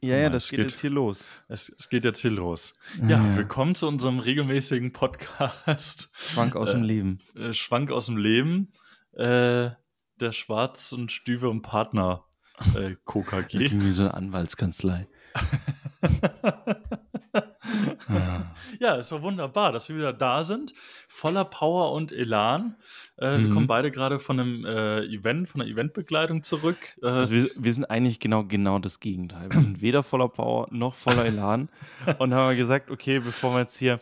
Ja, 0.00 0.16
ja, 0.16 0.30
das 0.30 0.48
geht, 0.48 0.58
geht, 0.60 0.70
jetzt 0.70 0.80
hier 0.80 0.90
los. 0.90 1.26
Es, 1.48 1.72
es, 1.76 1.88
geht 1.88 2.04
jetzt 2.04 2.20
hier 2.20 2.30
los. 2.30 2.74
Ja, 3.00 3.08
ja, 3.08 3.36
willkommen 3.36 3.74
zu 3.74 3.88
unserem 3.88 4.20
regelmäßigen 4.20 4.92
Podcast. 4.92 6.12
Schwank 6.14 6.54
aus 6.54 6.70
äh, 6.70 6.74
dem 6.74 6.82
Leben. 6.84 7.18
Äh, 7.34 7.52
Schwank 7.52 7.90
aus 7.90 8.06
dem 8.06 8.16
Leben. 8.16 8.72
Äh, 9.14 9.70
der 10.20 10.32
Schwarz- 10.32 10.92
und 10.92 11.10
Stübe 11.10 11.48
und 11.48 11.62
Partner 11.62 12.24
äh, 12.76 12.94
KKG. 13.06 13.58
Irgendwie 13.58 13.92
so 13.92 14.04
eine 14.04 14.14
Anwaltskanzlei. 14.14 15.08
ja, 18.80 18.96
es 18.96 19.10
war 19.12 19.22
wunderbar, 19.22 19.72
dass 19.72 19.88
wir 19.88 19.96
wieder 19.96 20.12
da 20.12 20.42
sind, 20.42 20.74
voller 21.08 21.44
Power 21.44 21.92
und 21.92 22.12
Elan. 22.12 22.76
Äh, 23.18 23.38
mhm. 23.38 23.44
Wir 23.44 23.54
kommen 23.54 23.66
beide 23.66 23.90
gerade 23.90 24.18
von 24.18 24.40
einem 24.40 24.64
äh, 24.64 25.04
Event, 25.04 25.48
von 25.48 25.60
einer 25.60 25.70
Eventbegleitung 25.70 26.42
zurück. 26.42 26.96
Äh, 27.02 27.06
also 27.06 27.34
wir, 27.34 27.50
wir, 27.56 27.74
sind 27.74 27.86
eigentlich 27.86 28.20
genau 28.20 28.44
genau 28.44 28.78
das 28.78 29.00
Gegenteil. 29.00 29.50
Wir 29.50 29.60
sind 29.60 29.80
weder 29.80 30.02
voller 30.02 30.28
Power 30.28 30.68
noch 30.70 30.94
voller 30.94 31.24
Elan 31.24 31.68
und 32.18 32.34
haben 32.34 32.56
gesagt, 32.56 32.90
okay, 32.90 33.20
bevor 33.20 33.54
wir 33.54 33.60
jetzt 33.60 33.78
hier 33.78 34.00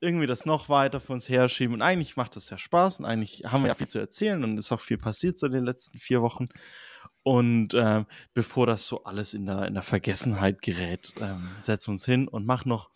irgendwie 0.00 0.26
das 0.26 0.44
noch 0.44 0.68
weiter 0.68 1.00
vor 1.00 1.14
uns 1.14 1.28
herschieben 1.28 1.74
und 1.74 1.82
eigentlich 1.82 2.16
macht 2.16 2.36
das 2.36 2.50
ja 2.50 2.58
Spaß 2.58 3.00
und 3.00 3.06
eigentlich 3.06 3.44
haben 3.46 3.62
wir 3.62 3.68
ja 3.68 3.74
viel 3.74 3.86
zu 3.86 3.98
erzählen 3.98 4.44
und 4.44 4.58
ist 4.58 4.70
auch 4.72 4.80
viel 4.80 4.98
passiert 4.98 5.38
so 5.38 5.46
in 5.46 5.52
den 5.52 5.64
letzten 5.64 5.98
vier 5.98 6.22
Wochen. 6.22 6.48
Und 7.22 7.74
äh, 7.74 8.04
bevor 8.34 8.68
das 8.68 8.86
so 8.86 9.02
alles 9.02 9.34
in 9.34 9.46
der, 9.46 9.66
in 9.66 9.74
der 9.74 9.82
Vergessenheit 9.82 10.62
gerät, 10.62 11.12
ähm, 11.20 11.48
setzen 11.62 11.88
wir 11.88 11.92
uns 11.94 12.04
hin 12.04 12.28
und 12.28 12.46
machen 12.46 12.68
noch, 12.68 12.90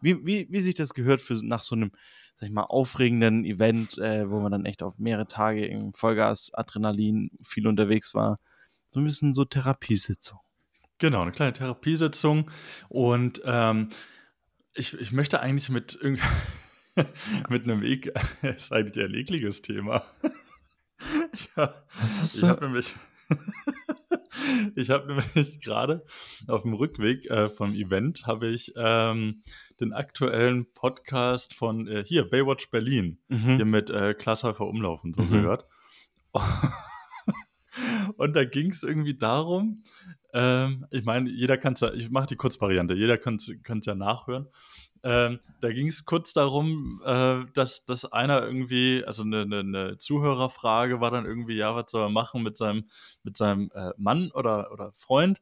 wie, 0.00 0.24
wie, 0.26 0.46
wie 0.50 0.60
sich 0.60 0.74
das 0.74 0.94
gehört 0.94 1.20
für 1.20 1.34
nach 1.44 1.62
so 1.62 1.74
einem, 1.74 1.92
sag 2.34 2.48
ich 2.48 2.54
mal, 2.54 2.64
aufregenden 2.64 3.44
Event, 3.44 3.98
äh, 3.98 4.28
wo 4.28 4.40
man 4.40 4.52
dann 4.52 4.64
echt 4.64 4.82
auf 4.82 4.98
mehrere 4.98 5.26
Tage 5.26 5.66
im 5.66 5.92
Vollgas, 5.94 6.52
Adrenalin 6.54 7.30
viel 7.42 7.66
unterwegs 7.66 8.14
war. 8.14 8.36
So 8.92 9.00
ein 9.00 9.04
bisschen 9.04 9.32
so 9.32 9.44
Therapiesitzung. 9.44 10.38
Genau, 10.98 11.22
eine 11.22 11.32
kleine 11.32 11.52
Therapiesitzung. 11.52 12.50
Und 12.88 13.42
ähm, 13.44 13.90
ich, 14.74 14.98
ich 14.98 15.12
möchte 15.12 15.40
eigentlich 15.40 15.68
mit 15.68 15.98
mit 17.48 17.64
einem 17.64 17.82
Ek 17.82 18.12
ist 18.42 18.72
eigentlich 18.72 19.04
ein 19.04 19.14
ekliges 19.14 19.62
Thema. 19.62 20.04
ja, 21.56 21.74
Was 22.00 22.20
hast 22.20 22.36
du? 22.36 22.46
Ich 22.46 22.50
habe 22.50 22.64
nämlich 22.64 22.94
ich 24.76 24.90
habe 24.90 25.06
nämlich 25.08 25.60
gerade 25.60 26.04
auf 26.46 26.62
dem 26.62 26.74
Rückweg 26.74 27.26
äh, 27.30 27.48
vom 27.48 27.74
Event 27.74 28.26
habe 28.26 28.48
ich 28.48 28.72
ähm, 28.76 29.42
den 29.80 29.92
aktuellen 29.92 30.72
Podcast 30.72 31.54
von 31.54 31.86
äh, 31.88 32.04
hier 32.04 32.28
Baywatch 32.28 32.70
Berlin 32.70 33.18
mhm. 33.28 33.56
hier 33.56 33.64
mit 33.64 33.90
äh, 33.90 34.14
Klaas 34.14 34.44
Häufer 34.44 34.66
Umlaufen 34.66 35.14
so 35.14 35.22
mhm. 35.22 35.30
gehört. 35.30 35.66
Und 38.16 38.34
da 38.34 38.44
ging 38.44 38.70
es 38.70 38.82
irgendwie 38.82 39.14
darum, 39.14 39.82
ähm, 40.32 40.86
ich 40.90 41.04
meine, 41.04 41.30
jeder 41.30 41.58
kann 41.58 41.74
es 41.74 41.80
ja, 41.80 41.92
ich 41.92 42.10
mache 42.10 42.26
die 42.26 42.36
Kurzvariante, 42.36 42.94
jeder 42.94 43.18
kann 43.18 43.36
es 43.36 43.86
ja 43.86 43.94
nachhören. 43.94 44.48
Ähm, 45.06 45.38
da 45.60 45.70
ging 45.70 45.86
es 45.86 46.04
kurz 46.04 46.32
darum, 46.32 47.00
äh, 47.04 47.44
dass, 47.54 47.84
dass 47.84 48.10
einer 48.12 48.42
irgendwie, 48.42 49.04
also 49.06 49.22
eine, 49.22 49.42
eine, 49.42 49.60
eine, 49.60 49.98
Zuhörerfrage 49.98 51.00
war 51.00 51.12
dann 51.12 51.24
irgendwie, 51.24 51.54
ja, 51.54 51.76
was 51.76 51.92
soll 51.92 52.02
er 52.02 52.10
machen 52.10 52.42
mit 52.42 52.56
seinem, 52.56 52.86
mit 53.22 53.36
seinem 53.36 53.70
äh, 53.72 53.92
Mann 53.98 54.32
oder, 54.32 54.72
oder 54.72 54.90
Freund, 54.96 55.40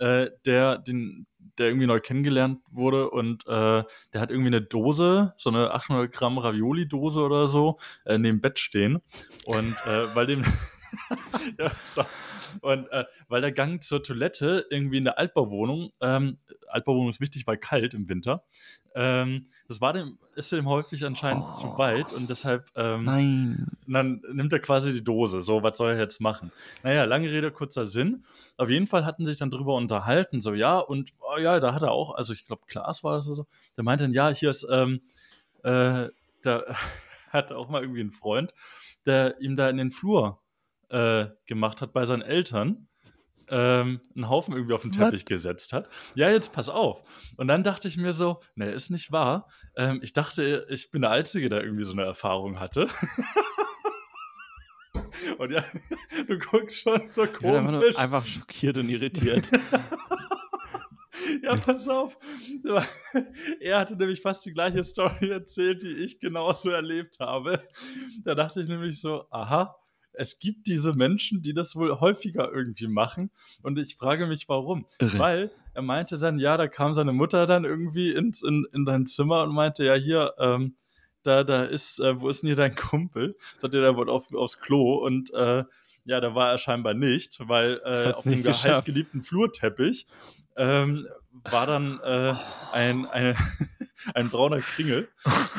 äh, 0.00 0.30
der, 0.46 0.78
den, 0.78 1.28
der 1.58 1.68
irgendwie 1.68 1.86
neu 1.86 2.00
kennengelernt 2.00 2.58
wurde 2.72 3.08
und 3.08 3.46
äh, 3.46 3.84
der 4.12 4.20
hat 4.20 4.32
irgendwie 4.32 4.48
eine 4.48 4.62
Dose, 4.62 5.32
so 5.36 5.48
eine 5.48 5.72
800 5.72 6.10
Gramm 6.10 6.38
Ravioli-Dose 6.38 7.20
oder 7.20 7.46
so, 7.46 7.78
äh, 8.04 8.18
neben 8.18 8.40
Bett 8.40 8.58
stehen. 8.58 9.00
Und 9.44 9.76
äh, 9.86 10.12
weil 10.16 10.26
dem. 10.26 10.44
ja, 11.58 11.70
so. 11.84 12.04
Und 12.60 12.90
äh, 12.90 13.04
weil 13.28 13.40
der 13.40 13.52
Gang 13.52 13.82
zur 13.82 14.02
Toilette 14.02 14.66
irgendwie 14.70 14.98
in 14.98 15.04
der 15.04 15.18
Altbauwohnung, 15.18 15.90
ähm, 16.00 16.38
Altbauwohnung 16.68 17.08
ist 17.08 17.20
wichtig, 17.20 17.46
weil 17.46 17.56
kalt 17.56 17.94
im 17.94 18.08
Winter, 18.08 18.44
ähm, 18.94 19.46
das 19.66 19.80
war 19.80 19.92
dem, 19.92 20.18
ist 20.36 20.52
dem 20.52 20.68
häufig 20.68 21.04
anscheinend 21.04 21.44
oh. 21.48 21.52
zu 21.52 21.78
weit 21.78 22.12
und 22.12 22.30
deshalb 22.30 22.70
ähm, 22.76 23.04
Nein. 23.04 23.66
dann 23.86 24.22
nimmt 24.32 24.52
er 24.52 24.60
quasi 24.60 24.92
die 24.92 25.02
Dose. 25.02 25.40
So, 25.40 25.62
was 25.62 25.78
soll 25.78 25.92
er 25.92 25.98
jetzt 25.98 26.20
machen? 26.20 26.52
Naja, 26.82 27.04
lange 27.04 27.28
Rede, 27.28 27.50
kurzer 27.50 27.86
Sinn. 27.86 28.24
Auf 28.56 28.70
jeden 28.70 28.86
Fall 28.86 29.04
hatten 29.04 29.26
sich 29.26 29.38
dann 29.38 29.50
drüber 29.50 29.74
unterhalten, 29.74 30.40
so 30.40 30.54
ja, 30.54 30.78
und 30.78 31.12
oh, 31.20 31.38
ja, 31.38 31.58
da 31.58 31.74
hat 31.74 31.82
er 31.82 31.90
auch, 31.90 32.14
also 32.14 32.32
ich 32.32 32.44
glaube, 32.44 32.62
Klaas 32.66 33.02
war 33.02 33.16
das 33.16 33.26
oder 33.26 33.36
so, 33.36 33.46
der 33.76 33.84
meinte 33.84 34.04
dann, 34.04 34.12
ja, 34.12 34.28
hier 34.28 34.50
ist, 34.50 34.66
ähm, 34.70 35.00
äh, 35.64 36.08
da 36.42 36.62
hat 37.30 37.50
auch 37.52 37.68
mal 37.68 37.82
irgendwie 37.82 38.00
einen 38.00 38.12
Freund, 38.12 38.54
der 39.06 39.40
ihm 39.40 39.56
da 39.56 39.68
in 39.68 39.76
den 39.76 39.90
Flur 39.90 40.40
äh, 40.90 41.26
gemacht 41.46 41.80
hat 41.80 41.92
bei 41.92 42.04
seinen 42.04 42.22
Eltern 42.22 42.88
ähm, 43.48 44.00
einen 44.14 44.28
Haufen 44.28 44.54
irgendwie 44.54 44.74
auf 44.74 44.82
den 44.82 44.92
Teppich 44.92 45.22
What? 45.22 45.26
gesetzt 45.28 45.72
hat. 45.72 45.88
Ja, 46.14 46.30
jetzt 46.30 46.52
pass 46.52 46.68
auf. 46.68 47.02
Und 47.36 47.48
dann 47.48 47.62
dachte 47.62 47.88
ich 47.88 47.96
mir 47.96 48.12
so, 48.12 48.40
ne, 48.54 48.70
ist 48.70 48.90
nicht 48.90 49.12
wahr. 49.12 49.48
Ähm, 49.76 50.00
ich 50.02 50.12
dachte, 50.12 50.66
ich 50.70 50.90
bin 50.90 51.02
der 51.02 51.10
Einzige, 51.10 51.48
der 51.48 51.62
irgendwie 51.62 51.84
so 51.84 51.92
eine 51.92 52.04
Erfahrung 52.04 52.60
hatte. 52.60 52.88
und 55.38 55.50
ja, 55.50 55.62
du 56.28 56.38
guckst 56.38 56.80
schon 56.80 57.10
so 57.10 57.26
komisch. 57.26 57.94
Ja, 57.94 58.00
einfach 58.00 58.26
schockiert 58.26 58.78
und 58.78 58.88
irritiert. 58.88 59.50
ja, 61.42 61.56
pass 61.56 61.88
auf. 61.88 62.18
Er 63.60 63.78
hatte 63.78 63.96
nämlich 63.96 64.20
fast 64.20 64.44
die 64.44 64.52
gleiche 64.52 64.84
Story 64.84 65.30
erzählt, 65.30 65.82
die 65.82 65.96
ich 65.96 66.18
genauso 66.18 66.70
erlebt 66.70 67.20
habe. 67.20 67.62
Da 68.24 68.34
dachte 68.34 68.62
ich 68.62 68.68
nämlich 68.68 69.00
so, 69.00 69.26
aha, 69.30 69.76
es 70.14 70.38
gibt 70.38 70.66
diese 70.66 70.94
Menschen, 70.94 71.42
die 71.42 71.54
das 71.54 71.76
wohl 71.76 72.00
häufiger 72.00 72.52
irgendwie 72.52 72.86
machen. 72.86 73.30
Und 73.62 73.78
ich 73.78 73.96
frage 73.96 74.26
mich, 74.26 74.48
warum. 74.48 74.86
Irre. 74.98 75.18
Weil 75.18 75.50
er 75.74 75.82
meinte 75.82 76.18
dann, 76.18 76.38
ja, 76.38 76.56
da 76.56 76.68
kam 76.68 76.94
seine 76.94 77.12
Mutter 77.12 77.46
dann 77.46 77.64
irgendwie 77.64 78.12
ins, 78.12 78.42
in, 78.42 78.66
in 78.72 78.84
dein 78.84 79.06
Zimmer 79.06 79.42
und 79.42 79.54
meinte, 79.54 79.84
ja, 79.84 79.94
hier, 79.94 80.34
ähm, 80.38 80.76
da, 81.22 81.42
da 81.42 81.64
ist, 81.64 82.00
äh, 82.00 82.20
wo 82.20 82.28
ist 82.28 82.42
denn 82.42 82.48
hier 82.48 82.56
dein 82.56 82.74
Kumpel? 82.74 83.36
Da 83.60 83.68
hat 83.68 83.74
er 83.74 83.96
wohl 83.96 84.10
auf, 84.10 84.32
aufs 84.34 84.60
Klo 84.60 84.94
und 85.04 85.32
äh, 85.32 85.64
ja, 86.04 86.20
da 86.20 86.34
war 86.34 86.50
er 86.50 86.58
scheinbar 86.58 86.94
nicht, 86.94 87.38
weil 87.48 87.80
äh, 87.84 88.12
auf 88.12 88.24
dem 88.24 88.44
heißgeliebten 88.44 89.22
Flurteppich 89.22 90.06
ähm, 90.56 91.06
war 91.44 91.66
dann 91.66 91.98
äh, 92.00 92.34
ein, 92.72 93.06
eine, 93.06 93.34
ein 94.14 94.28
brauner 94.28 94.60
Kringel. 94.60 95.08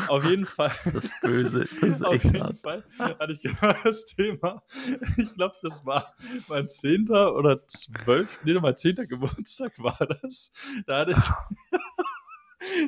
Auf 0.07 0.23
jeden 0.25 0.45
Fall. 0.45 0.72
Das 0.85 0.94
ist 0.94 1.22
böse. 1.22 1.67
Das 1.81 1.89
ist 1.89 2.06
auf 2.06 2.23
jeden 2.23 2.44
hart. 2.44 2.57
Fall 2.57 2.83
hatte 2.97 3.33
ich 3.33 3.41
genau 3.41 3.73
das 3.83 4.06
Thema. 4.06 4.63
Ich 5.17 5.33
glaube, 5.33 5.56
das 5.61 5.85
war 5.85 6.13
mein 6.47 6.69
zehnter 6.69 7.35
oder 7.35 7.66
zwölf, 7.67 8.39
nee, 8.44 8.53
mein 8.53 8.78
zehnter 8.78 9.07
Geburtstag 9.07 9.73
war 9.81 9.97
das. 10.22 10.51
Da 10.85 11.00
hatte 11.00 11.11
ich. 11.11 11.79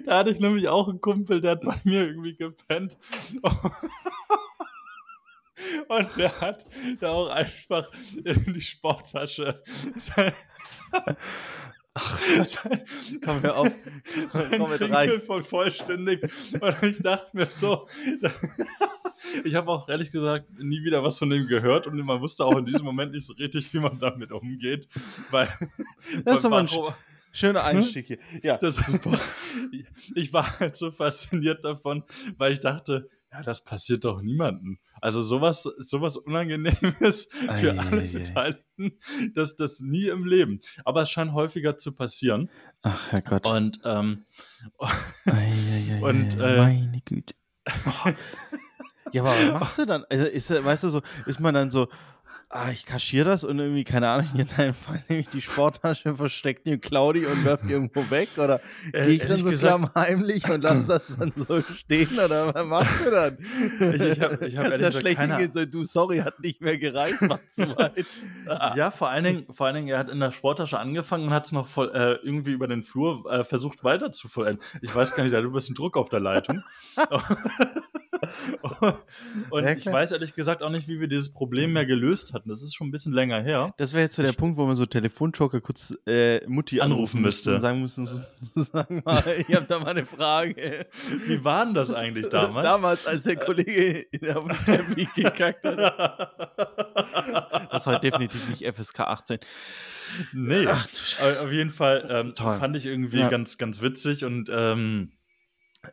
Da 0.05 0.19
hatte 0.19 0.31
ich 0.31 0.39
nämlich 0.39 0.69
auch 0.69 0.87
einen 0.87 1.01
Kumpel, 1.01 1.39
der 1.39 1.51
hat 1.51 1.61
bei 1.61 1.75
mir 1.83 2.07
irgendwie 2.07 2.35
gepennt. 2.35 2.97
Und 5.87 6.17
der 6.17 6.39
hat 6.41 6.65
da 6.99 7.11
auch 7.11 7.29
einfach 7.29 7.87
in 8.23 8.53
die 8.53 8.61
Sporttasche 8.61 9.61
sein, 9.97 10.33
Ach, 11.99 12.19
komm 13.25 13.41
wir 13.41 13.57
auf. 13.57 13.71
Sein 14.29 14.51
komm 14.57 14.69
mit 14.69 14.89
rein. 14.91 15.21
voll 15.21 15.43
vollständig. 15.43 16.21
Und 16.59 16.83
ich 16.83 16.99
dachte 17.01 17.35
mir 17.35 17.47
so, 17.47 17.87
ich 19.43 19.55
habe 19.55 19.71
auch 19.71 19.89
ehrlich 19.89 20.11
gesagt 20.11 20.59
nie 20.59 20.83
wieder 20.83 21.03
was 21.03 21.17
von 21.17 21.29
dem 21.29 21.47
gehört 21.47 21.87
und 21.87 21.97
man 21.97 22.21
wusste 22.21 22.45
auch 22.45 22.55
in 22.57 22.65
diesem 22.65 22.85
Moment 22.85 23.13
nicht 23.13 23.25
so 23.25 23.33
richtig, 23.33 23.73
wie 23.73 23.79
man 23.79 23.97
damit 23.97 24.31
umgeht. 24.31 24.87
Weil, 25.31 25.47
das 26.23 26.35
ist 26.35 26.45
doch 26.45 26.51
mal 26.51 26.61
ein 26.61 26.93
schöner 27.31 27.63
Einstieg 27.63 28.05
hier. 28.05 28.19
Ja, 28.43 28.57
das 28.57 28.77
ist 28.77 28.87
super. 28.87 29.19
ich 30.13 30.31
war 30.33 30.59
halt 30.59 30.75
so 30.75 30.91
fasziniert 30.91 31.65
davon, 31.65 32.03
weil 32.37 32.53
ich 32.53 32.59
dachte, 32.59 33.09
ja, 33.31 33.41
das 33.41 33.63
passiert 33.63 34.05
doch 34.05 34.21
niemandem. 34.21 34.79
Also 35.01 35.21
sowas, 35.21 35.63
sowas 35.77 36.17
Unangenehmes 36.17 37.25
für 37.31 37.73
ei, 37.73 37.79
alle 37.79 38.01
ei, 38.01 38.07
Beteiligten, 38.07 38.99
das 39.35 39.55
das 39.55 39.79
nie 39.79 40.07
im 40.07 40.25
Leben. 40.25 40.59
Aber 40.85 41.01
es 41.01 41.09
scheint 41.09 41.33
häufiger 41.33 41.77
zu 41.77 41.91
passieren. 41.93 42.49
Ach 42.81 43.11
Herrgott. 43.11 43.45
Und 43.45 43.81
ähm, 43.83 44.25
und 46.01 46.33
äh, 46.39 46.57
meine 46.57 47.01
Güte. 47.03 47.35
Ja, 49.13 49.23
aber 49.23 49.31
was 49.31 49.59
machst 49.59 49.77
du 49.79 49.85
dann? 49.85 50.03
Also 50.09 50.25
ist, 50.25 50.49
weißt 50.49 50.83
du 50.83 50.89
so, 50.89 51.01
ist 51.25 51.39
man 51.39 51.53
dann 51.53 51.71
so, 51.71 51.87
ah, 52.49 52.71
ich 52.71 52.85
kaschiere 52.85 53.29
das 53.29 53.43
und 53.43 53.59
irgendwie, 53.59 53.83
keine 53.83 54.07
Ahnung, 54.07 54.29
in 54.35 54.47
deinem 54.47 54.73
Fall 54.73 55.03
nehme 55.09 55.21
ich 55.21 55.27
die 55.27 55.41
Sporttasche, 55.41 56.15
versteckt 56.15 56.65
die 56.65 56.77
Claudi 56.77 57.25
und 57.25 57.43
werf 57.43 57.61
die 57.61 57.73
irgendwo 57.73 58.09
weg 58.09 58.29
oder 58.37 58.61
äh, 58.93 59.05
gehe 59.05 59.13
ich 59.15 59.27
dann 59.27 59.37
so 59.43 59.49
gesagt, 59.49 59.95
heimlich 59.95 60.49
und 60.49 60.61
lass 60.61 60.87
das 60.87 61.17
dann 61.17 61.33
so 61.35 61.61
stehen 61.61 62.17
oder 62.17 62.53
was 62.53 62.67
machst 62.67 63.05
du 63.05 63.11
dann? 63.11 63.37
Ich, 63.39 64.01
ich 64.01 64.21
habe 64.21 64.47
ich 64.47 64.57
hab 64.57 64.65
ehrlich 64.65 64.81
ja 64.81 64.91
schlecht 64.91 65.19
hingehen, 65.19 65.51
so, 65.51 65.65
du, 65.65 65.83
sorry, 65.83 66.19
hat 66.19 66.39
nicht 66.39 66.61
mehr 66.61 66.77
gereicht, 66.77 67.21
war 67.21 67.39
zu 67.47 67.67
weit. 67.77 68.05
ja, 68.75 68.91
vor 68.91 69.09
allen, 69.09 69.23
Dingen, 69.25 69.53
vor 69.53 69.67
allen 69.67 69.75
Dingen, 69.75 69.89
er 69.89 69.99
hat 69.99 70.09
in 70.09 70.19
der 70.19 70.31
Sporttasche 70.31 70.79
angefangen 70.79 71.27
und 71.27 71.33
hat 71.33 71.47
es 71.47 71.51
noch 71.51 71.67
voll, 71.67 71.91
äh, 71.93 72.13
irgendwie 72.25 72.51
über 72.51 72.67
den 72.67 72.83
Flur 72.83 73.29
äh, 73.29 73.43
versucht 73.43 73.83
weiter 73.83 74.11
zu 74.11 74.29
vollenden. 74.29 74.63
Ich 74.81 74.95
weiß 74.95 75.15
gar 75.15 75.23
nicht, 75.23 75.33
da 75.33 75.37
hat 75.37 75.45
ein 75.45 75.51
bisschen 75.51 75.75
Druck 75.75 75.97
auf 75.97 76.09
der 76.09 76.21
Leitung. 76.21 76.63
Und 79.49 79.67
ich 79.67 79.85
weiß 79.85 80.11
ehrlich 80.11 80.35
gesagt 80.35 80.61
auch 80.61 80.69
nicht, 80.69 80.87
wie 80.87 80.99
wir 80.99 81.07
dieses 81.07 81.31
Problem 81.31 81.73
mehr 81.73 81.85
gelöst 81.85 82.33
hatten. 82.37 82.49
Das 82.49 82.61
ist 82.61 82.75
schon 82.75 82.87
ein 82.87 82.91
bisschen 82.91 83.13
länger 83.13 83.41
her. 83.41 83.73
Das 83.77 83.93
wäre 83.93 84.03
jetzt 84.03 84.15
so 84.15 84.23
der 84.23 84.33
Punkt, 84.33 84.57
wo 84.57 84.65
man 84.65 84.75
so 84.75 84.85
Telefonjoker 84.85 85.59
kurz 85.61 85.93
äh, 86.07 86.45
Mutti 86.47 86.79
Anrufen 86.79 86.97
anrufen 86.97 87.21
müsste 87.21 87.51
müsste. 87.51 87.55
und 87.55 87.61
sagen 87.61 87.81
müssen, 87.81 88.05
so, 88.05 88.21
so, 88.55 88.63
sag 88.63 88.89
mal, 89.05 89.23
ich 89.47 89.53
habe 89.55 89.65
da 89.67 89.79
mal 89.79 89.87
eine 89.89 90.05
Frage. 90.05 90.87
Wie 91.27 91.43
war 91.43 91.65
denn 91.65 91.73
das 91.73 91.91
eigentlich 91.91 92.29
damals? 92.29 92.63
Damals, 92.65 93.07
als 93.07 93.23
der 93.23 93.35
Kollege 93.37 93.99
in 94.11 94.29
auf 94.31 94.47
dem 94.47 94.65
Teppich 94.65 95.13
gekackt 95.13 95.65
hat. 95.65 96.33
Das 97.71 97.85
heute 97.85 97.99
definitiv 98.09 98.47
nicht 98.49 98.65
FSK 98.75 99.01
18. 99.01 99.39
nee. 100.33 100.65
Ach, 100.67 100.87
auf 101.41 101.51
jeden 101.51 101.71
Fall 101.71 102.07
ähm, 102.09 102.33
fand 102.35 102.75
ich 102.77 102.85
irgendwie 102.85 103.19
Ja. 103.19 103.29
ganz, 103.29 103.57
ganz 103.57 103.81
witzig 103.81 104.23
und 104.23 104.49
ähm, 104.51 105.11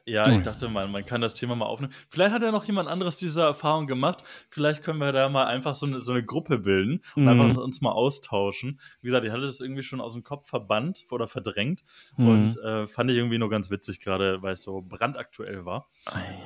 ja, 0.06 0.30
ich 0.30 0.42
dachte 0.42 0.68
mal, 0.68 0.88
man 0.88 1.04
kann 1.04 1.20
das 1.20 1.34
Thema 1.34 1.54
mal 1.56 1.66
aufnehmen. 1.66 1.92
Vielleicht 2.10 2.32
hat 2.32 2.42
ja 2.42 2.50
noch 2.50 2.64
jemand 2.64 2.88
anderes 2.88 3.16
diese 3.16 3.42
Erfahrung 3.42 3.86
gemacht. 3.86 4.24
Vielleicht 4.50 4.82
können 4.82 4.98
wir 4.98 5.12
da 5.12 5.28
mal 5.28 5.44
einfach 5.46 5.74
so 5.74 5.86
eine, 5.86 5.98
so 6.00 6.12
eine 6.12 6.24
Gruppe 6.24 6.58
bilden 6.58 7.00
und 7.14 7.24
Mhm. 7.24 7.28
einfach 7.40 7.62
uns 7.62 7.80
mal 7.80 7.92
austauschen. 7.92 8.80
Wie 9.00 9.06
gesagt, 9.08 9.24
ich 9.24 9.30
hatte 9.32 9.42
das 9.42 9.60
irgendwie 9.60 9.82
schon 9.82 10.00
aus 10.00 10.12
dem 10.14 10.22
Kopf 10.24 10.48
verbannt 10.48 11.06
oder 11.10 11.26
verdrängt 11.28 11.84
Mhm. 12.16 12.28
und 12.28 12.56
äh, 12.58 12.86
fand 12.86 13.10
ich 13.10 13.16
irgendwie 13.16 13.38
nur 13.38 13.50
ganz 13.50 13.70
witzig, 13.70 14.00
gerade 14.00 14.42
weil 14.42 14.52
es 14.52 14.62
so 14.62 14.82
brandaktuell 14.82 15.64
war. 15.64 15.88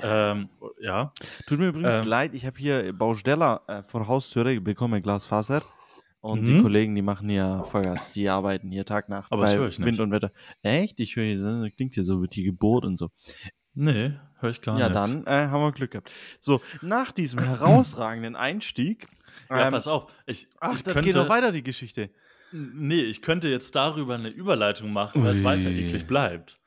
Ähm, 0.03 0.49
ja, 0.81 1.13
Tut 1.47 1.59
mir 1.59 1.69
übrigens 1.69 2.03
Ähm. 2.03 2.09
leid, 2.09 2.35
ich 2.35 2.47
habe 2.47 2.59
hier 2.59 2.93
Baustella 2.93 3.63
äh, 3.67 3.83
vor 3.83 4.07
Haustüre, 4.07 4.53
ich 4.53 4.63
bekomme 4.63 5.01
Glasfaser. 5.01 5.63
Und 6.21 6.45
die 6.45 6.53
Mhm. 6.53 6.63
Kollegen, 6.63 6.95
die 6.95 7.03
machen 7.03 7.29
hier 7.29 7.63
Vollgas, 7.65 8.13
die 8.13 8.29
arbeiten 8.29 8.71
hier 8.71 8.85
Tag 8.85 9.09
nach 9.09 9.31
Aber 9.31 9.43
das 9.43 9.53
bei 9.53 9.59
höre 9.59 9.69
ich 9.69 9.79
nicht. 9.79 9.87
Wind 9.87 10.01
und 10.01 10.11
Wetter. 10.11 10.33
Echt? 10.63 10.99
Ich 11.01 11.15
höre 11.17 11.25
hier, 11.25 11.41
das 11.41 11.71
klingt 11.77 11.95
hier 11.95 12.03
so, 12.05 12.21
wird 12.21 12.35
die 12.35 12.43
Geburt 12.43 12.85
und 12.85 12.97
so. 12.97 13.11
nee, 13.75 14.13
höre 14.41 14.51
ich 14.51 14.61
gar 14.61 14.79
ja, 14.79 14.89
nicht. 14.89 14.97
dann 14.97 15.27
äh, 15.27 15.49
haben 15.49 15.61
wir 15.63 15.73
Glück 15.73 15.93
gehabt. 15.93 16.11
So, 16.41 16.61
nach 16.83 17.13
diesem 17.13 17.39
herausragenden 17.41 18.35
Einstieg. 18.35 19.07
Ja, 19.49 19.67
ähm, 19.67 19.73
pass 19.73 19.87
auf. 19.87 20.07
Ich, 20.27 20.49
ach, 20.61 20.75
ich 20.75 20.83
das 20.83 20.95
könnte, 20.95 21.09
geht 21.09 21.17
noch 21.17 21.29
weiter, 21.29 21.53
die 21.53 21.63
Geschichte. 21.63 22.11
Nee, 22.51 23.03
ich 23.03 23.23
könnte 23.23 23.49
jetzt 23.49 23.75
darüber 23.77 24.15
eine 24.15 24.29
Überleitung 24.31 24.93
machen, 24.93 25.23
weil 25.23 25.33
es 25.33 25.45
weiter 25.45 25.69
eklig 25.71 26.07
bleibt. 26.07 26.58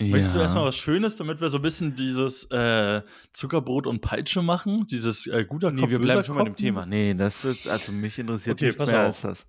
Möchtest 0.00 0.34
du 0.34 0.40
erstmal 0.40 0.64
was 0.64 0.76
Schönes, 0.76 1.14
damit 1.16 1.40
wir 1.40 1.48
so 1.48 1.58
ein 1.58 1.62
bisschen 1.62 1.94
dieses 1.94 2.44
äh, 2.50 3.02
Zuckerbrot 3.32 3.86
und 3.86 4.00
Peitsche 4.00 4.42
machen? 4.42 4.86
Dieses 4.90 5.26
äh, 5.28 5.44
guter 5.44 5.70
Nee, 5.70 5.82
Kopf, 5.82 5.90
wir 5.90 5.98
bleiben 6.00 6.24
schon 6.24 6.36
bei 6.36 6.44
dem? 6.44 6.56
Thema. 6.56 6.84
Nee, 6.84 7.14
das 7.14 7.44
ist, 7.44 7.68
also 7.68 7.92
mich 7.92 8.18
interessiert 8.18 8.56
Okay, 8.56 8.66
nichts 8.66 8.80
pass 8.80 8.90
mehr 8.90 9.00
auf. 9.00 9.06
als 9.06 9.20
das. 9.22 9.46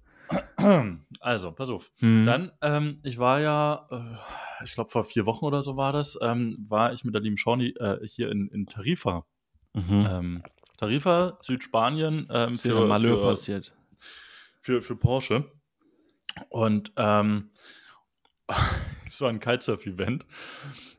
Also, 1.20 1.52
pass 1.52 1.70
auf. 1.70 1.92
Hm. 1.98 2.26
Dann, 2.26 2.52
ähm, 2.62 3.00
ich 3.04 3.18
war 3.18 3.40
ja, 3.40 3.88
äh, 3.92 4.64
ich 4.66 4.74
glaube 4.74 4.92
vor 4.92 5.04
vier 5.04 5.26
Wochen 5.26 5.46
oder 5.46 5.62
so 5.64 5.76
war 5.78 5.92
das, 5.94 6.18
ähm, 6.22 6.64
war 6.68 6.94
ich 6.94 7.04
mit 7.04 7.14
der 7.16 7.22
lieben 7.22 7.38
Shawnee 7.38 7.74
äh, 7.80 7.98
hier 8.06 8.30
in, 8.32 8.48
in 8.50 8.68
Tarifa. 8.68 9.26
Mhm. 9.74 10.08
Ähm, 10.10 10.44
Tarifa, 10.78 11.38
Südspanien, 11.42 12.28
ähm, 12.32 12.54
ist 12.54 12.66
ja 12.66 12.74
Malheur 12.76 13.18
für, 13.18 13.24
passiert. 13.30 13.74
für, 14.62 14.82
für 14.84 14.96
Porsche. 14.96 15.52
Und 16.50 16.92
ähm, 16.98 17.50
es 19.16 19.22
war 19.22 19.30
ein 19.30 19.40
Kitesurf-Event. 19.40 20.26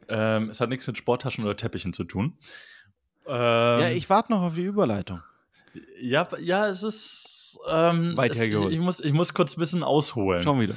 Ähm, 0.08 0.50
es 0.50 0.60
hat 0.60 0.68
nichts 0.68 0.86
mit 0.86 0.96
Sporttaschen 0.96 1.44
oder 1.44 1.56
Teppichen 1.56 1.92
zu 1.92 2.04
tun. 2.04 2.38
Ähm, 3.26 3.34
ja, 3.80 3.90
ich 3.90 4.08
warte 4.08 4.32
noch 4.32 4.42
auf 4.42 4.54
die 4.54 4.64
Überleitung. 4.64 5.20
ja, 6.00 6.28
ja, 6.40 6.68
es 6.68 6.82
ist 6.82 7.58
ähm, 7.66 8.16
Weit 8.16 8.32
es, 8.32 8.36
ich, 8.36 8.42
hergeholt. 8.44 8.72
ich, 8.72 8.78
muss, 8.78 9.00
ich 9.00 9.12
muss 9.12 9.34
kurz 9.34 9.56
ein 9.56 9.60
bisschen 9.60 9.82
ausholen. 9.82 10.42
Schon 10.42 10.60
wieder. 10.60 10.74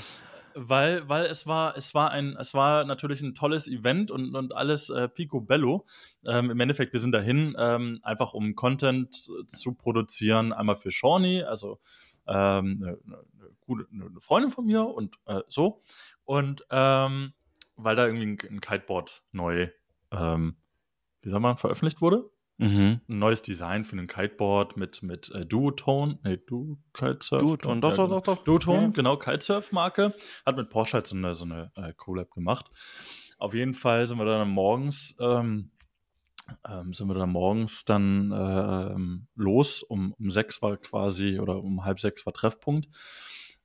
weil, 0.55 1.07
weil 1.07 1.25
es 1.25 1.47
war, 1.47 1.77
es 1.77 1.93
war 1.93 2.11
ein, 2.11 2.35
es 2.39 2.53
war 2.53 2.85
natürlich 2.85 3.21
ein 3.21 3.35
tolles 3.35 3.67
Event 3.67 4.11
und, 4.11 4.35
und 4.35 4.55
alles 4.55 4.89
äh, 4.89 5.07
picobello. 5.07 5.85
Ähm, 6.25 6.49
Im 6.49 6.59
Endeffekt, 6.59 6.93
wir 6.93 6.99
sind 6.99 7.11
dahin, 7.11 7.55
ähm, 7.57 7.99
einfach 8.03 8.33
um 8.33 8.55
Content 8.55 9.13
zu 9.47 9.73
produzieren, 9.73 10.53
einmal 10.53 10.75
für 10.75 10.91
Shawnee, 10.91 11.43
also 11.43 11.79
ähm, 12.27 12.81
eine, 12.81 12.97
eine, 13.05 13.23
gute 13.61 13.87
eine 13.91 14.09
Freundin 14.21 14.51
von 14.51 14.65
mir 14.65 14.83
und 14.83 15.15
äh, 15.25 15.41
so. 15.49 15.81
Und 16.29 16.63
ähm, 16.69 17.33
weil 17.75 17.95
da 17.95 18.05
irgendwie 18.05 18.27
ein, 18.27 18.55
ein 18.57 18.61
Kiteboard 18.61 19.23
neu, 19.31 19.69
ähm, 20.11 20.57
wie 21.23 21.29
soll 21.31 21.39
man, 21.39 21.57
veröffentlicht 21.57 22.01
wurde 22.01 22.29
Mhm. 22.61 22.99
ein 23.07 23.19
neues 23.19 23.41
Design 23.41 23.83
für 23.83 23.95
ein 23.97 24.05
Kiteboard 24.05 24.77
mit, 24.77 25.01
mit 25.01 25.31
äh, 25.33 25.45
Duotone, 25.45 26.19
nee, 26.23 26.37
Du 26.45 26.77
Kitesurf. 26.93 27.41
Duotone, 27.41 27.79
doch, 27.81 27.93
doch, 27.95 28.05
genau. 28.05 28.19
doch, 28.19 28.35
doch. 28.35 28.43
Duotone, 28.43 28.81
Ja. 28.81 28.87
genau, 28.89 29.17
Kitesurf-Marke. 29.17 30.13
Hat 30.45 30.55
mit 30.57 30.69
Porsche 30.69 30.93
halt 30.97 31.07
so 31.07 31.15
eine, 31.15 31.33
so 31.33 31.45
eine 31.45 31.71
äh, 31.77 31.93
Collab 31.93 32.29
gemacht. 32.29 32.69
Auf 33.39 33.55
jeden 33.55 33.73
Fall 33.73 34.05
sind 34.05 34.17
wir 34.19 34.25
dann 34.25 34.49
morgens, 34.49 35.15
ähm, 35.19 35.71
ähm, 36.67 36.93
sind 36.93 37.07
wir 37.07 37.15
dann 37.15 37.31
morgens 37.31 37.85
dann 37.85 38.31
äh, 38.33 38.91
ähm, 38.93 39.27
los. 39.35 39.81
Um, 39.81 40.13
um 40.19 40.29
sechs 40.29 40.61
war 40.61 40.77
quasi, 40.77 41.39
oder 41.39 41.63
um 41.63 41.85
halb 41.85 41.99
sechs 41.99 42.23
war 42.25 42.33
Treffpunkt. 42.33 42.87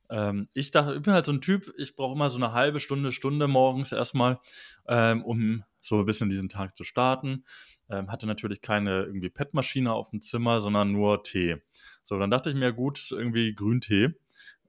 Ähm, 0.09 0.49
ich 0.53 0.71
dachte, 0.71 0.95
ich 0.95 1.01
bin 1.01 1.13
halt 1.13 1.25
so 1.25 1.31
ein 1.31 1.41
Typ, 1.41 1.73
ich 1.77 1.95
brauche 1.95 2.13
immer 2.15 2.29
so 2.29 2.37
eine 2.37 2.53
halbe 2.53 2.79
Stunde, 2.79 3.11
Stunde 3.11 3.47
morgens 3.47 3.91
erstmal, 3.91 4.39
ähm, 4.87 5.23
um 5.23 5.63
so 5.79 5.99
ein 5.99 6.05
bisschen 6.05 6.29
diesen 6.29 6.49
Tag 6.49 6.75
zu 6.75 6.83
starten. 6.83 7.43
Ähm, 7.89 8.11
hatte 8.11 8.27
natürlich 8.27 8.61
keine 8.61 9.03
irgendwie 9.03 9.29
PET-Maschine 9.29 9.91
auf 9.91 10.09
dem 10.09 10.21
Zimmer, 10.21 10.59
sondern 10.59 10.91
nur 10.91 11.23
Tee. 11.23 11.57
So, 12.03 12.17
dann 12.17 12.31
dachte 12.31 12.49
ich 12.49 12.55
mir, 12.55 12.73
gut, 12.73 13.11
irgendwie 13.11 13.53
Grüntee. 13.53 14.09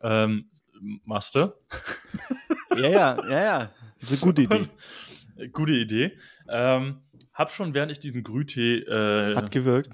Ähm, 0.01 0.51
machst 1.05 1.35
du? 1.35 1.53
Ja, 2.77 2.89
ja, 2.91 3.31
ja, 3.31 3.43
ja. 3.43 3.71
Das 4.01 4.13
ist 4.13 4.23
eine 4.23 4.33
gute 4.33 4.43
Idee. 4.43 4.69
Gute 5.53 5.73
Idee. 5.73 6.19
Ähm, 6.49 7.03
hab 7.33 7.51
schon, 7.51 7.75
während 7.75 7.93
ich 7.93 8.01
diesen 8.01 8.23
Grüntee 8.23 8.79
äh, 8.79 9.35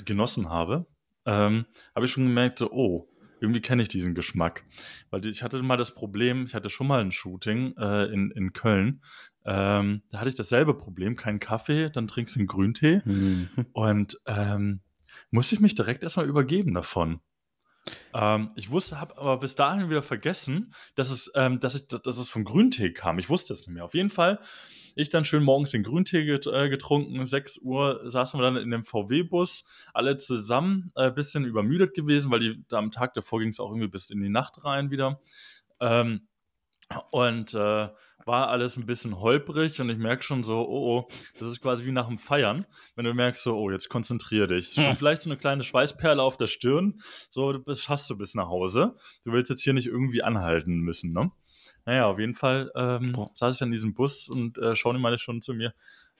genossen 0.04 0.48
habe, 0.48 0.86
ähm, 1.24 1.66
habe 1.94 2.06
ich 2.06 2.12
schon 2.12 2.24
gemerkt, 2.24 2.58
so, 2.58 2.70
oh, 2.70 3.08
irgendwie 3.42 3.60
kenne 3.60 3.82
ich 3.82 3.88
diesen 3.88 4.14
Geschmack. 4.14 4.64
Weil 5.10 5.26
ich 5.26 5.42
hatte 5.42 5.62
mal 5.62 5.76
das 5.76 5.94
Problem, 5.94 6.46
ich 6.46 6.54
hatte 6.54 6.70
schon 6.70 6.86
mal 6.86 7.00
ein 7.00 7.12
Shooting 7.12 7.76
äh, 7.76 8.04
in, 8.04 8.30
in 8.30 8.52
Köln. 8.52 9.02
Ähm, 9.44 10.02
da 10.10 10.20
hatte 10.20 10.28
ich 10.28 10.36
dasselbe 10.36 10.74
Problem, 10.74 11.16
kein 11.16 11.40
Kaffee, 11.40 11.90
dann 11.90 12.06
trinkst 12.06 12.36
du 12.36 12.40
einen 12.40 12.46
Grüntee. 12.46 13.02
Mhm. 13.04 13.48
Und 13.72 14.18
ähm, 14.26 14.80
musste 15.30 15.56
ich 15.56 15.60
mich 15.60 15.74
direkt 15.74 16.02
erstmal 16.02 16.28
übergeben 16.28 16.72
davon. 16.72 17.20
Ähm, 18.14 18.50
ich 18.54 18.70
wusste, 18.70 19.00
habe 19.00 19.18
aber 19.18 19.38
bis 19.38 19.56
dahin 19.56 19.90
wieder 19.90 20.02
vergessen, 20.02 20.72
dass 20.94 21.10
es, 21.10 21.32
ähm, 21.34 21.58
dass, 21.58 21.74
ich, 21.74 21.88
dass, 21.88 22.02
dass 22.02 22.18
es 22.18 22.30
von 22.30 22.44
Grüntee 22.44 22.92
kam. 22.92 23.18
Ich 23.18 23.28
wusste 23.28 23.52
es 23.52 23.66
nicht 23.66 23.74
mehr. 23.74 23.84
Auf 23.84 23.94
jeden 23.94 24.10
Fall, 24.10 24.38
ich 24.94 25.08
dann 25.08 25.24
schön 25.24 25.42
morgens 25.42 25.70
den 25.70 25.82
Grüntee 25.82 26.24
get, 26.24 26.46
äh, 26.46 26.68
getrunken. 26.68 27.24
6 27.24 27.58
Uhr 27.58 28.02
saßen 28.04 28.38
wir 28.38 28.44
dann 28.44 28.56
in 28.56 28.70
dem 28.70 28.84
VW-Bus, 28.84 29.64
alle 29.94 30.16
zusammen, 30.16 30.92
ein 30.94 31.08
äh, 31.08 31.12
bisschen 31.12 31.44
übermüdet 31.44 31.94
gewesen, 31.94 32.30
weil 32.30 32.40
die, 32.40 32.64
da 32.68 32.78
am 32.78 32.90
Tag 32.90 33.14
davor 33.14 33.40
ging 33.40 33.48
es 33.48 33.60
auch 33.60 33.70
irgendwie 33.70 33.88
bis 33.88 34.10
in 34.10 34.22
die 34.22 34.28
Nacht 34.28 34.64
rein 34.64 34.90
wieder. 34.90 35.20
Ähm, 35.80 36.28
und 37.10 37.54
äh, 37.54 37.88
war 38.26 38.48
alles 38.48 38.76
ein 38.76 38.86
bisschen 38.86 39.20
holprig 39.20 39.80
und 39.80 39.88
ich 39.88 39.98
merke 39.98 40.22
schon 40.22 40.42
so, 40.44 40.66
oh, 40.68 40.98
oh, 40.98 41.08
das 41.38 41.48
ist 41.48 41.60
quasi 41.60 41.84
wie 41.84 41.92
nach 41.92 42.06
dem 42.06 42.18
Feiern, 42.18 42.66
wenn 42.94 43.04
du 43.04 43.14
merkst 43.14 43.42
so, 43.42 43.56
oh, 43.56 43.70
jetzt 43.70 43.88
konzentrier 43.88 44.46
dich. 44.46 44.74
Schon 44.74 44.90
Hm. 44.90 44.96
vielleicht 44.96 45.22
so 45.22 45.30
eine 45.30 45.38
kleine 45.38 45.62
Schweißperle 45.62 46.22
auf 46.22 46.36
der 46.36 46.46
Stirn, 46.46 47.00
so, 47.30 47.52
das 47.52 47.80
schaffst 47.80 48.08
du 48.10 48.16
bis 48.16 48.34
nach 48.34 48.48
Hause. 48.48 48.94
Du 49.24 49.32
willst 49.32 49.50
jetzt 49.50 49.62
hier 49.62 49.72
nicht 49.72 49.86
irgendwie 49.86 50.22
anhalten 50.22 50.80
müssen, 50.80 51.12
ne? 51.12 51.30
Naja, 51.84 52.06
auf 52.06 52.18
jeden 52.18 52.34
Fall 52.34 52.70
ähm, 52.74 53.12
Boah. 53.12 53.30
saß 53.34 53.56
ich 53.56 53.62
an 53.62 53.70
diesem 53.70 53.94
Bus 53.94 54.28
und 54.28 54.58
äh, 54.58 54.76
Shawnee 54.76 55.00
meinte 55.00 55.18
schon 55.18 55.42
zu 55.42 55.54
mir, 55.54 55.74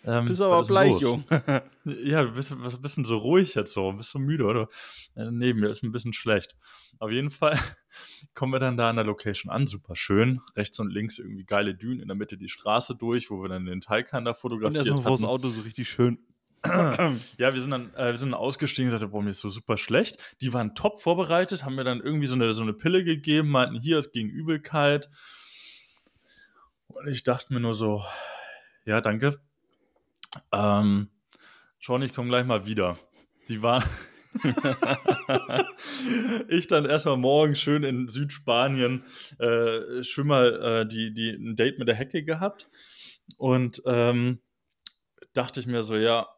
ähm, 0.05 0.27
Bist 0.27 0.41
aber 0.41 0.63
bleich, 0.63 0.93
los? 0.93 1.03
Jung. 1.03 1.25
Ja, 1.85 2.23
du 2.23 2.33
bist, 2.33 2.53
was 2.59 2.81
bist 2.81 2.97
denn 2.97 3.05
so 3.05 3.19
ruhig 3.19 3.55
jetzt 3.55 3.73
so? 3.73 3.93
Bist 3.93 4.15
du 4.15 4.19
müde, 4.19 4.45
oder? 4.45 4.69
Äh, 5.15 5.31
nee, 5.31 5.53
mir 5.53 5.69
ist 5.69 5.83
ein 5.83 5.93
bisschen 5.93 6.13
schlecht. 6.13 6.57
Auf 6.99 7.11
jeden 7.11 7.31
Fall 7.31 7.59
kommen 8.35 8.53
wir 8.53 8.61
dann 8.61 8.77
da 8.77 8.91
an 8.91 8.97
der 8.97 9.05
Location 9.05 9.51
an, 9.51 9.67
super 9.67 9.95
schön. 9.95 10.41
Rechts 10.57 10.79
und 10.81 10.93
links 10.93 11.19
irgendwie 11.19 11.45
geile 11.45 11.75
Dünen, 11.75 12.01
in 12.01 12.09
der 12.09 12.17
Mitte 12.17 12.37
die 12.37 12.49
Straße 12.49 12.97
durch, 12.97 13.31
wo 13.31 13.43
wir 13.43 13.49
dann 13.49 13.67
den 13.67 13.81
Taycan 13.81 14.25
da 14.25 14.35
fotografiert 14.35 14.89
vor 15.01 15.13
das. 15.13 15.25
Auto 15.25 15.49
so 15.49 15.63
richtig 15.63 15.89
schön. 15.89 16.19
Ja, 17.39 17.55
wir 17.55 17.61
sind 17.61 17.73
dann, 17.73 17.93
äh, 17.95 18.11
wir 18.11 18.17
sind 18.17 18.31
dann 18.31 18.39
ausgestiegen 18.39 18.93
und 18.93 18.97
sagten, 18.97 19.11
boah, 19.11 19.23
mir 19.23 19.31
ist 19.31 19.41
so 19.41 19.49
super 19.49 19.77
schlecht. 19.77 20.37
Die 20.41 20.53
waren 20.53 20.77
top 20.77 21.01
vorbereitet, 21.01 21.65
haben 21.65 21.75
mir 21.75 21.83
dann 21.83 22.01
irgendwie 22.01 22.27
so 22.27 22.37
eine, 22.37 22.55
so 22.55 22.63
eine 22.63 22.73
Pille 22.73 23.03
gegeben, 23.03 23.49
meinten, 23.49 23.81
hier 23.81 23.99
ist 23.99 24.13
gegen 24.13 24.29
Übelkeit. 24.29 25.11
Und 26.95 27.09
ich 27.09 27.23
dachte 27.25 27.53
mir 27.53 27.61
nur 27.61 27.75
so, 27.75 28.03
ja, 28.85 29.01
danke. 29.01 29.41
Ähm, 30.53 31.09
schon, 31.79 32.03
ich 32.03 32.15
komme 32.15 32.29
gleich 32.29 32.47
mal 32.47 32.67
wieder. 32.67 32.99
Die 33.49 33.63
war. 33.63 33.85
ich 36.49 36.67
dann 36.67 36.87
erstmal 36.87 37.17
morgen 37.19 37.55
schön 37.55 37.83
in 37.83 38.09
Südspanien 38.09 39.05
äh, 39.39 40.03
schon 40.05 40.27
mal 40.27 40.83
äh, 40.83 40.87
die, 40.87 41.13
die, 41.13 41.31
ein 41.31 41.55
Date 41.57 41.79
mit 41.79 41.89
der 41.89 41.95
Hecke 41.95 42.25
gehabt. 42.25 42.69
Und 43.37 43.83
ähm, 43.87 44.41
dachte 45.33 45.61
ich 45.61 45.67
mir 45.67 45.83
so, 45.83 45.97
ja, 45.97 46.29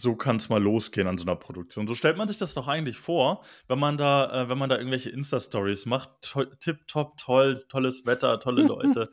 so 0.00 0.14
kann 0.14 0.36
es 0.36 0.48
mal 0.48 0.62
losgehen 0.62 1.06
an 1.06 1.18
so 1.18 1.24
einer 1.24 1.36
Produktion. 1.36 1.86
So 1.86 1.94
stellt 1.94 2.16
man 2.16 2.28
sich 2.28 2.38
das 2.38 2.54
doch 2.54 2.68
eigentlich 2.68 2.98
vor, 2.98 3.42
wenn 3.66 3.78
man 3.78 3.96
da, 3.96 4.44
äh, 4.44 4.48
wenn 4.48 4.58
man 4.58 4.70
da 4.70 4.76
irgendwelche 4.76 5.10
Insta-Stories 5.10 5.86
macht. 5.86 6.10
To 6.22 6.44
tipptopp, 6.44 7.16
toll, 7.16 7.64
tolles 7.68 8.06
Wetter, 8.06 8.40
tolle 8.40 8.62
Leute. 8.66 9.10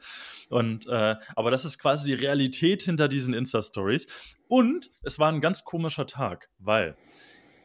Und 0.50 0.88
äh, 0.88 1.15
aber 1.36 1.51
das 1.51 1.65
ist 1.65 1.80
quasi 1.80 2.06
die 2.06 2.13
Realität 2.13 2.84
hinter 2.84 3.08
diesen 3.08 3.34
Insta-Stories. 3.34 4.08
Und 4.48 4.92
es 5.04 5.20
war 5.20 5.32
ein 5.32 5.42
ganz 5.42 5.63
komischer 5.63 6.06
Tag, 6.06 6.50
weil 6.60 6.96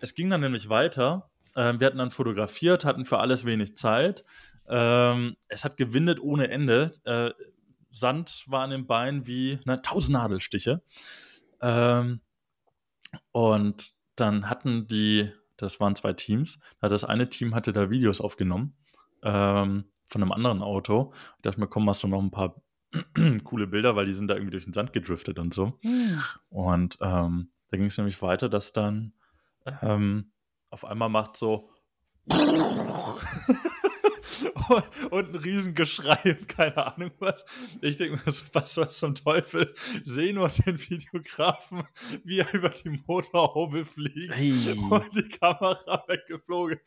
es 0.01 0.15
ging 0.15 0.31
dann 0.31 0.41
nämlich 0.41 0.69
weiter. 0.69 1.31
Äh, 1.55 1.75
wir 1.79 1.87
hatten 1.87 1.99
dann 1.99 2.11
fotografiert, 2.11 2.85
hatten 2.85 3.05
für 3.05 3.19
alles 3.19 3.45
wenig 3.45 3.77
Zeit. 3.77 4.25
Ähm, 4.69 5.37
es 5.49 5.65
hat 5.65 5.77
gewindet 5.77 6.21
ohne 6.21 6.49
Ende. 6.49 6.95
Äh, 7.05 7.31
Sand 7.91 8.45
war 8.47 8.63
an 8.63 8.71
den 8.71 8.87
Beinen 8.87 9.27
wie 9.27 9.59
na, 9.65 9.79
tausend 9.79 10.13
Nadelstiche. 10.13 10.83
Ähm, 11.61 12.21
und 13.33 13.93
dann 14.17 14.49
hatten 14.51 14.87
die, 14.87 15.31
das 15.57 15.81
waren 15.81 15.97
zwei 15.97 16.13
Teams, 16.13 16.59
das 16.81 17.05
eine 17.05 17.29
Team 17.29 17.55
hatte 17.55 17.73
da 17.73 17.91
Videos 17.91 18.21
aufgenommen 18.21 18.77
ähm, 19.23 19.85
von 20.09 20.23
einem 20.23 20.33
anderen 20.33 20.63
Auto. 20.63 21.13
Ich 21.37 21.43
dachte 21.43 21.61
mir, 21.61 21.69
komm, 21.69 21.85
machst 21.85 22.03
du 22.03 22.09
noch 22.09 22.21
ein 22.21 22.31
paar 22.31 22.61
coole 23.45 23.67
Bilder, 23.67 23.97
weil 23.97 24.07
die 24.07 24.13
sind 24.13 24.29
da 24.29 24.35
irgendwie 24.35 24.53
durch 24.53 24.65
den 24.65 24.73
Sand 24.73 24.93
gedriftet 24.93 25.39
und 25.39 25.55
so. 25.55 25.79
Mhm. 25.83 26.23
Und 26.49 26.99
ähm, 27.01 27.51
da 27.71 27.77
ging 27.77 27.87
es 27.87 27.99
nämlich 27.99 28.21
weiter, 28.21 28.49
dass 28.49 28.73
dann 28.73 29.13
ähm, 29.83 30.33
auf 30.71 30.85
einmal 30.85 31.09
macht 31.09 31.37
so 31.37 31.71
und 35.11 35.31
ein 35.31 35.37
Riesengeschrei 35.37 36.37
und 36.39 36.49
keine 36.49 36.77
Ahnung 36.77 37.11
was. 37.19 37.45
Ich 37.81 37.97
denke 37.97 38.21
mir 38.25 38.33
so, 38.33 38.45
was, 38.53 38.77
was 38.77 38.99
zum 38.99 39.15
Teufel? 39.15 39.75
Sehe 40.05 40.35
nur 40.35 40.49
den 40.49 40.79
Videografen, 40.79 41.85
wie 42.25 42.41
er 42.41 42.55
über 42.55 42.71
die 42.71 43.01
Motorhaube 43.07 43.85
fliegt 43.85 44.37
hey. 44.37 44.77
und 44.91 45.15
die 45.15 45.29
Kamera 45.29 46.05
weggeflogen 46.07 46.81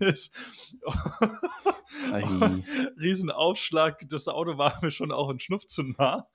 ist. 0.00 0.34
Riesenaufschlag, 3.00 4.06
das 4.08 4.28
Auto 4.28 4.58
war 4.58 4.78
mir 4.82 4.90
schon 4.90 5.12
auch 5.12 5.30
ein 5.30 5.40
Schnupf 5.40 5.66
zu 5.66 5.82
nah. 5.82 6.28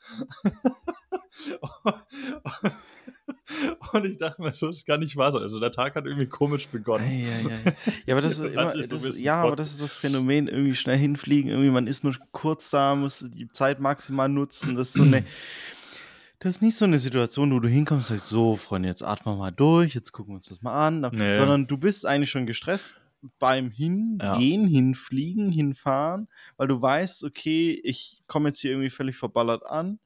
Und 3.94 4.06
ich 4.06 4.18
dachte 4.18 4.42
mir, 4.42 4.54
so 4.54 4.70
ist 4.70 4.86
gar 4.86 4.98
nicht 4.98 5.18
wahr. 5.18 5.34
Also 5.36 5.60
der 5.60 5.72
Tag 5.72 5.96
hat 5.96 6.06
irgendwie 6.06 6.28
komisch 6.28 6.68
begonnen. 6.68 7.10
Ja, 7.10 7.28
ja, 7.28 7.50
ja. 7.50 7.72
ja 8.06 8.14
aber 8.14 8.22
das 8.22 8.34
ist 8.34 8.42
immer, 8.42 8.72
das 8.72 8.90
so 8.90 9.22
ja, 9.22 9.44
aber 9.44 9.56
das 9.56 9.72
ist 9.72 9.82
das 9.82 9.94
Phänomen, 9.94 10.48
irgendwie 10.48 10.76
schnell 10.76 10.98
hinfliegen, 10.98 11.52
irgendwie 11.52 11.70
man 11.70 11.88
ist 11.88 12.04
nur 12.04 12.16
kurz 12.32 12.70
da, 12.70 12.96
muss 12.96 13.20
die 13.20 13.50
Zeit 13.50 13.80
maximal 13.80 14.30
nutzen. 14.30 14.76
Das 14.76 14.90
ist 14.90 14.96
so 14.96 15.04
eine, 15.04 15.26
das 16.40 16.56
ist 16.56 16.62
nicht 16.62 16.78
so 16.78 16.86
eine 16.86 17.00
Situation, 17.00 17.54
wo 17.54 17.60
du 17.60 17.70
hinkommst 17.70 18.12
und 18.12 18.18
sagst, 18.18 18.30
so, 18.30 18.56
Freunde, 18.56 18.90
jetzt 18.90 19.04
atmen 19.04 19.36
wir 19.36 19.40
mal 19.40 19.52
durch, 19.52 19.94
jetzt 19.94 20.12
gucken 20.12 20.34
wir 20.34 20.38
uns 20.38 20.50
das 20.50 20.62
mal 20.62 20.88
an. 20.88 21.10
Nee. 21.12 21.34
Sondern 21.34 21.68
du 21.68 21.78
bist 21.78 22.06
eigentlich 22.06 22.32
schon 22.32 22.46
gestresst 22.46 22.98
beim 23.38 23.70
Hingehen, 23.70 24.20
ja. 24.20 24.68
hinfliegen, 24.68 25.52
hinfahren, 25.52 26.28
weil 26.58 26.68
du 26.68 26.82
weißt, 26.82 27.24
okay, 27.24 27.80
ich 27.84 28.20
komme 28.28 28.50
jetzt 28.50 28.60
hier 28.60 28.72
irgendwie 28.72 28.90
völlig 28.90 29.16
verballert 29.16 29.66
an 29.66 30.00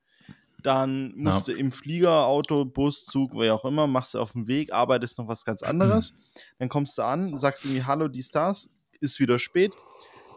dann 0.65 1.13
musst 1.15 1.47
ja. 1.47 1.53
du 1.53 1.59
im 1.59 1.71
Flieger, 1.71 2.25
Auto, 2.25 2.65
Bus, 2.65 3.05
Zug, 3.05 3.31
wer 3.35 3.53
auch 3.53 3.65
immer, 3.65 3.87
machst 3.87 4.15
du 4.15 4.19
auf 4.19 4.31
dem 4.31 4.47
Weg, 4.47 4.73
arbeitest 4.73 5.17
noch 5.17 5.27
was 5.27 5.45
ganz 5.45 5.61
anderes. 5.61 6.13
Mhm. 6.13 6.17
Dann 6.59 6.69
kommst 6.69 6.97
du 6.97 7.03
an, 7.03 7.37
sagst 7.37 7.65
irgendwie 7.65 7.83
Hallo, 7.83 8.07
dies, 8.07 8.31
das, 8.31 8.69
ist 8.99 9.19
wieder 9.19 9.37
spät. 9.37 9.73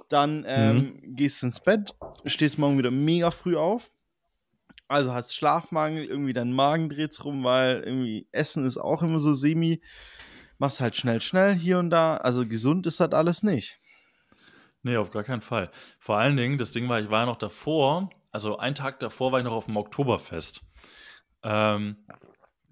Dann 0.08 0.44
ähm, 0.47 0.76
mhm. 0.76 1.16
gehst 1.16 1.42
du 1.42 1.47
ins 1.47 1.61
Bett, 1.61 1.94
stehst 2.25 2.58
morgen 2.58 2.78
wieder 2.78 2.90
mega 2.90 3.30
früh 3.30 3.56
auf. 3.56 3.90
Also 4.87 5.12
hast 5.12 5.35
Schlafmangel, 5.35 6.04
irgendwie 6.04 6.32
dein 6.32 6.52
Magen 6.52 6.88
dreht 6.88 7.23
rum, 7.25 7.44
weil 7.44 7.82
irgendwie 7.82 8.26
Essen 8.32 8.64
ist 8.64 8.78
auch 8.78 9.02
immer 9.02 9.20
so 9.20 9.35
semi. 9.35 9.82
Machst 10.58 10.80
halt 10.80 10.97
schnell, 10.97 11.20
schnell 11.20 11.54
hier 11.54 11.78
und 11.78 11.90
da. 11.90 12.16
Also 12.16 12.47
gesund 12.47 12.87
ist 12.87 13.00
das 13.00 13.12
alles 13.12 13.42
nicht. 13.42 13.78
Nee, 14.82 14.97
auf 14.97 15.11
gar 15.11 15.25
keinen 15.25 15.42
Fall. 15.42 15.70
Vor 15.99 16.16
allen 16.16 16.37
Dingen, 16.37 16.56
das 16.56 16.70
Ding 16.70 16.88
war, 16.88 17.00
ich 17.00 17.11
war 17.11 17.20
ja 17.20 17.26
noch 17.26 17.37
davor, 17.37 18.11
also 18.30 18.58
einen 18.58 18.75
Tag 18.75 19.00
davor 19.00 19.32
war 19.32 19.40
ich 19.40 19.44
noch 19.44 19.52
auf 19.52 19.66
dem 19.66 19.76
Oktoberfest. 19.76 20.62
Ähm, 21.42 22.04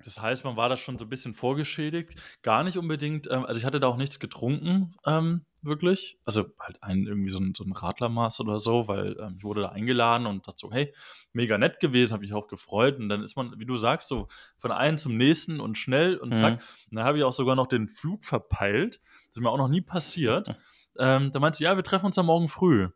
das 0.05 0.21
heißt, 0.21 0.45
man 0.45 0.57
war 0.57 0.69
da 0.69 0.77
schon 0.77 0.99
so 0.99 1.05
ein 1.07 1.09
bisschen 1.09 1.35
vorgeschädigt. 1.35 2.15
Gar 2.43 2.65
nicht 2.65 2.77
unbedingt, 2.77 3.29
ähm, 3.31 3.45
also 3.47 3.59
ich 3.59 3.65
hatte 3.65 3.81
da 3.81 3.89
auch 3.89 3.97
nichts 3.97 4.21
getrunken, 4.21 4.95
ähm, 5.07 5.47
wirklich. 5.63 6.19
Also 6.25 6.45
halt 6.61 6.83
ein, 6.83 7.07
irgendwie 7.07 7.31
so 7.31 7.39
ein, 7.39 7.55
so 7.57 7.65
ein 7.65 7.73
Radlermaß 7.73 8.41
oder 8.41 8.59
so, 8.59 8.89
weil 8.89 9.17
ähm, 9.19 9.37
ich 9.39 9.45
wurde 9.45 9.63
da 9.63 9.71
eingeladen 9.71 10.27
und 10.27 10.47
dachte 10.47 10.59
so, 10.59 10.71
hey, 10.71 10.95
mega 11.33 11.57
nett 11.59 11.81
gewesen, 11.81 12.13
habe 12.13 12.21
mich 12.21 12.35
auch 12.35 12.47
gefreut. 12.47 12.99
Und 12.99 13.09
dann 13.09 13.23
ist 13.23 13.37
man, 13.37 13.59
wie 13.59 13.67
du 13.67 13.77
sagst, 13.77 14.09
so 14.09 14.29
von 14.59 14.71
einem 14.71 14.99
zum 14.99 15.17
nächsten 15.17 15.61
und 15.61 15.77
schnell 15.77 16.19
und 16.19 16.35
zack. 16.35 16.55
Mhm. 16.55 16.65
Und 16.91 16.99
dann 16.99 17.05
habe 17.05 17.19
ich 17.19 17.25
auch 17.25 17.33
sogar 17.33 17.57
noch 17.57 17.67
den 17.67 17.89
Flug 17.89 18.25
verpeilt. 18.25 19.01
Das 19.27 19.37
ist 19.37 19.41
mir 19.41 19.51
auch 19.51 19.59
noch 19.59 19.69
nie 19.69 19.83
passiert. 19.83 20.49
Ähm, 20.99 21.31
da 21.31 21.41
meinte 21.41 21.59
sie, 21.59 21.65
ja, 21.65 21.77
wir 21.77 21.85
treffen 21.85 22.07
uns 22.07 22.17
dann 22.17 22.25
morgen 22.25 22.49
früh. 22.49 22.89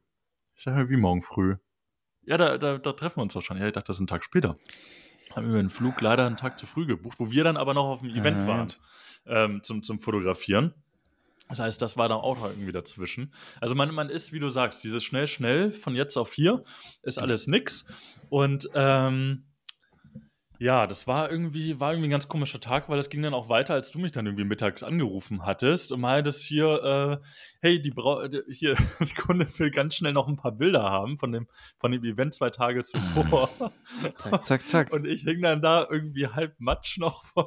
Ich 0.56 0.64
dachte 0.64 0.78
mir, 0.78 0.88
wie 0.88 0.96
morgen 0.96 1.20
früh? 1.20 1.56
Ja, 2.24 2.36
da, 2.36 2.58
da, 2.58 2.78
da 2.78 2.92
treffen 2.92 3.18
wir 3.18 3.22
uns 3.22 3.34
doch 3.34 3.42
schon. 3.42 3.56
Ja, 3.56 3.66
ich 3.66 3.72
dachte, 3.72 3.88
das 3.88 3.96
ist 3.96 4.00
ein 4.00 4.06
Tag 4.06 4.24
später. 4.24 4.56
Haben 5.34 5.52
wir 5.52 5.60
den 5.60 5.70
Flug 5.70 6.00
leider 6.00 6.26
einen 6.26 6.36
Tag 6.36 6.58
zu 6.58 6.66
früh 6.66 6.86
gebucht, 6.86 7.18
wo 7.20 7.30
wir 7.30 7.44
dann 7.44 7.56
aber 7.56 7.74
noch 7.74 7.86
auf 7.86 8.00
dem 8.00 8.10
Event 8.10 8.46
waren 8.46 8.68
ähm, 9.26 9.62
zum, 9.62 9.82
zum 9.82 10.00
Fotografieren. 10.00 10.74
Das 11.48 11.58
heißt, 11.58 11.82
das 11.82 11.96
war 11.96 12.08
dann 12.08 12.18
auch 12.18 12.44
irgendwie 12.44 12.72
dazwischen. 12.72 13.32
Also 13.60 13.74
man, 13.74 13.92
man 13.92 14.08
ist, 14.08 14.32
wie 14.32 14.38
du 14.38 14.48
sagst, 14.48 14.84
dieses 14.84 15.02
schnell, 15.02 15.26
schnell 15.26 15.72
von 15.72 15.96
jetzt 15.96 16.16
auf 16.16 16.32
hier 16.32 16.62
ist 17.02 17.18
alles 17.18 17.48
nix. 17.48 17.86
Und 18.28 18.68
ähm, 18.74 19.44
ja, 20.60 20.86
das 20.86 21.06
war 21.06 21.30
irgendwie, 21.30 21.80
war 21.80 21.92
irgendwie 21.92 22.08
ein 22.08 22.10
ganz 22.12 22.28
komischer 22.28 22.60
Tag, 22.60 22.90
weil 22.90 22.98
es 22.98 23.08
ging 23.08 23.22
dann 23.22 23.32
auch 23.32 23.48
weiter, 23.48 23.72
als 23.72 23.92
du 23.92 23.98
mich 23.98 24.12
dann 24.12 24.26
irgendwie 24.26 24.44
mittags 24.44 24.82
angerufen 24.82 25.46
hattest 25.46 25.90
und 25.90 26.02
meintest 26.02 26.44
hier, 26.44 27.20
äh, 27.22 27.26
hey, 27.62 27.80
die 27.80 27.90
Bra 27.90 28.28
hier, 28.46 28.76
die 29.00 29.14
Kunde 29.14 29.48
will 29.58 29.70
ganz 29.70 29.94
schnell 29.94 30.12
noch 30.12 30.28
ein 30.28 30.36
paar 30.36 30.52
Bilder 30.52 30.82
haben 30.82 31.16
von 31.16 31.32
dem, 31.32 31.48
von 31.78 31.92
dem 31.92 32.04
Event 32.04 32.34
zwei 32.34 32.50
Tage 32.50 32.84
zuvor. 32.84 33.48
zack, 34.18 34.46
zack, 34.46 34.68
zack. 34.68 34.92
Und 34.92 35.06
ich 35.06 35.22
hing 35.22 35.40
dann 35.40 35.62
da 35.62 35.86
irgendwie 35.88 36.26
halb 36.26 36.54
matsch 36.58 36.98
noch 36.98 37.24
von, 37.32 37.46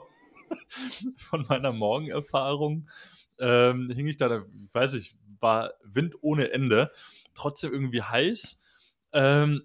von 1.16 1.46
meiner 1.48 1.72
Morgenerfahrung. 1.72 2.90
Ähm, 3.38 3.92
hing 3.94 4.08
ich 4.08 4.18
da, 4.18 4.44
weiß 4.72 4.96
ich, 4.96 5.16
war 5.40 5.74
Wind 5.84 6.16
ohne 6.22 6.52
Ende, 6.52 6.90
trotzdem 7.36 7.74
irgendwie 7.74 8.02
heiß. 8.02 8.60
Ähm, 9.12 9.62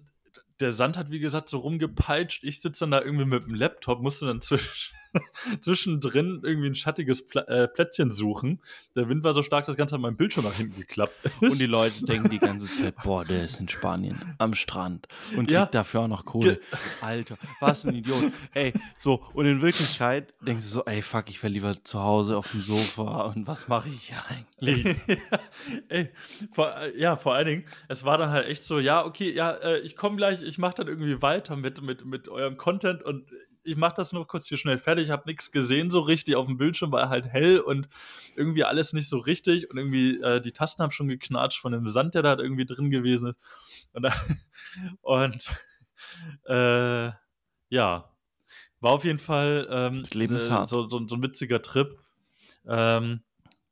der 0.59 0.71
Sand 0.71 0.97
hat, 0.97 1.11
wie 1.11 1.19
gesagt, 1.19 1.49
so 1.49 1.59
rumgepeitscht. 1.59 2.43
Ich 2.43 2.61
sitze 2.61 2.81
dann 2.81 2.91
da 2.91 3.01
irgendwie 3.01 3.25
mit 3.25 3.43
dem 3.43 3.55
Laptop, 3.55 4.01
musste 4.01 4.25
dann 4.25 4.41
zwischen, 4.41 4.93
zwischendrin 5.61 6.41
irgendwie 6.43 6.67
ein 6.67 6.75
schattiges 6.75 7.25
Pla 7.25 7.41
äh, 7.43 7.67
Plätzchen 7.67 8.11
suchen. 8.11 8.61
Der 8.95 9.09
Wind 9.09 9.23
war 9.23 9.33
so 9.33 9.41
stark, 9.41 9.65
dass 9.65 9.73
das 9.73 9.77
Ganze 9.77 9.95
an 9.95 10.01
meinem 10.01 10.17
Bildschirm 10.17 10.45
nach 10.45 10.55
hinten 10.55 10.79
geklappt 10.79 11.13
ist. 11.23 11.41
Und 11.41 11.59
die 11.59 11.65
Leute 11.67 12.03
denken 12.05 12.29
die 12.29 12.39
ganze 12.39 12.67
Zeit, 12.67 12.95
boah, 13.03 13.23
der 13.23 13.45
ist 13.45 13.59
in 13.59 13.67
Spanien 13.67 14.35
am 14.37 14.53
Strand 14.53 15.07
und 15.31 15.47
kriegt 15.47 15.51
ja. 15.51 15.65
dafür 15.65 16.01
auch 16.01 16.07
noch 16.07 16.25
Kohle. 16.25 16.55
Ge 16.55 16.79
Alter, 17.01 17.37
was 17.59 17.85
ein 17.85 17.95
Idiot. 17.95 18.31
ey, 18.53 18.73
so, 18.97 19.23
und 19.33 19.45
in 19.45 19.61
Wirklichkeit 19.61 20.33
denkst 20.41 20.63
du 20.63 20.69
so, 20.69 20.85
ey, 20.85 21.01
fuck, 21.01 21.29
ich 21.29 21.41
wäre 21.41 21.51
lieber 21.51 21.83
zu 21.83 21.99
Hause 21.99 22.37
auf 22.37 22.51
dem 22.51 22.61
Sofa 22.61 23.23
und 23.23 23.47
was 23.47 23.67
mache 23.67 23.89
ich 23.89 24.09
hier 24.09 24.23
eigentlich? 24.27 24.83
ja, 25.07 25.39
ey, 25.89 26.09
vor, 26.51 26.73
ja, 26.97 27.15
vor 27.15 27.35
allen 27.35 27.47
Dingen, 27.47 27.65
es 27.87 28.03
war 28.03 28.17
dann 28.17 28.29
halt 28.29 28.47
echt 28.47 28.63
so, 28.63 28.79
ja, 28.79 29.05
okay, 29.05 29.31
ja, 29.31 29.51
äh, 29.51 29.79
ich 29.79 29.95
komme 29.95 30.17
gleich, 30.17 30.41
ich 30.41 30.57
mache 30.57 30.75
dann 30.75 30.87
irgendwie 30.87 31.21
weiter 31.21 31.55
mit, 31.55 31.81
mit, 31.81 32.05
mit 32.05 32.27
eurem 32.29 32.57
Content 32.57 33.03
und 33.03 33.25
ich 33.69 33.77
mache 33.77 33.95
das 33.95 34.13
nur 34.13 34.27
kurz 34.27 34.47
hier 34.47 34.57
schnell 34.57 34.77
fertig. 34.77 35.05
Ich 35.05 35.11
habe 35.11 35.23
nichts 35.27 35.51
gesehen 35.51 35.89
so 35.89 35.99
richtig. 35.99 36.35
Auf 36.35 36.47
dem 36.47 36.57
Bildschirm 36.57 36.91
war 36.91 37.09
halt 37.09 37.27
hell 37.27 37.59
und 37.59 37.87
irgendwie 38.35 38.63
alles 38.63 38.93
nicht 38.93 39.07
so 39.07 39.19
richtig. 39.19 39.69
Und 39.69 39.77
irgendwie 39.77 40.19
äh, 40.21 40.41
die 40.41 40.51
Tasten 40.51 40.81
haben 40.81 40.91
schon 40.91 41.07
geknatscht 41.07 41.61
von 41.61 41.71
dem 41.71 41.87
Sand, 41.87 42.15
der 42.15 42.23
da 42.23 42.37
irgendwie 42.37 42.65
drin 42.65 42.89
gewesen 42.89 43.29
ist. 43.29 43.39
Und, 43.93 44.07
und 45.01 45.65
äh, 46.45 47.11
ja, 47.69 48.11
war 48.79 48.91
auf 48.91 49.03
jeden 49.03 49.19
Fall 49.19 49.67
ähm, 49.69 50.03
äh. 50.03 50.65
So, 50.65 50.87
so, 50.87 51.07
so, 51.07 51.15
ein 51.15 51.23
witziger 51.23 51.61
Trip. 51.61 51.99
Ähm, 52.65 53.21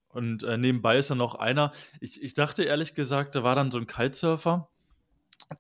und 0.10 0.44
äh, 0.44 0.58
nebenbei 0.58 0.98
ist 0.98 1.10
da 1.10 1.16
noch 1.16 1.36
einer. 1.36 1.72
Ich, 2.00 2.22
ich 2.22 2.34
dachte 2.34 2.64
ehrlich 2.64 2.94
gesagt, 2.94 3.36
da 3.36 3.44
war 3.44 3.56
dann 3.56 3.72
so 3.72 3.78
ein 3.78 3.88
Kitesurfer. 3.88 4.70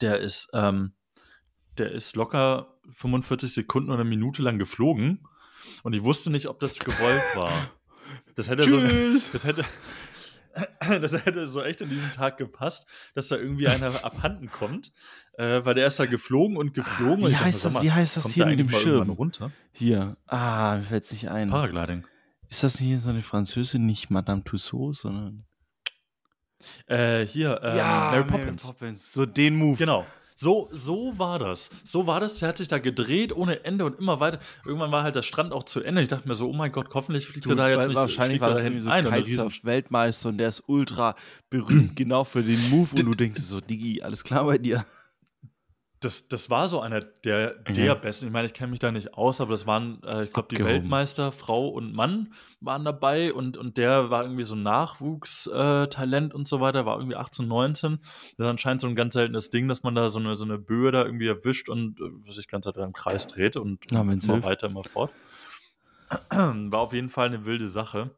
Der 0.01 0.19
ist, 0.19 0.49
ähm, 0.53 0.93
der 1.79 1.91
ist 1.91 2.15
locker 2.15 2.77
45 2.91 3.53
Sekunden 3.53 3.89
oder 3.89 4.01
eine 4.01 4.09
Minute 4.09 4.41
lang 4.41 4.59
geflogen 4.59 5.27
und 5.83 5.93
ich 5.93 6.03
wusste 6.03 6.29
nicht, 6.29 6.47
ob 6.47 6.59
das 6.59 6.79
gewollt 6.79 7.23
war. 7.35 7.51
Das 8.35 8.49
hätte 8.49 8.63
Tschüss. 8.63 9.25
so. 9.25 9.31
Das 9.33 9.43
hätte, 9.43 9.65
das 11.01 11.13
hätte 11.25 11.47
so 11.47 11.61
echt 11.61 11.81
in 11.81 11.89
diesen 11.89 12.11
Tag 12.11 12.37
gepasst, 12.37 12.85
dass 13.15 13.27
da 13.27 13.35
irgendwie 13.35 13.67
einer 13.67 13.87
abhanden 14.03 14.49
kommt, 14.49 14.91
äh, 15.33 15.63
weil 15.63 15.73
der 15.73 15.87
ist 15.87 15.99
da 15.99 16.05
geflogen 16.05 16.57
und 16.57 16.73
geflogen. 16.73 17.21
Wie, 17.21 17.25
und 17.25 17.39
heißt, 17.39 17.65
dachte, 17.65 17.67
das, 17.67 17.73
mal, 17.73 17.83
wie 17.83 17.91
heißt 17.91 18.17
das 18.17 18.27
hier 18.27 18.45
mit 18.45 18.59
dem 18.59 18.69
Schirm? 18.69 19.09
Runter? 19.09 19.51
Hier. 19.71 20.17
Ah, 20.27 20.77
mir 20.77 20.83
fällt 20.83 21.03
es 21.03 21.11
nicht 21.11 21.29
ein. 21.29 21.49
Paragliding. 21.49 22.05
Ist 22.49 22.63
das 22.63 22.77
hier 22.77 22.99
so 22.99 23.09
eine 23.09 23.21
Französin, 23.21 23.85
nicht 23.85 24.09
Madame 24.09 24.43
Tussauds, 24.43 25.01
sondern. 25.01 25.45
Äh, 26.87 27.25
hier, 27.25 27.61
ähm, 27.61 27.77
ja, 27.77 28.09
Mary 28.11 28.23
Poppins. 28.23 28.63
Mary 28.63 28.73
Poppins. 28.73 29.13
So 29.13 29.25
den 29.25 29.55
Move. 29.55 29.77
Genau. 29.77 30.05
So, 30.39 30.69
so 30.71 31.17
war 31.17 31.39
das. 31.39 31.71
So 31.83 32.05
war 32.05 32.19
das. 32.19 32.37
Der 32.37 32.49
hat 32.49 32.57
sich 32.57 32.67
da 32.67 32.77
gedreht 32.77 33.35
ohne 33.35 33.65
Ende 33.65 33.85
und 33.85 33.97
immer 33.97 34.19
weiter. 34.19 34.37
Irgendwann 34.65 34.91
war 34.91 35.01
halt 35.01 35.15
der 35.15 35.23
Strand 35.23 35.51
auch 35.51 35.63
zu 35.63 35.81
Ende. 35.81 36.03
Ich 36.03 36.09
dachte 36.09 36.27
mir 36.27 36.35
so, 36.35 36.47
oh 36.47 36.53
mein 36.53 36.71
Gott, 36.71 36.89
hoffentlich 36.93 37.25
fliegt 37.25 37.47
Du, 37.47 37.49
er 37.49 37.55
da 37.55 37.69
jetzt 37.69 37.87
nicht. 37.87 37.97
wahrscheinlich 37.97 38.39
war 38.39 38.51
das 38.51 38.61
da 38.61 38.67
irgendwie 38.67 38.83
so 38.83 38.89
ein 38.91 39.03
Kitesurf-Weltmeister 39.03 40.29
und 40.29 40.37
der 40.37 40.49
ist 40.49 40.63
ultra 40.67 41.15
berühmt 41.49 41.95
genau 41.95 42.23
für 42.23 42.43
den 42.43 42.69
Move 42.69 42.89
und 42.91 43.05
du 43.05 43.15
denkst 43.15 43.41
so, 43.41 43.59
Digi, 43.59 44.03
alles 44.03 44.23
klar 44.23 44.45
bei 44.45 44.59
dir? 44.59 44.85
Das, 45.99 46.27
das 46.27 46.49
war 46.51 46.67
so 46.67 46.79
einer 46.79 47.01
der, 47.01 47.53
der 47.55 47.95
Mhm. 47.95 48.01
besten. 48.01 48.25
Ich 48.27 48.31
meine, 48.31 48.45
ich 48.45 48.53
kenne 48.53 48.69
mich 48.69 48.79
da 48.79 48.91
nicht 48.91 49.15
aus, 49.15 49.41
aber 49.41 49.51
das 49.51 49.65
waren, 49.65 50.03
äh, 50.03 50.25
ich 50.25 50.31
glaube, 50.31 50.55
die. 50.55 50.63
Weltmeister, 50.63 51.31
Frau 51.31 51.69
und 51.69 51.91
Mann 51.93 52.33
waren 52.61 52.85
dabei 52.85 53.33
und, 53.33 53.57
und 53.57 53.77
der 53.77 54.11
war 54.11 54.21
irgendwie 54.23 54.43
so 54.43 54.53
ein 54.55 54.61
Nachwuchstalent 54.61 56.33
äh, 56.33 56.35
und 56.35 56.47
so 56.47 56.61
weiter, 56.61 56.85
war 56.85 56.97
irgendwie 56.97 57.15
18, 57.15 57.47
19. 57.47 57.97
Das 58.01 58.11
ist 58.37 58.45
anscheinend 58.45 58.81
so 58.81 58.87
ein 58.87 58.95
ganz 58.95 59.13
seltenes 59.13 59.49
Ding, 59.49 59.67
dass 59.67 59.81
man 59.81 59.95
da 59.95 60.09
so 60.09 60.19
eine, 60.19 60.35
so 60.35 60.45
eine 60.45 60.59
Böe 60.59 60.91
da 60.91 61.03
irgendwie 61.03 61.27
erwischt 61.27 61.67
und 61.67 61.99
äh, 61.99 62.31
sich 62.31 62.47
ganz 62.47 62.67
halt 62.67 62.77
im 62.77 62.93
Kreis 62.93 63.25
dreht 63.25 63.55
und 63.57 63.85
Na, 63.91 64.01
immer 64.01 64.11
hilft. 64.19 64.45
weiter, 64.47 64.67
immer 64.67 64.83
fort. 64.83 65.11
War 66.29 66.79
auf 66.79 66.93
jeden 66.93 67.09
Fall 67.09 67.27
eine 67.27 67.45
wilde 67.45 67.69
Sache. 67.69 68.11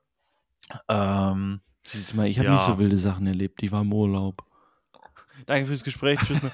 Ähm, 0.90 1.62
Siehst 1.86 2.12
du 2.12 2.18
mal, 2.18 2.28
ich 2.28 2.38
habe 2.40 2.50
nicht 2.52 2.60
Ja. 2.68 2.74
so 2.74 2.78
wilde 2.80 2.98
Sachen 2.98 3.26
erlebt, 3.26 3.62
die 3.62 3.72
war 3.72 3.82
im 3.82 3.94
Urlaub. 3.94 4.44
Danke 5.46 5.68
fürs 5.68 5.84
Gespräch. 5.84 6.20
Tschüss. 6.26 6.40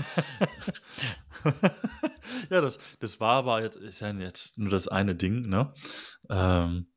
ja, 2.50 2.62
das, 2.62 2.80
das 3.00 3.20
war 3.20 3.36
aber 3.38 3.62
jetzt, 3.62 3.78
ist 3.78 4.00
ja 4.02 4.12
jetzt 4.12 4.58
nur 4.58 4.70
das 4.70 4.88
eine 4.88 5.16
Ding, 5.16 5.48
ne? 5.48 5.74
Ähm, 6.30 6.88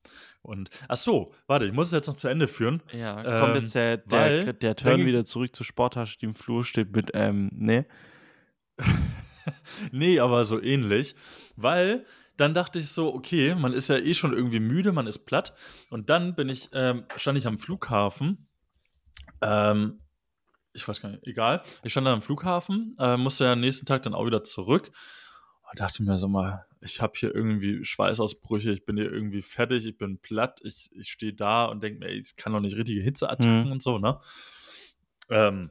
und, 0.42 0.70
ach 0.88 0.96
so, 0.96 1.32
warte, 1.46 1.66
ich 1.66 1.72
muss 1.72 1.88
es 1.88 1.92
jetzt 1.92 2.06
noch 2.06 2.14
zu 2.16 2.28
Ende 2.28 2.48
führen. 2.48 2.82
ja, 2.92 3.14
kommt 3.40 3.56
Ähm, 3.56 3.62
jetzt 3.62 3.74
der, 3.74 4.02
weil- 4.06 4.44
der, 4.44 4.52
der 4.54 4.76
Turn 4.76 5.04
wieder 5.06 5.24
zurück 5.24 5.54
zur 5.54 5.66
Sporttasche, 5.66 6.18
die 6.18 6.26
im 6.26 6.34
Flur 6.34 6.64
steht 6.64 6.94
mit, 6.94 7.10
ähm, 7.14 7.50
ne? 7.52 7.86
Nee, 9.92 10.20
aber 10.20 10.44
so 10.44 10.60
ähnlich, 10.60 11.14
weil 11.56 12.04
dann 12.36 12.52
dachte 12.52 12.78
ich 12.78 12.90
so, 12.90 13.14
okay, 13.14 13.54
man 13.54 13.72
ist 13.72 13.88
ja 13.88 13.96
eh 13.96 14.12
schon 14.12 14.34
irgendwie 14.34 14.60
müde, 14.60 14.92
man 14.92 15.06
ist 15.06 15.20
platt. 15.20 15.54
Und 15.88 16.10
dann 16.10 16.34
bin 16.34 16.50
ich, 16.50 16.68
ähm, 16.74 17.04
stand 17.16 17.38
ich 17.38 17.46
am 17.46 17.58
Flughafen. 17.58 18.46
Ähm, 19.40 20.00
ich 20.80 20.88
weiß 20.88 21.00
gar 21.02 21.10
nicht, 21.10 21.26
egal. 21.26 21.62
Ich 21.82 21.92
stand 21.92 22.06
dann 22.06 22.14
am 22.14 22.22
Flughafen, 22.22 22.94
äh, 22.98 23.16
musste 23.16 23.44
ja 23.44 23.52
am 23.52 23.60
nächsten 23.60 23.86
Tag 23.86 24.02
dann 24.02 24.14
auch 24.14 24.26
wieder 24.26 24.42
zurück 24.44 24.90
und 25.70 25.80
dachte 25.80 26.02
mir 26.02 26.16
so 26.18 26.28
mal, 26.28 26.64
ich 26.80 27.00
habe 27.02 27.12
hier 27.16 27.34
irgendwie 27.34 27.84
Schweißausbrüche, 27.84 28.70
ich 28.70 28.84
bin 28.84 28.96
hier 28.96 29.10
irgendwie 29.12 29.42
fertig, 29.42 29.84
ich 29.84 29.98
bin 29.98 30.18
platt, 30.18 30.60
ich, 30.62 30.88
ich 30.92 31.10
stehe 31.10 31.34
da 31.34 31.64
und 31.66 31.82
denke 31.82 31.98
mir, 31.98 32.06
ey, 32.06 32.18
ich 32.18 32.36
kann 32.36 32.52
doch 32.52 32.60
nicht 32.60 32.76
richtige 32.76 33.02
Hitzeattacken 33.02 33.64
Mhm. 33.66 33.72
und 33.72 33.82
so, 33.82 33.98
ne? 33.98 34.18
Ähm, 35.28 35.70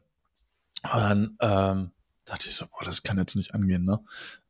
und 0.83 0.99
dann 0.99 1.37
ähm, 1.39 1.91
dachte 2.25 2.47
ich 2.49 2.55
so, 2.55 2.65
boah, 2.67 2.83
das 2.85 3.03
kann 3.03 3.17
jetzt 3.17 3.35
nicht 3.35 3.53
angehen, 3.55 3.85
ne? 3.85 3.99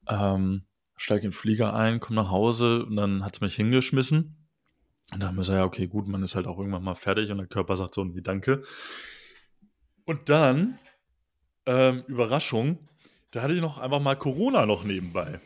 Ähm, 0.07 0.63
steige 0.97 1.25
in 1.25 1.31
den 1.31 1.33
Flieger 1.37 1.73
ein, 1.75 1.99
komme 1.99 2.21
nach 2.21 2.31
Hause 2.31 2.85
und 2.85 2.95
dann 2.95 3.23
hat 3.23 3.35
es 3.35 3.41
mich 3.41 3.55
hingeschmissen. 3.55 4.35
Und 5.13 5.19
dann 5.21 5.29
haben 5.29 5.37
wir 5.37 5.43
so, 5.45 5.53
ja, 5.53 5.63
okay, 5.63 5.87
gut, 5.87 6.07
man 6.07 6.23
ist 6.23 6.35
halt 6.35 6.47
auch 6.47 6.57
irgendwann 6.57 6.83
mal 6.83 6.95
fertig 6.95 7.31
und 7.31 7.37
der 7.37 7.47
Körper 7.47 7.75
sagt 7.77 7.93
so 7.93 8.15
wie 8.15 8.21
Danke. 8.21 8.63
Und 10.07 10.29
dann, 10.29 10.79
ähm, 11.65 12.03
Überraschung, 12.07 12.79
da 13.31 13.41
hatte 13.41 13.53
ich 13.53 13.61
noch 13.61 13.77
einfach 13.77 13.99
mal 13.99 14.15
Corona 14.15 14.65
noch 14.65 14.85
nebenbei. 14.85 15.41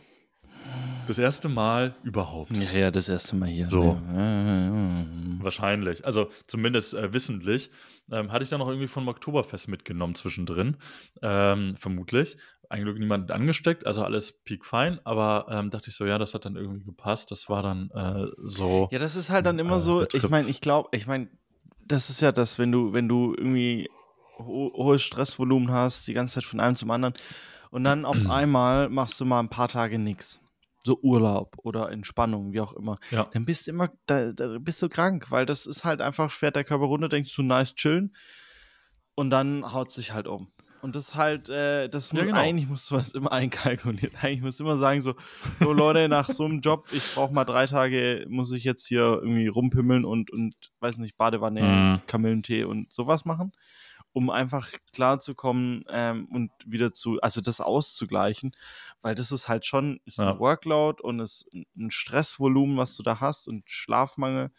Das 1.08 1.18
erste 1.18 1.50
Mal 1.50 1.96
überhaupt. 2.04 2.56
Ja, 2.56 2.72
ja, 2.72 2.92
das 2.92 3.10
erste 3.10 3.36
Mal 3.36 3.50
hier. 3.50 3.68
So. 3.70 4.00
Ja. 4.14 5.06
Wahrscheinlich. 5.40 6.06
Also 6.06 6.30
zumindest 6.46 6.94
äh, 6.94 7.12
wissentlich. 7.12 7.72
Ähm, 8.12 8.32
hatte 8.32 8.44
ich 8.44 8.50
dann 8.50 8.60
noch 8.60 8.68
irgendwie 8.68 8.88
vom 8.88 9.08
Oktoberfest 9.08 9.68
mitgenommen 9.68 10.14
zwischendrin. 10.14 10.78
Ähm, 11.24 11.76
vermutlich. 11.76 12.38
Ein 12.70 12.84
Glück 12.84 13.00
niemand 13.00 13.32
angesteckt, 13.32 13.88
also 13.88 14.04
alles 14.04 14.44
piekfein. 14.44 15.00
Aber 15.06 15.48
ähm, 15.50 15.72
dachte 15.72 15.90
ich 15.90 15.96
so, 15.96 16.06
ja, 16.06 16.20
das 16.20 16.36
hat 16.36 16.46
dann 16.46 16.56
irgendwie 16.56 16.84
gepasst. 16.84 17.32
Das 17.32 17.50
war 17.50 17.64
dann 17.64 17.90
äh, 17.96 18.28
so. 18.44 18.90
Ja, 18.92 19.00
das 19.00 19.16
ist 19.16 19.32
halt 19.32 19.48
dann 19.48 19.58
immer 19.58 19.78
Äh, 19.78 19.82
so, 19.82 20.06
ich 20.14 20.30
meine, 20.30 20.48
ich 20.48 20.62
glaube, 20.62 20.90
ich 20.92 21.08
meine, 21.08 21.30
das 21.84 22.12
ist 22.12 22.22
ja 22.22 22.32
das, 22.32 22.60
wenn 22.60 22.72
du, 22.72 22.94
wenn 22.94 23.10
du 23.10 23.34
irgendwie 23.36 23.90
ho 24.46 24.72
hohes 24.76 25.02
Stressvolumen 25.02 25.72
hast, 25.72 26.08
die 26.08 26.14
ganze 26.14 26.36
Zeit 26.36 26.44
von 26.44 26.60
einem 26.60 26.76
zum 26.76 26.92
anderen 26.92 27.14
und 27.70 27.84
dann 27.84 28.06
auf 28.06 28.18
einmal 28.30 28.90
machst 28.90 29.20
du 29.22 29.26
mal 29.26 29.40
ein 29.40 29.50
paar 29.50 29.68
Tage 29.70 29.98
nichts. 30.00 30.40
So 30.84 30.98
Urlaub 31.02 31.58
oder 31.64 31.92
Entspannung, 31.92 32.54
wie 32.54 32.60
auch 32.62 32.74
immer. 32.74 32.98
Ja. 33.12 33.30
Dann 33.34 33.46
bist 33.46 33.68
du 33.68 33.72
immer, 33.72 33.90
da, 34.08 34.34
da 34.34 34.58
bist 34.60 34.82
du 34.82 34.90
krank, 34.90 35.28
weil 35.30 35.46
das 35.46 35.68
ist 35.68 35.86
halt 35.86 36.02
einfach, 36.02 36.32
fährt 36.32 36.56
der 36.56 36.64
Körper 36.64 36.86
runter, 36.86 37.08
denkst 37.08 37.36
du, 37.36 37.44
nice 37.44 37.76
chillen 37.76 38.16
und 39.16 39.30
dann 39.30 39.74
haut 39.74 39.92
sich 39.92 40.14
halt 40.14 40.28
um. 40.28 40.50
Und 40.82 40.96
das 40.96 41.10
ist 41.10 41.16
halt, 41.16 41.48
äh, 41.50 41.88
das 41.90 42.12
Ja, 42.12 42.18
muss, 42.18 42.26
genau. 42.26 42.40
eigentlich 42.42 42.68
musst 42.68 42.90
du 42.90 42.96
das 42.96 43.14
immer 43.14 43.32
einkalkulieren. 43.32 44.16
Eigentlich 44.20 44.42
musst 44.42 44.60
du 44.60 44.64
immer 44.64 44.78
sagen, 44.78 45.02
so, 45.02 45.14
so 45.60 45.72
Leute, 45.72 46.10
nach 46.10 46.28
so 46.28 46.44
einem 46.46 46.62
Job, 46.62 46.88
ich 46.92 47.04
brauche 47.14 47.32
mal 47.32 47.46
drei 47.46 47.68
Tage, 47.68 48.26
muss 48.28 48.52
ich 48.52 48.64
jetzt 48.64 48.88
hier 48.88 49.20
irgendwie 49.22 49.48
rumpimmeln 49.48 50.04
und, 50.06 50.32
und 50.32 50.56
weiß 50.80 50.98
nicht, 50.98 51.18
Badewanne, 51.18 51.62
Mhm. 51.62 52.02
Kamillentee 52.08 52.64
und 52.64 52.92
sowas 52.92 53.26
machen, 53.26 53.52
um 54.14 54.30
einfach 54.30 54.70
klarzukommen 54.94 55.86
ähm, 55.90 56.26
und 56.32 56.52
wieder 56.66 56.94
zu, 56.94 57.20
also 57.22 57.42
das 57.42 57.62
auszugleichen, 57.62 58.54
weil 59.02 59.16
das 59.16 59.32
ist 59.32 59.48
halt 59.50 59.66
schon, 59.66 60.00
ist 60.06 60.20
Ja. 60.20 60.32
ein 60.32 60.40
Workload 60.40 61.02
und 61.02 61.20
ist 61.20 61.50
ein 61.54 61.92
Stressvolumen, 61.92 62.78
was 62.78 62.96
du 62.98 63.04
da 63.04 63.20
hast 63.20 63.48
und 63.48 63.64
Schlafmangel, 63.70 64.52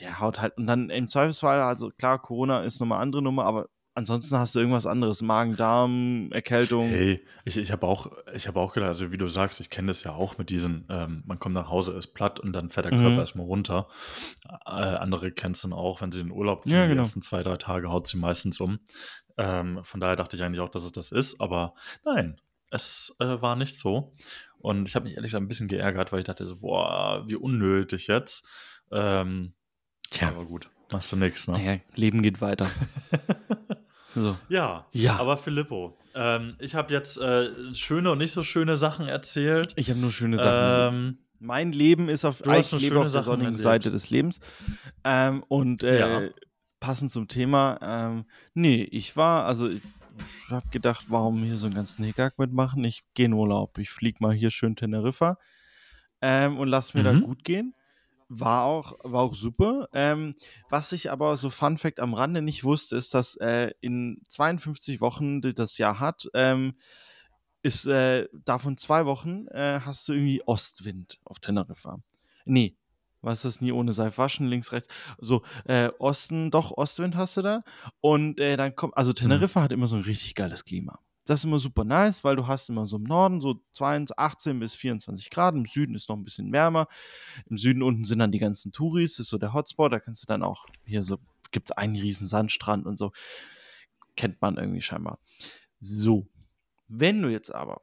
der 0.00 0.20
haut 0.20 0.40
halt, 0.40 0.56
und 0.58 0.66
dann 0.66 0.90
im 0.90 1.08
Zweifelsfall, 1.08 1.60
also 1.62 1.90
klar, 1.90 2.20
Corona 2.20 2.60
ist 2.62 2.80
nochmal 2.80 3.00
andere 3.02 3.22
Nummer, 3.22 3.44
aber 3.44 3.68
ansonsten 3.94 4.36
hast 4.38 4.54
du 4.54 4.60
irgendwas 4.60 4.86
anderes, 4.86 5.22
Magen, 5.22 5.56
Darm, 5.56 6.30
Erkältung. 6.32 6.88
Hey, 6.88 7.24
ich, 7.44 7.56
ich 7.56 7.72
habe 7.72 7.86
auch, 7.86 8.10
ich 8.34 8.46
hab 8.48 8.56
auch 8.56 8.72
gedacht, 8.72 8.88
also 8.88 9.12
wie 9.12 9.16
du 9.16 9.28
sagst, 9.28 9.60
ich 9.60 9.70
kenne 9.70 9.88
das 9.88 10.02
ja 10.04 10.12
auch 10.12 10.36
mit 10.38 10.50
diesen, 10.50 10.86
ähm, 10.90 11.22
man 11.26 11.38
kommt 11.38 11.54
nach 11.54 11.68
Hause, 11.68 11.92
ist 11.92 12.08
platt 12.14 12.38
und 12.40 12.52
dann 12.52 12.70
fährt 12.70 12.86
der 12.86 12.94
Mhm. 12.98 13.02
Körper 13.02 13.20
erstmal 13.20 13.46
runter. 13.46 13.88
Äh, 14.66 14.70
andere 14.70 15.32
kennen 15.32 15.52
es 15.54 15.62
dann 15.62 15.72
auch, 15.72 16.00
wenn 16.00 16.12
sie 16.12 16.20
in 16.20 16.28
den 16.28 16.36
Urlaub 16.36 16.66
Ja, 16.66 16.82
die 16.84 16.88
genau. 16.90 17.02
ersten 17.02 17.22
zwei, 17.22 17.42
drei 17.42 17.56
Tage 17.56 17.88
haut 17.90 18.06
sie 18.06 18.16
meistens 18.18 18.60
um. 18.60 18.78
Ähm, 19.36 19.80
von 19.84 20.00
daher 20.00 20.16
dachte 20.16 20.36
ich 20.36 20.42
eigentlich 20.42 20.60
auch, 20.60 20.68
dass 20.70 20.84
es 20.84 20.92
das 20.92 21.10
ist, 21.12 21.40
aber 21.40 21.74
nein, 22.04 22.40
es 22.70 23.14
äh, 23.20 23.40
war 23.42 23.56
nicht 23.56 23.78
so. 23.78 24.12
Und 24.58 24.88
ich 24.88 24.94
habe 24.94 25.04
mich 25.06 25.14
ehrlich 25.16 25.30
gesagt 25.32 25.44
ein 25.44 25.48
bisschen 25.48 25.68
geärgert, 25.68 26.10
weil 26.12 26.20
ich 26.20 26.24
dachte 26.26 26.46
so, 26.46 26.56
boah, 26.56 27.24
wie 27.26 27.34
unnötig 27.36 28.06
jetzt. 28.06 28.46
Ähm, 28.92 29.52
Tja. 30.10 30.28
Aber 30.28 30.44
gut, 30.46 30.70
machst 30.92 31.10
du 31.12 31.16
nichts, 31.16 31.48
ne? 31.48 31.54
Naja, 31.54 31.80
Leben 31.94 32.22
geht 32.22 32.40
weiter. 32.40 32.66
so. 34.22 34.38
Ja, 34.48 34.86
Ja. 34.92 35.16
aber 35.18 35.36
Filippo, 35.36 35.96
ähm, 36.14 36.56
ich 36.58 36.74
habe 36.74 36.92
jetzt 36.92 37.18
äh, 37.18 37.74
schöne 37.74 38.10
und 38.12 38.18
nicht 38.18 38.32
so 38.32 38.42
schöne 38.42 38.76
Sachen 38.76 39.06
erzählt. 39.08 39.72
Ich 39.76 39.90
habe 39.90 40.00
nur 40.00 40.10
schöne 40.12 40.38
Sachen. 40.38 40.94
Ähm, 40.94 41.18
mein 41.40 41.72
Leben 41.72 42.08
ist 42.08 42.24
auf, 42.24 42.40
ich 42.40 42.72
lebe 42.72 42.98
auf 42.98 43.04
der 43.04 43.10
Sachen 43.10 43.24
sonnigen 43.24 43.44
erlebt. 43.52 43.62
Seite 43.62 43.90
des 43.90 44.10
Lebens. 44.10 44.40
Ähm, 45.04 45.44
und 45.48 45.82
äh, 45.82 45.98
Ja. 45.98 46.30
passend 46.80 47.10
zum 47.10 47.28
Thema, 47.28 47.78
ähm, 47.82 48.24
nee, 48.54 48.82
ich 48.82 49.16
war, 49.16 49.44
also 49.46 49.68
ich 49.68 49.82
habe 50.48 50.66
gedacht, 50.70 51.06
warum 51.08 51.42
hier 51.42 51.58
so 51.58 51.66
einen 51.66 51.74
ganzen 51.74 52.04
Hickhack 52.04 52.38
mitmachen? 52.38 52.84
Ich 52.84 53.02
gehe 53.14 53.26
in 53.26 53.32
Urlaub. 53.32 53.78
Ich 53.78 53.90
fliege 53.90 54.18
mal 54.20 54.32
hier 54.32 54.50
schön 54.50 54.76
Teneriffa 54.76 55.38
ähm, 56.20 56.58
und 56.58 56.68
lass 56.68 56.94
mir 56.94 57.02
da 57.02 57.12
Mhm. 57.12 57.22
gut 57.22 57.44
gehen. 57.44 57.74
War 58.36 58.64
auch, 58.64 58.94
war 59.02 59.22
auch 59.22 59.34
super. 59.34 59.88
Ähm, 59.92 60.34
was 60.68 60.92
ich 60.92 61.10
aber 61.10 61.36
so 61.36 61.50
Fun 61.50 61.78
Fact 61.78 62.00
am 62.00 62.14
Rande 62.14 62.42
nicht 62.42 62.64
wusste, 62.64 62.96
ist, 62.96 63.14
dass 63.14 63.36
äh, 63.36 63.70
in 63.80 64.22
52 64.28 65.00
Wochen, 65.00 65.40
die 65.40 65.54
das 65.54 65.78
Jahr 65.78 66.00
hat, 66.00 66.28
ähm, 66.34 66.74
ist 67.62 67.86
äh, 67.86 68.28
davon 68.32 68.76
zwei 68.76 69.06
Wochen 69.06 69.46
äh, 69.48 69.80
hast 69.84 70.08
du 70.08 70.12
irgendwie 70.12 70.42
Ostwind 70.46 71.20
auf 71.24 71.38
Teneriffa. 71.38 71.98
Nee, 72.44 72.76
was 73.22 73.38
ist 73.38 73.44
das 73.44 73.60
nie 73.60 73.72
ohne 73.72 73.92
Seife 73.92 74.18
waschen, 74.18 74.48
links, 74.48 74.72
rechts. 74.72 74.88
So, 75.18 75.42
äh, 75.64 75.90
Osten, 75.98 76.50
doch, 76.50 76.72
Ostwind 76.72 77.16
hast 77.16 77.36
du 77.36 77.42
da. 77.42 77.64
Und 78.00 78.38
äh, 78.40 78.56
dann 78.56 78.76
kommt, 78.76 78.96
also 78.96 79.12
Teneriffa 79.12 79.62
hat 79.62 79.72
immer 79.72 79.86
so 79.86 79.96
ein 79.96 80.02
richtig 80.02 80.34
geiles 80.34 80.64
Klima. 80.64 80.98
Das 81.26 81.40
ist 81.40 81.44
immer 81.44 81.58
super 81.58 81.84
nice, 81.84 82.22
weil 82.22 82.36
du 82.36 82.46
hast 82.46 82.68
immer 82.68 82.86
so 82.86 82.96
im 82.96 83.04
Norden 83.04 83.40
so 83.40 83.60
22, 83.72 84.18
18 84.18 84.58
bis 84.60 84.74
24 84.74 85.30
Grad, 85.30 85.54
im 85.54 85.64
Süden 85.66 85.94
ist 85.94 86.08
noch 86.08 86.16
ein 86.16 86.24
bisschen 86.24 86.52
wärmer. 86.52 86.86
Im 87.48 87.56
Süden 87.56 87.82
unten 87.82 88.04
sind 88.04 88.18
dann 88.18 88.32
die 88.32 88.38
ganzen 88.38 88.72
Touris, 88.72 89.18
ist 89.18 89.28
so 89.28 89.38
der 89.38 89.54
Hotspot, 89.54 89.92
da 89.92 90.00
kannst 90.00 90.22
du 90.22 90.26
dann 90.26 90.42
auch 90.42 90.66
hier 90.84 91.02
so, 91.02 91.18
gibt 91.50 91.70
es 91.70 91.76
einen 91.76 91.96
riesen 91.96 92.26
Sandstrand 92.26 92.86
und 92.86 92.98
so. 92.98 93.12
Kennt 94.16 94.40
man 94.42 94.58
irgendwie 94.58 94.82
scheinbar. 94.82 95.18
So, 95.80 96.26
wenn 96.88 97.22
du 97.22 97.28
jetzt 97.30 97.54
aber 97.54 97.80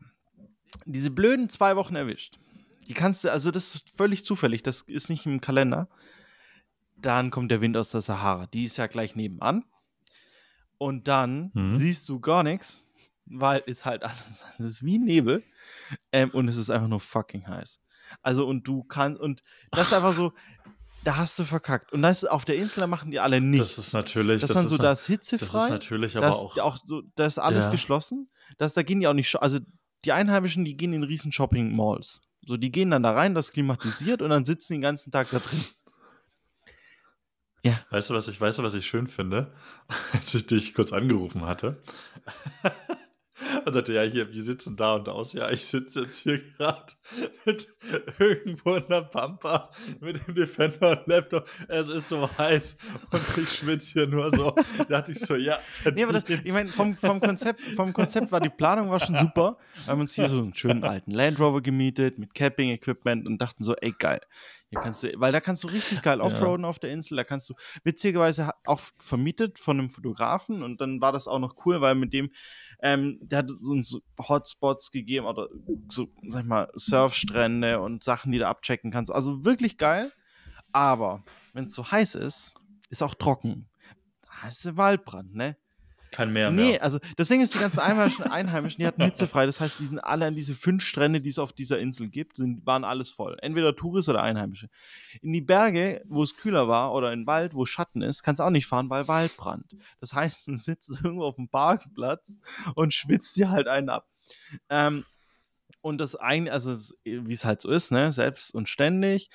diese 0.85 1.11
blöden 1.11 1.49
zwei 1.49 1.75
Wochen 1.75 1.95
erwischt, 1.95 2.37
die 2.87 2.93
kannst 2.93 3.23
du, 3.23 3.31
also 3.31 3.51
das 3.51 3.75
ist 3.75 3.89
völlig 3.89 4.23
zufällig, 4.23 4.63
das 4.63 4.83
ist 4.83 5.09
nicht 5.09 5.25
im 5.25 5.41
Kalender, 5.41 5.89
dann 6.97 7.31
kommt 7.31 7.49
der 7.49 7.61
Wind 7.61 7.75
aus 7.77 7.89
der 7.89 8.01
Sahara. 8.01 8.45
Die 8.47 8.63
ist 8.63 8.77
ja 8.77 8.85
gleich 8.87 9.15
nebenan. 9.15 9.65
Und 10.77 11.07
dann 11.07 11.51
Mhm. 11.53 11.77
siehst 11.77 12.07
du 12.09 12.19
gar 12.19 12.43
nichts, 12.43 12.83
weil 13.33 13.63
es 13.67 13.85
halt 13.85 14.03
alles, 14.03 14.43
es 14.53 14.59
ist 14.59 14.85
wie 14.85 14.99
Nebel 14.99 15.43
ähm, 16.11 16.29
und 16.31 16.47
es 16.47 16.57
ist 16.57 16.69
einfach 16.69 16.87
nur 16.87 16.99
fucking 16.99 17.47
heiß. 17.47 17.79
Also 18.21 18.47
und 18.47 18.67
du 18.67 18.83
kannst, 18.83 19.19
und 19.21 19.41
das 19.71 19.87
ist 19.87 19.93
einfach 19.93 20.13
so, 20.13 20.33
da 21.03 21.17
hast 21.17 21.39
du 21.39 21.45
verkackt. 21.45 21.91
Und 21.93 22.01
das 22.03 22.23
ist 22.23 22.29
auf 22.29 22.45
der 22.45 22.55
Insel, 22.57 22.81
da 22.81 22.87
machen 22.87 23.09
die 23.11 23.19
alle 23.19 23.41
nichts. 23.41 23.75
das 23.75 23.87
ist 23.87 23.93
natürlich. 23.93 24.41
das 24.41 24.51
ist 24.51 24.55
dann 24.55 24.67
so, 24.67 24.77
da 24.77 24.91
ist 24.91 25.01
das 25.01 25.07
hitzefrei. 25.07 25.63
ist 25.65 25.69
natürlich 25.71 26.17
aber 26.17 26.27
Das, 26.27 26.37
auch. 26.37 26.57
auch 26.59 26.77
so, 26.77 27.01
da 27.15 27.25
ist 27.25 27.39
alles 27.39 27.65
Ja. 27.65 27.71
geschlossen. 27.71 28.29
Das, 28.57 28.73
da 28.73 28.83
gehen 28.83 28.99
die 28.99 29.07
auch 29.07 29.13
nicht, 29.13 29.35
also 29.41 29.59
die 30.05 30.11
Einheimischen, 30.11 30.65
die 30.65 30.75
gehen 30.77 30.93
in 30.93 31.03
riesen 31.03 31.31
Shopping-Malls. 31.31 32.21
So, 32.45 32.57
die 32.57 32.71
gehen 32.71 32.89
dann 32.91 33.03
da 33.03 33.11
rein, 33.13 33.33
das 33.35 33.51
klimatisiert 33.51 34.21
und 34.21 34.29
dann 34.31 34.45
sitzen 34.45 34.73
die 34.73 34.77
den 34.77 34.81
ganzen 34.81 35.11
Tag 35.11 35.29
da 35.31 35.39
drin. 35.39 35.63
Ja. 37.63 37.79
Weißt 37.91 38.09
du, 38.09 38.15
was 38.15 38.27
ich, 38.27 38.41
weißt 38.41 38.57
du, 38.59 38.63
was 38.63 38.73
ich 38.73 38.87
schön 38.87 39.07
finde? 39.07 39.53
Als 40.13 40.33
ich 40.33 40.47
dich 40.47 40.73
kurz 40.73 40.91
angerufen 40.91 41.45
hatte. 41.45 41.81
Und 43.65 43.73
sagte, 43.73 43.93
ja, 43.93 44.01
hier, 44.03 44.31
wir 44.31 44.43
sitzen 44.43 44.75
da 44.75 44.95
und 44.95 45.09
aus. 45.09 45.33
Ja, 45.33 45.49
ich 45.49 45.65
sitze 45.65 46.01
jetzt 46.01 46.19
hier 46.19 46.39
gerade 46.39 46.93
mit 47.45 47.67
irgendwo 48.19 48.75
in 48.75 48.87
der 48.87 49.01
Pampa 49.01 49.69
mit 49.99 50.25
dem 50.27 50.35
Defender 50.35 50.91
und 50.91 51.07
Laptop. 51.07 51.49
Es 51.67 51.89
ist 51.89 52.09
so 52.09 52.29
heiß 52.37 52.77
und 53.11 53.37
ich 53.37 53.49
schwitze 53.49 53.93
hier 53.93 54.07
nur 54.07 54.29
so. 54.31 54.55
Da 54.77 54.85
dachte 54.85 55.11
ich 55.11 55.19
so, 55.19 55.35
ja. 55.35 55.59
Nee, 55.93 56.03
aber 56.03 56.13
das, 56.13 56.23
ich 56.27 56.53
meine, 56.53 56.69
vom, 56.69 56.95
vom, 56.95 57.19
Konzept, 57.19 57.61
vom 57.75 57.93
Konzept 57.93 58.31
war 58.31 58.39
die 58.39 58.49
Planung 58.49 58.89
war 58.89 58.99
schon 58.99 59.17
super. 59.17 59.57
Wir 59.83 59.87
haben 59.87 60.01
uns 60.01 60.13
hier 60.13 60.27
so 60.29 60.39
einen 60.39 60.55
schönen 60.55 60.83
alten 60.83 61.11
Land 61.11 61.39
Rover 61.39 61.61
gemietet 61.61 62.19
mit 62.19 62.33
Camping-Equipment 62.33 63.27
und 63.27 63.39
dachten 63.39 63.63
so, 63.63 63.75
ey, 63.75 63.93
geil. 63.97 64.21
Hier 64.71 64.79
kannst 64.79 65.03
du, 65.03 65.11
weil 65.17 65.33
da 65.33 65.41
kannst 65.41 65.65
du 65.65 65.67
richtig 65.67 66.01
geil 66.01 66.21
offroaden 66.21 66.63
ja. 66.63 66.69
auf 66.69 66.79
der 66.79 66.91
Insel. 66.91 67.17
Da 67.17 67.25
kannst 67.25 67.49
du 67.49 67.55
witzigerweise 67.83 68.51
auch 68.65 68.79
vermietet 68.99 69.59
von 69.59 69.77
einem 69.77 69.89
Fotografen 69.89 70.63
und 70.63 70.79
dann 70.79 71.01
war 71.01 71.11
das 71.11 71.27
auch 71.27 71.39
noch 71.39 71.65
cool, 71.65 71.81
weil 71.81 71.95
mit 71.95 72.13
dem 72.13 72.31
ähm, 72.81 73.19
der 73.21 73.39
hat 73.39 73.51
uns 73.63 73.99
Hotspots 74.19 74.91
gegeben 74.91 75.25
oder 75.25 75.47
so, 75.89 76.09
sag 76.27 76.41
ich 76.41 76.47
mal, 76.47 76.71
Surfstrände 76.75 77.79
und 77.79 78.03
Sachen, 78.03 78.31
die 78.31 78.39
du 78.39 78.47
abchecken 78.47 78.91
kannst. 78.91 79.11
Also 79.11 79.45
wirklich 79.45 79.77
geil. 79.77 80.11
Aber 80.71 81.23
wenn 81.53 81.65
es 81.65 81.73
so 81.73 81.91
heiß 81.91 82.15
ist, 82.15 82.55
ist 82.89 83.03
auch 83.03 83.13
trocken. 83.13 83.69
Da 84.23 84.47
ist 84.47 84.77
Waldbrand, 84.77 85.35
ne? 85.35 85.57
Kein 86.11 86.33
Meer 86.33 86.51
mehr. 86.51 86.65
Nee, 86.65 86.79
also 86.79 86.99
das 87.15 87.29
Ding 87.29 87.41
ist, 87.41 87.53
die 87.55 87.59
ganzen 87.59 87.79
Einheimischen, 87.79 88.25
Einheimischen 88.25 88.81
die 88.81 88.85
hatten 88.85 89.01
hitzefrei. 89.01 89.45
Das 89.45 89.61
heißt, 89.61 89.79
die 89.79 89.85
sind 89.85 89.99
alle 89.99 90.25
an 90.25 90.35
diese 90.35 90.53
fünf 90.53 90.83
Strände, 90.83 91.21
die 91.21 91.29
es 91.29 91.39
auf 91.39 91.53
dieser 91.53 91.79
Insel 91.79 92.09
gibt, 92.09 92.35
sind, 92.35 92.65
waren 92.65 92.83
alles 92.83 93.09
voll. 93.09 93.37
Entweder 93.41 93.77
Touristen 93.77 94.11
oder 94.11 94.21
Einheimische. 94.21 94.69
In 95.21 95.31
die 95.31 95.41
Berge, 95.41 96.03
wo 96.05 96.21
es 96.21 96.35
kühler 96.35 96.67
war, 96.67 96.93
oder 96.93 97.13
in 97.13 97.27
Wald, 97.27 97.53
wo 97.53 97.65
Schatten 97.65 98.01
ist, 98.01 98.23
kannst 98.23 98.41
du 98.41 98.43
auch 98.43 98.49
nicht 98.49 98.67
fahren, 98.67 98.89
weil 98.89 99.07
Waldbrand. 99.07 99.77
Das 100.01 100.13
heißt, 100.13 100.47
du 100.47 100.57
sitzt 100.57 100.89
irgendwo 101.03 101.23
auf 101.23 101.37
dem 101.37 101.47
Parkplatz 101.47 102.37
und 102.75 102.93
schwitzt 102.93 103.37
dir 103.37 103.49
halt 103.49 103.69
einen 103.69 103.89
ab. 103.89 104.05
Ähm, 104.69 105.05
und 105.79 105.97
das 105.97 106.17
eigentlich, 106.17 106.51
also 106.51 106.73
wie 107.05 107.33
es 107.33 107.45
halt 107.45 107.61
so 107.61 107.69
ist, 107.69 107.91
ne, 107.91 108.11
selbst 108.11 108.53
und 108.53 108.67
ständig. 108.67 109.29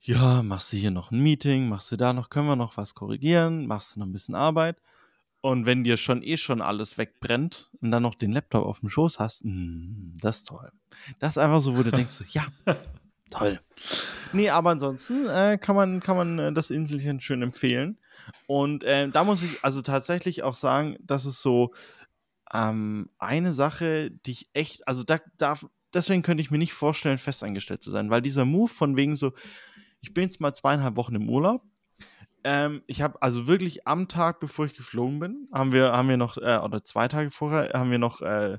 Ja, 0.00 0.42
machst 0.42 0.70
du 0.72 0.76
hier 0.76 0.90
noch 0.90 1.10
ein 1.10 1.20
Meeting, 1.20 1.68
machst 1.68 1.90
du 1.90 1.96
da 1.96 2.12
noch, 2.12 2.28
können 2.28 2.46
wir 2.46 2.56
noch 2.56 2.76
was 2.76 2.94
korrigieren, 2.94 3.66
machst 3.66 3.96
du 3.96 4.00
noch 4.00 4.06
ein 4.06 4.12
bisschen 4.12 4.34
Arbeit 4.34 4.76
und 5.40 5.66
wenn 5.66 5.84
dir 5.84 5.96
schon 5.96 6.22
eh 6.22 6.36
schon 6.36 6.60
alles 6.60 6.98
wegbrennt 6.98 7.70
und 7.80 7.90
dann 7.90 8.02
noch 8.02 8.14
den 8.14 8.32
Laptop 8.32 8.64
auf 8.64 8.80
dem 8.80 8.88
Schoß 8.88 9.18
hast, 9.18 9.44
mh, 9.44 9.52
hm, 9.52 10.16
das 10.20 10.38
ist 10.38 10.48
toll. 10.48 10.70
Das 11.18 11.30
ist 11.32 11.38
einfach 11.38 11.60
so, 11.60 11.76
wo 11.76 11.82
du 11.82 11.90
denkst, 11.90 12.12
so, 12.12 12.24
ja, 12.30 12.46
toll. 13.30 13.60
Nee, 14.32 14.50
aber 14.50 14.70
ansonsten 14.70 15.26
äh, 15.28 15.58
kann 15.60 15.76
man, 15.76 16.00
kann 16.00 16.16
man 16.16 16.38
äh, 16.38 16.52
das 16.52 16.70
Inselchen 16.70 17.20
schön 17.20 17.42
empfehlen. 17.42 17.98
Und 18.46 18.84
äh, 18.84 19.08
da 19.08 19.24
muss 19.24 19.42
ich 19.42 19.64
also 19.64 19.80
tatsächlich 19.82 20.42
auch 20.42 20.54
sagen, 20.54 20.96
das 21.00 21.24
ist 21.24 21.40
so 21.40 21.72
ähm, 22.52 23.10
eine 23.18 23.52
Sache, 23.52 24.10
die 24.10 24.32
ich 24.32 24.50
echt, 24.54 24.88
also 24.88 25.02
da, 25.02 25.20
da, 25.36 25.56
deswegen 25.94 26.22
könnte 26.22 26.40
ich 26.40 26.50
mir 26.50 26.58
nicht 26.58 26.72
vorstellen, 26.72 27.18
festeingestellt 27.18 27.82
zu 27.82 27.90
sein, 27.90 28.10
weil 28.10 28.22
dieser 28.22 28.44
Move 28.44 28.68
von 28.68 28.96
wegen 28.96 29.16
so, 29.16 29.32
ich 30.00 30.14
bin 30.14 30.24
jetzt 30.24 30.40
mal 30.40 30.52
zweieinhalb 30.52 30.96
Wochen 30.96 31.14
im 31.14 31.28
Urlaub, 31.28 31.62
ähm, 32.44 32.82
ich 32.86 33.02
habe 33.02 33.20
also 33.22 33.46
wirklich 33.46 33.86
am 33.86 34.08
Tag, 34.08 34.40
bevor 34.40 34.66
ich 34.66 34.74
geflogen 34.74 35.18
bin, 35.18 35.48
haben 35.52 35.72
wir, 35.72 35.92
haben 35.92 36.08
wir 36.08 36.16
noch, 36.16 36.36
äh, 36.38 36.58
oder 36.62 36.84
zwei 36.84 37.08
Tage 37.08 37.30
vorher, 37.30 37.78
haben 37.78 37.90
wir 37.90 37.98
noch 37.98 38.22
äh, 38.22 38.58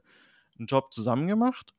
einen 0.57 0.67
Job 0.67 0.93
zusammen 0.93 1.27
gemacht. 1.27 1.73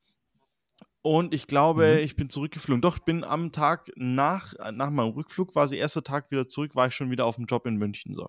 Und 1.02 1.32
ich 1.32 1.46
glaube, 1.46 1.96
mhm. 1.96 2.04
ich 2.04 2.16
bin 2.16 2.28
zurückgeflogen. 2.28 2.82
Doch, 2.82 2.98
ich 2.98 3.04
bin 3.04 3.24
am 3.24 3.52
Tag 3.52 3.90
nach, 3.96 4.52
nach 4.72 4.90
meinem 4.90 5.12
Rückflug, 5.12 5.52
quasi 5.52 5.76
erster 5.76 6.02
Tag 6.02 6.30
wieder 6.30 6.46
zurück, 6.46 6.74
war 6.74 6.88
ich 6.88 6.94
schon 6.94 7.10
wieder 7.10 7.24
auf 7.24 7.36
dem 7.36 7.46
Job 7.46 7.66
in 7.66 7.76
München. 7.76 8.14
So. 8.14 8.28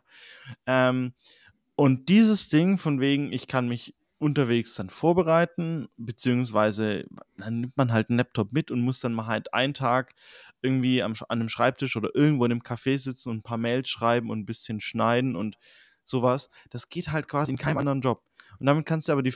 Ähm, 0.66 1.14
und 1.76 2.08
dieses 2.10 2.48
Ding 2.48 2.78
von 2.78 3.00
wegen, 3.00 3.34
ich 3.34 3.48
kann 3.48 3.68
mich 3.68 3.96
unterwegs 4.22 4.76
dann 4.76 4.90
vorbereiten, 4.90 5.90
beziehungsweise 5.98 7.06
dann 7.38 7.62
nimmt 7.62 7.76
man 7.76 7.92
halt 7.92 8.10
einen 8.10 8.20
Laptop 8.20 8.54
mit 8.54 8.70
und 8.70 8.82
muss 8.82 9.00
dann 9.00 9.14
mal 9.14 9.26
halt 9.26 9.54
einen 9.54 9.74
Tag 9.74 10.14
irgendwie 10.62 11.02
am, 11.02 11.14
an 11.28 11.40
einem 11.40 11.50
Schreibtisch 11.50 11.96
oder 11.96 12.12
irgendwo 12.14 12.46
in 12.46 12.52
einem 12.52 12.62
Café 12.62 12.98
sitzen 12.98 13.30
und 13.30 13.38
ein 13.38 13.44
paar 13.44 13.58
Mails 13.58 13.90
schreiben 13.90 14.30
und 14.30 14.40
ein 14.40 14.46
bisschen 14.46 14.80
schneiden 14.80 15.36
und 15.36 15.58
sowas. 16.04 16.50
Das 16.70 16.90
geht 16.90 17.12
halt 17.12 17.28
quasi 17.28 17.52
in 17.52 17.58
keinem 17.58 17.80
anderen 17.80 18.02
Job. 18.02 18.24
Und 18.60 18.68
damit 18.68 18.86
kannst 18.86 19.08
du 19.08 19.14
aber 19.14 19.24
die. 19.24 19.34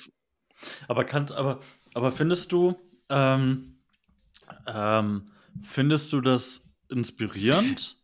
Aber, 0.88 1.04
kann, 1.04 1.32
aber, 1.32 1.62
aber 1.96 2.12
findest 2.12 2.52
du, 2.52 2.76
ähm, 3.10 3.80
ähm, 4.68 5.26
findest 5.64 6.14
du 6.14 6.22
das 6.22 6.62
inspirierend? 6.90 7.98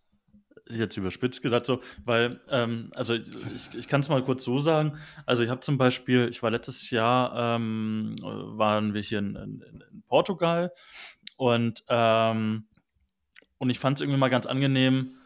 Jetzt 0.72 0.98
überspitzt 0.98 1.42
gesagt 1.42 1.66
so, 1.66 1.82
weil, 2.06 2.40
ähm, 2.50 2.92
also 2.96 3.14
ich, 3.14 3.76
ich 3.76 3.88
kann 3.88 4.02
es 4.02 4.10
mal 4.10 4.24
kurz 4.24 4.44
so 4.44 4.60
sagen. 4.60 4.98
Also 5.26 5.44
ich 5.44 5.50
habe 5.50 5.62
zum 5.62 5.78
Beispiel, 5.78 6.28
ich 6.30 6.42
war 6.44 6.52
letztes 6.52 6.90
Jahr, 6.90 7.56
ähm, 7.56 8.16
waren 8.22 8.94
wir 8.94 9.02
hier 9.02 9.20
in, 9.20 9.36
in, 9.36 9.62
in 9.92 10.04
Portugal 10.08 10.72
und 11.38 11.84
ähm, 11.90 12.68
und 13.58 13.70
ich 13.70 13.78
fand 13.78 13.98
es 13.98 14.02
irgendwie 14.02 14.20
mal 14.20 14.30
ganz 14.30 14.48
angenehm, 14.48 15.18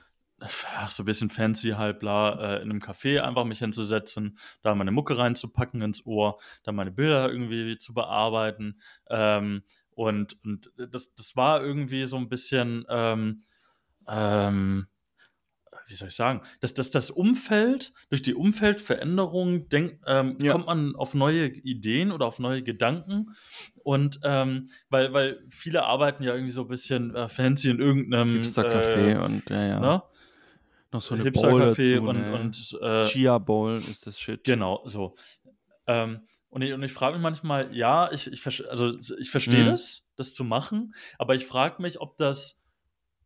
so 0.89 1.03
ein 1.03 1.05
bisschen 1.05 1.29
fancy 1.29 1.69
halt, 1.69 1.99
bla, 1.99 2.34
äh, 2.34 2.62
in 2.62 2.69
einem 2.69 2.81
Café 2.81 3.21
einfach 3.21 3.45
mich 3.45 3.60
hinzusetzen, 3.60 4.38
da 4.62 4.75
meine 4.75 4.91
Mucke 4.91 5.17
reinzupacken 5.17 5.81
ins 5.81 6.05
Ohr, 6.05 6.39
da 6.63 6.71
meine 6.71 6.91
Bilder 6.91 7.31
irgendwie 7.31 7.77
zu 7.77 7.93
bearbeiten. 7.93 8.79
Ähm, 9.10 9.63
und 9.91 10.38
und 10.43 10.71
das, 10.77 11.13
das 11.13 11.38
war 11.38 11.63
irgendwie 11.63 12.05
so 12.05 12.17
ein 12.17 12.27
bisschen, 12.27 12.86
ähm, 12.89 13.43
ähm, 14.08 14.88
wie 15.88 15.95
soll 15.95 16.08
ich 16.08 16.15
sagen, 16.15 16.41
dass, 16.62 16.74
dass 16.74 16.89
das 16.89 17.12
Umfeld, 17.12 17.93
durch 18.10 18.21
die 18.21 18.34
Umfeldveränderung 18.34 19.69
denk, 19.69 20.00
ähm, 20.08 20.38
ja. 20.41 20.52
kommt 20.52 20.65
man 20.65 20.95
auf 20.95 21.13
neue 21.13 21.48
Ideen 21.48 22.12
oder 22.12 22.26
auf 22.26 22.39
neue 22.39 22.63
Gedanken. 22.63 23.36
Und 23.84 24.19
ähm, 24.24 24.69
weil, 24.89 25.13
weil 25.13 25.45
viele 25.50 25.84
arbeiten 25.84 26.24
ja 26.24 26.34
irgendwie 26.34 26.52
so 26.52 26.62
ein 26.62 26.67
bisschen 26.67 27.13
äh, 27.15 27.30
fancy 27.30 27.69
in 27.69 27.80
irgendeinem 27.80 28.30
Hipster-Café 28.30 29.13
äh, 29.13 29.17
und 29.17 29.50
ja, 29.50 29.67
ja. 29.67 29.80
Ne? 29.80 30.04
Noch 30.91 31.02
so 31.02 31.13
eine 31.13 31.24
Hipster-Café 31.24 32.00
und, 32.00 32.19
ne? 32.19 32.39
und 32.39 32.78
äh, 32.82 33.04
Chia 33.04 33.38
Bowl 33.38 33.78
ist 33.78 34.08
das 34.08 34.19
Shit. 34.19 34.43
Genau, 34.43 34.82
so. 34.86 35.15
Ähm, 35.88 36.21
und 36.50 36.62
ich, 36.62 36.74
und 36.74 36.82
ich 36.84 36.93
frage 36.93 37.15
mich 37.15 37.24
manchmal, 37.24 37.76
ja, 37.76 38.12
ich, 38.12 38.32
ich, 38.32 38.69
also 38.69 38.98
ich 39.19 39.30
verstehe 39.30 39.63
mhm. 39.63 39.71
das, 39.71 40.06
das 40.15 40.34
zu 40.34 40.43
machen, 40.43 40.95
aber 41.19 41.36
ich 41.36 41.45
frage 41.45 41.82
mich, 41.82 42.00
ob 42.00 42.17
das, 42.17 42.63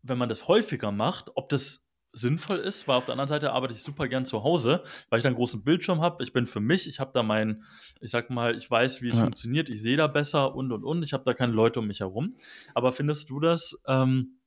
wenn 0.02 0.18
man 0.18 0.30
das 0.30 0.48
häufiger 0.48 0.92
macht, 0.92 1.30
ob 1.36 1.48
das 1.50 1.86
sinnvoll 2.14 2.58
ist, 2.58 2.88
weil 2.88 2.98
auf 2.98 3.06
der 3.06 3.14
anderen 3.14 3.28
Seite 3.28 3.52
arbeite 3.52 3.74
ich 3.74 3.84
super 3.84 4.08
gern 4.08 4.26
zu 4.26 4.44
Hause, 4.44 4.84
weil 5.10 5.20
ich 5.20 5.24
da 5.24 5.30
einen 5.30 5.36
großen 5.36 5.64
Bildschirm 5.64 6.02
habe. 6.02 6.24
Ich 6.24 6.34
bin 6.34 6.48
für 6.48 6.60
mich, 6.60 6.88
ich 6.88 7.00
habe 7.00 7.12
da 7.14 7.24
mein, 7.24 7.64
ich 8.02 8.12
sag 8.12 8.30
mal, 8.30 8.56
ich 8.56 8.70
weiß, 8.70 9.02
wie 9.02 9.10
es 9.10 9.18
ja. 9.18 9.24
funktioniert, 9.24 9.70
ich 9.70 9.82
sehe 9.82 9.98
da 9.98 10.08
besser 10.08 10.56
und 10.56 10.72
und 10.72 10.84
und. 10.84 11.04
Ich 11.04 11.14
habe 11.14 11.24
da 11.26 11.34
keine 11.34 11.54
Leute 11.54 11.80
um 11.80 11.88
mich 11.88 12.00
herum. 12.00 12.36
Aber 12.74 12.92
findest 12.92 13.30
du 13.30 13.40
das, 13.40 13.80
ähm, 13.88 14.40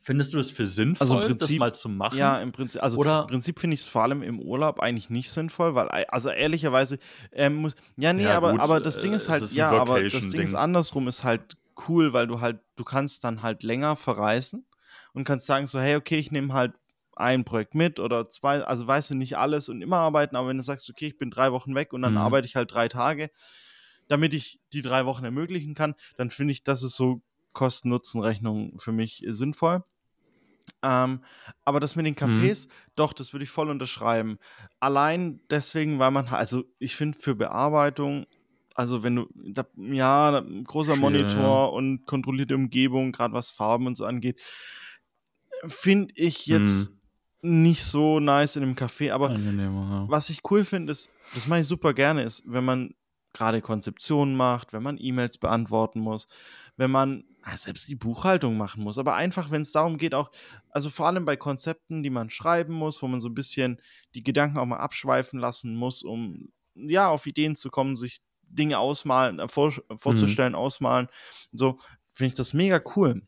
findest 0.00 0.32
du 0.32 0.38
das 0.38 0.50
für 0.50 0.66
sinnvoll, 0.66 1.06
also 1.06 1.20
Prinzip, 1.20 1.38
das 1.38 1.58
mal 1.58 1.74
zu 1.74 1.88
machen? 1.88 2.18
Ja, 2.18 2.40
im 2.40 2.52
Prinzip, 2.52 2.82
also 2.82 2.98
Oder? 2.98 3.22
im 3.22 3.26
Prinzip 3.26 3.58
finde 3.58 3.74
ich 3.74 3.80
es 3.80 3.86
vor 3.86 4.02
allem 4.02 4.22
im 4.22 4.40
Urlaub 4.40 4.80
eigentlich 4.80 5.10
nicht 5.10 5.30
sinnvoll, 5.30 5.74
weil, 5.74 5.88
also 5.88 6.30
ehrlicherweise 6.30 6.98
ähm, 7.32 7.56
muss, 7.56 7.74
ja, 7.96 8.12
nee, 8.12 8.24
ja, 8.24 8.36
aber, 8.36 8.52
gut, 8.52 8.60
aber 8.60 8.80
das 8.80 8.98
Ding 8.98 9.12
ist 9.12 9.28
äh, 9.28 9.32
halt, 9.32 9.42
ist 9.42 9.54
ja, 9.54 9.70
aber 9.70 10.02
das 10.02 10.30
Ding 10.30 10.40
ist 10.40 10.54
andersrum, 10.54 11.06
ist 11.08 11.24
halt 11.24 11.56
cool, 11.88 12.12
weil 12.12 12.26
du 12.26 12.40
halt, 12.40 12.60
du 12.76 12.84
kannst 12.84 13.24
dann 13.24 13.42
halt 13.42 13.62
länger 13.62 13.94
verreisen 13.94 14.64
und 15.12 15.24
kannst 15.24 15.46
sagen 15.46 15.66
so, 15.66 15.80
hey, 15.80 15.96
okay, 15.96 16.18
ich 16.18 16.30
nehme 16.30 16.52
halt 16.52 16.74
ein 17.16 17.44
Projekt 17.44 17.74
mit 17.74 17.98
oder 17.98 18.28
zwei, 18.28 18.62
also 18.62 18.86
weißt 18.86 19.10
du 19.10 19.14
nicht 19.14 19.36
alles 19.36 19.68
und 19.68 19.82
immer 19.82 19.96
arbeiten, 19.98 20.36
aber 20.36 20.48
wenn 20.48 20.56
du 20.56 20.62
sagst, 20.62 20.88
okay, 20.88 21.08
ich 21.08 21.18
bin 21.18 21.30
drei 21.30 21.52
Wochen 21.52 21.74
weg 21.74 21.92
und 21.92 22.02
dann 22.02 22.12
mhm. 22.12 22.18
arbeite 22.18 22.46
ich 22.46 22.54
halt 22.54 22.72
drei 22.72 22.88
Tage, 22.88 23.30
damit 24.06 24.34
ich 24.34 24.60
die 24.72 24.82
drei 24.82 25.04
Wochen 25.04 25.24
ermöglichen 25.24 25.74
kann, 25.74 25.94
dann 26.16 26.30
finde 26.30 26.52
ich, 26.52 26.62
das 26.62 26.82
ist 26.82 26.94
so 26.94 27.20
Kosten-Nutzen-Rechnung 27.52 28.78
für 28.78 28.92
mich 28.92 29.24
sinnvoll. 29.28 29.82
Ähm, 30.82 31.22
aber 31.64 31.80
das 31.80 31.96
mit 31.96 32.06
den 32.06 32.14
mhm. 32.14 32.18
Cafés, 32.18 32.66
mhm. 32.66 32.72
doch, 32.94 33.12
das 33.12 33.32
würde 33.32 33.44
ich 33.44 33.50
voll 33.50 33.70
unterschreiben. 33.70 34.38
Allein 34.80 35.40
deswegen, 35.50 35.98
weil 35.98 36.10
man, 36.10 36.28
also 36.28 36.64
ich 36.78 36.94
finde 36.94 37.18
für 37.18 37.34
Bearbeitung, 37.34 38.26
also 38.74 39.02
wenn 39.02 39.16
du, 39.16 39.28
da, 39.34 39.66
ja, 39.76 40.44
großer 40.66 40.94
Monitor 40.94 41.42
ja. 41.42 41.64
und 41.64 42.06
kontrollierte 42.06 42.54
Umgebung, 42.54 43.10
gerade 43.10 43.34
was 43.34 43.50
Farben 43.50 43.88
und 43.88 43.96
so 43.96 44.04
angeht, 44.04 44.40
finde 45.66 46.14
ich 46.16 46.46
jetzt 46.46 46.90
mhm. 47.42 47.62
nicht 47.62 47.84
so 47.84 48.20
nice 48.20 48.56
in 48.56 48.62
einem 48.62 48.74
Café. 48.74 49.12
Aber 49.12 49.32
ja. 49.32 50.04
was 50.08 50.30
ich 50.30 50.40
cool 50.50 50.64
finde, 50.64 50.92
ist, 50.92 51.10
das 51.34 51.46
mache 51.46 51.60
ich 51.60 51.66
super 51.66 51.94
gerne, 51.94 52.22
ist, 52.22 52.42
wenn 52.46 52.64
man 52.64 52.94
gerade 53.32 53.60
Konzeptionen 53.60 54.36
macht, 54.36 54.72
wenn 54.72 54.82
man 54.82 54.98
E-Mails 54.98 55.38
beantworten 55.38 56.00
muss, 56.00 56.26
wenn 56.76 56.90
man 56.90 57.24
ah, 57.42 57.56
selbst 57.56 57.88
die 57.88 57.94
Buchhaltung 57.94 58.56
machen 58.56 58.82
muss. 58.82 58.98
Aber 58.98 59.14
einfach, 59.14 59.50
wenn 59.50 59.62
es 59.62 59.72
darum 59.72 59.98
geht, 59.98 60.14
auch, 60.14 60.30
also 60.70 60.90
vor 60.90 61.06
allem 61.06 61.24
bei 61.24 61.36
Konzepten, 61.36 62.02
die 62.02 62.10
man 62.10 62.30
schreiben 62.30 62.72
muss, 62.72 63.02
wo 63.02 63.08
man 63.08 63.20
so 63.20 63.28
ein 63.28 63.34
bisschen 63.34 63.80
die 64.14 64.22
Gedanken 64.22 64.58
auch 64.58 64.66
mal 64.66 64.78
abschweifen 64.78 65.38
lassen 65.38 65.74
muss, 65.74 66.02
um 66.02 66.48
ja 66.74 67.08
auf 67.08 67.26
Ideen 67.26 67.56
zu 67.56 67.70
kommen, 67.70 67.96
sich 67.96 68.18
Dinge 68.42 68.78
ausmalen, 68.78 69.38
äh, 69.40 69.48
vor, 69.48 69.72
vorzustellen, 69.96 70.52
Mhm. 70.52 70.58
ausmalen. 70.58 71.08
So 71.52 71.78
finde 72.12 72.28
ich 72.28 72.34
das 72.34 72.54
mega 72.54 72.80
cool. 72.96 73.22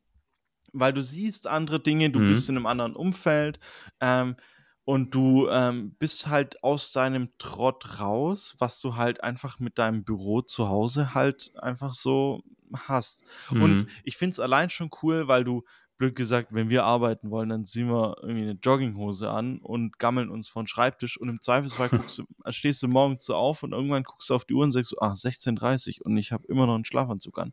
Weil 0.73 0.93
du 0.93 1.03
siehst 1.03 1.47
andere 1.47 1.81
Dinge, 1.81 2.11
du 2.11 2.21
Mhm. 2.21 2.25
bist 2.25 2.49
in 2.49 2.57
einem 2.57 2.67
anderen 2.67 2.97
Umfeld 2.97 3.59
ähm, 4.01 4.37
und 4.85 5.15
du 5.15 5.49
ähm, 5.49 5.95
bist 5.99 6.27
halt 6.29 6.63
aus 6.65 6.93
deinem 6.93 7.31
Trott 7.39 8.01
raus, 8.01 8.57
was 8.59 8.81
du 8.81 8.97
halt 8.97 9.23
einfach 9.23 9.59
mit 9.61 9.79
deinem 9.79 10.05
Büro 10.05 10.41
zu 10.43 10.69
Hause 10.69 11.15
halt 11.15 11.53
einfach 11.57 11.95
so 11.95 12.43
hast. 12.75 13.25
Und 13.57 13.85
Mhm. 13.85 13.91
ich 14.05 14.17
finde 14.17 14.33
es 14.33 14.41
allein 14.41 14.71
schon 14.71 14.91
cool, 15.03 15.29
weil 15.29 15.45
du, 15.45 15.65
blöd 15.99 16.15
gesagt, 16.17 16.49
wenn 16.53 16.71
wir 16.71 16.85
arbeiten 16.85 17.31
wollen, 17.31 17.51
dann 17.51 17.67
ziehen 17.67 17.89
wir 17.89 18.17
irgendwie 18.23 18.43
eine 18.43 18.53
Jogginghose 18.53 19.29
an 19.29 19.59
und 19.61 19.99
gammeln 19.99 20.31
uns 20.31 20.49
von 20.49 20.67
Schreibtisch 20.67 21.21
und 21.21 21.29
im 21.29 21.43
Zweifelsfall 21.43 21.91
guckst 21.91 22.17
du, 22.17 22.25
äh, 22.45 22.53
stehst 22.53 22.83
du 22.83 22.89
morgens 22.89 23.25
so 23.27 23.35
auf 23.35 23.63
und 23.63 23.73
irgendwann 23.73 24.05
guckst 24.05 24.31
du 24.31 24.35
auf 24.35 24.47
die 24.47 24.55
Uhr 24.55 24.65
und 24.65 24.73
sagst 24.73 24.95
ah, 24.99 25.15
16.30 25.15 26.01
und 26.01 26.17
ich 26.17 26.33
habe 26.33 26.47
immer 26.49 26.65
noch 26.67 26.75
einen 26.75 26.87
Schlafanzug 26.87 27.39
an. 27.39 27.53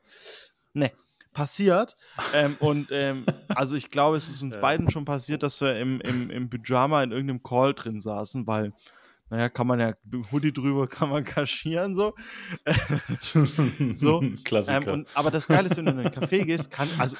Ne, 0.74 0.92
passiert. 1.38 1.96
Ähm, 2.32 2.58
und 2.60 2.90
ähm, 2.92 3.30
also 3.54 3.76
ich 3.76 3.90
glaube, 3.92 4.18
es 4.18 4.30
ist 4.30 4.42
uns 4.44 4.56
Ja. 4.56 4.62
beiden 4.62 4.90
schon 4.90 5.06
passiert, 5.06 5.44
dass 5.44 5.62
wir 5.62 5.80
im, 5.80 6.02
im, 6.02 6.30
im 6.30 6.50
Pyjama 6.50 7.04
in 7.04 7.12
irgendeinem 7.12 7.44
Call 7.44 7.74
drin 7.74 8.00
saßen, 8.00 8.48
weil, 8.48 8.74
naja, 9.30 9.50
kann 9.50 9.68
man 9.68 9.80
ja, 9.80 9.94
Hoodie 10.32 10.54
drüber 10.54 10.88
kann 10.90 11.10
man 11.10 11.24
kaschieren, 11.24 11.96
so. 11.96 12.14
so. 13.94 14.22
Ähm, 14.22 14.44
Klassiker. 14.44 14.94
und, 14.94 15.10
aber 15.14 15.32
das 15.32 15.48
Geile 15.50 15.68
ist, 15.68 15.78
wenn 15.78 15.86
du 15.86 15.92
in 15.92 16.00
einen 16.00 16.12
Café 16.12 16.44
gehst, 16.46 16.72
kann, 16.72 16.94
also 16.98 17.18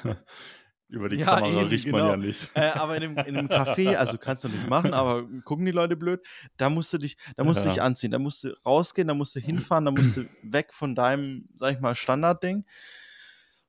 Über 0.88 1.08
die 1.10 1.18
Ja, 1.18 1.36
Kamera 1.36 1.62
eben, 1.62 1.68
riecht 1.70 1.92
man 1.92 2.00
genau. 2.00 2.10
ja 2.10 2.16
nicht. 2.16 2.48
äh, 2.54 2.68
aber 2.70 2.96
in 2.96 3.02
einem, 3.02 3.18
in 3.24 3.36
einem 3.38 3.48
Café, 3.48 3.96
also 3.96 4.18
kannst 4.18 4.44
du 4.44 4.48
nicht 4.48 4.66
machen, 4.66 4.94
aber 4.94 5.26
gucken 5.44 5.66
die 5.66 5.70
Leute 5.72 5.96
blöd, 5.96 6.20
da 6.56 6.70
musst 6.70 6.92
du 6.94 6.98
dich, 6.98 7.16
da 7.36 7.44
musst 7.44 7.64
du 7.64 7.68
dich 7.68 7.76
Ja. 7.78 7.82
anziehen, 7.82 8.10
da 8.10 8.18
musst 8.18 8.44
du 8.44 8.56
rausgehen, 8.64 9.08
da 9.08 9.14
musst 9.14 9.36
du 9.36 9.40
hinfahren, 9.40 9.84
da 9.84 9.90
musst 9.90 10.16
du 10.16 10.24
weg 10.40 10.72
von 10.72 10.94
deinem, 10.94 11.48
sag 11.56 11.74
ich 11.74 11.80
mal, 11.80 11.94
Standardding. 11.94 12.64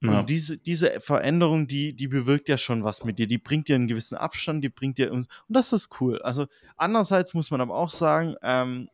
Und 0.01 0.09
Ja. 0.09 0.23
diese, 0.23 0.57
diese 0.57 0.99
Veränderung, 1.01 1.67
die, 1.67 1.93
die 1.93 2.07
bewirkt 2.07 2.47
ja 2.47 2.57
schon 2.57 2.83
was 2.83 3.03
mit 3.03 3.19
dir. 3.19 3.27
Die 3.27 3.37
bringt 3.37 3.67
dir 3.67 3.75
einen 3.75 3.87
gewissen 3.87 4.15
Abstand, 4.15 4.63
die 4.63 4.69
bringt 4.69 4.97
dir. 4.97 5.11
Und 5.11 5.27
das 5.49 5.73
ist 5.73 5.99
cool. 5.99 6.21
Also, 6.21 6.47
andererseits 6.77 7.33
muss 7.33 7.51
man 7.51 7.59
aber 7.59 7.75
auch 7.75 7.89
sagen, 7.89 8.35
ähm, 8.41 8.89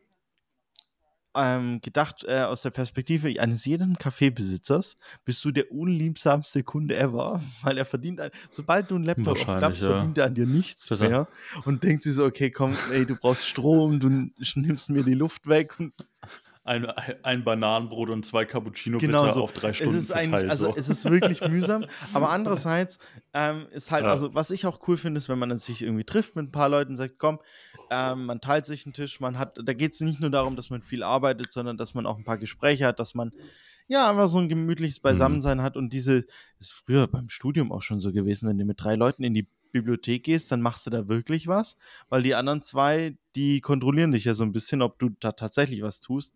ähm, 1.36 1.80
gedacht 1.82 2.24
äh, 2.26 2.40
aus 2.40 2.62
der 2.62 2.70
Perspektive 2.70 3.40
eines 3.40 3.64
jeden 3.66 3.98
Kaffeebesitzers, 3.98 4.96
bist 5.24 5.44
du 5.44 5.50
der 5.50 5.70
unliebsamste 5.70 6.62
Kunde 6.64 6.96
ever, 6.98 7.42
weil 7.62 7.78
er 7.78 7.84
verdient, 7.84 8.20
ein, 8.20 8.30
sobald 8.50 8.90
du 8.90 8.96
einen 8.96 9.04
Laptop 9.04 9.38
aufklappst, 9.38 9.82
ja. 9.82 9.88
verdient 9.88 10.18
er 10.18 10.24
an 10.24 10.34
dir 10.34 10.46
nichts 10.46 10.88
Besser. 10.88 11.08
mehr 11.08 11.28
und 11.64 11.84
denkt 11.84 12.02
sich 12.02 12.14
so, 12.14 12.24
okay, 12.24 12.50
komm, 12.50 12.74
ey, 12.90 13.04
du 13.06 13.16
brauchst 13.16 13.46
Strom, 13.46 14.00
du 14.00 14.08
nimmst 14.54 14.88
mir 14.88 15.04
die 15.04 15.14
Luft 15.14 15.46
weg 15.46 15.78
und 15.78 15.92
Ein, 16.66 16.86
ein 17.22 17.44
Bananenbrot 17.44 18.10
und 18.10 18.26
zwei 18.26 18.44
Cappuccino 18.44 18.98
Genau 18.98 19.22
bitte 19.22 19.34
so. 19.34 19.42
auf 19.44 19.52
drei 19.52 19.70
es 19.70 19.76
Stunden 19.76 19.96
ist 19.96 20.10
eigentlich, 20.10 20.30
verteilt. 20.30 20.50
also 20.50 20.66
so. 20.72 20.76
es 20.76 20.88
ist 20.88 21.04
wirklich 21.08 21.40
mühsam, 21.40 21.84
aber 22.12 22.30
andererseits 22.30 22.98
ähm, 23.32 23.66
ist 23.70 23.90
halt, 23.92 24.04
Ja. 24.04 24.10
also 24.10 24.34
was 24.34 24.50
ich 24.50 24.66
auch 24.66 24.80
cool 24.88 24.96
finde, 24.96 25.18
ist, 25.18 25.28
wenn 25.28 25.38
man 25.38 25.56
sich 25.58 25.82
irgendwie 25.82 26.04
trifft 26.04 26.34
mit 26.36 26.46
ein 26.48 26.52
paar 26.52 26.68
Leuten 26.68 26.90
und 26.92 26.96
sagt, 26.96 27.18
komm, 27.18 27.38
ähm, 27.90 28.26
man 28.26 28.40
teilt 28.40 28.66
sich 28.66 28.84
einen 28.84 28.94
Tisch, 28.94 29.20
man 29.20 29.38
hat, 29.38 29.58
da 29.64 29.72
geht 29.74 29.92
es 29.92 30.00
nicht 30.00 30.20
nur 30.20 30.30
darum, 30.30 30.56
dass 30.56 30.70
man 30.70 30.82
viel 30.82 31.02
arbeitet, 31.04 31.52
sondern 31.52 31.76
dass 31.76 31.94
man 31.94 32.04
auch 32.04 32.18
ein 32.18 32.24
paar 32.24 32.38
Gespräche 32.38 32.84
hat, 32.84 32.98
dass 32.98 33.14
man 33.14 33.32
ja 33.86 34.10
einfach 34.10 34.26
so 34.26 34.38
ein 34.38 34.48
gemütliches 34.48 34.98
Beisammensein 34.98 35.62
hat 35.62 35.76
und 35.76 35.92
diese, 35.92 36.24
ist 36.58 36.72
früher 36.72 37.06
beim 37.06 37.28
Studium 37.28 37.70
auch 37.70 37.82
schon 37.82 38.00
so 38.00 38.10
gewesen, 38.12 38.48
wenn 38.48 38.58
du 38.58 38.64
mit 38.64 38.82
drei 38.82 38.96
Leuten 38.96 39.22
in 39.22 39.34
die 39.34 39.46
Bibliothek 39.70 40.24
gehst, 40.24 40.50
dann 40.50 40.60
machst 40.62 40.86
du 40.86 40.90
da 40.90 41.06
wirklich 41.06 41.46
was, 41.46 41.76
weil 42.08 42.22
die 42.24 42.34
anderen 42.34 42.62
zwei, 42.62 43.16
die 43.36 43.60
kontrollieren 43.60 44.10
dich 44.10 44.24
ja 44.24 44.34
so 44.34 44.42
ein 44.42 44.50
bisschen, 44.52 44.82
ob 44.82 44.98
du 44.98 45.10
da 45.20 45.32
tatsächlich 45.32 45.82
was 45.82 46.00
tust. 46.00 46.34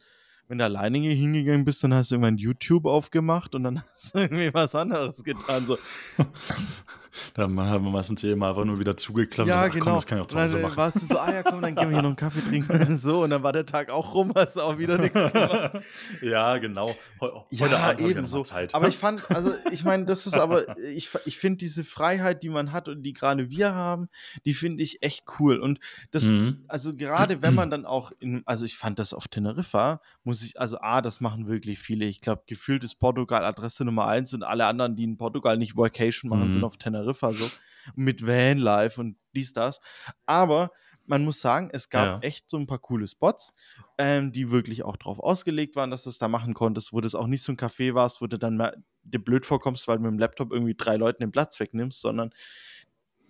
Wenn 0.50 0.58
du 0.58 0.64
alleine 0.64 0.98
hingegangen 0.98 1.64
bist, 1.64 1.84
dann 1.84 1.94
hast 1.94 2.10
du 2.10 2.16
irgendwann 2.16 2.36
YouTube 2.36 2.84
aufgemacht 2.84 3.54
und 3.54 3.62
dann 3.62 3.84
hast 3.94 4.16
du 4.16 4.18
irgendwie 4.18 4.52
was 4.52 4.74
anderes 4.74 5.22
getan. 5.22 5.64
So, 5.64 5.78
Da 7.34 7.42
haben 7.42 7.54
wir 7.54 7.78
meistens 7.90 8.22
eh 8.24 8.34
mal 8.36 8.50
einfach 8.50 8.64
nur 8.64 8.78
wieder 8.78 8.96
zugeklappt. 8.96 9.48
ja, 9.48 9.64
und 9.64 9.72
genau. 9.72 9.84
Komm, 9.84 9.94
das 9.94 10.06
kann 10.06 10.18
ich 10.18 10.24
auch 10.24 10.28
zu 10.28 10.40
Hause 10.40 10.58
machen. 10.58 10.76
warst 10.76 11.02
du 11.02 11.06
so, 11.06 11.18
ah 11.18 11.32
ja, 11.32 11.42
komm, 11.42 11.60
dann 11.60 11.74
gehen 11.74 11.88
wir 11.88 11.94
hier 11.94 12.02
noch 12.02 12.08
einen 12.10 12.16
Kaffee 12.16 12.40
trinken. 12.40 12.96
so, 12.98 13.22
und 13.24 13.30
dann 13.30 13.42
war 13.42 13.52
der 13.52 13.66
Tag 13.66 13.90
auch 13.90 14.14
rum, 14.14 14.32
hast 14.34 14.56
du 14.56 14.60
auch 14.60 14.78
wieder 14.78 14.98
nichts 14.98 15.14
gemacht. 15.32 15.80
ja, 16.22 16.58
genau. 16.58 16.94
Heu 17.20 17.30
heute 17.30 17.46
Ja, 17.50 17.64
Abend 17.66 17.82
hab 17.82 18.00
ich 18.00 18.06
eben 18.06 18.26
so. 18.26 18.42
Zeit. 18.42 18.74
Aber 18.74 18.88
ich 18.88 18.96
fand, 18.96 19.30
also 19.30 19.52
ich 19.70 19.84
meine, 19.84 20.04
das 20.06 20.26
ist 20.26 20.38
aber, 20.38 20.78
ich, 20.78 21.08
ich 21.26 21.36
finde 21.38 21.58
diese 21.58 21.84
Freiheit, 21.84 22.42
die 22.42 22.48
man 22.48 22.72
hat 22.72 22.88
und 22.88 23.02
die 23.02 23.12
gerade 23.12 23.50
wir 23.50 23.74
haben, 23.74 24.08
die 24.44 24.54
finde 24.54 24.82
ich 24.82 25.02
echt 25.02 25.24
cool. 25.38 25.58
Und 25.58 25.80
das, 26.10 26.24
Mhm. 26.30 26.64
also 26.68 26.94
gerade 26.94 27.42
wenn 27.42 27.54
man 27.54 27.70
dann 27.70 27.84
auch 27.86 28.12
in, 28.20 28.42
also 28.46 28.64
ich 28.64 28.76
fand 28.76 28.98
das 28.98 29.12
auf 29.14 29.26
Teneriffa, 29.28 30.00
muss 30.22 30.42
ich, 30.42 30.60
also 30.60 30.78
A, 30.80 31.00
das 31.02 31.20
machen 31.20 31.48
wirklich 31.48 31.78
viele. 31.80 32.04
Ich 32.04 32.20
glaube, 32.20 32.42
gefühlt 32.46 32.84
ist 32.84 32.96
Portugal 33.00 33.44
Adresse 33.44 33.84
Nummer 33.84 34.06
eins 34.06 34.32
und 34.34 34.42
alle 34.42 34.66
anderen, 34.66 34.94
die 34.96 35.04
in 35.04 35.16
Portugal 35.16 35.56
nicht 35.56 35.76
Vacation 35.76 36.28
machen, 36.30 36.48
Mhm. 36.48 36.52
sind 36.52 36.64
auf 36.64 36.76
Teneriffa 36.76 36.99
so. 37.34 37.50
Mit 37.94 38.26
Vanlife 38.26 39.00
und 39.00 39.16
dies, 39.34 39.52
das. 39.52 39.80
Aber 40.26 40.70
man 41.06 41.24
muss 41.24 41.40
sagen, 41.40 41.70
es 41.72 41.88
gab 41.90 42.06
Ja. 42.06 42.18
echt 42.20 42.48
so 42.50 42.56
ein 42.56 42.66
paar 42.66 42.78
coole 42.78 43.08
Spots, 43.08 43.52
ähm, 43.98 44.32
die 44.32 44.50
wirklich 44.50 44.84
auch 44.84 44.96
drauf 44.96 45.18
ausgelegt 45.18 45.74
waren, 45.76 45.90
dass 45.90 46.04
du 46.04 46.10
es 46.10 46.18
da 46.18 46.28
machen 46.28 46.54
konntest, 46.54 46.92
wo 46.92 47.00
das 47.00 47.14
auch 47.14 47.26
nicht 47.26 47.42
so 47.42 47.52
ein 47.52 47.56
Café 47.56 47.94
warst, 47.94 48.20
wo 48.20 48.26
du 48.26 48.38
dann 48.38 48.56
mal 48.56 48.76
dir 49.02 49.18
blöd 49.18 49.44
vorkommst, 49.46 49.88
weil 49.88 49.96
du 49.96 50.02
mit 50.02 50.12
dem 50.12 50.18
Laptop 50.18 50.52
irgendwie 50.52 50.74
drei 50.76 50.96
Leuten 50.96 51.22
den 51.22 51.32
Platz 51.32 51.58
wegnimmst, 51.58 52.00
sondern 52.00 52.32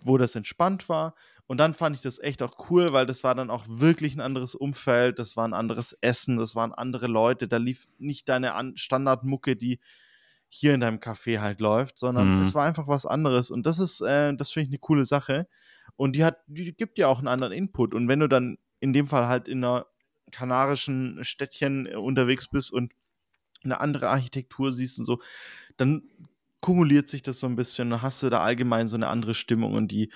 wo 0.01 0.17
das 0.17 0.35
entspannt 0.35 0.89
war. 0.89 1.15
Und 1.47 1.57
dann 1.57 1.73
fand 1.73 1.95
ich 1.95 2.01
das 2.01 2.19
echt 2.19 2.43
auch 2.43 2.69
cool, 2.69 2.93
weil 2.93 3.05
das 3.05 3.23
war 3.23 3.35
dann 3.35 3.49
auch 3.49 3.65
wirklich 3.67 4.15
ein 4.15 4.21
anderes 4.21 4.55
Umfeld, 4.55 5.19
das 5.19 5.35
war 5.35 5.47
ein 5.47 5.53
anderes 5.53 5.97
Essen, 6.01 6.37
das 6.37 6.55
waren 6.55 6.73
andere 6.73 7.07
Leute, 7.07 7.47
da 7.47 7.57
lief 7.57 7.87
nicht 7.97 8.29
deine 8.29 8.53
An 8.53 8.77
Standardmucke, 8.77 9.55
die 9.55 9.79
hier 10.53 10.73
in 10.73 10.81
deinem 10.81 10.99
Café 10.99 11.39
halt 11.39 11.61
läuft, 11.61 11.97
sondern 11.97 12.35
Mhm. 12.35 12.41
es 12.41 12.53
war 12.53 12.65
einfach 12.65 12.87
was 12.87 13.05
anderes. 13.05 13.51
Und 13.51 13.65
das 13.65 13.79
ist, 13.79 14.01
äh, 14.01 14.35
das 14.35 14.51
finde 14.51 14.65
ich 14.65 14.71
eine 14.71 14.79
coole 14.79 15.05
Sache. 15.05 15.47
Und 15.95 16.13
die 16.15 16.25
hat, 16.25 16.39
die 16.47 16.73
gibt 16.73 16.97
dir 16.97 17.07
auch 17.07 17.19
einen 17.19 17.29
anderen 17.29 17.53
Input. 17.53 17.93
Und 17.93 18.07
wenn 18.09 18.19
du 18.19 18.27
dann 18.27 18.57
in 18.81 18.91
dem 18.91 19.07
Fall 19.07 19.27
halt 19.27 19.47
in 19.47 19.63
einer 19.63 19.85
kanarischen 20.31 21.23
Städtchen 21.23 21.85
äh, 21.85 21.95
unterwegs 21.95 22.49
bist 22.49 22.73
und 22.73 22.91
eine 23.63 23.79
andere 23.79 24.09
Architektur 24.09 24.71
siehst 24.73 24.99
und 24.99 25.05
so, 25.05 25.21
dann 25.77 26.03
kumuliert 26.61 27.07
sich 27.07 27.21
das 27.23 27.39
so 27.39 27.47
ein 27.47 27.55
bisschen. 27.55 27.89
Dann 27.89 28.01
hast 28.01 28.21
du 28.21 28.29
da 28.29 28.41
allgemein 28.41 28.87
so 28.87 28.95
eine 28.97 29.07
andere 29.07 29.33
Stimmung 29.33 29.73
und 29.73 29.91
die 29.91 30.11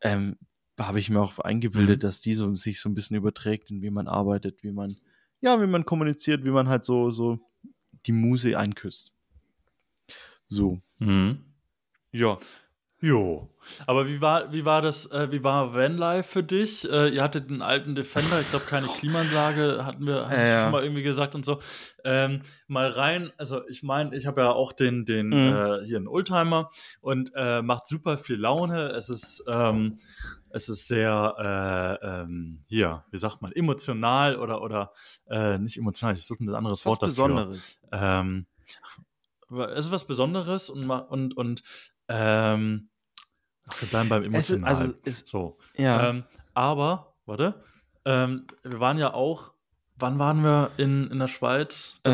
ähm, 0.00 0.36
habe 0.80 0.98
ich 0.98 1.10
mir 1.10 1.20
auch 1.20 1.38
eingebildet, 1.38 1.98
Mhm. 1.98 2.06
dass 2.06 2.20
die 2.20 2.34
so, 2.34 2.54
sich 2.56 2.80
so 2.80 2.88
ein 2.88 2.94
bisschen 2.94 3.16
überträgt, 3.16 3.70
in 3.70 3.82
wie 3.82 3.90
man 3.90 4.08
arbeitet, 4.08 4.62
wie 4.64 4.72
man, 4.72 4.94
ja, 5.40 5.60
wie 5.62 5.66
man 5.66 5.84
kommuniziert, 5.84 6.44
wie 6.44 6.50
man 6.50 6.68
halt 6.68 6.84
so, 6.84 7.10
so 7.10 7.38
die 8.06 8.12
Muse 8.12 8.58
einküsst. 8.58 9.12
So. 10.48 10.80
Mhm. 10.98 11.44
Ja. 12.12 12.38
Jo. 12.98 13.50
Aber 13.86 14.06
wie 14.08 14.20
war, 14.22 14.52
wie 14.52 14.64
war 14.64 14.80
das, 14.80 15.04
äh, 15.10 15.30
wie 15.30 15.44
war 15.44 15.74
Vanlife 15.74 16.22
für 16.28 16.42
dich? 16.42 16.90
Äh, 16.90 17.08
ihr 17.08 17.22
hattet 17.22 17.48
einen 17.50 17.60
alten 17.60 17.94
Defender, 17.94 18.40
ich 18.40 18.48
glaube 18.48 18.64
keine 18.64 18.86
Klimaanlage, 18.86 19.84
hatten 19.84 20.06
wir, 20.06 20.28
hast 20.28 20.38
Ja, 20.38 20.56
du 20.56 20.62
schon 20.62 20.72
mal 20.72 20.82
irgendwie 20.82 21.02
gesagt 21.02 21.34
und 21.34 21.44
so. 21.44 21.60
Ähm, 22.04 22.40
mal 22.68 22.88
rein, 22.88 23.32
also 23.36 23.66
ich 23.68 23.82
meine, 23.82 24.16
ich 24.16 24.26
habe 24.26 24.40
ja 24.40 24.50
auch 24.52 24.72
den, 24.72 25.04
den 25.04 25.26
Mhm. 25.28 25.34
äh, 25.34 25.84
hier 25.84 25.98
einen 25.98 26.08
Oldtimer 26.08 26.70
und 27.02 27.32
äh, 27.34 27.60
macht 27.60 27.86
super 27.86 28.16
viel 28.16 28.36
Laune. 28.36 28.86
Es 28.92 29.10
ist, 29.10 29.44
ähm, 29.46 29.98
es 30.50 30.70
ist 30.70 30.88
sehr, 30.88 31.98
äh, 32.02 32.06
ähm, 32.22 32.64
hier, 32.66 33.04
wie 33.10 33.18
sagt 33.18 33.42
man, 33.42 33.52
emotional 33.52 34.36
oder, 34.36 34.62
oder 34.62 34.92
äh, 35.28 35.58
nicht 35.58 35.76
emotional, 35.76 36.14
ich 36.14 36.24
suche 36.24 36.42
ein 36.44 36.54
anderes 36.54 36.80
Was 36.80 36.86
Wort 36.86 37.02
dafür. 37.02 37.12
Besonderes. 37.26 37.78
Es 39.74 39.86
ist 39.86 39.90
was 39.92 40.06
Besonderes 40.06 40.70
und, 40.70 40.90
und, 40.90 41.36
und 41.36 41.62
ähm, 42.08 42.88
ach, 43.68 43.80
wir 43.80 43.88
bleiben 43.88 44.08
beim 44.08 44.34
Es 44.34 44.50
ist, 44.50 44.56
Emotionalen. 44.56 44.76
also, 44.88 44.94
es, 45.04 45.20
so. 45.26 45.58
ja. 45.76 46.08
Ähm, 46.10 46.24
aber, 46.54 47.14
warte, 47.26 47.62
ähm, 48.04 48.46
wir 48.62 48.80
waren 48.80 48.98
ja 48.98 49.12
auch, 49.14 49.52
wann 49.96 50.18
waren 50.18 50.42
wir 50.42 50.70
in, 50.76 51.10
in 51.10 51.18
der 51.18 51.28
Schweiz 51.28 51.96
Äh. 52.04 52.12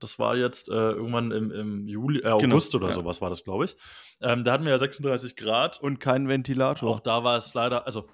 Das 0.00 0.18
war 0.18 0.36
jetzt 0.36 0.68
äh, 0.68 0.72
irgendwann 0.72 1.30
im, 1.30 1.50
im 1.50 1.88
Juli, 1.88 2.18
äh, 2.20 2.22
Genau, 2.38 2.54
August 2.56 2.74
oder 2.74 2.88
ja. 2.88 2.94
sowas 2.94 3.20
war 3.20 3.30
das, 3.30 3.44
glaube 3.44 3.64
ich. 3.66 3.76
Ähm, 4.20 4.44
da 4.44 4.52
hatten 4.52 4.64
wir 4.64 4.72
ja 4.72 4.78
36 4.78 5.36
Grad. 5.36 5.80
und 5.80 6.00
kein 6.00 6.28
Ventilator. 6.28 6.88
Auch 6.90 7.00
da 7.00 7.24
war 7.24 7.36
es 7.36 7.52
leider, 7.54 7.86
also 7.86 8.08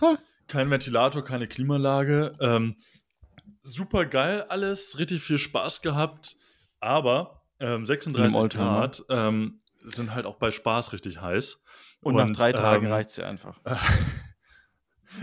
Ha. 0.00 0.18
kein 0.46 0.70
Ventilator, 0.70 1.22
keine 1.24 1.46
Klimaanlage. 1.46 2.36
Ähm, 2.40 2.76
super 3.62 4.06
geil 4.06 4.42
alles, 4.48 4.98
richtig 4.98 5.22
viel 5.22 5.38
Spaß 5.38 5.82
gehabt, 5.82 6.36
aber 6.80 7.41
ähm, 7.62 7.86
36 7.86 8.34
Oldtimer. 8.34 8.64
Grad 8.64 9.04
ähm, 9.08 9.60
sind 9.84 10.14
halt 10.14 10.26
auch 10.26 10.36
bei 10.36 10.50
Spaß 10.50 10.92
richtig 10.92 11.20
heiß. 11.20 11.62
und, 12.02 12.16
nach 12.16 12.30
drei 12.30 12.52
Tagen 12.52 12.86
ähm, 12.86 12.92
reicht 12.92 13.10
es 13.10 13.16
ja 13.16 13.28
einfach. 13.28 13.58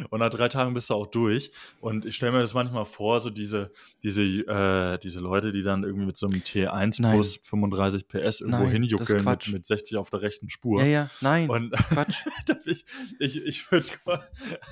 Und 0.09 0.19
nach 0.19 0.29
drei 0.29 0.49
Tagen 0.49 0.73
bist 0.73 0.89
du 0.89 0.93
auch 0.93 1.07
durch. 1.07 1.51
Und 1.81 2.05
ich 2.05 2.15
stelle 2.15 2.31
mir 2.31 2.39
das 2.39 2.53
manchmal 2.53 2.85
vor, 2.85 3.19
so 3.19 3.29
diese, 3.29 3.71
diese, 4.03 4.23
äh, 4.23 4.97
diese 4.99 5.19
Leute, 5.19 5.51
die 5.51 5.61
dann 5.61 5.83
irgendwie 5.83 6.05
mit 6.05 6.17
so 6.17 6.27
einem 6.27 6.41
T1 6.41 7.01
Nein. 7.01 7.13
plus 7.13 7.37
35 7.37 8.07
PS 8.07 8.41
irgendwo 8.41 8.63
Nein, 8.63 8.71
hinjuckeln 8.71 9.23
mit, 9.23 9.47
mit 9.49 9.65
60 9.65 9.97
auf 9.97 10.09
der 10.09 10.21
rechten 10.21 10.49
Spur. 10.49 10.81
Ja, 10.81 10.87
ja, 10.87 11.09
nein, 11.21 11.49
Und 11.49 11.71
Quatsch. 11.89 12.23
ich, 12.65 12.85
ich, 13.19 13.43
ich 13.45 13.71
würde, 13.71 13.87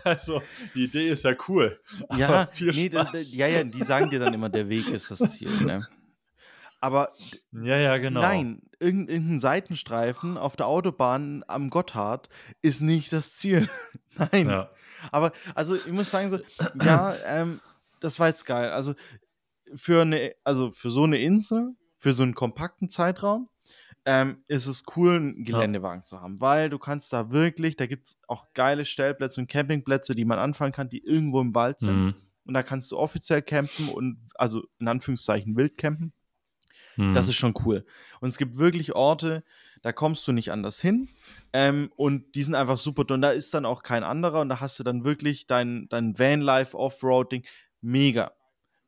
also 0.04 0.42
die 0.76 0.86
Idee 0.86 1.10
ist 1.10 1.24
ja 1.24 1.36
cool. 1.48 1.80
Ja, 2.16 2.46
viel 2.46 2.72
nee, 2.72 2.90
Spaß. 2.92 3.36
ja, 3.36 3.48
ja, 3.48 3.64
die 3.64 3.84
sagen 3.84 4.10
dir 4.10 4.20
dann 4.20 4.34
immer, 4.34 4.50
der 4.50 4.70
Weg 4.70 4.88
ist 4.90 5.12
das 5.12 5.20
Ziel. 5.32 5.50
Ne? 5.64 5.80
Aber 6.88 7.12
Ja, 7.52 7.78
ja, 7.78 7.98
genau. 7.98 8.22
nein, 8.22 8.62
irgend- 8.80 9.10
irgendein 9.10 9.40
Seitenstreifen 9.40 10.38
auf 10.38 10.56
der 10.56 10.68
Autobahn 10.68 11.44
am 11.48 11.70
Gotthard 11.70 12.30
ist 12.62 12.80
nicht 12.82 13.12
das 13.12 13.34
Ziel. 13.36 13.68
nein. 14.32 14.48
Ja. 14.50 14.70
Aber 15.12 15.34
also 15.54 15.76
ich 15.76 15.92
muss 15.92 16.10
sagen, 16.10 16.30
so, 16.30 16.40
ja, 16.82 17.14
ähm, 17.26 17.60
das 18.00 18.20
war 18.22 18.28
jetzt 18.30 18.46
geil. 18.46 18.70
Also 18.72 18.94
für 19.76 20.04
eine, 20.04 20.34
also 20.46 20.72
für 20.72 20.90
so 20.90 21.04
eine 21.04 21.18
Insel, 21.18 21.76
für 21.98 22.14
so 22.14 22.24
einen 22.24 22.36
kompakten 22.36 22.90
Zeitraum, 22.90 23.50
ähm, 24.06 24.44
ist 24.48 24.68
es 24.68 24.86
cool, 24.96 25.18
einen 25.18 25.44
Geländewagen 25.44 26.06
zu 26.06 26.22
haben, 26.22 26.40
weil 26.40 26.70
du 26.70 26.80
kannst 26.80 27.12
da 27.12 27.32
wirklich, 27.32 27.76
da 27.76 27.86
gibt 27.88 28.08
es 28.08 28.18
auch 28.30 28.46
geile 28.54 28.86
Stellplätze 28.86 29.42
und 29.42 29.50
Campingplätze, 29.50 30.16
die 30.16 30.24
man 30.24 30.40
anfahren 30.40 30.72
kann, 30.72 30.88
die 30.88 31.04
irgendwo 31.04 31.42
im 31.42 31.54
Wald 31.54 31.80
sind. 31.80 31.98
Mhm. 32.06 32.16
Und 32.46 32.54
da 32.54 32.64
kannst 32.64 32.90
du 32.94 32.98
offiziell 32.98 33.42
campen 33.42 33.90
und 33.90 34.20
also 34.36 34.64
in 34.80 34.88
Anführungszeichen 34.88 35.58
wild 35.58 35.78
campen. 35.78 36.14
Mhm. 36.98 37.14
Das 37.14 37.28
ist 37.28 37.36
schon 37.36 37.54
cool. 37.66 37.86
Und 38.20 38.30
es 38.30 38.38
gibt 38.38 38.58
wirklich 38.58 38.96
Orte, 38.96 39.44
da 39.82 39.92
kommst 39.92 40.28
du 40.28 40.32
nicht 40.32 40.52
anders 40.52 40.82
hin. 40.82 41.10
Ähm, 41.54 41.92
und 41.96 42.36
die 42.36 42.44
sind 42.44 42.56
einfach 42.56 42.78
super. 42.78 43.06
Und 43.14 43.22
da 43.22 43.30
ist 43.32 43.54
dann 43.54 43.66
auch 43.66 43.84
kein 43.84 44.04
anderer. 44.04 44.42
Und 44.42 44.50
da 44.50 44.60
hast 44.60 44.80
du 44.80 44.84
dann 44.84 45.04
wirklich 45.04 45.48
dein, 45.48 45.88
dein 45.90 46.18
Vanlife 46.18 46.78
Offroading. 46.78 47.44
Mega. 47.82 48.32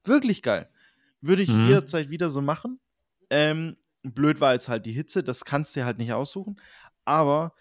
Wirklich 0.03 0.41
geil. 0.41 0.69
Würde 1.21 1.43
ich 1.43 1.49
Mhm. 1.49 1.67
jederzeit 1.67 2.09
wieder 2.09 2.29
so 2.29 2.41
machen. 2.41 2.79
Ähm, 3.29 3.77
blöd 4.03 4.41
war 4.41 4.53
jetzt 4.53 4.67
halt 4.69 4.85
die 4.85 4.91
Hitze. 4.93 5.23
Das 5.23 5.45
kannst 5.45 5.75
du 5.75 5.81
dir 5.81 5.85
halt 5.85 5.97
nicht 5.99 6.11
aussuchen. 6.13 6.59
Aber, 7.05 7.53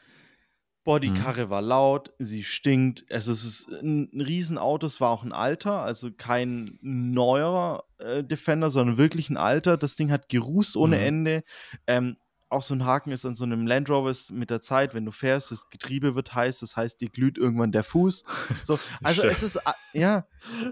boah, 0.88 1.00
die 1.00 1.10
Mhm. 1.10 1.16
Karre 1.16 1.50
war 1.50 1.60
laut. 1.60 2.14
Sie 2.18 2.42
stinkt. 2.42 3.04
Es 3.10 3.28
ist 3.28 3.68
ein, 3.70 4.08
Riesenauto. 4.14 4.86
Es 4.86 5.02
war 5.02 5.10
auch 5.10 5.22
ein 5.22 5.34
alter. 5.34 5.82
Also 5.82 6.10
kein 6.16 6.78
neuerer 6.80 7.84
äh, 7.98 8.24
Defender, 8.24 8.70
sondern 8.70 8.96
wirklich 8.96 9.28
ein 9.28 9.36
alter. 9.36 9.76
Das 9.76 9.96
Ding 9.96 10.10
hat 10.10 10.30
gerußt 10.30 10.78
ohne 10.78 10.96
Mhm. 10.96 11.02
Ende. 11.02 11.42
Ähm, 11.86 12.16
auch 12.50 12.62
so 12.62 12.74
ein 12.74 12.84
Haken 12.84 13.10
ist 13.12 13.26
an 13.26 13.34
so 13.34 13.44
einem 13.44 13.66
Land 13.66 13.90
Rover 13.90 14.10
ist 14.10 14.30
mit 14.32 14.48
der 14.50 14.60
Zeit, 14.62 14.94
wenn 14.94 15.04
du 15.04 15.10
fährst, 15.12 15.50
das 15.50 15.68
Getriebe 15.68 16.14
wird 16.14 16.34
heiß, 16.34 16.60
das 16.60 16.76
heißt, 16.76 17.00
dir 17.00 17.10
glüht 17.10 17.36
irgendwann 17.36 17.72
der 17.72 17.84
Fuß. 17.84 18.24
So, 18.62 18.78
also 19.02 19.20
stell- 19.20 19.30
es 19.30 19.42
ist, 19.42 19.66
a- 19.66 19.74
ja, 19.92 20.26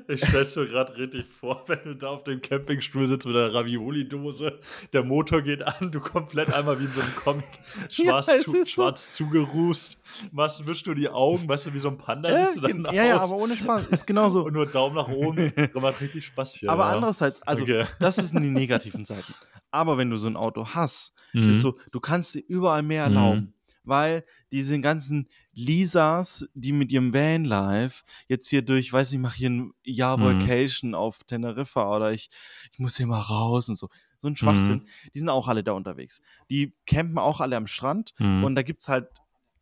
Ich 0.09 0.25
stell's 0.27 0.57
mir 0.57 0.67
gerade 0.67 0.97
richtig 0.97 1.27
vor, 1.29 1.65
wenn 1.67 1.81
du 1.85 1.95
da 1.97 2.09
auf 2.09 2.25
dem 2.25 2.41
Campingstuhl 2.41 3.07
sitzt 3.07 3.27
mit 3.27 3.37
einer 3.37 3.53
Ravioli-Dose, 3.53 4.59
der 4.93 5.05
Motor 5.05 5.43
geht 5.43 5.63
an, 5.63 5.91
du 5.93 6.01
komplett 6.01 6.53
einmal 6.53 6.81
wie 6.81 6.85
in 6.85 6.93
so 6.93 7.01
einem 7.01 7.15
Comic 7.17 7.45
schwarz, 7.91 8.29
es 8.29 8.43
zu, 8.45 8.57
ist 8.57 8.69
so. 8.69 8.83
schwarz 8.83 9.13
zugerußt, 9.15 10.01
machst, 10.33 10.67
wischst 10.67 10.87
du 10.87 10.95
die 10.95 11.09
Augen, 11.09 11.49
weißt 11.49 11.67
du, 11.67 11.75
wie 11.75 11.79
so 11.79 11.89
ein 11.89 11.99
Panda 11.99 12.31
ja, 12.31 12.45
siehst 12.47 12.57
du 12.57 12.61
dann 12.63 12.85
ja, 12.95 13.05
ja, 13.05 13.17
aus 13.17 13.31
aber 13.31 13.41
ohne 13.43 13.57
Spaß, 13.57 13.89
ist 13.89 14.07
genauso. 14.07 14.45
und 14.45 14.55
nur 14.55 14.67
Daumen 14.67 14.97
nach 14.97 15.09
oben, 15.09 15.53
macht 15.75 16.01
richtig 16.01 16.27
Spaß 16.27 16.55
hier. 16.55 16.71
aber 16.71 16.85
ja. 16.89 16.93
andererseits, 16.95 17.43
also 17.43 17.65
Okay. 17.65 17.85
das 18.01 18.17
sind 18.17 18.41
die 18.43 18.51
negativen 18.51 19.05
Seiten. 19.05 19.35
Aber 19.77 19.99
wenn 19.99 20.11
du 20.11 20.17
so 20.17 20.27
ein 20.29 20.37
Auto 20.37 20.69
hast, 20.69 21.13
Mhm. 21.33 21.51
ist 21.51 21.61
so, 21.61 21.79
du 21.93 22.01
kannst 22.01 22.35
dir 22.35 22.43
überall 22.49 22.83
mehr 22.83 23.09
Mhm. 23.09 23.15
erlauben. 23.17 23.53
Weil 23.85 24.25
diese 24.51 24.81
ganzen 24.81 25.29
Lisas, 25.53 26.49
die 26.55 26.73
mit 26.73 26.91
ihrem 26.91 27.15
Vanlife 27.15 28.03
jetzt 28.27 28.49
hier 28.49 28.63
durch, 28.63 28.93
weiß 28.93 29.13
ich 29.13 29.19
mache 29.19 29.37
hier 29.37 29.51
ein 29.51 29.73
Jahr 29.85 30.17
Mhm. 30.17 30.23
Vacation 30.25 30.95
auf 30.95 31.23
Teneriffa 31.25 31.95
oder 31.95 32.13
ich, 32.13 32.31
ich 32.73 32.79
muss 32.81 32.97
hier 32.97 33.07
mal 33.07 33.21
raus 33.21 33.69
und 33.69 33.77
so. 33.77 33.89
So 34.23 34.29
ein 34.29 34.35
Schwachsinn. 34.35 34.79
Mhm. 34.79 35.11
Die 35.15 35.19
sind 35.21 35.29
auch 35.29 35.47
alle 35.47 35.63
da 35.63 35.73
unterwegs. 35.73 36.21
Die 36.51 36.75
campen 36.87 37.19
auch 37.19 37.41
alle 37.41 37.57
am 37.57 37.67
Strand 37.69 38.13
Mhm. 38.19 38.43
und 38.45 38.55
da 38.57 38.63
gibt 38.63 38.81
es 38.81 38.89
halt, 38.89 39.09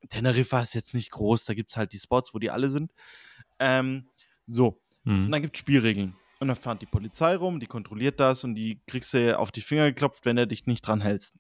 Teneriffa 0.09 0.63
ist 0.63 0.75
jetzt 0.75 0.95
nicht 0.95 1.11
groß, 1.11 1.45
da 1.45 1.55
gibt 1.55 1.73
es 1.73 1.77
halt 1.77 1.93
die 1.93 1.99
Spots, 1.99 2.33
wo 2.33 2.39
die 2.39 2.51
alle 2.51 2.71
sind. 2.71 2.93
Ähm, 3.59 4.09
so, 4.45 4.81
und 5.05 5.27
Mhm. 5.27 5.33
dann 5.33 5.43
gibt 5.43 5.57
es 5.57 5.61
Spielregeln. 5.61 6.15
Und 6.45 6.49
dann 6.49 6.57
fährt 6.59 6.83
die 6.83 6.87
Polizei 6.87 7.37
rum, 7.37 7.59
die 7.59 7.67
kontrolliert 7.67 8.21
das 8.21 8.45
und 8.45 8.55
die 8.55 8.79
kriegst 8.87 9.15
du 9.15 9.39
auf 9.39 9.51
die 9.51 9.63
Finger 9.63 9.87
geklopft, 9.87 10.27
wenn 10.27 10.37
du 10.37 10.47
dich 10.47 10.67
nicht 10.67 10.87
dran 10.87 11.01
hältst. 11.01 11.33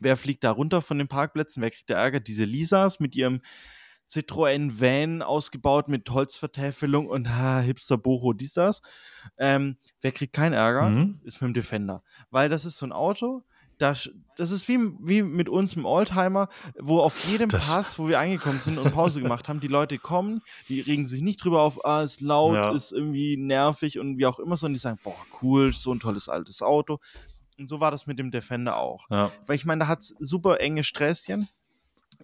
Wer 0.00 0.18
fliegt 0.18 0.44
da 0.44 0.50
runter 0.50 0.82
von 0.82 0.98
den 0.98 1.08
Parkplätzen? 1.08 1.62
Wer 1.62 1.70
kriegt 1.70 1.88
da 1.88 1.94
Ärger? 1.94 2.20
Diese 2.20 2.44
Lisas 2.44 3.00
mit 3.00 3.16
ihrem 3.16 3.40
Citroën 4.06 4.82
Van 4.82 5.22
ausgebaut 5.22 5.88
mit 5.88 6.10
Holzvertäfelung 6.10 7.06
und 7.06 7.34
ha, 7.34 7.60
Hipster 7.60 7.96
Boho, 7.96 8.34
dies, 8.34 8.52
das. 8.52 8.82
Ähm, 9.38 9.78
wer 10.02 10.12
kriegt 10.12 10.34
keinen 10.34 10.52
Ärger? 10.52 10.90
Mhm. 10.90 11.22
Ist 11.24 11.40
mit 11.40 11.48
dem 11.48 11.54
Defender. 11.54 12.02
Weil 12.28 12.50
das 12.50 12.66
ist 12.66 12.76
so 12.76 12.84
ein 12.84 12.92
Auto, 12.92 13.46
das, 13.78 14.10
das 14.36 14.50
ist 14.50 14.68
wie, 14.68 14.78
wie 15.00 15.22
mit 15.22 15.48
uns 15.48 15.74
im 15.74 15.84
Oldtimer, 15.84 16.48
wo 16.78 17.00
auf 17.00 17.24
jedem 17.24 17.48
Das- 17.48 17.68
Pass, 17.68 17.98
wo 17.98 18.08
wir 18.08 18.18
angekommen 18.20 18.60
sind 18.60 18.78
und 18.78 18.92
Pause 18.92 19.20
gemacht 19.22 19.48
haben, 19.48 19.60
die 19.60 19.68
Leute 19.68 19.98
kommen, 19.98 20.42
die 20.68 20.80
regen 20.80 21.06
sich 21.06 21.22
nicht 21.22 21.42
drüber 21.44 21.62
auf, 21.62 21.84
ah, 21.84 22.02
ist 22.02 22.20
laut, 22.20 22.56
Ja. 22.56 22.72
ist 22.72 22.92
irgendwie 22.92 23.36
nervig 23.36 23.98
und 23.98 24.18
wie 24.18 24.26
auch 24.26 24.38
immer, 24.38 24.56
sondern 24.56 24.74
die 24.74 24.80
sagen, 24.80 24.98
boah, 25.02 25.16
cool, 25.42 25.72
so 25.72 25.92
ein 25.92 26.00
tolles 26.00 26.28
altes 26.28 26.60
Auto. 26.62 26.98
Und 27.58 27.68
so 27.68 27.80
war 27.80 27.90
das 27.90 28.06
mit 28.06 28.18
dem 28.18 28.30
Defender 28.30 28.76
auch. 28.76 29.08
Ja. 29.10 29.32
Weil 29.46 29.56
ich 29.56 29.64
meine, 29.64 29.80
da 29.80 29.88
hat 29.88 30.00
es 30.00 30.14
super 30.20 30.60
enge 30.60 30.84
Sträßchen. 30.84 31.48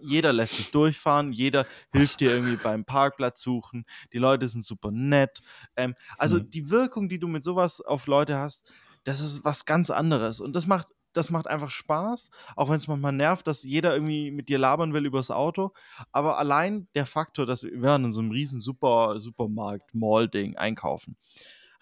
Jeder 0.01 0.33
lässt 0.33 0.55
sich 0.57 0.71
durchfahren, 0.71 1.31
jeder 1.31 1.65
hilft 1.93 2.19
dir 2.19 2.29
irgendwie 2.31 2.57
beim 2.57 2.83
Parkplatz 2.83 3.41
suchen. 3.41 3.85
Die 4.11 4.17
Leute 4.17 4.47
sind 4.49 4.65
super 4.65 4.91
nett. 4.91 5.39
Ähm, 5.77 5.95
also 6.17 6.37
Mhm. 6.39 6.49
die 6.49 6.69
Wirkung, 6.69 7.07
die 7.07 7.17
du 7.19 7.27
mit 7.29 7.43
sowas 7.45 7.79
auf 7.79 8.07
Leute 8.07 8.37
hast, 8.37 8.73
das 9.05 9.21
ist 9.21 9.45
was 9.45 9.63
ganz 9.65 9.89
anderes. 9.91 10.41
Und 10.41 10.53
das 10.55 10.67
macht, 10.67 10.87
das 11.17 11.29
macht 11.31 11.47
einfach 11.47 11.71
Spaß, 11.71 12.31
auch 12.55 12.69
wenn 12.69 12.77
es 12.77 12.87
manchmal 12.87 13.13
nervt, 13.13 13.47
dass 13.47 13.63
jeder 13.63 13.93
irgendwie 13.93 14.31
mit 14.31 14.49
dir 14.49 14.57
labern 14.59 14.93
will 14.93 15.05
über 15.05 15.19
das 15.19 15.31
Auto. 15.31 15.73
Aber 16.11 16.37
allein 16.37 16.87
der 16.95 17.05
Faktor, 17.05 17.45
dass 17.45 17.63
wir 17.63 17.81
waren 17.81 18.05
in 18.05 18.13
so 18.13 18.21
einem 18.21 18.31
riesen 18.31 18.61
Super, 18.61 19.19
Supermarkt, 19.19 19.93
Mall-Ding 19.95 20.57
einkaufen, 20.57 21.17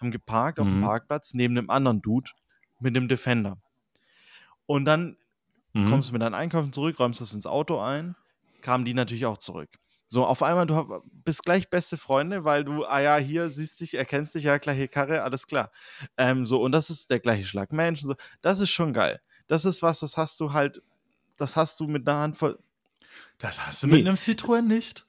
haben 0.00 0.10
geparkt 0.10 0.60
auf 0.60 0.68
dem 0.68 0.78
Mhm. 0.78 0.82
Parkplatz 0.82 1.34
neben 1.34 1.56
einem 1.58 1.70
anderen 1.70 2.02
Dude 2.02 2.30
mit 2.80 2.96
dem 2.96 3.08
Defender. 3.08 3.58
Und 4.66 4.84
dann 4.84 5.16
Mhm. 5.74 5.88
kommst 5.88 6.08
du 6.08 6.12
mit 6.12 6.22
deinen 6.22 6.34
Einkaufen 6.34 6.72
zurück, 6.72 6.98
räumst 6.98 7.20
das 7.20 7.34
ins 7.34 7.46
Auto 7.46 7.78
ein, 7.78 8.16
kamen 8.62 8.84
die 8.84 8.94
natürlich 8.94 9.26
auch 9.26 9.38
zurück. 9.38 9.70
So, 10.14 10.24
auf 10.24 10.44
einmal, 10.44 10.64
du 10.64 11.02
bist 11.24 11.42
gleich 11.42 11.68
beste 11.70 11.96
Freunde, 11.96 12.44
weil 12.44 12.62
du, 12.62 12.84
ah 12.84 13.00
ja, 13.00 13.16
hier 13.16 13.50
siehst 13.50 13.80
dich, 13.80 13.94
erkennst 13.94 14.36
dich, 14.36 14.44
ja, 14.44 14.58
gleiche 14.58 14.86
Karre, 14.86 15.22
alles 15.24 15.48
klar. 15.48 15.72
Ähm, 16.16 16.46
so, 16.46 16.62
und 16.62 16.70
das 16.70 16.88
ist 16.88 17.10
der 17.10 17.18
gleiche 17.18 17.42
Schlag 17.42 17.72
Mensch. 17.72 18.00
So, 18.02 18.14
das 18.40 18.60
ist 18.60 18.70
schon 18.70 18.92
geil. 18.92 19.20
Das 19.48 19.64
ist 19.64 19.82
was, 19.82 19.98
das 19.98 20.16
hast 20.16 20.38
du 20.38 20.52
halt, 20.52 20.80
das 21.36 21.56
hast 21.56 21.80
du 21.80 21.88
mit 21.88 22.06
einer 22.08 22.20
Handvoll, 22.20 22.60
Das 23.38 23.66
hast 23.66 23.82
du 23.82 23.88
Nee. 23.88 23.94
mit 23.96 24.06
einem 24.06 24.14
Citroën 24.14 24.62
nicht. 24.62 25.04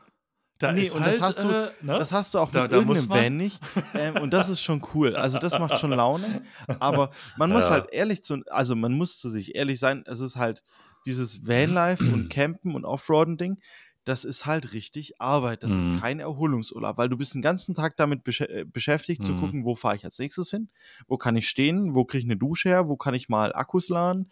Da 0.57 0.71
Nee, 0.71 0.85
ist 0.85 0.95
und 0.95 1.05
das 1.05 1.21
halt, 1.21 1.35
hast 1.37 1.43
du- 1.43 1.49
äh, 1.49 1.71
ne? 1.81 1.99
das 1.99 2.11
hast 2.11 2.33
du 2.33 2.39
auch 2.39 2.49
Da- 2.49 2.63
mit 2.63 2.71
da 2.71 2.77
irgendeinem 2.77 3.09
Van 3.09 3.37
nicht. 3.37 3.59
Ähm, 3.93 4.17
und 4.17 4.31
das 4.33 4.49
ist 4.49 4.61
schon 4.63 4.81
cool. 4.95 5.15
Also, 5.15 5.37
das 5.37 5.59
macht 5.59 5.77
schon 5.77 5.91
Laune. 5.91 6.41
Aber 6.79 7.11
man 7.37 7.51
muss 7.51 7.65
Ja. 7.65 7.71
halt 7.75 7.89
ehrlich 7.91 8.23
zu, 8.23 8.41
also 8.47 8.75
man 8.75 8.91
muss 8.93 9.19
zu 9.19 9.29
sich 9.29 9.53
ehrlich 9.53 9.79
sein, 9.79 10.03
es 10.07 10.19
ist 10.19 10.35
halt 10.37 10.63
dieses 11.05 11.45
Vanlife 11.45 12.03
und 12.11 12.29
Campen 12.31 12.73
und 12.73 12.85
Offroaden-Ding, 12.85 13.59
das 14.05 14.23
ist 14.25 14.45
halt 14.45 14.73
richtig 14.73 15.19
Arbeit. 15.21 15.63
Das 15.63 15.71
Mhm. 15.73 15.77
ist 15.77 15.93
kein 15.93 16.19
Erholungsurlaub, 16.19 16.97
weil 16.97 17.09
du 17.09 17.17
bist 17.17 17.33
den 17.35 17.41
ganzen 17.41 17.75
Tag 17.75 17.97
damit 17.97 18.23
beschä 18.23 18.45
äh, 18.45 18.65
beschäftigt, 18.65 19.23
zu 19.25 19.33
Mhm. 19.33 19.37
gucken, 19.39 19.65
wo 19.65 19.75
fahre 19.75 19.95
ich 19.95 20.05
als 20.05 20.19
nächstes 20.19 20.49
hin, 20.51 20.69
wo 21.07 21.17
kann 21.17 21.35
ich 21.35 21.49
stehen, 21.49 21.95
wo 21.95 22.05
kriege 22.05 22.19
ich 22.19 22.25
eine 22.25 22.37
Dusche 22.37 22.69
her, 22.69 22.87
wo 22.87 22.97
kann 22.97 23.13
ich 23.15 23.29
mal 23.29 23.53
Akkus 23.53 23.89
laden, 23.89 24.29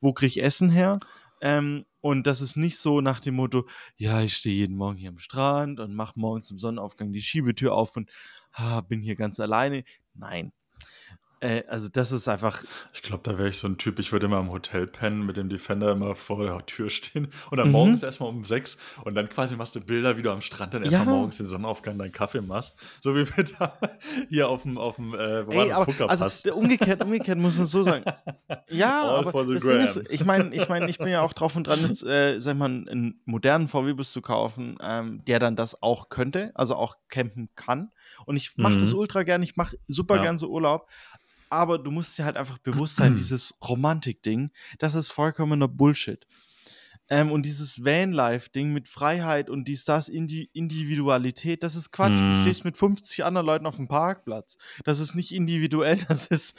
wo 0.00 0.12
kriege 0.12 0.28
ich 0.28 0.42
Essen 0.42 0.70
her. 0.70 1.00
Ähm, 1.40 1.84
und 2.00 2.26
das 2.26 2.40
ist 2.40 2.56
nicht 2.56 2.78
so 2.78 3.00
nach 3.00 3.20
dem 3.20 3.34
Motto, 3.34 3.66
ja, 3.96 4.20
ich 4.22 4.36
stehe 4.36 4.54
jeden 4.56 4.76
Morgen 4.76 4.96
hier 4.98 5.08
am 5.10 5.18
Strand 5.18 5.80
und 5.80 5.94
mache 5.94 6.18
morgens 6.18 6.50
im 6.50 6.58
Sonnenaufgang 6.58 7.12
die 7.12 7.20
Schiebetür 7.22 7.74
auf 7.74 7.96
und 7.96 8.10
ah, 8.52 8.80
bin 8.82 9.00
hier 9.02 9.16
ganz 9.16 9.40
alleine. 9.40 9.84
Nein. 10.14 10.52
Äh, 11.44 11.62
also 11.68 11.88
das 11.92 12.10
ist 12.10 12.26
einfach, 12.26 12.64
Ich 12.94 13.02
glaube, 13.02 13.22
da 13.22 13.36
wäre 13.36 13.48
ich 13.50 13.58
so 13.58 13.68
ein 13.68 13.76
Typ, 13.76 13.98
ich 13.98 14.12
würde 14.12 14.26
immer 14.26 14.40
im 14.40 14.50
Hotel 14.50 14.86
pennen, 14.86 15.26
mit 15.26 15.36
dem 15.36 15.48
Defender 15.50 15.92
immer 15.92 16.14
vor 16.14 16.42
der 16.44 16.64
Tür 16.64 16.88
stehen 16.88 17.28
und 17.50 17.58
dann 17.58 17.68
Mhm. 17.68 17.72
morgens 17.72 18.02
erstmal 18.02 18.30
um 18.30 18.44
sechs 18.44 18.78
und 19.04 19.14
dann 19.14 19.28
quasi 19.28 19.54
machst 19.56 19.74
du 19.76 19.80
Bilder, 19.80 20.16
wie 20.16 20.22
du 20.22 20.30
am 20.32 20.40
Strand 20.40 20.72
dann 20.74 20.82
Ja. 20.82 20.88
erstmal 20.88 21.08
morgens 21.08 21.36
den 21.36 21.46
Sonnenaufgang 21.46 21.98
deinen 21.98 22.12
Kaffee 22.12 22.40
machst. 22.40 22.76
So 23.02 23.14
wie 23.14 23.26
wir 23.36 23.44
da 23.44 23.78
hier 24.30 24.48
auf 24.48 24.62
dem, 24.62 24.78
auf 24.78 24.96
dem 24.96 25.14
äh, 25.14 25.46
wo 25.46 25.52
ey, 25.52 25.68
das, 25.68 25.78
aber, 25.78 26.10
also 26.10 26.52
umgekehrt, 26.54 27.02
umgekehrt 27.02 27.38
muss 27.38 27.56
man 27.58 27.66
so 27.66 27.82
sagen. 27.82 28.04
Ja, 28.70 29.02
All 29.02 29.18
aber 29.18 29.30
for 29.30 29.46
the 29.46 29.54
das 29.54 29.62
Ding 29.62 29.80
ist, 29.80 30.10
ich 30.10 30.24
meine, 30.24 30.54
ich 30.54 30.68
meine, 30.68 30.88
ich 30.88 30.98
bin 30.98 31.08
ja 31.08 31.20
auch 31.20 31.32
drauf 31.34 31.54
und 31.56 31.66
dran, 31.66 31.80
jetzt, 31.82 32.02
äh, 32.04 32.40
sag 32.40 32.56
mal, 32.56 32.66
einen 32.66 33.20
modernen 33.26 33.68
VW-Bus 33.68 34.12
zu 34.12 34.22
kaufen, 34.22 34.78
ähm, 34.80 35.22
der 35.26 35.38
dann 35.38 35.54
das 35.56 35.82
auch 35.82 36.08
könnte, 36.08 36.50
also 36.54 36.74
auch 36.74 36.96
campen 37.08 37.50
kann. 37.56 37.92
Und 38.26 38.36
ich 38.36 38.56
mache 38.56 38.76
das 38.76 38.92
Mhm. 38.92 38.98
ultra 38.98 39.22
gern, 39.22 39.42
ich 39.42 39.56
mache 39.56 39.76
super 39.86 40.16
Ja. 40.16 40.22
gern 40.22 40.38
so 40.38 40.48
Urlaub. 40.48 40.88
Aber 41.54 41.78
du 41.78 41.90
musst 41.90 42.18
dir 42.18 42.24
halt 42.24 42.36
einfach 42.36 42.58
bewusst 42.58 42.96
sein, 42.96 43.14
dieses 43.14 43.58
Romantik-Ding, 43.66 44.50
das 44.78 44.94
ist 44.94 45.10
vollkommener 45.10 45.68
Bullshit. 45.68 46.26
Ähm, 47.10 47.30
und 47.32 47.44
dieses 47.44 47.84
Vanlife-Ding 47.84 48.72
mit 48.72 48.88
Freiheit 48.88 49.50
und 49.50 49.68
dies, 49.68 49.84
das, 49.84 50.08
Indi 50.08 50.48
Individualität, 50.54 51.62
das 51.62 51.76
ist 51.76 51.90
Quatsch. 51.92 52.22
Du 52.26 52.32
Mhm. 52.32 52.34
stehst 52.34 52.64
mit 52.64 52.78
50 52.78 53.24
anderen 53.24 53.46
Leuten 53.46 53.66
auf 53.66 53.76
dem 53.76 53.88
Parkplatz. 53.88 54.56
Das 54.84 55.00
ist 55.00 55.14
nicht 55.14 55.32
individuell, 55.32 55.98
das 56.08 56.26
ist 56.28 56.56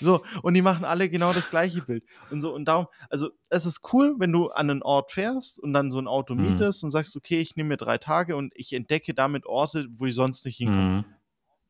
so. 0.00 0.22
Und 0.42 0.54
die 0.54 0.62
machen 0.62 0.84
alle 0.84 1.08
genau 1.08 1.32
das 1.32 1.48
gleiche 1.48 1.82
Bild. 1.82 2.04
Und 2.28 2.42
so, 2.42 2.54
und 2.54 2.66
darum, 2.66 2.86
also 3.08 3.30
es 3.48 3.64
ist 3.66 3.80
cool, 3.92 4.14
wenn 4.18 4.32
du 4.32 4.48
an 4.50 4.68
einen 4.70 4.82
Ort 4.82 5.12
fährst 5.12 5.58
und 5.58 5.72
dann 5.72 5.90
so 5.90 5.98
ein 5.98 6.08
Auto 6.08 6.34
Mhm. 6.38 6.66
mietest 6.66 6.84
und 6.84 6.90
sagst, 6.90 7.16
okay, 7.16 7.40
ich 7.40 7.56
nehme 7.56 7.70
mir 7.70 7.76
drei 7.78 7.98
Tage 7.98 8.36
und 8.36 8.52
ich 8.56 8.74
entdecke 8.74 9.14
damit 9.14 9.46
Orte, 9.46 9.86
wo 9.92 10.06
ich 10.06 10.14
sonst 10.14 10.44
nicht 10.44 10.56
hinkomme. 10.58 10.90
Mhm. 10.90 11.15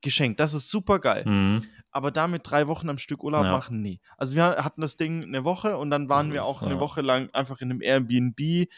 Geschenkt. 0.07 0.41
Das 0.41 0.55
ist 0.55 0.71
super 0.71 0.99
geil. 1.01 1.25
Mhm. 1.27 1.65
Aber 1.91 2.11
damit 2.11 2.43
drei 2.45 2.67
Wochen 2.69 2.89
am 2.89 2.99
Stück 2.99 3.23
Urlaub 3.25 3.45
Ja. 3.45 3.53
machen, 3.53 3.81
nee. 3.83 4.01
Also 4.17 4.35
wir 4.37 4.45
hatten 4.65 4.81
das 4.81 4.97
Ding 4.97 5.23
eine 5.25 5.45
Woche 5.45 5.77
und 5.77 5.91
dann 5.91 6.09
waren 6.09 6.33
wir 6.33 6.45
auch 6.45 6.63
eine. 6.63 6.79
Woche 6.81 7.01
lang 7.03 7.29
einfach 7.33 7.61
in 7.61 7.71
einem 7.71 7.81
Airbnb, 7.83 8.69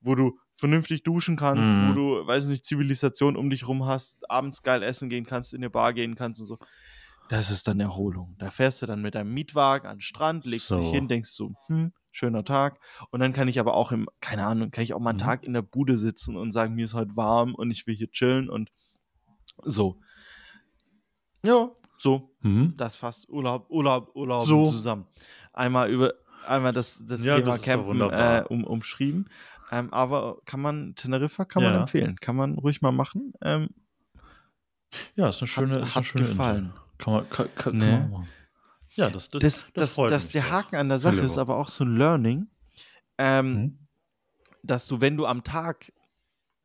wo 0.00 0.14
du 0.14 0.38
vernünftig 0.56 1.02
duschen 1.02 1.36
kannst, 1.36 1.78
Mhm. 1.80 1.88
wo 1.88 1.92
du, 1.94 2.26
weiß 2.26 2.46
nicht, 2.48 2.64
Zivilisation 2.64 3.36
um 3.36 3.48
dich 3.50 3.66
rum 3.66 3.86
hast, 3.86 4.30
abends 4.30 4.62
geil 4.62 4.82
essen 4.82 5.08
gehen 5.08 5.24
kannst, 5.26 5.52
in 5.54 5.60
eine 5.60 5.70
Bar 5.70 5.92
gehen 5.94 6.14
kannst 6.14 6.40
und 6.40 6.46
so. 6.46 6.58
Das 7.28 7.50
ist 7.50 7.66
dann 7.68 7.80
Erholung. 7.80 8.36
Da 8.38 8.50
fährst 8.50 8.82
du 8.82 8.86
dann 8.86 9.00
mit 9.02 9.14
deinem 9.14 9.32
Mietwagen 9.32 9.88
an 9.88 9.96
den 9.96 10.00
Strand, 10.02 10.44
legst 10.44 10.70
dich 10.70 10.76
So. 10.76 10.92
hin, 10.92 11.08
denkst 11.08 11.30
so, 11.30 11.54
hm, 11.68 11.92
schöner 12.12 12.44
Tag. 12.44 12.78
Und 13.10 13.20
dann 13.20 13.32
kann 13.32 13.48
ich 13.48 13.58
aber 13.58 13.74
auch 13.74 13.92
im, 13.92 14.08
keine 14.20 14.44
Ahnung, 14.44 14.70
kann 14.72 14.84
ich 14.84 14.92
auch 14.94 15.00
mal 15.00 15.10
einen 15.10 15.18
Mhm. 15.18 15.22
Tag 15.22 15.42
in 15.44 15.54
der 15.54 15.62
Bude 15.62 15.96
sitzen 15.96 16.36
und 16.36 16.52
sagen, 16.52 16.74
mir 16.74 16.84
ist 16.84 16.94
heute 16.94 17.16
warm 17.16 17.54
und 17.54 17.70
ich 17.70 17.86
will 17.86 17.94
hier 17.96 18.10
chillen 18.10 18.50
und 18.50 18.70
so. 19.64 20.00
Ja, 21.44 21.70
so 21.98 22.30
Mhm. 22.42 22.74
das 22.76 22.96
fasst 22.96 23.28
Urlaub, 23.28 23.66
Urlaub, 23.70 24.14
Urlaub 24.14 24.46
So. 24.46 24.66
zusammen. 24.66 25.06
Einmal 25.52 25.90
über, 25.90 26.14
einmal 26.46 26.72
das, 26.72 27.04
das 27.06 27.24
Ja, 27.24 27.36
Thema 27.36 27.46
das 27.52 27.56
ist 27.56 27.64
Campen 27.64 28.00
äh, 28.00 28.44
um, 28.48 28.64
umschrieben. 28.64 29.28
Ähm, 29.70 29.92
aber 29.92 30.38
kann 30.44 30.60
man, 30.60 30.94
Teneriffa 30.94 31.44
kann 31.44 31.62
man 31.62 31.74
Ja. 31.74 31.80
empfehlen. 31.80 32.16
Kann 32.20 32.36
man 32.36 32.58
ruhig 32.58 32.82
mal 32.82 32.92
machen. 32.92 33.32
Ähm, 33.42 33.68
Ja, 35.16 35.28
ist 35.28 35.40
eine 35.40 35.48
schöne, 35.48 35.74
hat 35.76 35.78
ist 35.80 35.84
eine 35.84 35.94
hat 35.94 36.04
schöne 36.04 36.24
gefallen. 36.28 36.64
Insel. 36.66 36.80
Kann 36.98 37.12
man, 37.14 37.30
kann, 37.30 37.54
kann, 37.54 37.76
Ne? 37.76 37.80
kann 37.80 38.00
man 38.02 38.10
machen. 38.10 38.28
Ja, 38.94 39.10
das, 39.10 39.28
das, 39.28 39.42
Das, 39.42 39.66
das, 39.74 39.94
freut 39.94 40.10
das, 40.10 40.24
mich 40.24 40.32
der. 40.32 40.50
Haken 40.50 40.76
an 40.76 40.88
der 40.88 40.98
Sache 40.98 41.16
ist 41.16 41.22
Oliver. 41.32 41.40
aber 41.42 41.56
auch 41.56 41.68
so 41.68 41.84
ein 41.84 41.96
Learning, 41.96 42.46
ähm, 43.18 43.52
Mhm. 43.54 43.78
dass 44.62 44.86
du, 44.86 45.00
wenn 45.00 45.16
du 45.16 45.26
am 45.26 45.42
Tag 45.44 45.92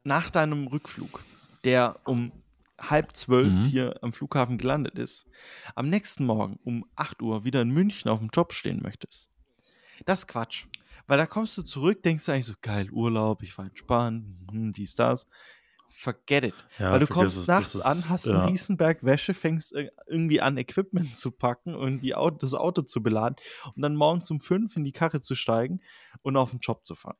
nach 0.03 0.29
deinem 0.29 0.67
Rückflug, 0.67 1.23
der 1.63 1.99
um 2.05 2.31
halb 2.79 3.15
zwölf 3.15 3.53
Mhm. 3.53 3.65
hier 3.65 3.95
am 4.03 4.13
Flughafen 4.13 4.57
gelandet 4.57 4.97
ist, 4.97 5.27
am 5.75 5.89
nächsten 5.89 6.25
Morgen 6.25 6.59
um 6.63 6.85
8 6.95 7.21
Uhr 7.21 7.43
wieder 7.43 7.61
in 7.61 7.69
München 7.69 8.09
auf 8.09 8.19
dem 8.19 8.29
Job 8.33 8.53
stehen 8.53 8.81
möchtest. 8.81 9.29
Das 10.05 10.19
ist 10.19 10.27
Quatsch. 10.27 10.65
Weil 11.07 11.17
da 11.17 11.25
kommst 11.25 11.57
du 11.57 11.63
zurück, 11.63 12.03
denkst 12.03 12.25
du 12.25 12.31
eigentlich 12.31 12.45
so, 12.45 12.53
geil, 12.61 12.89
Urlaub, 12.91 13.41
ich 13.43 13.57
war 13.57 13.65
entspannt, 13.65 14.25
hm, 14.51 14.71
dies, 14.73 14.95
das. 14.95 15.27
Forget 15.91 16.43
it. 16.43 16.53
Ja, 16.77 16.91
Weil 16.91 16.99
du 16.99 17.07
kommst 17.07 17.35
es, 17.35 17.47
nachts 17.47 17.73
ist- 17.73 17.81
an, 17.81 18.07
hast 18.09 18.27
ja. 18.27 18.35
einen 18.39 18.49
Riesenberg 18.49 19.03
Wäsche, 19.03 19.33
fängst 19.33 19.73
ir- 19.75 19.89
irgendwie 20.05 20.39
an, 20.39 20.55
Equipment 20.57 21.15
zu 21.17 21.31
packen 21.31 21.73
und 21.73 22.01
die 22.01 22.13
Auto, 22.13 22.37
das 22.37 22.53
Auto 22.53 22.83
zu 22.83 23.01
beladen 23.01 23.37
und 23.75 23.81
dann 23.81 23.95
morgens 23.95 24.29
um 24.29 24.39
fünf 24.39 24.75
in 24.77 24.83
die 24.83 24.91
Karre 24.91 25.19
zu 25.21 25.33
steigen 25.33 25.81
und 26.21 26.37
auf 26.37 26.51
den 26.51 26.59
Job 26.59 26.85
zu 26.85 26.93
fahren. 26.93 27.17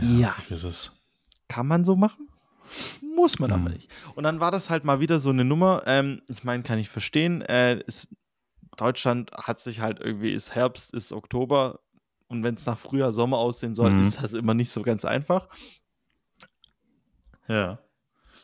Ja. 0.00 0.36
Es. 0.48 0.92
Kann 1.48 1.66
man 1.66 1.84
so 1.84 1.96
machen? 1.96 2.27
Muss 3.00 3.38
man 3.38 3.50
aber 3.52 3.68
Mhm. 3.68 3.74
nicht. 3.74 3.90
Und 4.14 4.24
dann 4.24 4.40
war 4.40 4.50
das 4.50 4.70
halt 4.70 4.84
mal 4.84 5.00
wieder 5.00 5.18
so 5.20 5.30
eine 5.30 5.44
Nummer. 5.44 5.82
Ähm, 5.86 6.22
ich 6.28 6.44
meine, 6.44 6.62
kann 6.62 6.78
ich 6.78 6.88
verstehen. 6.88 7.42
Äh, 7.42 7.80
ist, 7.86 8.08
Deutschland 8.76 9.32
hat 9.32 9.58
sich 9.58 9.80
halt 9.80 9.98
irgendwie, 10.00 10.32
ist 10.32 10.54
Herbst, 10.54 10.94
ist 10.94 11.12
Oktober. 11.12 11.80
Und 12.28 12.44
wenn 12.44 12.54
es 12.54 12.66
nach 12.66 12.78
Frühjahr, 12.78 13.12
Sommer 13.12 13.38
aussehen 13.38 13.74
soll, 13.74 13.92
Mhm. 13.92 14.00
ist 14.00 14.22
das 14.22 14.32
immer 14.34 14.54
nicht 14.54 14.70
so 14.70 14.82
ganz 14.82 15.04
einfach. 15.04 15.48
Ja. 17.48 17.78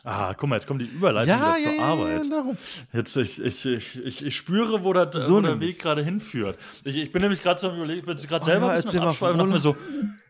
Ah, 0.07 0.35
guck 0.37 0.47
mal, 0.49 0.55
jetzt 0.57 0.67
kommt 0.67 0.81
die 0.81 0.85
Überleitung 0.85 1.35
wieder 1.35 1.57
zur 1.75 1.83
Arbeit. 1.83 2.31
darum. 2.31 2.57
Jetzt, 2.93 3.17
ich, 3.17 3.41
ich, 3.41 3.65
ich, 3.65 4.23
ich, 4.25 4.35
spüre, 4.35 4.83
wo, 4.83 4.93
das, 4.93 5.25
So 5.25 5.37
wo 5.37 5.41
der. 5.41 5.59
Weg 5.59 5.79
gerade 5.79 6.03
hinführt. 6.03 6.59
Ich, 6.83 6.95
ich 6.95 7.11
bin 7.11 7.23
nämlich 7.23 7.41
gerade 7.41 7.59
so 7.59 7.71
überlegt, 7.73 7.99
ich 8.01 8.05
bin 8.05 8.15
gerade 8.15 8.43
Oh 8.43 8.45
selber 8.45 8.67
ja, 8.67 8.73
ein 8.73 8.83
bisschen 8.83 9.01
Abschweifen 9.01 9.39
und 9.41 9.47
dachte 9.49 9.53
mir 9.53 9.59
so, 9.59 9.75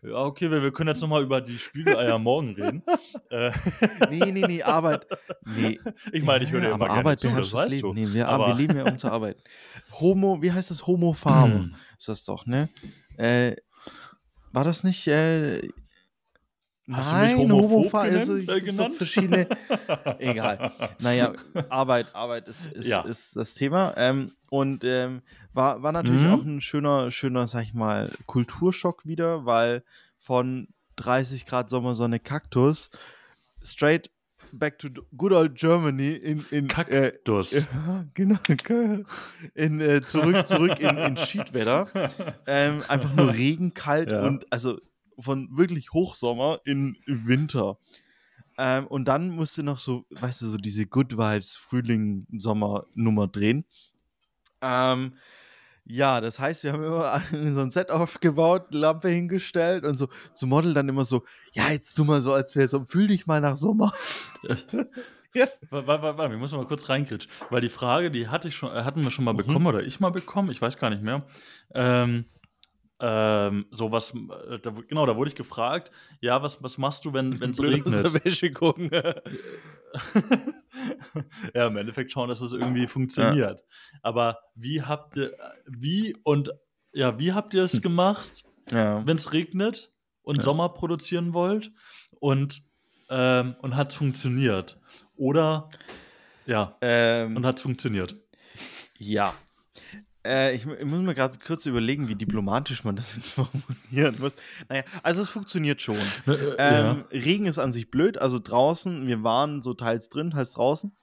ja, 0.09 0.15
okay, 0.23 0.49
wir, 0.49 0.61
wir 0.63 0.71
können 0.71 0.87
jetzt 0.87 1.01
nochmal 1.01 1.23
über 1.23 1.41
die 1.41 1.57
Spiegeleier 1.59 2.17
morgen 2.17 2.55
reden. 2.55 2.83
äh, 3.29 3.51
Nee, 4.09 4.31
nee, 4.31 4.45
nee, 4.47 4.63
Arbeit. 4.63 5.07
Nee. 5.45 5.77
ich 6.13 6.23
meine, 6.23 6.45
ich 6.45 6.51
höre 6.51 6.61
dir 6.61 6.69
Ja, 6.69 6.75
immer 6.75 6.85
gerne 6.85 6.99
Arbeit 6.99 7.19
zu, 7.19 7.27
das 7.29 7.51
weißt 7.51 7.71
Leben. 7.71 7.81
du. 7.81 7.93
Nee, 7.93 8.13
wir, 8.13 8.29
Aber- 8.29 8.47
wir 8.47 8.55
leben 8.55 8.77
ja 8.77 8.85
um 8.85 8.97
zu 8.97 9.11
arbeiten. 9.11 9.41
Homo, 9.91 10.41
wie 10.41 10.53
heißt 10.53 10.71
das? 10.71 10.87
Homo 10.87 11.11
Farmer 11.11 11.53
Hm. 11.55 11.75
ist 11.97 12.07
das 12.07 12.23
doch, 12.23 12.45
ne? 12.45 12.69
Äh, 13.17 13.55
war 14.53 14.63
das 14.63 14.85
nicht, 14.85 15.05
äh, 15.07 15.67
Hast 16.91 17.11
du 17.11 17.15
mich 17.15 17.23
Nein, 17.31 17.37
homophob 17.37 17.93
Homo 17.93 18.03
ist 18.05 18.27
genannt- 18.27 18.49
äh, 18.49 18.61
gibt 18.61 18.75
so 18.75 18.83
genannt? 18.83 18.93
verschiedene. 18.95 19.47
Egal. 20.19 20.71
Naja, 20.99 21.33
Arbeit, 21.69 22.13
Arbeit 22.13 22.47
ist, 22.47 22.67
ist, 22.67 22.87
Ja. 22.87 23.01
ist 23.01 23.35
das 23.35 23.55
Thema. 23.55 23.93
Ähm, 23.97 24.33
und 24.51 24.83
ähm, 24.83 25.21
war, 25.53 25.81
war 25.81 25.91
natürlich 25.91 26.25
Mhm. 26.25 26.31
auch 26.31 26.43
ein 26.43 26.61
schöner, 26.61 27.09
schöner, 27.09 27.47
sag 27.47 27.63
ich 27.63 27.73
mal, 27.73 28.11
Kulturschock 28.27 29.05
wieder, 29.05 29.45
weil 29.45 29.83
von 30.17 30.67
30 30.97 31.45
Grad 31.47 31.69
Sommersonne 31.71 32.19
Kaktus 32.19 32.91
straight 33.63 34.11
back 34.51 34.77
to 34.77 34.89
good 35.17 35.33
old 35.33 35.55
Germany 35.55 36.13
in, 36.13 36.45
in 36.51 36.65
äh, 36.65 36.67
Kaktus. 36.67 37.51
ja, 37.73 38.05
genau, 38.13 38.37
in, 39.55 39.81
äh, 39.81 40.03
zurück, 40.03 40.47
zurück 40.47 40.79
in, 40.79 40.97
in 40.97 41.17
Schiedwetter. 41.17 41.87
Ähm, 42.45 42.83
einfach 42.87 43.13
nur 43.15 43.33
Regen, 43.33 43.73
kalt 43.73 44.11
Ja. 44.11 44.21
und 44.21 44.45
also 44.53 44.79
von 45.19 45.49
wirklich 45.55 45.91
Hochsommer 45.93 46.59
in 46.65 46.97
Winter. 47.07 47.77
Ähm, 48.57 48.87
und 48.87 49.05
dann 49.05 49.29
musste 49.29 49.63
noch 49.63 49.79
so, 49.79 50.05
weißt 50.11 50.41
du, 50.43 50.49
so 50.51 50.57
diese 50.57 50.85
Good 50.87 51.17
Vibes 51.17 51.55
Frühling-Sommer-Nummer 51.57 53.27
drehen. 53.27 53.65
Ähm, 54.61 55.15
ja, 55.87 56.19
das 56.21 56.39
heißt, 56.39 56.63
wir 56.63 56.73
haben 56.73 56.83
immer 56.83 57.21
so 57.53 57.61
ein 57.61 57.69
Set 57.71 57.91
aufgebaut, 57.91 58.73
Lampe 58.73 59.09
hingestellt 59.09 59.83
und 59.83 59.97
so 59.97 60.07
zum 60.33 60.49
Model 60.49 60.73
dann 60.73 60.89
immer 60.89 61.05
so, 61.05 61.23
ja, 61.53 61.69
jetzt 61.69 61.93
tu 61.95 62.05
mal 62.05 62.21
so, 62.21 62.33
als 62.33 62.55
wäre 62.55 62.67
so, 62.67 62.83
fühl 62.85 63.07
dich 63.07 63.27
mal 63.27 63.41
nach 63.41 63.57
Sommer. 63.57 63.93
Ja. 65.35 65.47
Warte, 65.69 65.85
warte, 65.87 66.17
warte, 66.17 66.31
wir 66.31 66.37
müssen 66.37 66.57
mal 66.57 66.65
kurz 66.65 66.87
reinkritschen. 66.87 67.29
Weil 67.49 67.59
die 67.59 67.67
Frage, 67.67 68.09
die 68.09 68.29
hatte 68.29 68.47
ich 68.47 68.55
schon, 68.55 68.71
äh, 68.73 68.83
hatten 68.85 69.03
wir 69.03 69.11
schon 69.11 69.25
mal 69.25 69.33
Mhm. 69.33 69.37
bekommen 69.39 69.67
oder 69.67 69.83
ich 69.83 69.99
mal 69.99 70.09
bekommen, 70.11 70.49
ich 70.49 70.61
weiß 70.61 70.77
gar 70.77 70.89
nicht 70.89 71.01
mehr. 71.03 71.25
Ähm, 71.73 72.23
ähm, 72.99 73.65
so 73.71 73.91
was, 73.91 74.13
äh, 74.13 74.59
da, 74.59 74.71
genau, 74.87 75.05
da 75.05 75.15
wurde 75.17 75.29
ich 75.29 75.35
gefragt, 75.35 75.91
ja, 76.21 76.41
was, 76.41 76.61
was 76.63 76.77
machst 76.77 77.03
du, 77.05 77.13
wenn 77.13 77.41
es 77.41 77.59
regnet? 77.61 78.25
Wäsche 78.25 78.51
gucken. 78.51 78.89
ja, 81.53 81.67
im 81.67 81.77
Endeffekt 81.77 82.11
schauen, 82.11 82.29
dass 82.29 82.41
es 82.41 82.53
irgendwie 82.53 82.87
funktioniert. 82.87 83.63
Aber 84.01 84.39
wie 84.55 84.81
habt 84.81 85.17
ihr, 85.17 85.31
wie 85.65 86.15
und 86.23 86.51
ja, 86.93 87.19
wie 87.19 87.33
habt 87.33 87.53
ihr 87.53 87.63
es 87.63 87.81
gemacht, 87.81 88.43
ja. 88.71 89.05
wenn 89.05 89.17
es 89.17 89.33
regnet 89.33 89.91
und 90.21 90.37
Ja. 90.37 90.43
Sommer 90.43 90.69
produzieren 90.69 91.33
wollt 91.33 91.71
und, 92.19 92.63
ähm, 93.09 93.55
und 93.61 93.75
hat 93.75 93.91
es 93.91 93.97
funktioniert? 93.97 94.79
Oder 95.17 95.69
ja, 96.45 96.77
Ähm, 96.81 97.35
und 97.35 97.45
hat 97.45 97.57
es 97.57 97.61
funktioniert. 97.61 98.15
Ja. 98.97 99.33
Äh, 100.25 100.55
ich, 100.55 100.65
ich 100.65 100.85
muss 100.85 100.99
mir 101.01 101.13
gerade 101.15 101.37
kurz 101.45 101.65
überlegen, 101.65 102.07
wie 102.07 102.15
diplomatisch 102.15 102.83
man 102.83 102.95
das 102.95 103.15
jetzt 103.15 103.31
formulieren 103.33 104.15
muss. 104.19 104.35
Naja, 104.67 104.83
also 105.03 105.21
es 105.21 105.29
funktioniert 105.29 105.81
schon. 105.81 105.97
Äh, 106.27 106.55
Ähm, 106.57 107.05
Regen 107.11 107.45
ist 107.45 107.59
an 107.59 107.71
sich 107.71 107.91
blöd, 107.91 108.17
also 108.17 108.39
draußen, 108.39 109.07
wir 109.07 109.23
waren 109.23 109.61
so 109.61 109.73
teils 109.73 110.09
drin, 110.09 110.31
teils 110.31 110.53
draußen. 110.53 110.95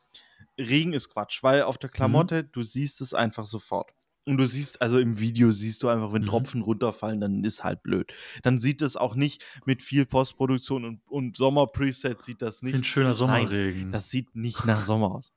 Regen 0.58 0.92
ist 0.92 1.10
Quatsch, 1.10 1.42
weil 1.42 1.62
auf 1.62 1.78
der 1.78 1.88
Mhm. 1.90 1.94
Klamotte, 1.94 2.44
du 2.44 2.62
siehst 2.62 3.00
es 3.00 3.14
einfach 3.14 3.46
sofort. 3.46 3.90
Und 4.24 4.36
du 4.36 4.46
siehst, 4.46 4.80
also 4.80 5.00
im 5.00 5.18
Video 5.18 5.50
siehst 5.50 5.82
du 5.82 5.88
einfach, 5.88 6.12
wenn 6.12 6.22
Mhm. 6.22 6.26
Tropfen 6.26 6.62
runterfallen, 6.62 7.20
dann 7.20 7.42
ist 7.42 7.64
halt 7.64 7.82
blöd. 7.82 8.12
Dann 8.44 8.58
sieht 8.60 8.80
es 8.80 8.96
auch 8.96 9.16
nicht 9.16 9.44
mit 9.64 9.82
viel 9.82 10.06
Postproduktion 10.06 10.84
und, 10.84 11.00
und 11.08 11.36
Sommer-Presets 11.36 12.24
sieht 12.24 12.40
das 12.40 12.62
Wie 12.62 12.68
ein 12.72 12.76
nicht. 12.78 12.86
schöner 12.86 13.08
Nein, 13.08 13.14
Sommerregen. 13.16 13.90
Das 13.90 14.10
sieht 14.10 14.36
nicht 14.36 14.64
nach 14.64 14.84
Sommer 14.84 15.12
aus. 15.12 15.32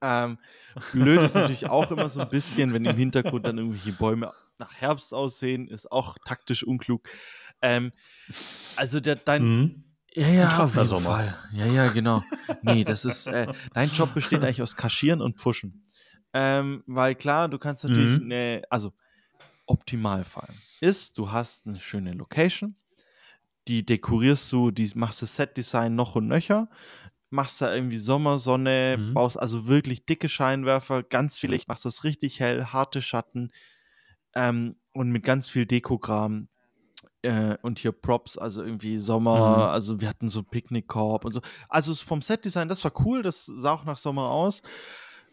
Ähm, 0.00 0.38
blöd 0.92 1.20
ist 1.22 1.34
natürlich 1.34 1.68
auch 1.68 1.90
immer 1.90 2.08
so 2.08 2.20
ein 2.20 2.28
bisschen, 2.28 2.72
wenn 2.72 2.84
im 2.84 2.96
Hintergrund 2.96 3.46
dann 3.46 3.58
irgendwelche 3.58 3.92
Bäume 3.92 4.32
nach 4.58 4.72
Herbst 4.74 5.12
aussehen, 5.14 5.68
ist 5.68 5.90
auch 5.90 6.16
taktisch 6.24 6.64
unklug. 6.64 7.08
Ähm, 7.62 7.92
also 8.76 9.00
der, 9.00 9.16
dein, 9.16 9.42
mhm. 9.42 9.84
ja, 10.14 10.28
ja, 10.28 10.58
auf 10.58 10.74
jeden 10.74 10.86
Sommer. 10.86 11.10
Fall. 11.10 11.38
Ja, 11.52 11.66
ja, 11.66 11.88
genau. 11.88 12.22
Nee, 12.62 12.84
das 12.84 13.04
ist, 13.04 13.26
äh, 13.26 13.46
dein 13.74 13.90
Job 13.90 14.14
besteht 14.14 14.42
eigentlich 14.42 14.62
aus 14.62 14.76
Kaschieren 14.76 15.20
und 15.20 15.40
Pfuschen. 15.40 15.82
Ähm, 16.32 16.84
weil 16.86 17.14
klar, 17.14 17.48
du 17.48 17.58
kannst 17.58 17.84
natürlich, 17.84 18.20
Mhm. 18.20 18.28
ne, 18.28 18.62
also 18.70 18.92
Optimalfall 19.66 20.54
ist, 20.80 21.18
du 21.18 21.32
hast 21.32 21.66
eine 21.66 21.80
schöne 21.80 22.12
Location, 22.12 22.76
die 23.66 23.84
dekorierst 23.84 24.50
du, 24.52 24.70
die 24.70 24.90
machst 24.94 25.22
das 25.22 25.36
Set-Design 25.36 25.94
noch 25.94 26.14
und 26.16 26.26
nöcher, 26.28 26.68
machst 27.30 27.60
da 27.62 27.74
irgendwie 27.74 27.98
Sommersonne, 27.98 28.98
Mhm. 28.98 29.14
baust 29.14 29.38
also 29.38 29.66
wirklich 29.68 30.06
dicke 30.06 30.28
Scheinwerfer, 30.28 31.02
ganz 31.02 31.38
viel 31.38 31.50
Licht, 31.50 31.68
machst 31.68 31.84
das 31.84 32.04
richtig 32.04 32.40
hell, 32.40 32.66
harte 32.66 33.02
Schatten 33.02 33.52
ähm, 34.34 34.76
und 34.92 35.10
mit 35.10 35.24
ganz 35.24 35.48
viel 35.48 35.66
Dekokram. 35.66 36.48
äh, 37.22 37.56
und 37.62 37.80
hier 37.80 37.92
Props, 37.92 38.38
also 38.38 38.62
irgendwie 38.62 38.98
Sommer, 38.98 39.68
Mhm. 39.68 39.68
also 39.72 40.00
wir 40.00 40.08
hatten 40.08 40.28
so 40.28 40.42
Picknickkorb 40.44 41.24
und 41.24 41.32
so. 41.34 41.40
Also 41.68 41.94
vom 41.94 42.22
Setdesign, 42.22 42.68
das 42.68 42.84
war 42.84 42.92
cool, 43.04 43.22
das 43.22 43.46
sah 43.46 43.72
auch 43.74 43.84
nach 43.84 43.98
Sommer 43.98 44.30
aus. 44.30 44.62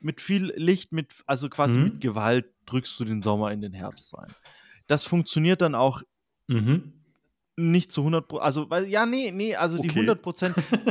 Mit 0.02 0.22
viel 0.22 0.54
Licht, 0.56 0.92
mit 0.94 1.14
also 1.28 1.50
quasi 1.50 1.80
mit 1.80 1.94
Mhm. 1.94 2.00
Gewalt 2.02 2.48
drückst 2.66 3.00
du 3.00 3.06
den 3.06 3.22
Sommer 3.22 3.52
in 3.52 3.62
den 3.62 3.74
Herbst 3.74 4.14
rein. 4.18 4.36
Das 4.88 5.04
funktioniert 5.06 5.62
dann 5.62 5.76
auch 5.76 6.02
Mhm. 6.48 7.05
Nicht 7.58 7.92
zu 7.92 8.04
100 8.04 8.32
also, 8.34 8.70
weil 8.70 8.86
ja, 8.88 9.06
ne, 9.06 9.32
ne, 9.32 9.56
also 9.56 9.80
die 9.80 9.90
Okay. 9.90 9.94
100 9.94 10.22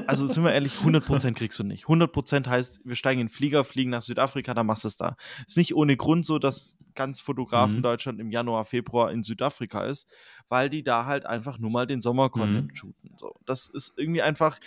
also 0.06 0.26
sind 0.28 0.44
wir 0.44 0.52
ehrlich, 0.52 0.82
100% 0.82 1.36
kriegst 1.38 1.58
du 1.58 1.64
nicht. 1.64 1.88
100% 1.88 2.46
heißt, 2.48 2.80
wir 2.84 2.96
steigen 2.96 3.20
in 3.22 3.26
'n 3.28 3.30
Flieger, 3.30 3.64
fliegen 3.64 3.90
nach 3.90 4.02
Südafrika, 4.02 4.54
dann 4.54 4.66
machst 4.66 4.84
du's 4.84 4.96
da. 4.96 5.16
Ist 5.46 5.56
nicht 5.56 5.74
ohne 5.74 5.96
Grund 5.96 6.26
so, 6.26 6.38
dass 6.38 6.78
ganz 6.94 7.20
Fotografen 7.20 7.82
Mhm. 7.82 7.84
Deutschland 7.84 8.20
im 8.20 8.30
Januar, 8.30 8.64
Februar 8.66 9.10
in 9.12 9.22
Südafrika 9.24 9.84
ist, 9.84 10.08
weil 10.48 10.68
die 10.70 10.82
da 10.82 11.06
halt 11.06 11.26
einfach 11.26 11.58
nur 11.58 11.70
mal 11.70 11.86
den 11.86 12.00
Sommer-Content 12.02 12.66
Mhm. 12.66 12.74
shooten, 12.76 13.16
so. 13.18 13.34
Das 13.46 13.68
ist 13.68 13.94
irgendwie 13.96 14.22
einfach 14.22 14.58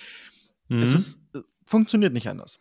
es 0.79 0.93
Mhm. 0.93 0.95
ist 0.95 1.21
äh, 1.35 1.41
funktioniert 1.65 2.13
nicht 2.13 2.29
anders. 2.29 2.59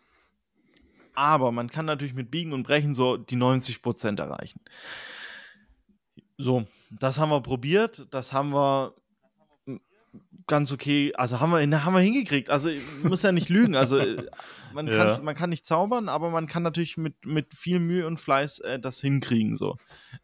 Aber 1.14 1.50
man 1.50 1.70
kann 1.70 1.86
natürlich 1.86 2.12
mit 2.14 2.30
Biegen 2.30 2.52
und 2.52 2.62
Brechen 2.64 2.94
so 2.94 3.16
die 3.16 3.36
90% 3.36 4.20
erreichen. 4.20 4.60
So, 6.38 6.66
das 6.90 7.18
haben 7.18 7.30
wir 7.30 7.40
probiert, 7.40 8.12
das 8.12 8.32
haben 8.32 8.50
wir 8.52 8.94
ganz 10.48 10.72
okay 10.72 11.12
also 11.16 11.40
haben 11.40 11.50
wir 11.52 11.84
haben 11.84 11.94
wir 11.94 12.00
hingekriegt. 12.00 12.50
Also, 12.50 12.68
ich 12.70 12.82
muss 12.84 13.22
ja 13.22 13.32
nicht 13.32 13.48
lügen. 13.48 13.76
Also, 13.76 13.98
man 14.70 14.90
Ja. 14.90 15.22
man 15.22 15.34
kann 15.34 15.50
nicht 15.50 15.66
zaubern, 15.66 16.08
aber 16.08 16.30
man 16.30 16.46
kann 16.46 16.62
natürlich 16.62 16.96
mit 16.96 17.24
mit 17.26 17.54
viel 17.54 17.80
Mühe 17.80 18.06
und 18.06 18.18
Fleiß, 18.20 18.60
äh, 18.60 18.78
das 18.80 19.00
hinkriegen 19.00 19.56
so. 19.56 19.78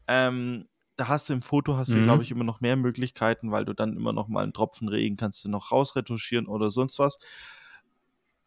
Ähm, 0.09 0.69
da 0.97 1.09
hast 1.09 1.29
du 1.31 1.35
im 1.35 1.43
Foto 1.43 1.77
hast 1.77 1.95
du, 1.95 2.03
glaube 2.03 2.23
Mhm. 2.23 2.25
ich, 2.25 2.31
immer 2.33 2.45
noch 2.45 2.61
mehr 2.61 2.77
Möglichkeiten, 2.77 3.51
weil 3.53 3.65
du 3.67 3.75
dann 3.75 3.97
immer 3.97 4.13
noch 4.13 4.29
mal 4.29 4.45
'n 4.45 4.53
Tropfen 4.55 4.89
Regen 4.89 5.17
kannst 5.17 5.45
du 5.45 5.51
noch 5.51 5.73
rausretuschieren 5.73 6.47
oder 6.49 6.71
sonst 6.71 6.99
was. 7.01 7.19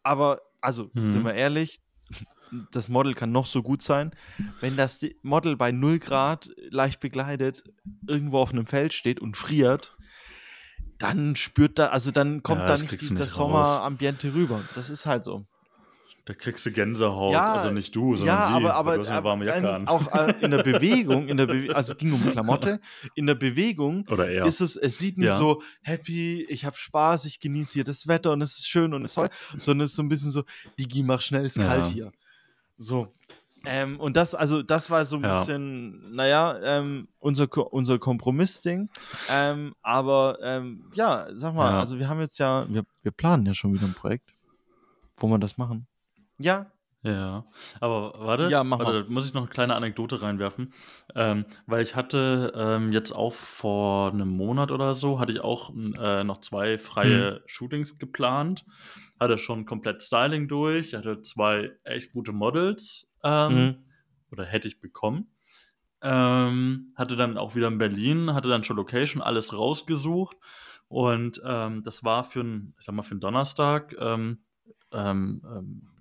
Aber 0.04 0.42
also, 0.60 0.90
sind 1.06 1.24
wir 1.24 1.34
Mhm. 1.34 1.34
ehrlich, 1.34 1.80
das 2.50 2.88
Model 2.88 3.14
kann 3.14 3.32
noch 3.32 3.46
so 3.46 3.62
gut 3.62 3.82
sein. 3.82 4.12
Wenn 4.60 4.76
das 4.76 5.00
Model 5.22 5.56
bei 5.56 5.72
0 5.72 5.98
Grad 5.98 6.50
leicht 6.70 7.00
bekleidet 7.00 7.64
irgendwo 8.06 8.38
auf 8.38 8.52
'nem 8.52 8.66
Feld 8.66 8.92
steht 8.94 9.20
und 9.20 9.36
friert, 9.36 9.95
dann 10.98 11.36
spürt 11.36 11.78
da 11.78 11.88
also, 11.88 12.10
dann 12.10 12.42
kommt 12.42 12.68
Ja, 12.68 12.70
da 12.70 12.76
das 12.76 12.86
nicht 13.00 13.00
das 13.20 13.36
raus. 13.36 13.80
Sommerambiente 13.80 14.32
rüber. 14.34 14.66
Das 14.72 14.90
ist 14.90 15.06
halt 15.06 15.24
so. 15.24 15.46
Da 16.26 16.34
kriegst 16.34 16.66
du 16.66 16.72
Gänsehaut. 16.72 17.48
Ja, 17.48 17.48
Also 17.48 17.70
nicht 17.70 17.94
du, 17.94 18.16
sondern 18.16 18.42
ja, 18.42 18.42
sie, 18.42 18.72
aber 18.74 18.74
aber 18.74 18.94
du 18.94 19.00
hast 19.00 19.12
'ne 19.12 19.22
aber, 19.22 19.24
warme 19.24 19.44
Jacke 19.46 19.58
ähm, 19.58 19.72
an. 19.72 19.86
auch, 19.86 20.06
äh, 20.12 20.32
in 20.40 20.50
der 20.50 20.58
Bewegung 20.60 21.28
in 21.28 21.36
der 21.36 21.46
Bewe 21.48 21.74
also, 21.74 21.94
ging 21.96 22.12
um 22.12 22.26
Klamotte. 22.28 22.80
In 23.14 23.26
der 23.26 23.34
Bewegung 23.34 24.08
Oder 24.08 24.28
er. 24.30 24.54
ist 24.54 24.60
es 24.60 24.76
es 24.76 24.98
sieht 24.98 25.18
nicht 25.18 25.34
Ja. 25.34 25.36
so 25.36 25.62
happy, 25.82 26.44
ich 26.48 26.64
habe 26.64 26.76
Spaß, 26.76 27.24
ich 27.24 27.40
genieße 27.40 27.72
hier 27.74 27.84
das 27.84 28.06
Wetter 28.06 28.32
und 28.32 28.42
es 28.42 28.58
ist 28.58 28.68
schön 28.68 28.94
und 28.94 29.04
es 29.04 29.10
ist 29.12 29.14
toll, 29.16 29.28
sondern 29.56 29.84
es 29.86 29.90
ist 29.92 29.96
so 29.96 30.02
'n 30.02 30.08
bisschen 30.08 30.30
so: 30.30 30.44
„Digi, 30.78 31.02
mach 31.02 31.20
schnell, 31.20 31.44
ist 31.44 31.60
kalt 31.60 31.86
hier.“ 31.88 32.12
So. 32.78 33.14
Ähm, 33.68 33.98
und 33.98 34.16
das 34.16 34.34
also, 34.36 34.62
das 34.62 34.90
war 34.90 35.04
so 35.06 35.16
'n 35.16 35.22
Ja. 35.22 35.28
bisschen, 35.28 36.12
na 36.12 36.26
ja, 36.28 36.56
ähm, 36.62 37.08
unser 37.18 37.48
Ko 37.48 37.62
unser 37.62 37.98
Kompromissding. 37.98 38.88
Ähm, 39.26 39.74
aber, 39.82 40.38
ähm, 40.42 40.88
ja, 40.92 41.26
sag 41.34 41.54
mal, 41.54 41.72
Ja. 41.72 41.80
also, 41.80 41.98
wir 41.98 42.08
haben 42.08 42.20
jetzt 42.20 42.38
ja 42.38 42.66
wir 42.68 42.84
wir 43.02 43.10
planen 43.12 43.44
ja 43.46 43.54
schon 43.54 43.72
wieder 43.72 43.86
'n 43.86 43.94
Projekt, 43.94 44.34
wo 45.18 45.28
wir 45.28 45.38
das 45.38 45.58
machen. 45.58 45.86
Ja. 46.38 46.75
Ja, 47.06 47.44
aber 47.80 48.14
warte, 48.18 48.52
Ja, 48.52 48.64
mach 48.64 48.78
warte, 48.78 49.04
da 49.04 49.04
muss 49.08 49.28
ich 49.28 49.32
noch 49.34 49.42
'ne 49.42 49.48
kleine 49.48 49.76
Anekdote 49.76 50.22
reinwerfen. 50.22 50.72
Ähm, 51.14 51.44
weil 51.66 51.82
ich 51.82 51.94
hatte, 51.94 52.52
ähm, 52.56 52.90
jetzt 52.92 53.12
auch 53.12 53.32
vor 53.32 54.12
'nem 54.12 54.28
Monat 54.28 54.72
oder 54.72 54.92
so 54.94 55.20
hatte 55.20 55.30
ich 55.32 55.40
auch 55.40 55.70
äh, 55.76 56.24
noch 56.24 56.38
2 56.40 56.78
Mhm. 57.02 57.28
freie 57.30 57.42
Shootings 57.46 57.98
geplant. 57.98 58.64
Hatte 59.20 59.38
schon 59.38 59.66
komplett 59.66 60.02
Styling 60.02 60.48
durch, 60.48 60.94
hatte 60.94 61.22
2 61.22 61.72
echt 61.84 62.12
gute 62.12 62.32
Models, 62.32 63.14
ähm, 63.22 63.70
Mhm. 63.70 63.86
oder 64.32 64.44
hätte 64.44 64.66
ich 64.68 64.80
bekommen. 64.80 65.30
Ähm, 66.02 66.88
hatte 66.96 67.16
dann 67.16 67.38
auch 67.38 67.54
wieder 67.56 67.68
in 67.68 67.78
Berlin 67.78 68.34
hatte 68.34 68.48
dann 68.50 68.64
schon 68.64 68.76
Location, 68.78 69.22
alles 69.22 69.52
rausgesucht 69.54 70.36
und, 70.88 71.40
ähm, 71.46 71.82
das 71.84 72.04
war 72.04 72.24
für 72.24 72.40
'n 72.42 72.74
ich 72.78 72.84
sage 72.86 72.96
mal, 72.96 73.02
für 73.04 73.14
'n 73.16 73.20
Donnerstag, 73.20 73.94
ähm, 74.00 74.44
ähm, 74.92 75.42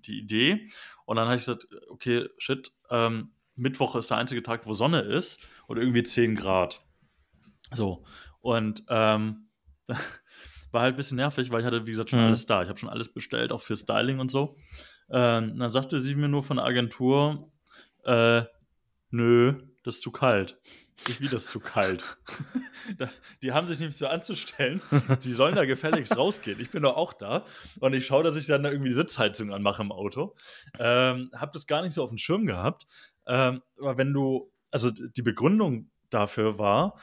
die 0.07 0.19
Idee. 0.19 0.69
Und 1.05 1.17
dann 1.17 1.25
habe 1.27 1.35
ich 1.37 1.41
gesagt: 1.45 1.67
„Okay, 1.89 2.27
shit, 2.37 2.71
ähm, 2.89 3.31
Mittwoch 3.55 3.95
ist 3.95 4.09
der 4.09 4.17
einzige 4.17 4.43
Tag, 4.43 4.65
wo 4.65 4.73
Sonne 4.73 5.01
ist 5.01 5.39
und 5.67 5.77
irgendwie 5.77 6.03
10 6.03 6.35
Grad.“ 6.35 6.81
So, 7.71 8.05
und, 8.41 8.83
ähm, 8.89 9.49
war 10.71 10.81
halt 10.81 10.97
bisschen 10.97 11.17
nervig, 11.17 11.51
weil 11.51 11.61
ich 11.61 11.65
hatte, 11.65 11.85
wie 11.87 11.91
gesagt, 11.91 12.09
schon 12.09 12.19
Mhm. 12.19 12.25
alles 12.25 12.45
da. 12.45 12.63
Ich 12.63 12.69
habe 12.69 12.79
schon 12.79 12.89
alles 12.89 13.13
bestellt, 13.13 13.51
auch 13.51 13.61
für 13.61 13.75
Styling 13.75 14.19
und 14.19 14.29
so. 14.31 14.57
Ähm, 15.09 15.57
dann 15.57 15.71
sagte 15.71 15.99
sie 15.99 16.15
mir 16.15 16.27
nur 16.27 16.43
von 16.43 16.57
der 16.57 16.65
Agentur: 16.65 17.51
„Äh, 18.03 18.43
nö, 19.11 19.53
das 19.85 19.95
ist 19.95 20.03
zu 20.03 20.11
kalt.“ 20.11 20.57
Ich: 21.07 21.21
„Wie, 21.21 21.27
das 21.27 21.43
ist 21.45 21.49
zu 21.49 21.59
kalt?“ 21.59 22.17
Da 22.99 23.09
die 23.41 23.51
haben 23.51 23.65
sich 23.65 23.79
nämlich 23.79 23.97
so 23.97 24.05
anzustellen, 24.05 24.79
die 25.23 25.33
sollen 25.33 25.55
da 25.55 25.65
gefälligst 25.65 26.15
rausgehen. 26.17 26.59
Ich 26.59 26.69
bin 26.69 26.83
doch 26.83 26.95
auch 26.97 27.13
da 27.13 27.43
und 27.79 27.93
ich 27.93 28.05
schaue, 28.05 28.23
dass 28.23 28.37
ich 28.37 28.45
dann 28.45 28.61
da 28.61 28.69
irgendwie 28.69 28.89
die 28.89 28.95
Sitzheizung 28.95 29.51
anmache 29.51 29.81
im 29.81 29.91
Auto. 29.91 30.35
Ähm, 30.77 31.31
habe 31.35 31.51
das 31.53 31.65
gar 31.65 31.81
nicht 31.81 31.93
so 31.93 32.03
aufm 32.03 32.17
Schirm 32.17 32.45
gehabt. 32.45 32.85
Ähm, 33.25 33.63
aber 33.79 33.97
wenn 33.97 34.13
du 34.13 34.51
also, 34.75 34.91
die 34.91 35.21
Begründung 35.21 35.89
dafür 36.09 36.59
war, 36.59 36.99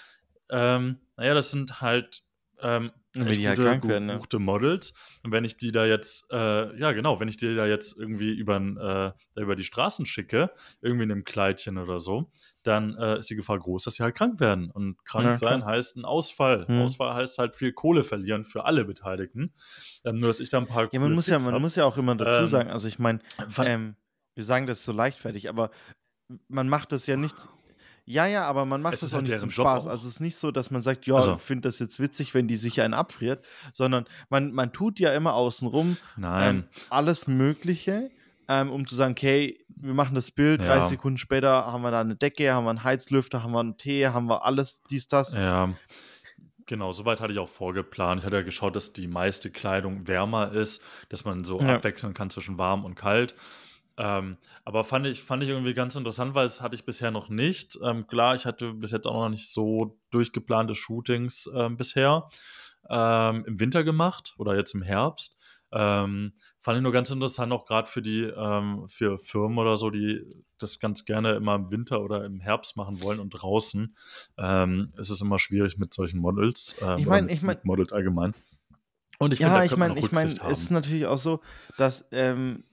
ähm, 0.51 1.01
na 1.17 1.25
ja, 1.25 1.33
das 1.33 1.51
sind 1.51 1.81
halt, 1.81 2.23
ähm, 2.61 2.93
Wenn 3.15 3.29
echt 3.29 3.43
die 3.43 3.47
halt 3.49 3.61
gute, 3.61 3.61
krank 3.61 3.89
werden, 3.89 4.07
ne? 4.07 4.23
gebuchte 4.23 4.39
Models. 4.39 4.93
Und 5.23 5.33
wenn 5.33 5.45
ich 5.45 5.57
die 5.59 5.71
da 5.73 5.85
jetzt 5.87 6.25
äh, 6.31 6.77
ja 6.79 6.93
genau, 6.93 7.21
wenn 7.21 7.29
ich 7.29 7.37
die 7.37 7.55
da 7.55 7.67
jetzt 7.67 7.97
irgendwie 7.97 8.31
übern 8.33 8.77
äh, 8.79 9.13
über 9.37 9.55
die 9.57 9.65
Straßen 9.65 10.07
schicke, 10.07 10.51
irgendwie 10.81 11.03
in 11.05 11.09
'nem 11.11 11.25
Kleidchen 11.25 11.79
oder 11.79 11.99
so, 12.01 12.31
dann, 12.63 12.97
äh, 12.97 13.19
ist 13.19 13.29
die 13.31 13.37
Gefahr 13.37 13.59
groß, 13.59 13.85
dass 13.85 13.95
sie 13.97 14.03
halt 14.03 14.15
krank 14.17 14.41
werden. 14.41 14.71
Und 14.71 15.05
krank 15.05 15.37
Ja, 15.37 15.39
sein 15.39 15.65
heißt 15.65 15.97
'n 15.97 16.05
Ausfall. 16.07 16.69
Mhm. 16.69 16.73
Ausfall 16.75 17.15
heißt 17.15 17.39
halt 17.39 17.55
viel 17.57 17.73
Kohle 17.73 18.05
verlieren 18.05 18.45
für 18.45 18.65
alle 18.65 18.85
Beteiligten. 18.85 19.55
Ähm, 20.05 20.19
nur 20.21 20.29
dass 20.31 20.41
ich 20.41 20.51
da 20.51 20.59
'n 20.59 20.67
paar 20.67 20.91
Ja, 20.95 21.01
man 21.01 21.13
muss 21.15 21.31
ja 21.31 21.39
man 21.39 21.57
muss 21.59 21.75
ja 21.77 21.87
auch 21.87 21.97
immer 21.97 22.15
dazu 22.17 22.45
Ähm, 22.45 22.47
sagen 22.47 22.71
also, 22.71 22.87
ich 22.87 22.99
meine, 22.99 23.21
ähm, 23.63 23.97
wir 24.35 24.45
sagen 24.45 24.67
das 24.67 24.85
so 24.85 24.93
leichtfertig, 24.93 25.49
aber 25.49 25.71
man 26.49 26.69
macht 26.69 26.93
das 26.93 27.07
ja 27.07 27.17
nicht 27.17 27.41
z 27.41 27.51
ja, 28.07 28.27
ja, 28.27 28.45
aber 28.45 28.65
man 28.67 28.83
macht 28.83 29.03
Es 29.03 29.03
das 29.03 29.15
auch 29.15 29.21
halt 29.21 29.23
nicht 29.23 29.39
zum 29.39 29.51
Job 29.51 29.51
Spaß. 29.51 29.87
auch. 29.87 29.89
Also, 29.89 30.09
es 30.09 30.15
ist 30.17 30.21
nicht 30.21 30.37
so, 30.37 30.51
dass 30.51 30.71
man 30.71 30.81
sagt: 30.83 31.07
„Ja, 31.07 31.17
Also 31.17 31.33
ich 31.35 31.41
finde 31.41 31.69
das 31.69 31.79
jetzt 31.79 32.01
witzig, 32.01 32.35
wenn 32.35 32.49
die 32.49 32.57
sich 32.57 32.81
einen 32.81 32.95
abfriert“, 32.95 33.45
sondern 33.73 34.05
man 34.29 34.53
man 34.53 34.73
tut 34.73 35.01
ja 35.01 35.13
immer 35.15 35.35
außen 35.35 35.67
rum, 35.69 35.99
ähm, 36.37 36.67
alles 36.89 37.27
Mögliche, 37.27 38.13
ähm, 38.49 38.71
um 38.71 38.87
zu 38.87 38.95
sagen: 38.97 39.13
„Okay, 39.13 39.65
wir 39.69 39.95
machen 39.95 40.15
das 40.15 40.31
Bild, 40.31 40.67
30 40.67 40.89
Ja. 40.89 40.99
Sekunden 40.99 41.17
später 41.19 41.67
haben 41.67 41.83
wir 41.83 41.91
da 41.91 42.03
'ne 42.05 42.17
Decke, 42.17 42.53
haben 42.55 42.65
wir 42.65 42.71
'n 42.73 42.85
Heizlüfter, 42.85 43.43
haben 43.43 43.53
wir 43.53 43.61
'n 43.61 43.77
Tee, 43.79 44.07
haben 44.09 44.27
wir 44.29 44.45
alles, 44.45 44.83
dies, 44.91 45.09
das.“ 45.09 45.39
Ja, 45.39 45.79
genau, 46.67 46.93
so 46.93 47.05
weit 47.07 47.21
hatte 47.21 47.33
ich 47.33 47.39
auch 47.39 47.49
vorgeplant. 47.49 48.21
Ich 48.21 48.27
hatte 48.27 48.37
ja 48.37 48.43
geschaut, 48.43 48.77
dass 48.77 48.93
die 48.93 49.09
meiste 49.09 49.51
Kleidung 49.51 50.09
wärmer 50.09 50.53
ist, 50.53 50.83
dass 51.11 51.25
man 51.25 51.45
so 51.45 51.61
Ja. 51.61 51.83
abwechseln 51.83 52.15
kann 52.15 52.31
zwischen 52.31 52.59
warm 52.59 52.85
und 52.85 52.97
kalt. 52.97 53.35
Ähm, 54.03 54.37
aber 54.65 54.83
fand 54.83 55.07
ich 55.07 55.23
fand 55.23 55.45
ich 55.45 55.49
irgendwie 55.49 55.75
ganz 55.75 55.95
interessant, 55.95 56.35
weil 56.35 56.45
das 56.45 56.61
hatte 56.61 56.75
ich 56.75 56.85
bisher 56.85 57.13
noch 57.13 57.29
nicht. 57.29 57.79
Ähm, 57.85 58.09
klar, 58.09 58.35
ich 58.35 58.47
hatte 58.47 58.73
bis 58.75 58.91
jetzt 58.91 59.07
auch 59.07 59.15
noch 59.15 59.29
nicht 59.29 59.53
so 59.53 59.97
durchgeplante 60.11 60.75
Shootings, 60.75 61.49
ähm, 61.55 61.77
bisher, 61.77 62.29
ähm, 62.91 63.45
im 63.47 63.61
Winter 63.61 63.85
gemacht 63.85 64.35
oder 64.39 64.57
jetzt 64.57 64.75
im 64.75 64.83
Herbst. 64.83 65.37
Ähm, 65.71 66.33
fand 66.59 66.77
ich 66.79 66.83
nur 66.83 66.91
ganz 66.91 67.11
interessant, 67.11 67.53
auch 67.53 67.65
grad 67.65 67.89
für 67.89 68.03
die 68.03 68.23
ähm, 68.25 68.89
für 68.89 69.21
Firmen 69.21 69.59
oder 69.59 69.77
so, 69.77 69.89
die 69.91 70.21
das 70.59 70.81
ganz 70.81 71.05
gerne 71.05 71.35
immer 71.35 71.55
im 71.55 71.71
Winter 71.71 72.03
oder 72.03 72.25
im 72.25 72.41
Herbst 72.41 72.77
machen 72.77 73.01
wollen 73.03 73.21
und 73.21 73.31
draußen, 73.31 73.97
ist 74.97 75.11
es 75.11 75.21
immer 75.21 75.39
schwierig 75.39 75.79
mit 75.79 75.95
solchen 75.95 76.21
Models, 76.21 76.77
ähm, 76.81 76.99
Ich 76.99 77.07
meine 77.07 77.33
ich 77.33 77.43
meine 77.43 77.61
Models 77.63 77.93
allgemein. 77.93 78.35
Und 79.19 79.33
ich 79.33 79.39
finde, 79.39 79.53
Ja, 79.53 79.59
da 79.61 79.65
ich 79.65 79.77
meine 79.77 79.99
ich 79.99 80.13
meine, 80.13 80.33
es 80.33 80.63
ist 80.63 80.71
natürlich 80.71 81.07
auch 81.07 81.19
so, 81.19 81.41
dass, 81.79 82.07
ähm 82.13 82.65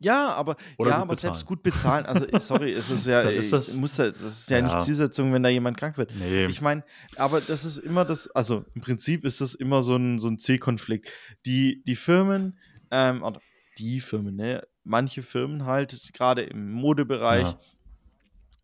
ja, 0.00 0.30
aber 0.34 0.56
Oder 0.78 0.92
ja, 0.92 1.00
aber 1.02 1.16
selbst 1.16 1.46
gut 1.46 1.62
bezahlen 1.62 2.06
also, 2.06 2.26
sorry, 2.38 2.72
es 2.72 2.90
ist 2.90 3.06
ja 3.06 3.22
ist 3.22 3.52
das 3.52 3.72
muss 3.72 3.96
ja 3.96 4.06
das 4.10 4.20
ist 4.40 4.50
ja 4.50 4.60
nicht 4.62 4.80
ja. 4.80 4.80
Zielsetzung, 4.80 5.32
wenn 5.32 5.42
da 5.42 5.48
jemand 5.48 5.76
krank 5.78 5.96
wird. 5.98 6.12
Ne. 6.12 6.46
Ich 6.46 6.60
meine, 6.60 6.84
aber 7.16 7.40
das 7.40 7.64
ist 7.64 7.78
immer 7.78 8.04
das 8.04 8.28
also, 8.28 8.64
im 8.74 8.82
Prinzip 8.82 9.24
ist 9.24 9.40
das 9.40 9.54
immer 9.54 9.82
so 9.82 9.96
'n 9.96 10.18
so 10.18 10.28
'n 10.28 10.38
Zielkonflikt. 10.38 11.10
Die 11.46 11.82
die 11.86 11.96
Firmen, 11.96 12.58
ähm 12.90 13.22
oder 13.22 13.42
die 13.78 14.00
Firmen, 14.00 14.36
ne? 14.36 14.62
Manche 14.84 15.22
Firmen 15.22 15.64
halt, 15.66 16.10
grade 16.14 16.42
im 16.42 16.72
Modebereich 16.72 17.56
Ja. 17.56 17.66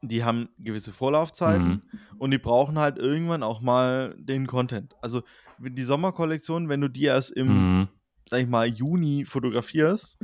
die 0.05 0.25
haben 0.25 0.49
gewisse 0.59 0.93
Vorlaufzeiten 0.93 1.81
Mhm. 1.81 2.03
und 2.19 2.33
die 2.33 2.39
brauchen 2.39 2.79
halt 2.79 2.99
irgendwann 2.99 3.45
auch 3.45 3.61
mal 3.61 4.17
den 4.19 4.47
Content. 4.49 4.97
Also, 5.01 5.23
die 5.59 5.83
Sommerkollektion, 5.83 6.69
wenn 6.69 6.81
du 6.81 6.89
die 6.89 7.05
erst 7.05 7.31
im, 7.31 7.69
Mhm. 7.69 7.93
sage 8.31 8.43
ich 8.45 8.49
mal, 8.49 8.67
Juni 8.69 9.27
fotografierst, 9.27 10.19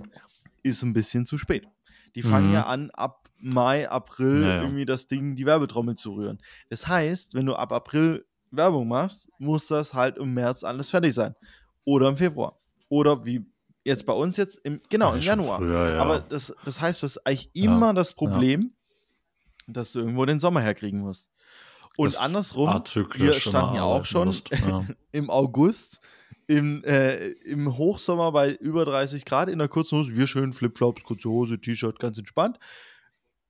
ist 0.69 0.83
'n 0.83 0.93
bisschen 0.93 1.27
zu 1.27 1.39
spät. 1.39 1.67
Die 2.15 2.23
fangen 2.23 2.53
ja 2.53 2.61
Mhm. 2.63 2.67
an, 2.67 2.91
ab 2.93 3.29
Mai, 3.41 3.89
April 3.89 4.43
Ja, 4.43 4.49
ja. 4.49 4.63
irgendwie 4.63 4.85
das 4.85 5.07
Ding 5.07 5.37
die 5.37 5.47
Werbetrommel 5.47 5.95
zu 5.97 6.15
rühren. 6.15 6.39
Das 6.71 6.89
heißt, 6.89 7.35
wenn 7.35 7.47
du 7.47 7.55
ab 7.55 7.73
April 7.73 8.25
Werbung 8.51 8.89
machst, 8.89 9.29
muss 9.39 9.67
das 9.69 9.95
halt 9.95 10.17
im 10.17 10.35
März 10.35 10.65
alles 10.65 10.91
fertig 10.91 11.15
sein. 11.15 11.35
Oder 11.85 12.09
im 12.09 12.17
Februar. 12.17 12.59
Oder 12.89 13.25
wie 13.25 13.45
jetzt 13.85 14.07
bei 14.07 14.13
uns 14.13 14.37
jetzt, 14.37 14.59
im, 14.65 14.81
genau, 14.89 15.15
im 15.15 15.21
Januar. 15.21 15.59
Früher, 15.59 15.95
ja. 15.95 16.01
Aber 16.01 16.19
das, 16.19 16.55
das 16.65 16.81
heißt, 16.81 17.03
du 17.03 17.05
hast 17.05 17.19
eigentlich 17.27 17.51
immer 17.55 17.95
das 17.95 18.13
Problem, 18.15 18.73
dass 19.67 19.93
du 19.93 20.01
irgendwo 20.01 20.25
den 20.25 20.41
Sommer 20.41 20.61
herkriegen 20.61 21.01
musst. 21.01 21.31
Und 21.97 22.15
Das 22.15 22.21
andersrum, 22.21 22.83
wir 23.15 23.33
standen 23.35 23.75
ja 23.77 23.83
auch 23.83 24.05
schon 24.05 24.33
ja. 24.61 24.87
im 25.13 25.31
August 25.31 26.01
im, 26.49 26.83
äh, 26.83 27.29
im 27.29 27.77
Hochsommer 27.77 28.33
bei 28.33 28.53
über 28.55 28.85
30 28.85 29.25
Grad 29.25 29.49
in 29.49 29.59
der 29.59 29.69
kurzen 29.69 29.99
Hose, 29.99 30.17
wir 30.17 30.27
schön 30.27 30.53
Flipflops, 30.53 31.05
kurze 31.05 31.29
Hose, 31.29 31.61
T-Shirt, 31.61 31.99
ganz 32.01 32.19
entspannt. 32.19 32.59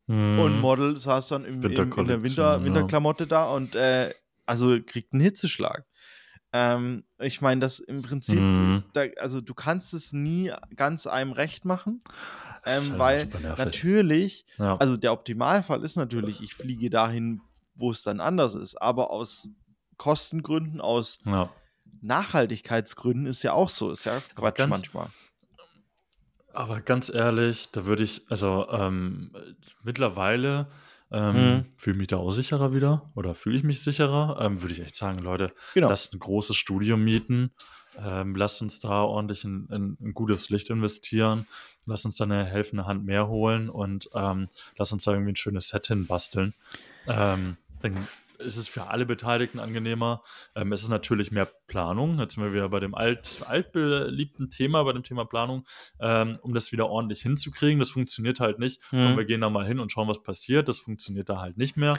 Und 0.06 0.54
Mhm. 0.56 0.60
Model 0.60 0.98
saß 1.00 1.28
dann 1.28 1.44
im, 1.44 1.62
im, 1.62 1.92
in 1.92 2.06
der 2.06 2.22
Winter, 2.22 2.58
ja. 2.58 2.64
Winterklamotte 2.64 3.26
da 3.26 3.52
und 3.54 3.74
äh, 3.74 4.12
also 4.46 4.78
kriegt 4.84 5.12
einen 5.12 5.20
Hitzeschlag. 5.22 5.84
Ähm, 6.52 7.04
ich 7.18 7.40
meine, 7.42 7.60
das 7.60 7.78
im 7.78 8.00
Prinzip, 8.02 8.38
Mhm. 8.40 8.84
da, 8.94 9.02
also 9.18 9.40
du 9.42 9.52
kannst 9.54 9.92
es 9.94 10.12
nie 10.14 10.50
ganz 10.74 11.06
einem 11.06 11.32
recht 11.32 11.66
machen, 11.66 12.00
ähm, 12.64 12.98
halt 12.98 12.98
weil 12.98 13.28
natürlich, 13.58 14.46
Ja. 14.56 14.76
also 14.78 14.96
der 14.96 15.12
Optimalfall 15.12 15.84
ist 15.84 15.96
natürlich, 15.96 16.40
ich 16.42 16.54
fliege 16.54 16.88
dahin, 16.88 17.42
wo 17.74 17.90
es 17.90 18.02
dann 18.02 18.20
anders 18.20 18.54
ist, 18.54 18.80
aber 18.80 19.10
aus 19.10 19.50
Kostengründen, 19.98 20.80
aus 20.80 21.18
ja. 21.26 21.50
Nachhaltigkeitsgründen 22.00 23.26
ist 23.26 23.42
ja 23.42 23.52
auch 23.52 23.68
so, 23.68 23.90
ist 23.90 24.04
ja 24.04 24.20
Quatsch 24.34 24.58
ganz- 24.58 24.70
manchmal. 24.70 25.10
Aber 26.52 26.80
ganz 26.80 27.08
ehrlich, 27.12 27.68
da 27.72 27.84
würde 27.86 28.02
ich, 28.02 28.22
also 28.30 28.66
ähm, 28.70 29.30
mittlerweile 29.84 30.66
ähm, 31.10 31.34
Mhm. 31.34 31.64
fühle 31.76 31.94
ich 31.94 31.98
mich 31.98 32.06
da 32.08 32.16
auch 32.16 32.32
sicherer 32.32 32.74
wieder 32.74 33.06
oder 33.14 33.34
fühle 33.34 33.56
ich 33.56 33.64
mich 33.64 33.82
sicherer, 33.82 34.38
ähm, 34.40 34.60
würde 34.60 34.72
ich 34.74 34.80
echt 34.80 34.96
sagen, 34.96 35.18
Leute, 35.20 35.52
Genau. 35.74 35.88
lasst 35.88 36.14
ein 36.14 36.18
großes 36.18 36.56
Studio 36.56 36.96
mieten, 36.96 37.50
ähm, 37.96 38.34
lasst 38.36 38.60
uns 38.60 38.80
da 38.80 39.02
ordentlich 39.02 39.44
in, 39.44 39.68
in, 39.70 39.96
in 40.00 40.14
gutes 40.14 40.50
Licht 40.50 40.68
investieren, 40.70 41.46
lasst 41.86 42.04
uns 42.04 42.16
da 42.16 42.24
eine 42.24 42.44
helfende 42.44 42.86
Hand 42.86 43.04
mehr 43.04 43.28
holen 43.28 43.70
und 43.70 44.10
ähm, 44.14 44.48
lasst 44.76 44.92
uns 44.92 45.04
da 45.04 45.12
irgendwie 45.12 45.32
ein 45.32 45.36
schönes 45.36 45.68
Set 45.68 45.86
hinbasteln. 45.86 46.54
Ähm, 47.06 47.56
dann 48.38 48.46
ist 48.46 48.56
es 48.56 48.68
für 48.68 48.88
alle 48.88 49.06
Beteiligten 49.06 49.58
angenehmer. 49.58 50.22
Ähm, 50.54 50.72
es 50.72 50.82
ist 50.82 50.88
natürlich 50.88 51.30
mehr 51.30 51.46
Planung. 51.66 52.18
Jetzt 52.18 52.34
sind 52.34 52.44
wir 52.44 52.52
wieder 52.52 52.68
bei 52.68 52.80
dem 52.80 52.94
alt, 52.94 53.40
altbeliebten 53.46 54.50
Thema, 54.50 54.82
bei 54.84 54.92
dem 54.92 55.02
Thema 55.02 55.24
Planung, 55.24 55.66
ähm, 56.00 56.38
um 56.42 56.54
das 56.54 56.72
wieder 56.72 56.88
ordentlich 56.88 57.22
hinzukriegen. 57.22 57.78
Das 57.78 57.90
funktioniert 57.90 58.40
halt 58.40 58.58
nicht. 58.58 58.80
Mhm. 58.92 59.06
Und 59.06 59.16
wir 59.16 59.24
gehen 59.24 59.40
da 59.40 59.50
mal 59.50 59.66
hin 59.66 59.80
und 59.80 59.92
schauen, 59.92 60.08
was 60.08 60.22
passiert. 60.22 60.68
Das 60.68 60.80
funktioniert 60.80 61.28
da 61.28 61.40
halt 61.40 61.58
nicht 61.58 61.76
mehr. 61.76 61.98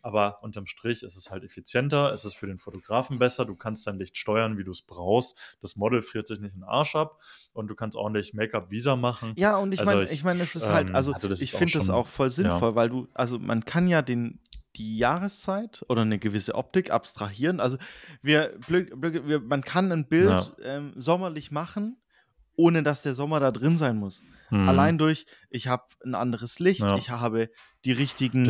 Aber 0.00 0.42
unterm 0.42 0.66
Strich 0.66 1.02
ist 1.02 1.16
es 1.16 1.30
halt 1.30 1.42
effizienter, 1.42 2.12
es 2.12 2.24
ist 2.24 2.36
für 2.36 2.46
den 2.46 2.58
Fotografen 2.58 3.18
besser, 3.18 3.44
du 3.44 3.56
kannst 3.56 3.86
dein 3.86 3.98
Licht 3.98 4.16
steuern, 4.16 4.56
wie 4.56 4.64
du 4.64 4.70
es 4.70 4.82
brauchst. 4.82 5.56
Das 5.60 5.74
Model 5.74 6.02
friert 6.02 6.28
sich 6.28 6.38
nicht 6.38 6.54
in 6.54 6.60
den 6.60 6.68
Arsch 6.68 6.94
ab 6.94 7.20
und 7.52 7.66
du 7.66 7.74
kannst 7.74 7.96
ordentlich 7.96 8.32
Make-up-Visa 8.32 8.94
machen. 8.94 9.34
Ja, 9.36 9.56
und 9.56 9.72
ich 9.72 9.80
Also 9.80 9.92
meine, 9.92 10.04
ich, 10.04 10.12
ich 10.12 10.24
meine, 10.24 10.40
es 10.40 10.54
ist 10.54 10.68
halt, 10.68 10.90
ähm, 10.90 10.94
also 10.94 11.14
ich 11.40 11.52
finde 11.52 11.72
das 11.72 11.90
auch 11.90 12.06
voll 12.06 12.30
sinnvoll, 12.30 12.76
weil 12.76 12.88
du, 12.88 13.08
also 13.12 13.40
man 13.40 13.64
kann 13.64 13.88
ja 13.88 14.00
den, 14.00 14.38
die 14.76 14.96
Jahreszeit 14.98 15.84
oder 15.88 16.02
eine 16.02 16.18
gewisse 16.18 16.54
Optik 16.54 16.90
abstrahieren. 16.90 17.60
Also 17.60 17.78
wir, 18.22 18.54
wir 18.68 19.40
man 19.40 19.62
kann 19.62 19.90
ein 19.92 20.08
Bild 20.08 20.28
Ja. 20.28 20.46
ähm, 20.62 20.92
sommerlich 20.96 21.50
machen, 21.50 22.00
ohne 22.56 22.82
dass 22.82 23.02
der 23.02 23.14
Sommer 23.14 23.40
da 23.40 23.50
drin 23.50 23.76
sein 23.76 23.96
muss. 23.96 24.22
Mhm. 24.50 24.68
Allein 24.68 24.98
durch, 24.98 25.26
ich 25.50 25.66
habe 25.68 25.84
ein 26.04 26.14
anderes 26.14 26.58
Licht, 26.58 26.82
Ja. 26.82 26.96
ich 26.96 27.10
habe 27.10 27.50
die 27.84 27.92
richtigen 27.92 28.46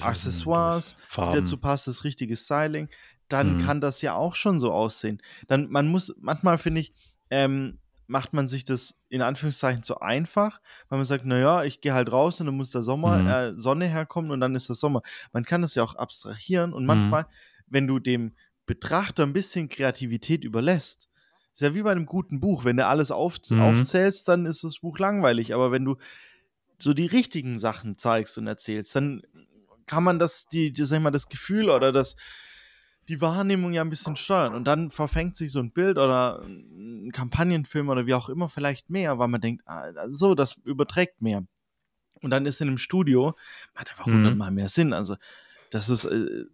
Accessoires, 0.00 0.96
Farben. 1.08 1.34
dazu 1.36 1.56
passt, 1.58 1.86
das 1.86 2.04
richtige 2.04 2.36
Styling, 2.36 2.88
dann 3.28 3.54
Mhm. 3.54 3.58
kann 3.60 3.80
das 3.80 4.02
ja 4.02 4.14
auch 4.14 4.34
schon 4.34 4.58
so 4.58 4.72
aussehen. 4.72 5.20
Dann, 5.46 5.68
man 5.70 5.88
muss, 5.88 6.14
manchmal 6.20 6.58
finde 6.58 6.80
ich, 6.82 6.94
ähm, 7.30 7.79
macht 8.10 8.32
man 8.32 8.48
sich 8.48 8.64
das 8.64 8.96
in 9.08 9.22
Anführungszeichen 9.22 9.84
zu 9.84 10.00
einfach, 10.00 10.60
weil 10.88 10.98
man 10.98 11.06
sagt, 11.06 11.24
naja, 11.24 11.62
ich 11.62 11.80
gehe 11.80 11.94
halt 11.94 12.10
raus 12.10 12.40
und 12.40 12.46
dann 12.46 12.56
muss 12.56 12.72
der 12.72 12.82
Sommer, 12.82 13.20
Mhm. 13.20 13.26
äh, 13.28 13.52
Sonne 13.58 13.86
herkommen 13.86 14.32
und 14.32 14.40
dann 14.40 14.56
ist 14.56 14.68
das 14.68 14.80
Sommer. 14.80 15.02
Man 15.32 15.44
kann 15.44 15.62
das 15.62 15.76
ja 15.76 15.84
auch 15.84 15.94
abstrahieren 15.94 16.70
Mhm. 16.70 16.76
und 16.76 16.86
manchmal, 16.86 17.26
wenn 17.68 17.86
du 17.86 18.00
dem 18.00 18.34
Betrachter 18.66 19.22
ein 19.22 19.32
bisschen 19.32 19.68
Kreativität 19.68 20.42
überlässt, 20.44 21.08
ist 21.52 21.62
ja 21.62 21.74
wie 21.74 21.82
bei 21.82 21.92
einem 21.92 22.06
guten 22.06 22.40
Buch, 22.40 22.64
wenn 22.64 22.76
du 22.76 22.84
alles 22.86 23.12
auf, 23.12 23.38
Mhm. 23.48 23.60
aufzählst, 23.60 24.26
dann 24.28 24.44
ist 24.44 24.64
das 24.64 24.80
Buch 24.80 24.98
langweilig, 24.98 25.54
aber 25.54 25.70
wenn 25.70 25.84
du 25.84 25.96
so 26.78 26.94
die 26.94 27.06
richtigen 27.06 27.58
Sachen 27.58 27.96
zeigst 27.96 28.38
und 28.38 28.46
erzählst, 28.48 28.96
dann 28.96 29.22
kann 29.86 30.02
man 30.02 30.18
das, 30.18 30.46
die, 30.46 30.72
die, 30.72 30.84
sag 30.84 30.96
ich 30.96 31.02
mal, 31.02 31.10
das 31.10 31.28
Gefühl 31.28 31.70
oder 31.70 31.92
das, 31.92 32.16
die 33.10 33.20
Wahrnehmung 33.20 33.72
ja 33.72 33.82
ein 33.82 33.90
bisschen 33.90 34.16
steuern. 34.16 34.54
Und 34.54 34.64
dann 34.64 34.90
verfängt 34.90 35.36
sich 35.36 35.50
so 35.50 35.58
ein 35.58 35.72
Bild 35.72 35.98
oder 35.98 36.42
ein 36.44 37.10
Kampagnenfilm 37.12 37.88
oder 37.88 38.06
wie 38.06 38.14
auch 38.14 38.28
immer 38.28 38.48
vielleicht 38.48 38.88
mehr, 38.88 39.18
weil 39.18 39.28
man 39.28 39.40
denkt, 39.40 39.62
ah, 39.66 39.90
so, 40.08 40.34
das 40.34 40.56
überträgt 40.64 41.20
mehr. 41.20 41.44
Und 42.22 42.30
dann 42.30 42.46
ist 42.46 42.60
in 42.60 42.68
einem 42.68 42.78
Studio, 42.78 43.34
hat 43.74 43.90
einfach 43.90 44.06
Mhm. 44.06 44.14
hundertmal 44.14 44.50
mehr 44.52 44.68
Sinn. 44.68 44.92
Also, 44.92 45.16
das 45.70 45.88
ist, 45.88 46.04
äh, 46.04 46.44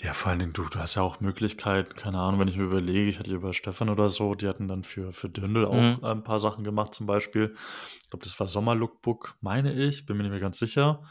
Ja, 0.00 0.14
vor 0.14 0.30
allen 0.30 0.38
Dingen, 0.38 0.52
du, 0.52 0.64
du 0.64 0.78
hast 0.78 0.94
ja 0.94 1.02
auch 1.02 1.20
Möglichkeit, 1.20 1.96
keine 1.96 2.18
Ahnung, 2.18 2.40
wenn 2.40 2.48
ich 2.48 2.56
mir 2.56 2.64
überlege, 2.64 3.08
ich 3.10 3.18
hatte 3.18 3.34
über 3.34 3.52
Stefan 3.52 3.88
oder 3.88 4.08
so, 4.08 4.34
die 4.34 4.48
hatten 4.48 4.68
dann 4.68 4.82
für, 4.84 5.12
für 5.12 5.28
Dirndl 5.28 5.66
auch 5.66 5.98
Mhm. 5.98 6.04
ein 6.04 6.24
paar 6.24 6.38
Sachen 6.40 6.64
gemacht, 6.64 6.94
zum 6.94 7.06
Beispiel. 7.06 7.54
Ich 8.02 8.10
glaube, 8.10 8.24
das 8.24 8.38
war 8.40 8.46
Sommerlookbook, 8.46 9.36
meine 9.40 9.72
ich, 9.74 10.06
bin 10.06 10.16
mir 10.16 10.22
nicht 10.22 10.32
mehr 10.32 10.40
ganz 10.40 10.58
sicher. 10.58 11.02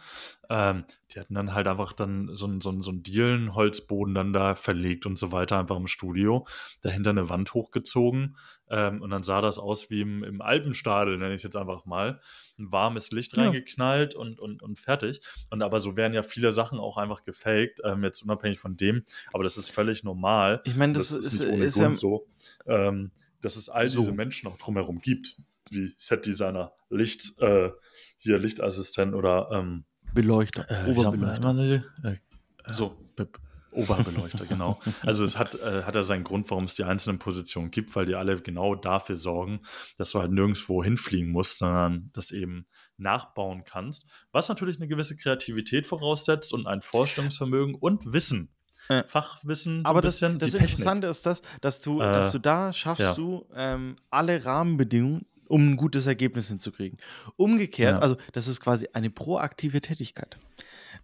Ähm, 0.50 0.86
die 1.12 1.20
hatten 1.20 1.36
dann 1.36 1.54
halt 1.54 1.68
einfach 1.68 1.94
dann 1.94 2.30
so 2.34 2.46
einen 2.46 2.62
so 2.62 2.82
so 2.82 2.92
einen 2.92 3.04
Dielenholzboden 3.04 4.16
dann 4.16 4.34
da 4.34 4.56
verlegt 4.56 5.06
und 5.06 5.18
so 5.18 5.32
weiter, 5.32 5.60
einfach 5.60 5.76
im 5.78 5.88
Studio, 5.88 6.48
dahinter 6.82 7.12
eine 7.12 7.30
Wand 7.30 7.54
hochgezogen 7.54 8.38
ähm, 8.70 9.02
und 9.02 9.10
dann 9.10 9.24
sah 9.24 9.42
das 9.42 9.60
aus 9.60 9.90
wie 9.90 10.02
im, 10.02 10.24
im 10.24 10.42
Alpenstadel, 10.42 11.18
nenne 11.18 11.32
ich 11.34 11.38
es 11.38 11.44
jetzt 11.44 11.58
einfach 11.58 11.86
mal. 11.86 12.22
Ein 12.60 12.72
warmes 12.72 13.12
Licht 13.12 13.38
Ja. 13.38 13.44
reingeknallt 13.44 14.16
und, 14.16 14.40
und, 14.40 14.64
und 14.64 14.80
fertig. 14.80 15.22
Und 15.52 15.62
aber 15.62 15.80
so 15.80 15.96
werden 15.96 16.14
ja 16.14 16.24
viele 16.24 16.52
Sachen 16.54 16.80
auch 16.80 16.98
einfach 16.98 17.24
gefaked, 17.24 17.82
ähm, 17.84 18.04
jetzt 18.04 18.24
unabhängig 18.24 18.60
von 18.60 18.78
dem. 18.78 19.04
Aber 19.32 19.44
das 19.44 19.58
ist 19.58 19.70
völlig 19.70 20.04
normal. 20.04 20.62
ich 20.66 20.76
meine, 20.76 20.92
Und 20.94 20.98
das, 20.98 21.12
ist, 21.12 21.40
nicht 21.40 21.52
ohne 21.54 21.66
ist 21.66 21.78
ja, 21.78 21.94
so, 21.94 22.28
ähm, 22.66 23.12
dass 23.42 23.56
es 23.56 23.70
all 23.70 23.86
So. 23.86 24.00
diese 24.00 24.12
Menschen 24.12 24.48
auch 24.48 24.58
drumherum 24.58 25.00
gibt, 25.02 25.36
wie 25.70 25.94
Setdesigner, 25.98 26.74
Licht, 26.90 27.38
äh, 27.40 27.70
hier 28.18 28.40
Lichtassistent 28.40 29.14
oder 29.14 29.50
ähm, 29.52 29.86
Beleuchter, 30.14 30.66
äh, 30.70 30.90
Oberbeleuchter. 30.90 31.84
äh, 32.04 32.14
äh, 32.14 32.74
so 32.74 32.98
Be- 33.16 33.30
Oberbeleuchter, 33.78 34.46
genau. 34.46 34.80
Also 35.04 35.24
es 35.24 35.38
hat, 35.38 35.56
äh, 35.56 35.84
hat 35.84 35.96
ja 35.96 36.04
seinen 36.04 36.24
Grund, 36.24 36.50
warum 36.50 36.66
es 36.66 36.76
die 36.76 36.84
einzelnen 36.84 37.20
Positionen 37.20 37.72
gibt, 37.72 37.96
weil 37.96 38.06
die 38.06 38.16
alle 38.16 38.42
genau 38.42 38.76
dafür 38.76 39.16
sorgen, 39.16 39.62
dass 39.98 40.12
du 40.12 40.20
halt 40.20 40.32
nirgendwo 40.32 40.84
hinfliegen 40.84 41.32
musst, 41.32 41.60
sondern 41.60 42.10
das 42.14 42.32
eben 42.32 42.68
nachbauen 42.98 43.64
kannst. 43.64 44.06
Was 44.32 44.50
natürlich 44.50 44.78
eine 44.78 44.88
gewisse 44.88 45.16
Kreativität 45.16 45.86
voraussetzt 45.88 46.54
und 46.54 46.68
ein 46.68 46.82
Vorstellungsvermögen 46.82 47.76
und 47.76 48.12
Wissen. 48.12 48.50
Ja. 48.90 49.04
Fachwissen, 49.06 49.84
so 49.84 49.90
Aber 49.90 50.00
ein 50.00 50.04
das, 50.04 50.14
bisschen, 50.16 50.40
das. 50.40 50.54
Interessante 50.54 51.08
ist 51.08 51.26
das, 51.26 51.42
dass 51.62 51.82
du, 51.82 52.00
Äh, 52.02 52.04
dass 52.06 52.32
du 52.32 52.40
da 52.40 52.72
schaffst 52.72 53.02
ja. 53.02 53.14
du 53.14 53.46
ähm, 53.54 53.98
alle 54.10 54.46
Rahmenbedingungen, 54.46 55.26
um 55.50 55.72
ein 55.72 55.76
gutes 55.78 56.08
Ergebnis 56.08 56.48
hinzukriegen. 56.48 56.98
Umgekehrt, 57.36 57.94
Ja. 57.94 58.00
also 58.00 58.16
das 58.34 58.48
ist 58.48 58.62
quasi 58.62 58.88
eine 58.94 59.10
proaktive 59.10 59.82
Tätigkeit. 59.82 60.38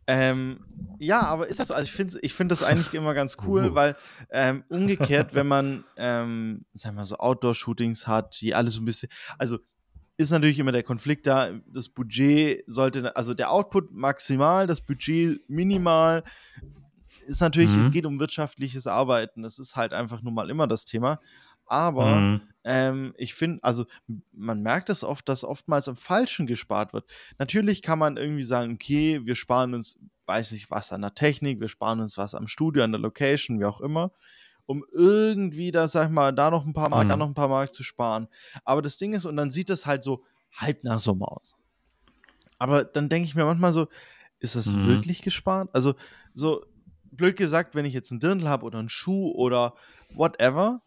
Ähm, 0.08 0.60
ja, 1.00 1.22
aber 1.22 1.48
ist 1.48 1.60
das 1.60 1.70
so? 1.70 1.74
Also 1.74 1.86
ich 1.86 1.92
finde 1.92 2.20
ich 2.22 2.34
find 2.34 2.52
das 2.52 2.64
eigentlich 2.64 2.94
immer 2.94 3.14
ganz 3.14 3.38
cool, 3.48 3.74
weil 3.76 3.96
ähm, 4.32 4.64
umgekehrt, 4.70 5.34
wenn 5.34 5.48
man, 5.48 5.84
ähm, 5.98 6.66
sagen 6.74 6.96
wir 6.96 7.02
mal 7.02 7.06
so 7.06 7.18
Outdoor-Shootings 7.18 8.08
hat, 8.08 8.40
die 8.42 8.54
alles 8.56 8.76
so 8.76 8.82
ein 8.82 8.86
bisschen, 8.86 9.10
also 9.38 9.60
ist 10.18 10.32
natürlich 10.32 10.60
immer 10.60 10.72
der 10.72 10.84
Konflikt 10.84 11.26
da, 11.26 11.50
das 11.68 11.90
Budget 11.90 12.64
sollte, 12.68 13.16
also 13.16 13.34
der 13.34 13.52
Output 13.52 13.92
maximal, 13.92 14.68
das 14.68 14.82
Budget 14.82 15.42
minimal, 15.50 16.24
ist 17.26 17.42
natürlich, 17.42 17.76
Mhm. 17.76 17.80
es 17.82 17.92
geht 17.92 18.06
um 18.06 18.20
wirtschaftliches 18.20 18.86
Arbeiten, 18.86 19.42
das 19.44 19.58
ist 19.60 19.76
halt 19.76 19.94
einfach 19.94 20.22
nun 20.22 20.34
mal 20.34 20.50
immer 20.50 20.68
das 20.68 20.86
Thema. 20.86 21.20
Aber 21.74 22.22
Mhm. 22.22 22.42
ähm, 22.64 23.16
ich 23.18 23.34
finde, 23.34 23.64
also 23.64 23.88
man 24.32 24.62
merkt 24.62 24.92
es 24.92 25.04
oft, 25.04 25.28
dass 25.28 25.44
oftmals 25.44 25.88
am 25.90 25.96
Falschen 25.98 26.46
gespart 26.46 26.94
wird. 26.94 27.10
Natürlich 27.40 27.82
kann 27.82 27.98
man 27.98 28.16
irgendwie 28.18 28.44
sagen, 28.44 28.74
okay, 28.76 29.22
wir 29.26 29.36
sparen 29.36 29.74
uns, 29.74 30.00
weiß 30.28 30.52
ich 30.52 30.70
was, 30.70 30.94
an 30.94 31.02
der 31.02 31.16
Technik, 31.16 31.60
wir 31.60 31.70
sparen 31.70 32.00
uns 32.00 32.16
was 32.16 32.36
am 32.36 32.46
Studio, 32.46 32.84
an 32.84 32.92
der 32.92 33.02
Location, 33.02 33.60
wie 33.60 33.66
auch 33.66 33.82
immer, 33.82 34.12
um 34.68 34.86
irgendwie 34.92 35.72
da, 35.72 35.88
sag 35.88 36.10
ich 36.10 36.14
mal, 36.14 36.32
da 36.32 36.52
noch 36.52 36.64
ein 36.64 36.74
paar 36.74 36.90
Mark, 36.90 37.08
da 37.08 37.16
Mhm. 37.16 37.20
noch 37.20 37.28
ein 37.28 37.34
paar 37.34 37.48
Mark 37.48 37.74
zu 37.74 37.82
sparen. 37.84 38.28
Aber 38.66 38.84
das 38.84 38.98
Ding 38.98 39.14
ist, 39.14 39.26
und 39.26 39.36
dann 39.36 39.50
sieht 39.50 39.72
es 39.72 39.88
halt 39.88 40.04
so 40.04 40.24
halb 40.54 40.84
nach 40.84 41.00
Sommer 41.00 41.32
aus. 41.32 41.56
Aber 42.60 42.84
dann 42.86 43.10
denke 43.10 43.26
ich 43.26 43.36
mir 43.36 43.46
manchmal 43.46 43.74
so, 43.74 43.88
ist 44.40 44.56
das 44.56 44.76
Mhm. 44.76 44.86
wirklich 44.86 45.22
gespart? 45.22 45.70
Also, 45.74 45.96
so 46.34 46.66
blöd 47.04 47.36
gesagt, 47.38 47.76
wenn 47.76 47.86
ich 47.86 47.94
jetzt 47.94 48.12
einen 48.12 48.20
Dirndl 48.20 48.48
habe 48.48 48.66
oder 48.66 48.80
einen 48.80 48.90
Schuh 48.90 49.32
oder 49.32 49.76
whatever, 50.14 50.82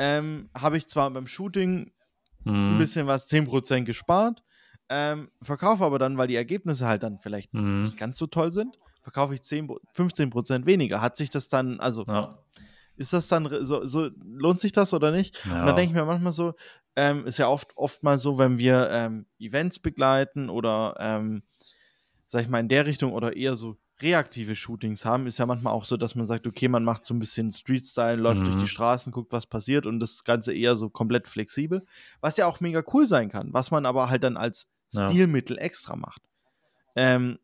ähm, 0.00 0.50
habe 0.56 0.76
ich 0.78 0.88
zwar 0.88 1.10
beim 1.10 1.26
Shooting 1.26 1.92
ein 2.48 2.74
Mhm. 2.74 2.78
bisschen 2.78 3.06
was, 3.06 3.28
10% 3.28 3.86
gespart, 3.86 4.42
ähm, 4.88 5.30
verkaufe 5.42 5.84
aber 5.84 5.98
dann, 5.98 6.16
weil 6.18 6.28
die 6.28 6.36
Ergebnisse 6.36 6.86
halt 6.88 7.02
dann 7.02 7.18
vielleicht 7.20 7.52
Mhm. 7.54 7.82
nicht 7.82 7.98
ganz 7.98 8.18
so 8.18 8.26
toll 8.26 8.50
sind 8.50 8.76
verkaufe 9.02 9.34
ich 9.34 9.42
10, 9.42 9.68
15 9.94 10.30
Prozent 10.30 10.66
weniger. 10.66 11.00
Hat 11.00 11.16
sich 11.16 11.30
das 11.30 11.48
dann, 11.48 11.80
also 11.80 12.04
Ja. 12.06 12.38
ist 12.96 13.12
das 13.12 13.28
dann 13.28 13.48
so, 13.64 13.84
so 13.86 14.10
lohnt 14.22 14.60
sich 14.60 14.72
das 14.72 14.92
oder 14.92 15.10
nicht? 15.10 15.38
Und 15.46 15.52
Ja. 15.52 15.66
dann 15.66 15.76
denke 15.76 15.90
ich 15.90 15.94
mir 15.94 16.04
manchmal 16.04 16.32
so, 16.32 16.54
ähm, 16.96 17.26
ist 17.26 17.38
ja 17.38 17.48
oft, 17.48 17.76
oft 17.76 18.02
mal 18.02 18.18
so, 18.18 18.38
wenn 18.38 18.58
wir 18.58 18.90
ähm, 18.90 19.26
Events 19.38 19.78
begleiten 19.78 20.50
oder, 20.50 20.96
ähm, 20.98 21.42
sag 22.26 22.42
ich 22.42 22.48
mal, 22.48 22.60
in 22.60 22.68
der 22.68 22.86
Richtung 22.86 23.12
oder 23.12 23.36
eher 23.36 23.56
so 23.56 23.76
reaktive 24.02 24.54
Shootings 24.54 25.04
haben, 25.04 25.26
ist 25.26 25.38
ja 25.38 25.46
manchmal 25.46 25.72
auch 25.72 25.84
so, 25.84 25.96
dass 25.96 26.14
man 26.14 26.26
sagt, 26.26 26.46
okay, 26.46 26.68
man 26.68 26.84
macht 26.84 27.04
so 27.04 27.14
ein 27.14 27.18
bisschen 27.18 27.50
Street-Style, 27.50 28.16
läuft 28.16 28.46
durch 28.46 28.56
die 28.56 28.64
Mhm. 28.64 28.68
Straßen, 28.68 29.12
guckt, 29.12 29.32
was 29.32 29.46
passiert 29.46 29.86
und 29.86 30.00
das 30.00 30.24
Ganze 30.24 30.54
eher 30.54 30.76
so 30.76 30.88
komplett 30.90 31.28
flexibel, 31.28 31.84
was 32.20 32.36
ja 32.36 32.46
auch 32.46 32.60
mega 32.60 32.82
cool 32.92 33.06
sein 33.06 33.28
kann, 33.28 33.52
was 33.52 33.70
man 33.70 33.86
aber 33.86 34.10
halt 34.10 34.24
dann 34.24 34.36
als 34.36 34.66
Ja. 34.92 35.08
Stilmittel 35.08 35.58
extra 35.58 35.96
macht. 35.96 36.22
Ähm, 36.96 37.38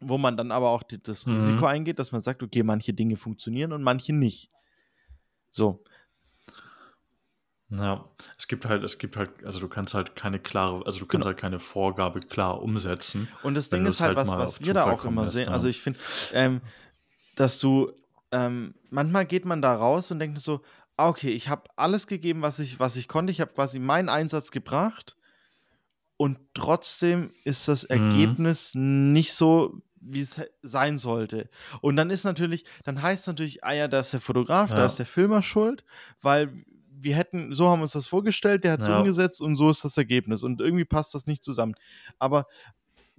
wo 0.00 0.18
man 0.18 0.36
dann 0.36 0.50
aber 0.50 0.70
auch 0.70 0.82
die, 0.82 1.02
das 1.02 1.26
Mhm. 1.26 1.34
Risiko 1.34 1.66
eingeht, 1.66 1.98
dass 1.98 2.12
man 2.12 2.20
sagt, 2.20 2.42
okay, 2.42 2.62
manche 2.62 2.92
Dinge 2.92 3.16
funktionieren 3.16 3.72
und 3.72 3.82
manche 3.82 4.12
nicht. 4.12 4.50
So, 5.50 5.84
Ja, 7.70 8.04
es 8.38 8.46
gibt 8.46 8.66
halt, 8.66 8.84
es 8.84 8.98
gibt 8.98 9.16
halt, 9.16 9.30
also 9.44 9.58
du 9.58 9.68
kannst 9.68 9.94
halt 9.94 10.14
keine 10.14 10.38
klare, 10.38 10.84
also 10.86 10.98
du 11.00 11.06
kannst 11.06 11.12
Genau. 11.12 11.26
halt 11.26 11.38
keine 11.38 11.58
Vorgabe 11.58 12.20
klar 12.20 12.62
umsetzen. 12.62 13.26
Und 13.42 13.54
das 13.54 13.70
Ding 13.70 13.84
ist 13.86 14.00
halt, 14.00 14.16
halt 14.16 14.28
was, 14.28 14.30
was 14.30 14.60
wir 14.60 14.74
da 14.74 14.84
auch 14.84 15.04
immer 15.04 15.28
sehen. 15.28 15.46
ja. 15.46 15.52
Also 15.52 15.68
ich 15.68 15.80
finde, 15.80 15.98
ähm, 16.32 16.60
dass 17.36 17.58
du, 17.58 17.90
ähm, 18.32 18.74
manchmal 18.90 19.26
geht 19.26 19.44
man 19.44 19.62
da 19.62 19.74
raus 19.74 20.10
und 20.10 20.18
denkt 20.18 20.40
so, 20.40 20.60
ah, 20.96 21.08
okay, 21.08 21.30
ich 21.30 21.48
habe 21.48 21.64
alles 21.76 22.06
gegeben, 22.06 22.42
was 22.42 22.58
ich, 22.58 22.78
was 22.78 22.96
ich 22.96 23.08
konnte. 23.08 23.32
Ich 23.32 23.40
habe 23.40 23.52
quasi 23.52 23.78
meinen 23.78 24.08
Einsatz 24.08 24.50
gebracht 24.50 25.16
und 26.16 26.38
trotzdem 26.54 27.32
ist 27.44 27.66
das 27.68 27.84
Mhm. 27.84 27.90
Ergebnis 27.90 28.72
nicht 28.74 29.32
so, 29.32 29.80
wie 30.00 30.20
es 30.20 30.40
sein 30.62 30.98
sollte. 30.98 31.48
Und 31.80 31.96
dann 31.96 32.10
ist 32.10 32.24
natürlich, 32.24 32.66
dann 32.84 33.00
heißt 33.02 33.26
natürlich, 33.26 33.64
ah 33.64 33.72
ja, 33.72 33.88
da 33.88 34.00
ist 34.00 34.12
der 34.12 34.20
Fotograf, 34.20 34.70
da 34.70 34.80
Ja. 34.80 34.86
ist 34.86 34.98
der 34.98 35.06
Filmer 35.06 35.42
schuld, 35.42 35.82
weil 36.20 36.64
wir 37.04 37.16
hätten, 37.16 37.52
so 37.54 37.68
haben 37.68 37.80
wir 37.80 37.84
uns 37.84 37.92
das 37.92 38.06
vorgestellt, 38.06 38.64
der 38.64 38.72
hat 38.72 38.80
es 38.80 38.88
Ja. 38.88 38.98
umgesetzt 38.98 39.40
und 39.42 39.56
so 39.56 39.68
ist 39.70 39.84
das 39.84 39.96
Ergebnis. 39.96 40.42
Und 40.42 40.60
irgendwie 40.60 40.84
passt 40.86 41.14
das 41.14 41.26
nicht 41.26 41.44
zusammen. 41.44 41.74
Aber 42.18 42.46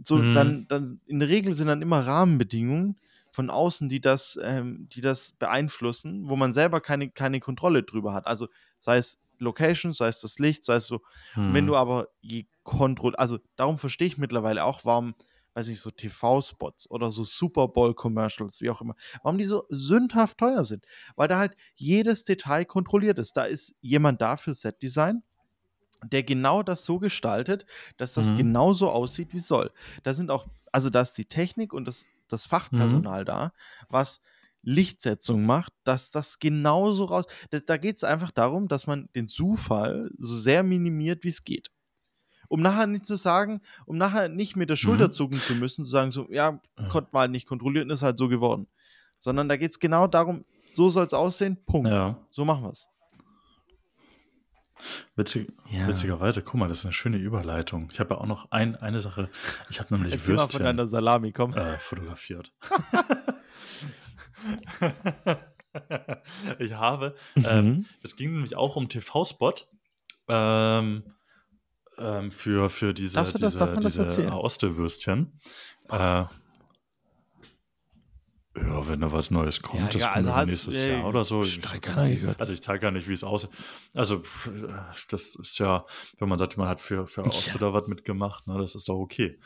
so, 0.04 0.20
Mhm. 0.20 0.32
dann, 0.34 0.68
dann 0.68 1.02
in 1.06 1.20
der 1.20 1.30
Regel 1.30 1.54
sind 1.54 1.68
dann 1.68 1.82
immer 1.82 2.06
Rahmenbedingungen 2.06 3.00
von 3.32 3.50
außen, 3.50 3.90
die 3.90 4.02
das, 4.02 4.40
ähm, 4.44 4.88
die 4.92 5.02
das 5.02 5.34
beeinflussen, 5.34 6.28
wo 6.30 6.36
man 6.36 6.54
selber 6.54 6.82
keine, 6.82 7.10
keine 7.12 7.40
Kontrolle 7.40 7.84
drüber 7.84 8.14
hat. 8.14 8.28
Also 8.28 8.48
sei 8.80 8.98
es 8.98 9.22
Location, 9.40 9.94
sei 9.94 10.08
es 10.08 10.22
das 10.22 10.40
Licht, 10.40 10.64
sei 10.66 10.76
es 10.76 10.86
so. 10.86 11.02
Und 11.46 11.54
wenn 11.54 11.68
du 11.68 11.76
aber 11.76 12.10
je 12.22 12.48
Kontrolle, 12.64 13.20
also 13.20 13.40
darum 13.56 13.78
verstehe 13.78 14.08
ich 14.08 14.18
mittlerweile 14.18 14.64
auch, 14.64 14.86
warum, 14.86 15.16
weiß 15.56 15.70
ich, 15.70 15.80
so 15.82 15.92
TV-Spots 15.92 16.90
oder 16.92 17.12
so 17.12 17.24
Super 17.26 17.68
Bowl-Commercials, 17.70 18.62
wie 18.62 18.70
auch 18.70 18.82
immer, 18.82 18.96
warum 19.24 19.38
die 19.40 19.46
so 19.46 19.66
sündhaft 19.70 20.38
teuer 20.40 20.64
sind. 20.64 20.86
Weil 21.16 21.28
da 21.30 21.40
halt 21.40 21.56
jedes 21.76 22.26
Detail 22.26 22.66
kontrolliert 22.66 23.20
ist. 23.20 23.38
Da 23.38 23.46
ist 23.46 23.76
jemand 23.82 24.22
da 24.22 24.38
für 24.38 24.54
Set-Design, 24.54 25.24
der 26.06 26.24
genau 26.24 26.62
das 26.64 26.86
so 26.86 27.00
gestaltet, 27.00 27.66
dass 27.98 28.14
das 28.14 28.34
Mhm. 28.34 28.34
genauso 28.34 28.90
aussieht, 28.90 29.34
wie 29.34 29.38
es 29.38 29.48
soll. 29.48 29.72
Da 30.04 30.14
sind 30.14 30.30
auch, 30.32 30.48
also 30.72 30.90
da 30.90 31.02
ist 31.02 31.14
die 31.14 31.26
Technik 31.26 31.74
und 31.74 31.86
das, 31.88 32.08
das 32.28 32.46
Fachpersonal 32.46 33.26
Mhm. 33.26 33.26
da, 33.26 33.54
was 33.90 34.22
Lichtsetzung 34.62 35.46
macht, 35.46 35.74
dass 35.84 36.12
das 36.12 36.40
genauso 36.40 37.06
raus. 37.06 37.26
Da, 37.52 37.60
da 37.60 37.78
geht 37.78 37.98
es 37.98 38.04
einfach 38.04 38.32
darum, 38.32 38.68
dass 38.68 38.88
man 38.88 39.10
den 39.16 39.28
Zufall 39.28 40.10
so 40.18 40.36
sehr 40.36 40.64
minimiert, 40.64 41.24
wie 41.24 41.30
es 41.30 41.44
geht. 41.44 41.72
Um 42.56 42.62
nachher 42.62 42.88
nicht 42.88 43.06
zu 43.06 43.18
sagen, 43.18 43.60
um 43.86 43.98
nachher 43.98 44.30
nicht 44.30 44.56
mit 44.56 44.70
der 44.70 44.78
Schulter 44.78 45.10
Mhm. 45.10 45.12
zucken 45.12 45.40
zu 45.42 45.56
müssen, 45.56 45.84
zu 45.84 45.92
sagen, 45.92 46.14
so, 46.14 46.26
ja, 46.32 46.58
konnte 46.90 47.10
man 47.12 47.20
halt 47.20 47.32
nicht 47.32 47.48
kontrollieren, 47.48 47.90
ist 47.90 48.02
halt 48.02 48.18
so 48.18 48.30
geworden. 48.30 48.68
Sondern 49.20 49.50
da 49.50 49.58
geht 49.58 49.72
es 49.72 49.80
genau 49.80 50.08
darum, 50.08 50.46
so 50.74 50.88
soll 50.88 51.06
es 51.06 51.14
aussehen, 51.14 51.58
Punkt. 51.66 51.90
Ja, 51.90 52.18
So 52.32 52.46
machen 52.46 52.64
wir 52.64 52.70
es. 52.70 52.88
witzig, 55.18 55.52
Ja. 55.70 55.86
witzigerweise, 55.90 56.42
guck 56.44 56.56
mal, 56.56 56.70
das 56.70 56.80
ist 56.80 56.86
eine 56.86 56.94
schöne 56.94 57.18
Überleitung. 57.18 57.90
Ich 57.92 58.00
habe 58.00 58.14
ja 58.14 58.22
auch 58.22 58.26
noch 58.26 58.52
ein, 58.52 58.78
eine 58.78 59.02
Sache. 59.02 59.30
Ich 59.70 59.82
habe 59.82 59.94
nämlich 59.94 60.14
Erzähl 60.14 60.36
mal 60.36 60.44
von 60.44 60.48
Würstchen 60.52 60.64
deiner 60.64 60.88
Salami, 60.88 61.34
komm. 61.34 61.54
äh, 61.56 61.78
fotografiert. 61.78 62.54
ich 66.60 66.72
habe, 66.74 67.16
ähm, 67.36 67.66
Mhm. 67.66 67.86
es 68.02 68.16
ging 68.16 68.32
nämlich 68.32 68.56
auch 68.56 68.78
um 68.78 68.88
TV-Spot 68.88 69.56
ähm, 70.28 71.04
ähm, 71.98 72.32
für, 72.32 72.70
für 72.70 72.94
diese, 72.94 73.16
das- 73.16 73.34
diese, 73.34 73.78
diese 73.82 74.02
erzählen? 74.04 74.30
Aoste-Würstchen. 74.32 75.40
Äh, 75.90 76.26
ja, 78.58 78.88
wenn 78.88 79.02
da 79.02 79.12
was 79.12 79.32
Neues 79.32 79.62
kommt, 79.62 79.82
Ja, 79.82 79.88
das 79.88 79.96
egal, 79.98 80.14
kommt 80.24 80.28
also 80.30 80.50
nächstes 80.52 80.82
ey, 80.82 80.92
Jahr 80.92 81.08
oder 81.10 81.26
so. 81.26 81.42
Gehört. 81.82 82.40
Also 82.40 82.54
ich 82.54 82.62
zeige 82.62 82.80
gar 82.80 82.92
nicht, 82.92 83.08
wie 83.10 83.14
es 83.14 83.24
aussieht. 83.24 83.50
Also 83.94 84.24
das 85.10 85.36
ist 85.36 85.58
ja, 85.60 85.86
wenn 86.20 86.30
man 86.30 86.40
sagt, 86.40 86.56
man 86.56 86.70
hat 86.70 86.80
für, 86.80 87.06
für 87.06 87.24
Oste 87.26 87.60
da 87.60 87.74
was 87.74 87.88
mitgemacht, 87.88 88.48
ne, 88.48 88.58
das 88.58 88.76
ist 88.76 88.88
doch 88.88 88.96
okay. 88.96 89.40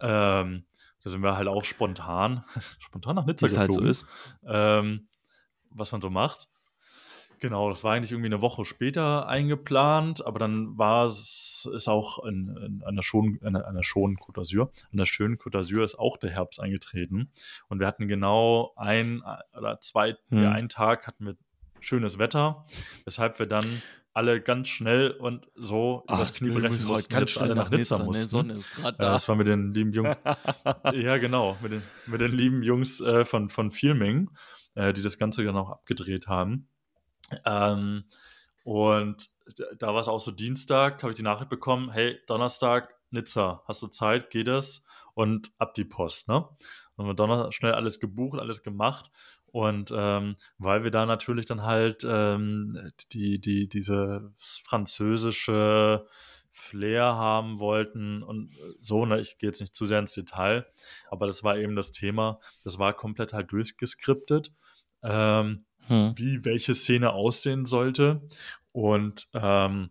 Ähm, 0.00 0.64
da 1.02 1.10
sind 1.10 1.22
wir 1.22 1.36
halt 1.36 1.48
auch 1.48 1.62
spontan, 1.64 2.44
spontan 2.78 3.16
nach 3.16 3.26
Nizza 3.26 3.44
es 3.46 3.58
halt 3.58 3.70
so 3.72 3.80
geflogen, 3.82 3.90
ist. 3.90 4.06
ähm, 4.46 5.08
was 5.70 5.92
man 5.92 6.00
so 6.00 6.08
macht. 6.08 6.48
Genau, 7.40 7.68
das 7.68 7.84
war 7.84 7.92
eigentlich 7.94 8.12
irgendwie 8.12 8.26
eine 8.28 8.40
Woche 8.40 8.64
später 8.64 9.28
eingeplant, 9.28 10.24
aber 10.24 10.38
dann 10.38 10.76
war 10.78 11.04
es, 11.04 11.68
ist 11.74 11.88
auch 11.88 12.24
in, 12.24 12.56
in 12.56 12.82
einer 12.84 13.02
schon, 13.02 13.38
einer, 13.42 13.66
einer 13.66 13.82
schonen 13.82 14.16
Côte 14.16 14.40
d'Azur, 14.40 14.70
an 14.90 14.98
der 14.98 15.06
schönen 15.06 15.36
Côte 15.36 15.58
d'Azur 15.58 15.84
ist 15.84 15.98
auch 15.98 16.16
der 16.16 16.30
Herbst 16.30 16.60
eingetreten 16.60 17.30
und 17.68 17.80
wir 17.80 17.86
hatten 17.86 18.08
genau 18.08 18.72
ein 18.76 19.22
oder 19.56 19.80
zwei, 19.80 20.16
Hm. 20.30 20.42
ja, 20.42 20.50
einen 20.52 20.68
Tag 20.68 21.06
hatten 21.06 21.26
wir 21.26 21.36
schönes 21.80 22.18
Wetter, 22.18 22.64
weshalb 23.04 23.38
wir 23.38 23.46
dann 23.46 23.82
alle 24.14 24.40
ganz 24.40 24.68
schnell 24.68 25.10
und 25.10 25.48
so 25.56 26.04
Ah, 26.06 26.14
übers 26.14 26.34
Knie 26.36 26.50
brechen 26.50 26.86
mussten, 26.86 27.12
ganz 27.12 27.30
schnell 27.30 27.50
alle 27.50 27.56
nach 27.56 27.70
Nizza. 27.70 27.98
Ne? 27.98 28.04
mussten. 28.04 28.50
Ist 28.50 28.70
gerade 28.74 28.96
Ja, 28.98 29.04
da. 29.04 29.12
das 29.12 29.28
war 29.28 29.34
mit 29.36 29.48
den 29.48 29.74
lieben 29.74 29.92
Jungs. 29.92 30.16
ja, 30.94 31.18
genau, 31.18 31.56
mit 31.60 31.72
den, 31.72 31.82
mit 32.06 32.20
den 32.20 32.32
lieben 32.32 32.62
Jungs 32.62 33.00
äh, 33.00 33.24
von, 33.24 33.50
von 33.50 33.70
Filming, 33.72 34.30
äh, 34.76 34.92
die 34.92 35.02
das 35.02 35.18
Ganze 35.18 35.44
dann 35.44 35.56
auch 35.56 35.68
abgedreht 35.70 36.28
haben. 36.28 36.68
Ähm, 37.44 38.04
und 38.64 39.30
da 39.78 39.88
war 39.88 40.00
es 40.00 40.08
auch 40.08 40.20
so 40.20 40.30
Dienstag, 40.30 41.02
habe 41.02 41.12
ich 41.12 41.16
die 41.16 41.22
Nachricht 41.22 41.50
bekommen, 41.50 41.90
hey, 41.90 42.18
Donnerstag, 42.26 42.94
Nizza, 43.10 43.62
hast 43.66 43.82
du 43.82 43.88
Zeit, 43.88 44.30
geht 44.30 44.48
das? 44.48 44.84
Und 45.14 45.52
ab 45.58 45.74
die 45.74 45.84
Post, 45.84 46.28
ne? 46.28 46.48
Und 46.96 47.06
wir 47.06 47.14
Donnerstag 47.14 47.54
schnell 47.54 47.72
alles 47.72 48.00
gebucht, 48.00 48.38
alles 48.38 48.62
gemacht. 48.62 49.10
Und 49.46 49.92
ähm, 49.94 50.34
weil 50.58 50.82
wir 50.82 50.90
da 50.90 51.06
natürlich 51.06 51.46
dann 51.46 51.62
halt 51.62 52.04
ähm, 52.08 52.90
die, 53.12 53.40
die, 53.40 53.68
dieses 53.68 54.60
französische 54.64 56.08
Flair 56.50 57.16
haben 57.16 57.58
wollten 57.58 58.22
und 58.22 58.56
so, 58.80 59.06
ne, 59.06 59.20
ich 59.20 59.38
gehe 59.38 59.48
jetzt 59.48 59.60
nicht 59.60 59.74
zu 59.74 59.86
sehr 59.86 59.98
ins 59.98 60.12
Detail, 60.12 60.66
aber 61.10 61.26
das 61.26 61.42
war 61.42 61.56
eben 61.56 61.74
das 61.74 61.90
Thema, 61.90 62.38
das 62.62 62.78
war 62.78 62.92
komplett 62.94 63.32
halt 63.32 63.50
durchgeskriptet, 63.50 64.52
ähm, 65.02 65.66
Hm. 65.88 66.14
wie 66.16 66.44
welche 66.44 66.74
Szene 66.74 67.12
aussehen 67.12 67.64
sollte 67.64 68.22
und 68.72 69.28
ähm, 69.34 69.90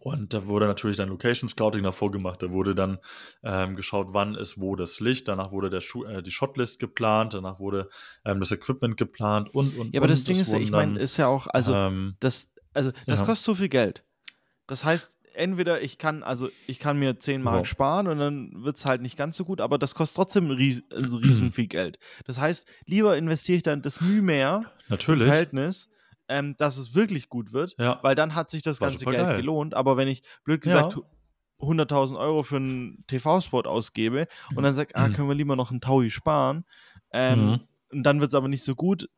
und 0.00 0.32
da 0.32 0.46
wurde 0.46 0.66
natürlich 0.66 0.96
dann 0.96 1.10
Location 1.10 1.48
Scouting 1.48 1.82
davor 1.82 2.10
gemacht. 2.10 2.42
Da 2.42 2.50
wurde 2.50 2.74
dann 2.74 2.98
ähm, 3.42 3.76
geschaut, 3.76 4.08
wann 4.12 4.34
ist 4.34 4.58
wo 4.58 4.76
das 4.76 4.98
Licht. 5.00 5.28
Danach 5.28 5.52
wurde 5.52 5.68
der 5.68 5.80
Schu 5.80 6.04
äh, 6.04 6.22
die 6.22 6.30
Shotlist 6.30 6.78
geplant. 6.78 7.34
Danach 7.34 7.58
wurde 7.58 7.88
ähm, 8.24 8.40
das 8.40 8.50
Equipment 8.50 8.96
geplant 8.96 9.54
und 9.54 9.76
und 9.76 9.92
Ja, 9.94 10.00
aber 10.00 10.04
und. 10.04 10.10
das 10.10 10.24
Ding 10.24 10.38
ist, 10.40 10.52
ja, 10.52 10.58
ich 10.58 10.70
meine, 10.70 10.98
ist 10.98 11.18
ja 11.18 11.26
auch, 11.26 11.46
also 11.48 11.74
ähm, 11.74 12.16
das, 12.20 12.50
also 12.72 12.92
das 13.06 13.20
ja. 13.20 13.26
kostet 13.26 13.44
so 13.44 13.54
viel 13.54 13.68
Geld. 13.68 14.04
Das 14.66 14.84
heißt, 14.84 15.18
entweder 15.34 15.82
ich 15.82 15.98
kann, 15.98 16.22
also 16.22 16.48
ich 16.66 16.78
kann 16.78 16.98
mir 16.98 17.18
10 17.20 17.42
Mark 17.42 17.58
Ja. 17.58 17.64
sparen 17.64 18.06
und 18.08 18.18
dann 18.18 18.64
wird 18.64 18.76
es 18.76 18.86
halt 18.86 19.02
nicht 19.02 19.16
ganz 19.16 19.36
so 19.36 19.44
gut, 19.44 19.60
aber 19.60 19.78
das 19.78 19.94
kostet 19.94 20.16
trotzdem 20.16 20.50
ries 20.50 20.82
also 20.90 21.16
riesen 21.18 21.52
viel 21.52 21.66
Geld. 21.66 21.98
Das 22.24 22.38
heißt, 22.40 22.68
lieber 22.86 23.16
investiere 23.16 23.56
ich 23.56 23.62
dann 23.62 23.82
das 23.82 24.00
Mühe 24.00 24.22
mehr 24.22 24.72
im 24.86 24.90
natürlich. 24.90 25.24
Verhältnis, 25.24 25.88
ähm, 26.28 26.54
dass 26.58 26.78
es 26.78 26.94
wirklich 26.94 27.28
gut 27.28 27.52
wird, 27.52 27.74
Ja. 27.78 27.98
weil 28.02 28.14
dann 28.14 28.34
hat 28.34 28.50
sich 28.50 28.62
das 28.62 28.80
War 28.80 28.88
ganze 28.88 29.04
Geld 29.06 29.26
geil. 29.28 29.36
gelohnt. 29.36 29.74
Aber 29.74 29.96
wenn 29.96 30.08
ich, 30.08 30.22
blöd 30.44 30.60
gesagt, 30.62 30.94
Ja. 30.94 31.02
100.000 31.60 32.18
Euro 32.18 32.42
für 32.42 32.56
einen 32.56 33.04
TV-Spot 33.06 33.60
ausgebe 33.62 34.26
und 34.54 34.62
dann 34.64 34.74
sage, 34.74 34.94
ah, 34.96 35.08
Mhm. 35.08 35.12
können 35.14 35.28
wir 35.28 35.34
lieber 35.34 35.56
noch 35.56 35.70
einen 35.70 35.80
Taui 35.80 36.10
sparen, 36.10 36.64
ähm, 37.12 37.46
Mhm. 37.46 37.60
und 37.92 38.02
dann 38.02 38.20
wird 38.20 38.30
es 38.30 38.34
aber 38.34 38.48
nicht 38.48 38.64
so 38.64 38.74
gut, 38.74 39.08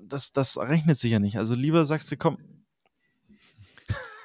das, 0.00 0.32
das 0.32 0.58
rechnet 0.58 0.98
sich 0.98 1.12
ja 1.12 1.18
nicht. 1.18 1.38
Also 1.38 1.54
lieber 1.54 1.84
sagst 1.84 2.10
du, 2.10 2.16
komm, 2.16 2.38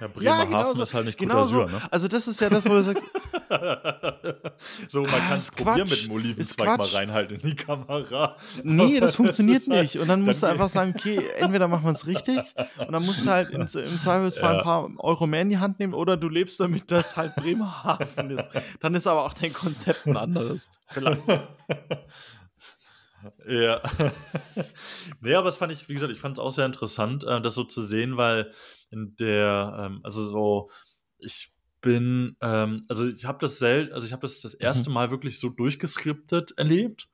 Ja, 0.03 0.35
Bremerhaven 0.43 0.49
genau 0.49 0.73
so. 0.73 0.83
ist 0.83 0.93
halt 0.93 1.05
nicht 1.05 1.17
Côte 1.19 1.27
genau 1.27 1.43
so. 1.45 1.57
d'Azur, 1.63 1.71
ne? 1.71 1.81
Also 1.91 2.07
das 2.07 2.27
ist 2.27 2.39
ja 2.41 2.49
das, 2.49 2.65
wo 2.69 2.73
du 2.73 2.83
sagst, 2.83 3.05
so, 4.87 5.01
man 5.01 5.09
Ah, 5.13 5.19
kann 5.29 5.37
es 5.37 5.51
probieren 5.51 5.87
Quatsch. 5.87 5.89
mit 5.89 6.05
dem 6.05 6.11
Olivenzweig 6.11 6.77
mal 6.77 6.87
reinhalten 6.87 7.35
in 7.39 7.49
die 7.49 7.55
Kamera. 7.55 8.35
nee, 8.63 8.99
das 8.99 9.15
funktioniert 9.17 9.67
halt- 9.67 9.81
nicht. 9.81 9.97
Und 9.99 10.07
dann 10.07 10.21
musst 10.21 10.41
du 10.41 10.47
dann- 10.47 10.53
einfach 10.55 10.69
sagen, 10.69 10.93
okay, 10.97 11.27
entweder 11.37 11.67
machen 11.67 11.83
wir 11.85 11.91
es 11.91 12.07
richtig 12.07 12.39
und 12.77 12.91
dann 12.91 13.05
musst 13.05 13.25
du 13.25 13.29
halt 13.29 13.49
im, 13.49 13.61
im 13.61 13.67
Zweifelsfall 13.67 14.53
Ja. 14.53 14.57
ein 14.59 14.63
paar 14.63 14.89
Euro 14.97 15.27
mehr 15.27 15.41
in 15.41 15.49
die 15.49 15.57
Hand 15.57 15.79
nehmen 15.79 15.93
oder 15.93 16.17
du 16.17 16.29
lebst 16.29 16.59
damit, 16.59 16.91
dass 16.91 17.15
halt 17.17 17.35
Bremerhaven 17.35 18.31
ist. 18.31 18.49
Dann 18.79 18.95
ist 18.95 19.07
aber 19.07 19.23
auch 19.25 19.33
dein 19.33 19.53
Konzept 19.53 20.05
ein 20.05 20.17
anderes. 20.17 20.69
Vielleicht. 20.87 21.21
Ja. 23.47 23.81
nee, 25.21 25.35
aber 25.35 25.45
das 25.45 25.57
fand 25.57 25.71
ich, 25.71 25.87
wie 25.89 25.93
gesagt, 25.93 26.11
ich 26.11 26.19
fand 26.19 26.37
es 26.37 26.43
auch 26.43 26.51
sehr 26.51 26.65
interessant, 26.65 27.23
äh, 27.23 27.41
das 27.41 27.55
so 27.55 27.63
zu 27.63 27.81
sehen, 27.81 28.17
weil 28.17 28.51
in 28.89 29.15
der, 29.17 29.75
ähm, 29.79 29.99
also 30.03 30.25
so, 30.25 30.67
ich 31.17 31.53
bin, 31.81 32.35
ähm, 32.41 32.81
also 32.89 33.07
ich 33.07 33.25
habe 33.25 33.39
das 33.39 33.59
selten, 33.59 33.93
also 33.93 34.05
ich 34.05 34.13
habe 34.13 34.21
das 34.21 34.39
das 34.39 34.53
erste 34.53 34.89
mhm. 34.89 34.95
Mal 34.95 35.11
wirklich 35.11 35.39
so 35.39 35.49
durchgeskriptet 35.49 36.53
erlebt. 36.57 37.09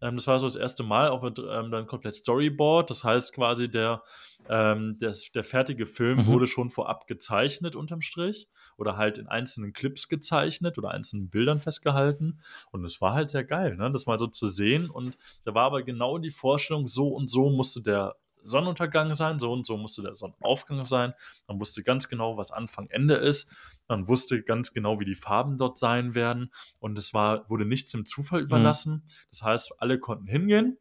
Ähm, 0.00 0.16
das 0.16 0.26
war 0.26 0.38
so 0.38 0.46
das 0.46 0.56
erste 0.56 0.82
Mal, 0.82 1.08
auch 1.08 1.22
mit 1.22 1.38
ähm, 1.38 1.70
dann 1.70 1.86
komplett 1.86 2.16
Storyboard. 2.16 2.90
Das 2.90 3.04
heißt 3.04 3.32
quasi, 3.32 3.70
der, 3.70 4.02
ähm, 4.48 4.98
der, 4.98 5.14
der 5.34 5.44
fertige 5.44 5.86
Film 5.86 6.18
mhm. 6.18 6.26
wurde 6.26 6.46
schon 6.46 6.70
vorab 6.70 7.06
gezeichnet 7.06 7.76
unterm 7.76 8.00
Strich 8.00 8.48
oder 8.76 8.96
halt 8.96 9.18
in 9.18 9.28
einzelnen 9.28 9.72
Clips 9.72 10.08
gezeichnet 10.08 10.78
oder 10.78 10.90
einzelnen 10.90 11.30
Bildern 11.30 11.60
festgehalten. 11.60 12.40
Und 12.70 12.84
es 12.84 13.00
war 13.00 13.14
halt 13.14 13.30
sehr 13.30 13.44
geil, 13.44 13.76
ne? 13.76 13.90
das 13.90 14.06
mal 14.06 14.18
so 14.18 14.26
zu 14.26 14.48
sehen. 14.48 14.90
Und 14.90 15.16
da 15.44 15.54
war 15.54 15.64
aber 15.64 15.82
genau 15.82 16.18
die 16.18 16.30
Vorstellung, 16.30 16.86
so 16.88 17.08
und 17.08 17.28
so 17.28 17.50
musste 17.50 17.82
der 17.82 18.16
Sonnenuntergang 18.44 19.14
sein, 19.14 19.38
so 19.38 19.52
und 19.52 19.66
so 19.66 19.76
musste 19.76 20.02
der 20.02 20.14
Sonnenaufgang 20.14 20.84
sein. 20.84 21.14
Man 21.46 21.60
wusste 21.60 21.82
ganz 21.82 22.08
genau, 22.08 22.36
was 22.36 22.50
Anfang, 22.50 22.88
Ende 22.90 23.14
ist. 23.14 23.50
Man 23.88 24.08
wusste 24.08 24.42
ganz 24.42 24.72
genau, 24.72 25.00
wie 25.00 25.04
die 25.04 25.14
Farben 25.14 25.58
dort 25.58 25.78
sein 25.78 26.14
werden. 26.14 26.52
Und 26.80 26.98
es 26.98 27.14
war, 27.14 27.48
wurde 27.48 27.64
nichts 27.64 27.92
dem 27.92 28.06
Zufall 28.06 28.40
mhm. 28.40 28.46
überlassen. 28.46 28.92
Mhm. 28.94 29.02
Das 29.30 29.42
heißt, 29.42 29.74
alle 29.78 29.98
konnten 29.98 30.26
hingehen, 30.26 30.78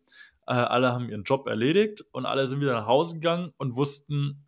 äh, 0.51 0.55
alle 0.55 0.91
haben 0.91 1.09
ihren 1.09 1.23
Job 1.23 1.47
erledigt 1.47 2.03
und 2.11 2.25
alle 2.25 2.45
sind 2.45 2.59
wieder 2.59 2.73
nach 2.73 2.85
Hause 2.85 3.15
gegangen 3.15 3.53
und 3.57 3.77
wussten, 3.77 4.43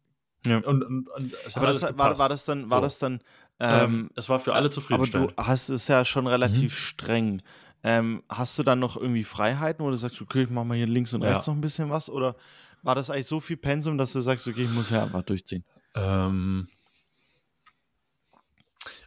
ja. 0.46 0.58
Und, 0.58 0.84
und, 0.84 1.08
und 1.08 1.36
aber 1.56 1.68
das 1.68 1.82
war, 1.82 2.18
war, 2.18 2.28
das 2.28 2.44
dann, 2.44 2.70
war 2.70 2.80
so. 2.80 2.82
das 2.82 3.00
dann, 3.00 3.22
ähm, 3.62 3.84
ähm, 3.84 4.10
es 4.18 4.28
war 4.28 4.40
für 4.40 4.54
alle 4.54 4.70
zufriedenstellend. 4.70 5.32
Aber 5.38 5.44
du 5.44 5.48
hast 5.48 5.70
es 5.70 5.88
ja 5.88 6.04
schon 6.04 6.28
relativ 6.28 6.74
mhm. 6.74 6.76
streng. 6.76 7.42
Ähm, 7.82 8.24
hast 8.28 8.60
du 8.60 8.64
dann 8.64 8.80
noch 8.80 8.98
irgendwie 8.98 9.24
Freiheiten, 9.24 9.86
wo 9.86 9.90
du 9.90 9.96
sagst, 9.96 10.22
okay, 10.22 10.44
ich 10.44 10.50
mach 10.50 10.66
mal 10.66 10.76
hier 10.76 10.88
links 10.88 11.14
und 11.14 11.22
ja. 11.22 11.30
rechts 11.30 11.48
noch 11.48 11.56
ein 11.56 11.62
bisschen 11.62 11.90
was? 11.90 12.10
Oder 12.10 12.36
war 12.82 12.96
das 12.96 13.10
eigentlich 13.10 13.28
so 13.28 13.40
viel 13.40 13.56
Pensum, 13.56 13.98
dass 13.98 14.12
du 14.12 14.20
sagst, 14.20 14.46
okay, 14.46 14.64
ich 14.64 14.72
muss 14.72 14.90
ja 14.90 15.04
einfach 15.04 15.22
durchziehen? 15.22 15.64
Ähm, 15.96 16.68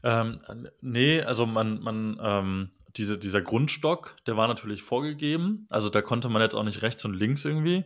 ähm, 0.03 0.39
nee, 0.81 1.21
also 1.21 1.45
man, 1.45 1.81
man, 1.81 2.19
ähm, 2.23 2.71
diese, 2.97 3.19
dieser 3.19 3.43
Grundstock, 3.43 4.17
der 4.27 4.37
war 4.37 4.49
natürlich 4.49 4.83
vorgegeben. 4.83 5.67
Also 5.71 5.91
da 5.91 6.03
konnte 6.03 6.29
man 6.29 6.43
jetzt 6.43 6.55
auch 6.55 6.63
nicht 6.63 6.83
rechts 6.83 7.05
und 7.05 7.15
links 7.15 7.45
irgendwie. 7.45 7.85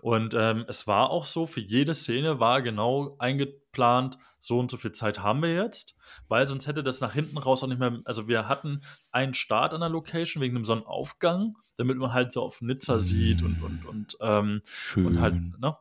Und 0.00 0.34
ähm, 0.34 0.64
es 0.68 0.86
war 0.86 1.10
auch 1.10 1.26
so, 1.26 1.46
für 1.46 1.60
jede 1.60 1.94
Szene 1.94 2.40
war 2.40 2.62
genau 2.62 3.16
eingeplant, 3.18 4.18
so 4.40 4.58
und 4.58 4.70
so 4.70 4.76
viel 4.76 4.92
Zeit 4.92 5.20
haben 5.20 5.40
wir 5.42 5.54
jetzt, 5.54 5.96
weil 6.26 6.48
sonst 6.48 6.66
hätte 6.66 6.82
das 6.82 7.00
nach 7.00 7.12
hinten 7.12 7.38
raus 7.38 7.62
auch 7.62 7.68
nicht 7.68 7.78
mehr. 7.78 8.00
Also 8.04 8.26
wir 8.26 8.48
hatten 8.48 8.82
einen 9.12 9.34
Start 9.34 9.72
an 9.72 9.80
der 9.80 9.88
Location 9.88 10.42
wegen 10.42 10.56
einem 10.56 10.64
Sonnenaufgang, 10.64 11.56
damit 11.76 11.96
man 11.96 12.12
halt 12.12 12.32
so 12.32 12.42
auf 12.42 12.60
Nizza 12.60 12.98
sieht 12.98 13.42
und 13.42 13.62
und 13.62 13.86
und, 13.86 14.16
ähm, 14.20 14.62
und 14.96 15.20
halt, 15.20 15.34
ne? 15.60 15.76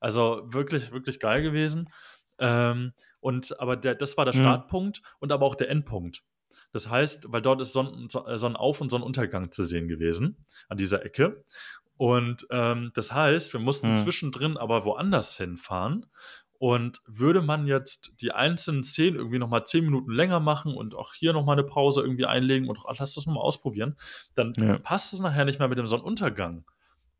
Also 0.00 0.42
wirklich, 0.46 0.92
wirklich 0.92 1.20
geil 1.20 1.42
gewesen. 1.42 1.90
Ähm, 2.38 2.92
und 3.20 3.58
aber 3.60 3.76
der, 3.76 3.94
das 3.94 4.16
war 4.16 4.24
der 4.24 4.32
Startpunkt 4.32 5.00
mhm. 5.02 5.06
und 5.20 5.32
aber 5.32 5.44
auch 5.44 5.54
der 5.54 5.68
Endpunkt. 5.68 6.22
Das 6.72 6.88
heißt, 6.88 7.32
weil 7.32 7.42
dort 7.42 7.60
ist 7.60 7.72
Sonnen, 7.72 8.08
äh, 8.26 8.38
Sonnenauf- 8.38 8.80
und 8.80 8.90
Sonnenuntergang 8.90 9.50
zu 9.50 9.62
sehen 9.62 9.88
gewesen, 9.88 10.44
an 10.68 10.76
dieser 10.76 11.04
Ecke. 11.04 11.44
Und 11.96 12.46
ähm, 12.50 12.90
das 12.94 13.12
heißt, 13.12 13.52
wir 13.52 13.60
mussten 13.60 13.92
mhm. 13.92 13.96
zwischendrin 13.96 14.56
aber 14.56 14.84
woanders 14.84 15.36
hinfahren. 15.36 16.06
Und 16.58 17.02
würde 17.06 17.42
man 17.42 17.66
jetzt 17.66 18.22
die 18.22 18.32
einzelnen 18.32 18.82
Szenen 18.82 19.16
irgendwie 19.16 19.38
nochmal 19.38 19.64
zehn 19.66 19.84
Minuten 19.84 20.10
länger 20.10 20.40
machen 20.40 20.74
und 20.74 20.94
auch 20.94 21.12
hier 21.12 21.34
nochmal 21.34 21.56
eine 21.56 21.64
Pause 21.64 22.00
irgendwie 22.00 22.24
einlegen 22.24 22.70
und 22.70 22.78
auch, 22.78 22.98
lass 22.98 23.12
das 23.12 23.26
nochmal 23.26 23.44
ausprobieren, 23.44 23.96
dann 24.34 24.54
ja. 24.56 24.78
passt 24.78 25.12
es 25.12 25.20
nachher 25.20 25.44
nicht 25.44 25.58
mehr 25.58 25.68
mit 25.68 25.76
dem 25.76 25.86
Sonnenuntergang 25.86 26.64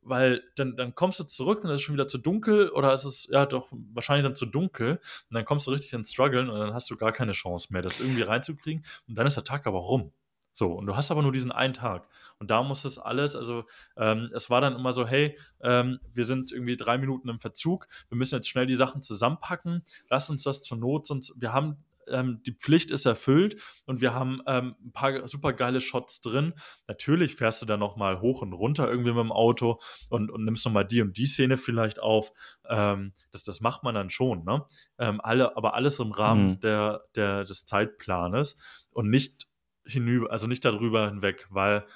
weil 0.06 0.42
dann, 0.54 0.76
dann 0.76 0.94
kommst 0.94 1.20
du 1.20 1.24
zurück 1.24 1.64
und 1.64 1.70
es 1.70 1.76
ist 1.76 1.82
schon 1.82 1.94
wieder 1.94 2.08
zu 2.08 2.18
dunkel 2.18 2.70
oder 2.70 2.92
ist 2.92 3.04
es 3.04 3.28
ja 3.30 3.46
doch 3.46 3.68
wahrscheinlich 3.70 4.24
dann 4.24 4.36
zu 4.36 4.46
dunkel 4.46 4.92
und 4.92 5.34
dann 5.34 5.44
kommst 5.44 5.66
du 5.66 5.72
richtig 5.72 5.92
ins 5.92 6.12
Struggeln 6.12 6.48
und 6.48 6.58
dann 6.58 6.74
hast 6.74 6.90
du 6.90 6.96
gar 6.96 7.12
keine 7.12 7.32
Chance 7.32 7.72
mehr, 7.72 7.82
das 7.82 8.00
irgendwie 8.00 8.22
reinzukriegen 8.22 8.84
und 9.08 9.18
dann 9.18 9.26
ist 9.26 9.36
der 9.36 9.44
Tag 9.44 9.66
aber 9.66 9.78
rum. 9.78 10.12
So, 10.52 10.72
und 10.72 10.86
du 10.86 10.96
hast 10.96 11.10
aber 11.10 11.20
nur 11.20 11.32
diesen 11.32 11.52
einen 11.52 11.74
Tag. 11.74 12.08
Und 12.38 12.50
da 12.50 12.62
muss 12.62 12.80
das 12.80 12.96
alles, 12.96 13.36
also 13.36 13.64
ähm, 13.98 14.30
es 14.32 14.48
war 14.48 14.62
dann 14.62 14.74
immer 14.74 14.94
so, 14.94 15.06
hey, 15.06 15.38
ähm, 15.60 16.00
wir 16.14 16.24
sind 16.24 16.50
irgendwie 16.50 16.78
drei 16.78 16.96
Minuten 16.96 17.28
im 17.28 17.38
Verzug, 17.38 17.86
wir 18.08 18.16
müssen 18.16 18.36
jetzt 18.36 18.48
schnell 18.48 18.64
die 18.64 18.74
Sachen 18.74 19.02
zusammenpacken, 19.02 19.82
lass 20.08 20.30
uns 20.30 20.44
das 20.44 20.62
zur 20.62 20.78
Not, 20.78 21.06
sonst, 21.06 21.34
wir 21.38 21.52
haben 21.52 21.84
ähm, 22.08 22.42
die 22.44 22.52
Pflicht 22.52 22.90
ist 22.90 23.06
erfüllt 23.06 23.60
und 23.84 24.00
wir 24.00 24.14
haben 24.14 24.40
ähm, 24.46 24.76
ein 24.84 24.92
paar 24.92 25.26
super 25.28 25.52
geile 25.52 25.80
Shots 25.80 26.20
drin. 26.20 26.54
Natürlich 26.86 27.34
fährst 27.36 27.62
du 27.62 27.66
dann 27.66 27.80
nochmal 27.80 28.20
hoch 28.20 28.42
und 28.42 28.52
runter 28.52 28.88
irgendwie 28.88 29.12
mit 29.12 29.20
dem 29.20 29.32
Auto 29.32 29.80
und, 30.10 30.30
und 30.30 30.44
nimmst 30.44 30.64
nochmal 30.64 30.86
die 30.86 31.02
und 31.02 31.16
die 31.16 31.26
Szene 31.26 31.56
vielleicht 31.56 32.00
auf. 32.00 32.32
Ähm, 32.68 33.12
das, 33.30 33.44
das 33.44 33.60
macht 33.60 33.82
man 33.82 33.94
dann 33.94 34.10
schon, 34.10 34.44
ne? 34.44 34.64
Ähm, 34.98 35.20
alle, 35.20 35.56
aber 35.56 35.74
alles 35.74 35.98
im 36.00 36.12
Rahmen 36.12 36.50
mhm. 36.50 36.60
der, 36.60 37.02
der, 37.14 37.44
des 37.44 37.64
Zeitplanes 37.64 38.56
und 38.90 39.10
nicht 39.10 39.46
hinüber, 39.84 40.30
also 40.30 40.46
nicht 40.46 40.64
darüber 40.64 41.08
hinweg, 41.08 41.46
weil 41.50 41.86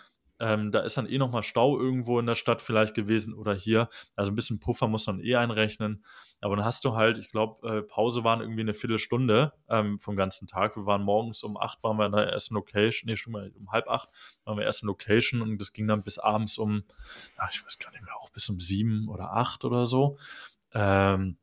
ähm, 0.41 0.73
da 0.73 0.81
ist 0.81 0.97
dann 0.97 1.07
eh 1.07 1.19
nochmal 1.19 1.43
Stau 1.43 1.79
irgendwo 1.79 2.19
in 2.19 2.27
der 2.27 2.35
Stadt 2.35 2.63
vielleicht 2.63 2.95
gewesen 2.95 3.35
oder 3.35 3.55
hier. 3.55 3.89
Also 4.17 4.33
ein 4.33 4.35
bisschen 4.35 4.59
Puffer 4.59 4.89
muss 4.89 5.07
man 5.07 5.21
eh 5.21 5.37
einrechnen. 5.37 6.05
Aber 6.41 6.57
dann 6.57 6.65
hast 6.65 6.85
du 6.85 6.97
halt, 6.97 7.19
ich 7.19 7.31
glaube, 7.31 7.69
äh, 7.69 7.83
Pause 7.83 8.25
waren 8.25 8.41
irgendwie 8.41 8.63
eine 8.63 8.73
Viertelstunde 8.73 9.53
ähm, 9.69 10.01
vom 10.01 10.17
ganzen 10.17 10.49
Tag. 10.49 10.77
Wir 10.77 10.87
waren 10.87 11.03
morgens 11.03 11.43
um 11.43 11.59
acht, 11.59 11.83
waren 11.83 11.99
wir 11.99 12.07
in 12.07 12.13
der 12.13 12.29
ersten 12.29 12.55
Location, 12.55 13.09
nee, 13.09 13.17
schon 13.17 13.35
mal 13.35 13.53
um 13.59 13.71
halb 13.71 13.89
acht 13.89 14.09
waren 14.45 14.57
wir 14.57 14.63
in 14.63 14.65
der 14.65 14.67
ersten 14.67 14.87
Location 14.87 15.43
und 15.43 15.59
das 15.59 15.73
ging 15.75 15.87
dann 15.87 16.03
bis 16.03 16.19
abends 16.19 16.57
um, 16.57 16.85
ach, 17.37 17.51
ich 17.53 17.63
weiß 17.65 17.79
gar 17.79 17.91
nicht 17.93 18.03
mehr, 18.03 18.17
auch 18.17 18.31
bis 18.31 18.49
um 18.49 18.59
sieben 18.59 19.09
oder 19.09 19.33
acht 19.35 19.65
oder 19.65 19.85
so. 19.85 20.17
Ähm, 20.73 21.37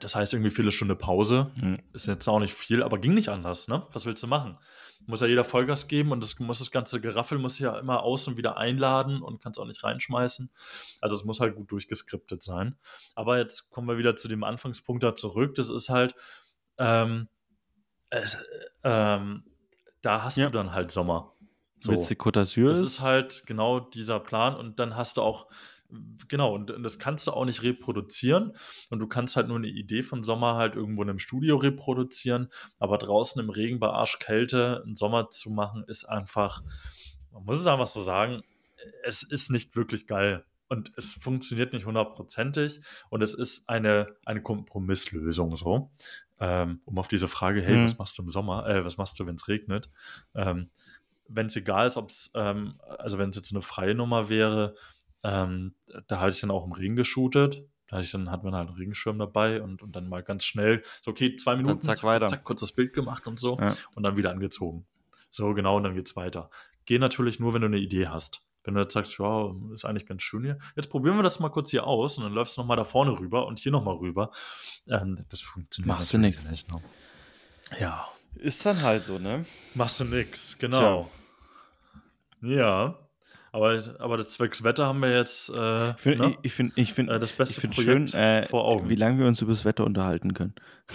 das 0.00 0.14
heißt 0.14 0.34
irgendwie 0.34 0.50
Viertelstunde 0.50 0.96
Pause. 0.96 1.50
Mhm. 1.60 1.78
Ist 1.92 2.06
jetzt 2.06 2.28
auch 2.28 2.40
nicht 2.40 2.54
viel, 2.54 2.82
aber 2.82 2.98
ging 2.98 3.14
nicht 3.14 3.28
anders, 3.28 3.68
ne? 3.68 3.86
Was 3.92 4.06
willst 4.06 4.22
du 4.22 4.26
machen? 4.26 4.58
muss 5.08 5.22
ja 5.22 5.26
jeder 5.26 5.44
Vollgas 5.44 5.88
geben 5.88 6.12
und 6.12 6.22
das 6.22 6.38
muss 6.38 6.58
das 6.58 6.70
ganze 6.70 7.00
Geraffel 7.00 7.38
muss 7.38 7.58
ja 7.58 7.78
immer 7.78 8.02
aus 8.02 8.28
und 8.28 8.36
wieder 8.36 8.58
einladen 8.58 9.22
und 9.22 9.40
kann 9.42 9.52
es 9.52 9.58
auch 9.58 9.64
nicht 9.64 9.82
reinschmeißen. 9.82 10.50
Also 11.00 11.16
es 11.16 11.24
muss 11.24 11.40
halt 11.40 11.56
gut 11.56 11.70
durchgeskriptet 11.72 12.42
sein. 12.42 12.76
Aber 13.14 13.38
jetzt 13.38 13.70
kommen 13.70 13.88
wir 13.88 13.96
wieder 13.96 14.16
zu 14.16 14.28
dem 14.28 14.44
Anfangspunkt 14.44 15.02
da 15.02 15.14
zurück. 15.14 15.54
Das 15.54 15.70
ist 15.70 15.88
halt, 15.88 16.14
ähm, 16.76 17.28
es, 18.10 18.36
ähm, 18.84 19.44
da 20.02 20.22
hast 20.22 20.36
ja. 20.36 20.46
du 20.46 20.52
dann 20.52 20.72
halt 20.72 20.90
Sommer. 20.90 21.32
So. 21.80 21.92
Mit 21.92 22.00
Côte 22.00 22.40
d'Azur 22.40 22.68
Das 22.68 22.80
ist 22.80 23.00
halt 23.00 23.44
genau 23.46 23.80
dieser 23.80 24.20
Plan 24.20 24.56
und 24.56 24.78
dann 24.78 24.94
hast 24.94 25.16
du 25.16 25.22
auch 25.22 25.46
Genau, 26.28 26.54
und, 26.54 26.72
das 26.82 26.98
kannst 26.98 27.26
du 27.26 27.32
auch 27.32 27.44
nicht 27.44 27.62
reproduzieren. 27.62 28.52
Und 28.90 28.98
du 28.98 29.06
kannst 29.06 29.36
halt 29.36 29.48
nur 29.48 29.56
eine 29.56 29.68
Idee 29.68 30.02
von 30.02 30.22
Sommer 30.22 30.56
halt 30.56 30.74
irgendwo 30.74 31.02
in 31.02 31.08
einem 31.08 31.18
Studio 31.18 31.56
reproduzieren. 31.56 32.48
Aber 32.78 32.98
draußen 32.98 33.40
im 33.40 33.50
Regen 33.50 33.80
bei 33.80 33.88
Arschkälte 33.88 34.82
einen 34.84 34.96
Sommer 34.96 35.30
zu 35.30 35.50
machen, 35.50 35.84
ist 35.86 36.04
einfach, 36.04 36.62
man 37.32 37.44
muss 37.44 37.58
es 37.58 37.66
einfach 37.66 37.86
so 37.86 38.02
sagen, 38.02 38.42
es 39.02 39.22
ist 39.22 39.50
nicht 39.50 39.76
wirklich 39.76 40.06
geil. 40.06 40.44
Und 40.68 40.92
es 40.96 41.14
funktioniert 41.14 41.72
nicht 41.72 41.86
hundertprozentig. 41.86 42.80
Und 43.08 43.22
es 43.22 43.32
ist 43.32 43.68
eine, 43.70 44.14
eine 44.26 44.42
Kompromisslösung 44.42 45.56
so. 45.56 45.90
Ähm, 46.40 46.82
um 46.84 46.98
auf 46.98 47.08
diese 47.08 47.26
Frage, 47.28 47.62
hey, 47.62 47.76
mhm. 47.76 47.84
was 47.84 47.98
machst 47.98 48.18
du 48.18 48.22
im 48.22 48.30
Sommer? 48.30 48.68
Äh, 48.68 48.84
was 48.84 48.98
machst 48.98 49.18
du, 49.18 49.26
wenn 49.26 49.36
es 49.36 49.48
regnet? 49.48 49.90
Ähm, 50.34 50.70
wenn 51.28 51.46
es 51.46 51.56
egal 51.56 51.86
ist, 51.86 51.96
ob 51.96 52.10
es, 52.10 52.30
ähm, 52.34 52.78
also 52.98 53.18
wenn 53.18 53.30
es 53.30 53.36
jetzt 53.36 53.52
eine 53.52 53.62
freie 53.62 53.94
Nummer 53.94 54.28
wäre, 54.28 54.74
ähm, 55.24 55.74
da 56.06 56.20
hatte 56.20 56.30
ich 56.30 56.40
dann 56.40 56.50
auch 56.50 56.64
im 56.64 56.72
Regen 56.72 56.96
geshootet. 56.96 57.64
Da 57.88 57.96
hatte 57.96 58.04
ich 58.04 58.10
dann, 58.10 58.30
hat 58.30 58.44
man 58.44 58.54
halt 58.54 58.68
einen 58.68 58.76
Regenschirm 58.76 59.18
dabei 59.18 59.62
und, 59.62 59.82
und 59.82 59.96
dann 59.96 60.08
mal 60.08 60.22
ganz 60.22 60.44
schnell, 60.44 60.82
so 61.00 61.10
okay, 61.10 61.36
zwei 61.36 61.56
Minuten, 61.56 61.80
zack, 61.80 61.98
zack, 61.98 62.06
weiter. 62.06 62.26
zack, 62.26 62.44
kurz 62.44 62.60
das 62.60 62.72
Bild 62.72 62.92
gemacht 62.92 63.26
und 63.26 63.40
so 63.40 63.58
ja. 63.58 63.74
und 63.94 64.02
dann 64.02 64.16
wieder 64.16 64.30
angezogen. 64.30 64.86
So, 65.30 65.54
genau, 65.54 65.76
und 65.76 65.84
dann 65.84 65.94
geht's 65.94 66.14
weiter. 66.16 66.50
Geh 66.84 66.98
natürlich 66.98 67.40
nur, 67.40 67.54
wenn 67.54 67.62
du 67.62 67.66
eine 67.66 67.78
Idee 67.78 68.08
hast. 68.08 68.42
Wenn 68.64 68.74
du 68.74 68.80
jetzt 68.80 68.92
sagst, 68.92 69.18
wow, 69.18 69.56
ist 69.72 69.86
eigentlich 69.86 70.06
ganz 70.06 70.20
schön 70.20 70.42
hier. 70.42 70.58
Jetzt 70.76 70.90
probieren 70.90 71.16
wir 71.16 71.22
das 71.22 71.40
mal 71.40 71.48
kurz 71.48 71.70
hier 71.70 71.86
aus 71.86 72.18
und 72.18 72.24
dann 72.24 72.34
läufst 72.34 72.56
du 72.56 72.60
nochmal 72.60 72.76
da 72.76 72.84
vorne 72.84 73.18
rüber 73.18 73.46
und 73.46 73.58
hier 73.58 73.72
nochmal 73.72 73.96
rüber. 73.96 74.30
Ähm, 74.88 75.18
das 75.30 75.40
funktioniert 75.40 75.96
Machst 75.96 76.12
du 76.12 76.18
nichts. 76.18 76.44
Nicht, 76.44 76.70
ne? 76.70 76.82
Ja. 77.80 78.08
Ist 78.34 78.64
dann 78.66 78.82
halt 78.82 79.02
so, 79.02 79.18
ne? 79.18 79.46
Machst 79.74 80.00
du 80.00 80.04
nix, 80.04 80.58
genau. 80.58 81.10
Tja. 82.40 82.56
Ja. 82.56 83.07
Aber, 83.58 83.82
aber 83.98 84.16
das 84.16 84.30
zwecks 84.30 84.62
Wetter 84.62 84.86
haben 84.86 85.00
wir 85.00 85.12
jetzt 85.12 85.50
äh, 85.50 85.90
ich 85.90 85.96
find, 85.96 86.20
ne? 86.20 86.38
ich 86.42 86.52
find, 86.52 86.72
ich 86.76 86.92
find, 86.94 87.10
äh, 87.10 87.18
das 87.18 87.32
beste 87.32 87.54
ich 87.54 87.60
find 87.60 87.74
Projekt 87.74 88.10
schön, 88.10 88.20
äh, 88.20 88.44
vor 88.44 88.64
Augen. 88.64 88.88
Wie 88.88 88.94
lange 88.94 89.18
wir 89.18 89.26
uns 89.26 89.42
über 89.42 89.50
das 89.50 89.64
Wetter 89.64 89.84
unterhalten 89.84 90.32
können. 90.34 90.54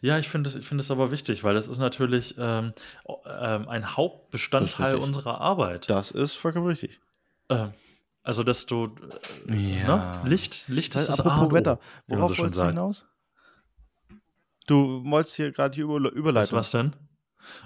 Ja, 0.00 0.18
ich 0.18 0.28
finde 0.28 0.50
es 0.50 0.66
find 0.66 0.90
aber 0.90 1.12
wichtig, 1.12 1.44
weil 1.44 1.54
das 1.54 1.68
ist 1.68 1.78
natürlich 1.78 2.34
ähm, 2.36 2.72
ähm, 3.26 3.68
ein 3.68 3.96
Hauptbestandteil 3.96 4.96
unserer 4.96 5.40
Arbeit. 5.40 5.88
Das 5.88 6.10
ist 6.10 6.34
vollkommen 6.34 6.66
richtig. 6.66 7.00
Ähm, 7.48 7.72
also, 8.24 8.42
dass 8.42 8.66
du 8.66 8.94
äh, 9.48 9.54
ja. 9.54 10.22
ne? 10.22 10.28
Licht, 10.28 10.68
Licht 10.68 10.96
das 10.96 11.02
ist 11.02 11.08
das 11.10 11.20
Apropos 11.20 11.52
Wetter. 11.52 11.78
Worauf 12.08 12.36
wolltest 12.38 12.58
du 12.58 12.66
hinaus? 12.66 13.06
Du 14.66 15.04
wolltest 15.04 15.36
hier 15.36 15.52
gerade 15.52 15.76
die 15.76 15.82
Überleitung. 15.82 16.58
Was, 16.58 16.66
was 16.66 16.70
denn? 16.72 16.92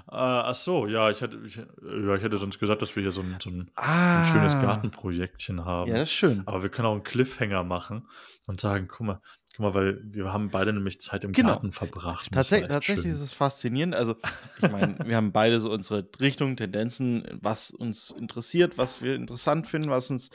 Äh, 0.08 0.14
ach 0.14 0.54
so, 0.54 0.86
ja, 0.86 1.10
ich 1.10 1.20
hätte, 1.20 1.40
ich, 1.46 1.56
ja, 1.56 2.14
ich 2.14 2.22
hätte 2.22 2.36
sonst 2.36 2.58
gesagt, 2.58 2.82
dass 2.82 2.94
wir 2.96 3.02
hier 3.02 3.12
so 3.12 3.20
ein, 3.22 3.36
so 3.40 3.50
ein, 3.50 3.70
ein 3.76 4.24
schönes 4.24 4.54
Ah, 4.56 4.60
Gartenprojektchen 4.62 5.58
ja, 5.58 5.64
haben. 5.64 5.90
das 5.92 6.02
ist 6.08 6.12
schön. 6.12 6.42
Aber 6.46 6.62
wir 6.62 6.70
können 6.70 6.86
auch 6.86 6.92
einen 6.92 7.02
Cliffhanger 7.04 7.64
machen 7.64 8.06
und 8.46 8.60
sagen, 8.60 8.88
guck 8.88 9.06
mal, 9.06 9.20
guck 9.56 9.60
mal, 9.60 9.74
weil 9.74 10.00
wir 10.04 10.32
haben 10.32 10.50
beide 10.50 10.72
nämlich 10.72 11.00
Zeit 11.00 11.24
im 11.24 11.32
Genau. 11.32 11.50
Garten 11.50 11.72
verbracht. 11.72 12.28
Tatsächlich, 12.32 12.64
echt 12.70 12.74
tatsächlich 12.74 13.04
schön. 13.04 13.12
ist 13.12 13.20
es 13.20 13.32
faszinierend. 13.32 13.94
Also, 13.94 14.16
ich 14.60 14.70
meine, 14.70 14.96
wir 15.06 15.16
haben 15.16 15.32
beide 15.32 15.60
so 15.60 15.70
unsere 15.70 16.08
Richtung, 16.20 16.56
Tendenzen, 16.56 17.24
was 17.40 17.70
uns 17.70 18.10
interessiert, 18.10 18.78
was 18.78 19.02
wir 19.02 19.14
interessant 19.14 19.66
finden, 19.66 19.90
was 19.90 20.10
uns 20.10 20.30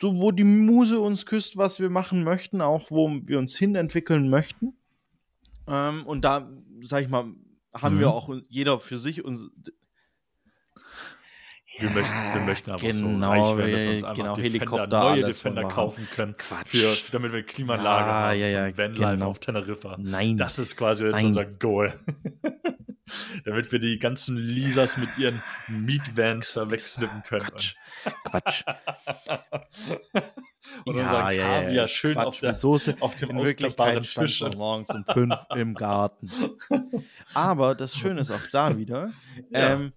so, 0.00 0.20
wo 0.20 0.30
die 0.30 0.44
Muse 0.44 1.00
uns 1.00 1.24
küsst, 1.24 1.56
was 1.56 1.80
wir 1.80 1.88
machen 1.88 2.22
möchten, 2.22 2.60
auch 2.60 2.90
wo 2.90 3.08
wir 3.24 3.38
uns 3.38 3.56
hinentwickeln 3.56 4.28
möchten. 4.28 4.74
Ähm, 5.66 6.06
und 6.06 6.22
da, 6.22 6.50
sag 6.82 7.02
ich 7.02 7.08
mal, 7.08 7.24
haben 7.82 7.98
wir 8.00 8.06
Mhm. 8.08 8.12
auch 8.12 8.30
jeder 8.48 8.78
für 8.78 8.98
sich 8.98 9.24
uns. 9.24 9.50
Wir, 11.78 11.90
möchten, 11.90 12.14
wir 12.34 12.40
möchten 12.40 12.70
aber 12.70 12.80
genau, 12.80 13.20
so 13.20 13.26
reich 13.28 13.56
werden, 13.58 13.72
dass 13.72 13.80
wir 13.82 13.86
wir- 13.88 13.92
uns 13.96 14.04
einfach 14.04 14.16
genau, 14.16 14.34
Defender, 14.36 14.42
Helikopter, 14.58 14.86
neue 14.86 15.24
Defender 15.24 15.62
wir 15.62 15.68
kaufen 15.68 16.08
können, 16.10 16.34
Quatsch. 16.38 16.68
für, 16.68 16.96
damit 17.12 17.32
wir 17.34 17.42
Klimaanlage 17.42 18.08
Ja, 18.08 18.14
haben 18.14 18.38
ja, 18.40 18.46
zum 18.48 18.56
ja, 18.56 18.78
Vanlife 18.78 19.10
genau. 19.12 19.26
auf 19.28 19.38
Teneriffa. 19.40 19.96
Nein. 19.98 20.36
Das 20.38 20.58
ist 20.58 20.74
quasi 20.78 21.04
jetzt 21.04 21.16
Nein. 21.16 21.26
unser 21.26 21.44
Goal. 21.44 21.92
damit 23.44 23.70
wir 23.72 23.78
die 23.78 23.98
ganzen 23.98 24.36
Lisas 24.36 24.96
mit 24.96 25.16
ihren 25.18 25.42
Meatvans 25.68 26.52
da 26.54 26.70
wegsnippen 26.70 27.22
können. 27.22 27.46
Quatsch. 27.46 27.74
Quatsch. 28.24 28.64
Und 30.84 30.96
Ja, 30.96 31.02
unseren 31.04 31.34
ja, 31.34 31.42
Kaviar 31.44 31.70
ja. 31.72 31.88
schön 31.88 32.14
Quatsch 32.14 32.26
auf, 32.26 32.40
der, 32.40 32.52
mit 32.52 32.60
Soße. 32.60 32.96
auf 33.00 33.16
dem 33.16 33.36
ausklappbaren 33.36 34.02
Tisch. 34.02 34.42
morgens 34.56 34.88
um 34.90 35.04
fünf 35.04 35.34
im 35.54 35.74
Garten. 35.74 36.30
Aber 37.34 37.74
das 37.74 37.96
Schöne 37.96 38.20
ist 38.20 38.30
auch 38.32 38.46
da 38.50 38.76
wieder, 38.76 39.10
Ja. 39.50 39.72
ähm, 39.74 39.92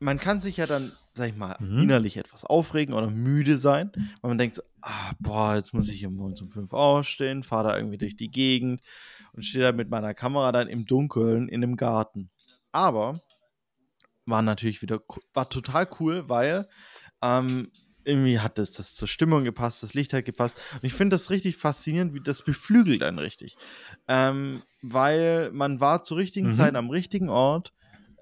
man 0.00 0.18
kann 0.18 0.40
sich 0.40 0.56
ja 0.56 0.66
dann, 0.66 0.92
sag 1.14 1.28
ich 1.28 1.36
mal, 1.36 1.56
Mhm. 1.60 1.82
innerlich 1.82 2.16
etwas 2.16 2.44
aufregen 2.44 2.94
oder 2.94 3.10
müde 3.10 3.56
sein, 3.58 3.90
weil 4.20 4.30
man 4.30 4.38
denkt 4.38 4.56
so, 4.56 4.62
ah, 4.80 5.12
boah, 5.20 5.54
jetzt 5.56 5.74
muss 5.74 5.88
ich 5.88 5.98
hier 6.00 6.10
morgens 6.10 6.40
um 6.40 6.50
fünf 6.50 6.72
aufstehen, 6.72 7.42
fahre 7.42 7.68
da 7.68 7.76
irgendwie 7.76 7.98
durch 7.98 8.16
die 8.16 8.30
Gegend 8.30 8.80
und 9.32 9.44
stehe 9.44 9.64
da 9.64 9.72
mit 9.72 9.90
meiner 9.90 10.14
Kamera 10.14 10.52
dann 10.52 10.68
im 10.68 10.86
Dunkeln 10.86 11.48
in 11.48 11.62
einem 11.62 11.76
Garten. 11.76 12.30
Aber 12.72 13.20
war 14.26 14.42
natürlich 14.42 14.82
wieder, 14.82 15.00
war 15.32 15.48
total 15.48 15.88
cool, 15.98 16.28
weil 16.28 16.68
ähm, 17.22 17.70
irgendwie 18.04 18.38
hat 18.40 18.58
das, 18.58 18.70
das 18.72 18.94
zur 18.94 19.08
Stimmung 19.08 19.44
gepasst, 19.44 19.82
das 19.82 19.94
Licht 19.94 20.12
hat 20.12 20.24
gepasst. 20.24 20.60
Und 20.74 20.84
ich 20.84 20.94
finde 20.94 21.14
das 21.14 21.30
richtig 21.30 21.56
faszinierend, 21.56 22.14
wie 22.14 22.22
das 22.22 22.42
beflügelt 22.42 23.02
einen 23.02 23.18
richtig. 23.18 23.56
Ähm, 24.08 24.62
weil 24.82 25.50
man 25.52 25.80
war 25.80 26.02
zur 26.02 26.16
richtigen 26.18 26.46
Mhm. 26.46 26.52
Zeit 26.52 26.76
am 26.76 26.90
richtigen 26.90 27.28
Ort 27.28 27.72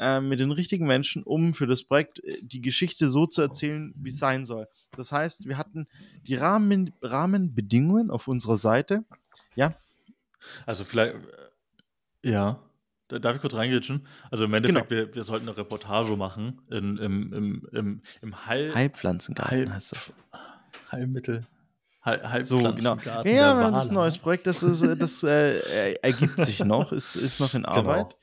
ähm, 0.01 0.29
mit 0.29 0.41
den 0.41 0.51
richtigen 0.53 0.87
Menschen, 0.87 1.23
um 1.23 1.55
für 1.55 1.67
das 1.67 1.85
Projekt 1.85 2.23
äh, 2.25 2.39
die 2.43 2.61
Geschichte 2.61 3.09
so 3.09 3.27
zu 3.27 3.43
erzählen, 3.43 3.93
wie 3.97 4.11
es 4.11 4.19
sein 4.19 4.45
soll. 4.45 4.67
Das 4.95 5.13
heißt, 5.13 5.47
wir 5.47 5.59
hatten 5.59 5.87
die 6.27 6.35
Rahmen, 6.35 6.93
Rahmenbedingungen 7.03 8.11
auf 8.11 8.29
unserer 8.29 8.57
Seite. 8.57 9.05
Ja, 9.55 9.77
Also 10.67 10.85
vielleicht, 10.85 11.15
äh, 11.15 12.31
ja, 12.31 12.68
darf 13.09 13.35
ich 13.37 13.41
kurz 13.41 13.55
reingritschen? 13.55 14.07
Also 14.31 14.45
im 14.45 14.55
Endeffekt, 14.55 14.91
wir, 14.91 15.15
wir 15.15 15.25
sollten 15.25 15.49
eine 15.49 15.57
Reportage 15.57 16.17
machen 16.17 16.61
in, 16.71 16.97
im, 16.99 17.33
im, 17.33 17.69
im, 17.73 18.01
im 18.23 18.47
Heil, 18.47 18.75
Heilpflanzengarten 18.75 19.51
Heil- 19.59 19.73
heißt 19.73 19.93
das. 19.93 20.15
Heilmittel, 20.93 21.47
Heil, 22.05 22.45
So, 22.45 22.59
genau. 22.59 22.71
Heilpflanzengarten 22.97 23.33
Ja, 23.33 23.71
das 23.71 23.85
ist 23.85 23.91
ein 23.91 23.95
neues 23.95 24.19
Projekt, 24.19 24.47
das, 24.47 24.63
ist, 24.63 24.83
äh, 24.83 24.97
das 24.97 25.23
äh, 25.23 25.95
ergibt 26.03 26.39
sich 26.41 26.61
noch, 26.65 26.93
ist, 26.93 27.17
ist 27.17 27.41
noch 27.41 27.55
in 27.55 27.63
Genau. 27.63 27.73
Arbeit. 27.73 28.17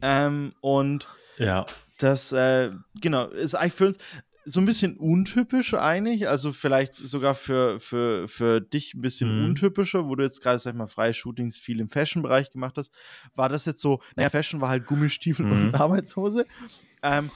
Ähm, 0.00 0.52
und 0.60 1.08
Ja, 1.36 1.66
Das, 1.98 2.32
äh, 2.32 2.70
genau, 3.00 3.26
ist 3.26 3.54
eigentlich 3.56 3.72
für 3.74 3.86
uns 3.86 3.98
so 4.50 4.60
ein 4.60 4.64
bisschen 4.66 4.96
untypisch 4.96 5.74
eigentlich. 5.74 6.28
Also 6.28 6.52
vielleicht 6.52 6.94
sogar 6.94 7.34
für, 7.34 7.78
für, 7.80 8.26
für 8.28 8.60
dich 8.60 8.94
ein 8.94 9.02
bisschen 9.02 9.30
Mhm. 9.30 9.44
untypischer, 9.44 10.06
wo 10.08 10.14
du 10.14 10.24
jetzt 10.24 10.40
gerade, 10.40 10.58
sag 10.58 10.72
ich 10.72 10.78
mal, 10.78 10.86
freie 10.86 11.12
Shootings 11.12 11.58
viel 11.58 11.80
im 11.80 11.88
Fashion-Bereich 11.90 12.50
gemacht 12.50 12.76
hast. 12.78 12.92
War 13.34 13.48
das 13.48 13.66
jetzt 13.66 13.82
so, 13.82 14.00
naja, 14.16 14.30
Fashion 14.30 14.60
war 14.60 14.70
halt 14.70 14.86
Gummistiefel 14.86 15.44
Mhm. 15.46 15.52
und 15.52 15.74
Arbeitshose. 15.74 16.46
Ähm, 17.02 17.30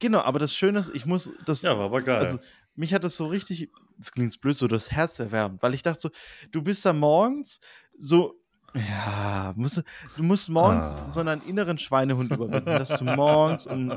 genau, 0.00 0.20
aber 0.20 0.38
das 0.38 0.56
Schöne 0.56 0.78
ist, 0.80 0.90
ich 0.94 1.06
muss 1.06 1.30
das, 1.44 1.62
ja, 1.62 1.76
war 1.78 1.84
aber 1.86 2.02
geil. 2.02 2.18
also 2.18 2.38
mich 2.74 2.92
hat 2.92 3.04
das 3.04 3.16
so 3.16 3.26
richtig, 3.26 3.70
das 3.98 4.10
klingt 4.12 4.40
blöd, 4.40 4.56
so 4.56 4.66
das 4.66 4.90
Herz 4.90 5.20
erwärmt, 5.20 5.62
weil 5.62 5.74
ich 5.74 5.82
dachte 5.82 6.00
so, 6.00 6.10
du 6.50 6.62
bist 6.62 6.84
da 6.84 6.92
morgens 6.92 7.60
so, 7.96 8.34
ja, 8.74 9.52
musst, 9.56 9.82
du 10.16 10.22
musst 10.22 10.48
morgens 10.48 10.86
Ah. 10.88 11.08
so 11.08 11.20
einen 11.20 11.42
inneren 11.42 11.78
Schweinehund 11.78 12.32
überwinden, 12.32 12.76
dass 12.76 12.98
du 12.98 13.04
morgens 13.04 13.66
um, 13.66 13.88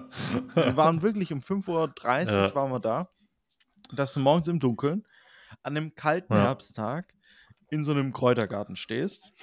wir 0.56 0.78
waren 0.78 1.02
wirklich 1.02 1.34
um 1.34 1.40
5.30 1.42 1.68
Uhr 1.70 2.44
Ja. 2.44 2.56
waren 2.56 2.72
wir 2.72 2.80
da, 2.80 3.10
dass 3.94 4.14
du 4.14 4.20
morgens 4.20 4.48
im 4.48 4.60
Dunkeln 4.60 5.08
an 5.64 5.76
einem 5.78 5.96
kalten 5.96 6.34
Ja. 6.34 6.42
Herbsttag 6.42 7.14
in 7.70 7.84
so 7.84 7.92
einem 7.92 8.14
Kräutergarten 8.14 8.76
stehst. 8.76 9.34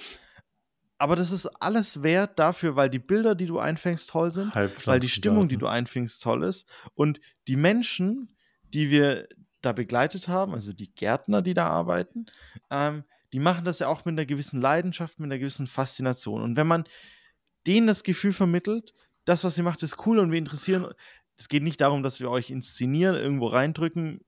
Aber 0.97 1.15
das 1.17 1.31
ist 1.31 1.45
alles 1.61 2.03
wert 2.03 2.39
dafür, 2.39 2.75
weil 2.77 2.89
die 2.89 2.99
Bilder, 2.99 3.35
die 3.35 3.45
du 3.47 3.59
einfängst, 3.59 4.09
toll 4.09 4.31
sind 4.31 4.55
weil 4.85 4.99
die 5.01 5.09
Stimmung, 5.09 5.47
die 5.49 5.57
du 5.57 5.67
einfängst, 5.67 6.23
toll 6.23 6.43
ist. 6.43 6.67
Und 6.93 7.19
die 7.49 7.57
Menschen, 7.57 8.33
die 8.73 8.89
wir 8.89 9.27
da 9.61 9.73
begleitet 9.73 10.27
haben, 10.29 10.53
also 10.53 10.71
die 10.71 10.93
Gärtner, 10.95 11.41
die 11.41 11.53
da 11.53 11.67
arbeiten, 11.67 12.27
ähm, 12.69 13.03
die 13.33 13.39
machen 13.39 13.65
das 13.65 13.79
ja 13.79 13.87
auch 13.87 14.05
mit 14.05 14.13
einer 14.13 14.25
gewissen 14.25 14.61
Leidenschaft, 14.61 15.19
mit 15.19 15.27
einer 15.27 15.39
gewissen 15.39 15.67
Faszination. 15.67 16.41
Und 16.41 16.57
wenn 16.57 16.67
man 16.67 16.85
denen 17.67 17.87
das 17.87 18.03
Gefühl 18.03 18.31
vermittelt, 18.31 18.93
das, 19.25 19.43
was 19.43 19.57
ihr 19.57 19.63
macht, 19.63 19.83
ist 19.83 20.05
cool 20.05 20.19
und 20.19 20.31
wir 20.31 20.37
interessieren, 20.37 20.87
es 21.37 21.49
geht 21.49 21.63
nicht 21.63 21.81
darum, 21.81 22.03
dass 22.03 22.19
wir 22.19 22.29
euch 22.29 22.49
inszenieren, 22.49 23.15
irgendwo 23.15 23.47
reindrücken, 23.47 24.21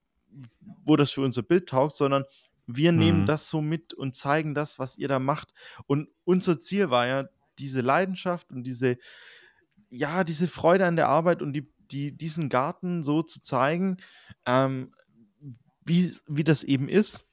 wo 0.83 0.95
das 0.95 1.11
für 1.11 1.21
unser 1.21 1.43
Bild 1.43 1.69
taugt, 1.69 1.95
sondern 1.95 2.25
wir 2.65 2.91
nehmen 2.91 3.21
Mhm. 3.21 3.25
das 3.25 3.49
so 3.49 3.61
mit 3.61 3.93
und 3.93 4.15
zeigen 4.15 4.53
das, 4.53 4.77
was 4.77 4.97
ihr 4.97 5.07
da 5.07 5.19
macht. 5.19 5.53
Und 5.85 6.09
unser 6.25 6.59
Ziel 6.59 6.89
war 6.89 7.07
ja, 7.07 7.29
diese 7.59 7.81
Leidenschaft 7.81 8.51
und 8.51 8.63
diese, 8.63 8.97
ja, 9.89 10.23
diese 10.23 10.47
Freude 10.47 10.85
an 10.85 10.95
der 10.95 11.07
Arbeit 11.07 11.41
und 11.41 11.53
die, 11.53 11.71
die, 11.91 12.11
diesen 12.15 12.49
Garten 12.49 13.03
so 13.03 13.23
zu 13.23 13.41
zeigen, 13.41 13.97
ähm, 14.45 14.93
wie, 15.85 16.13
wie 16.27 16.43
das 16.43 16.63
eben 16.63 16.89
ist. 16.89 17.26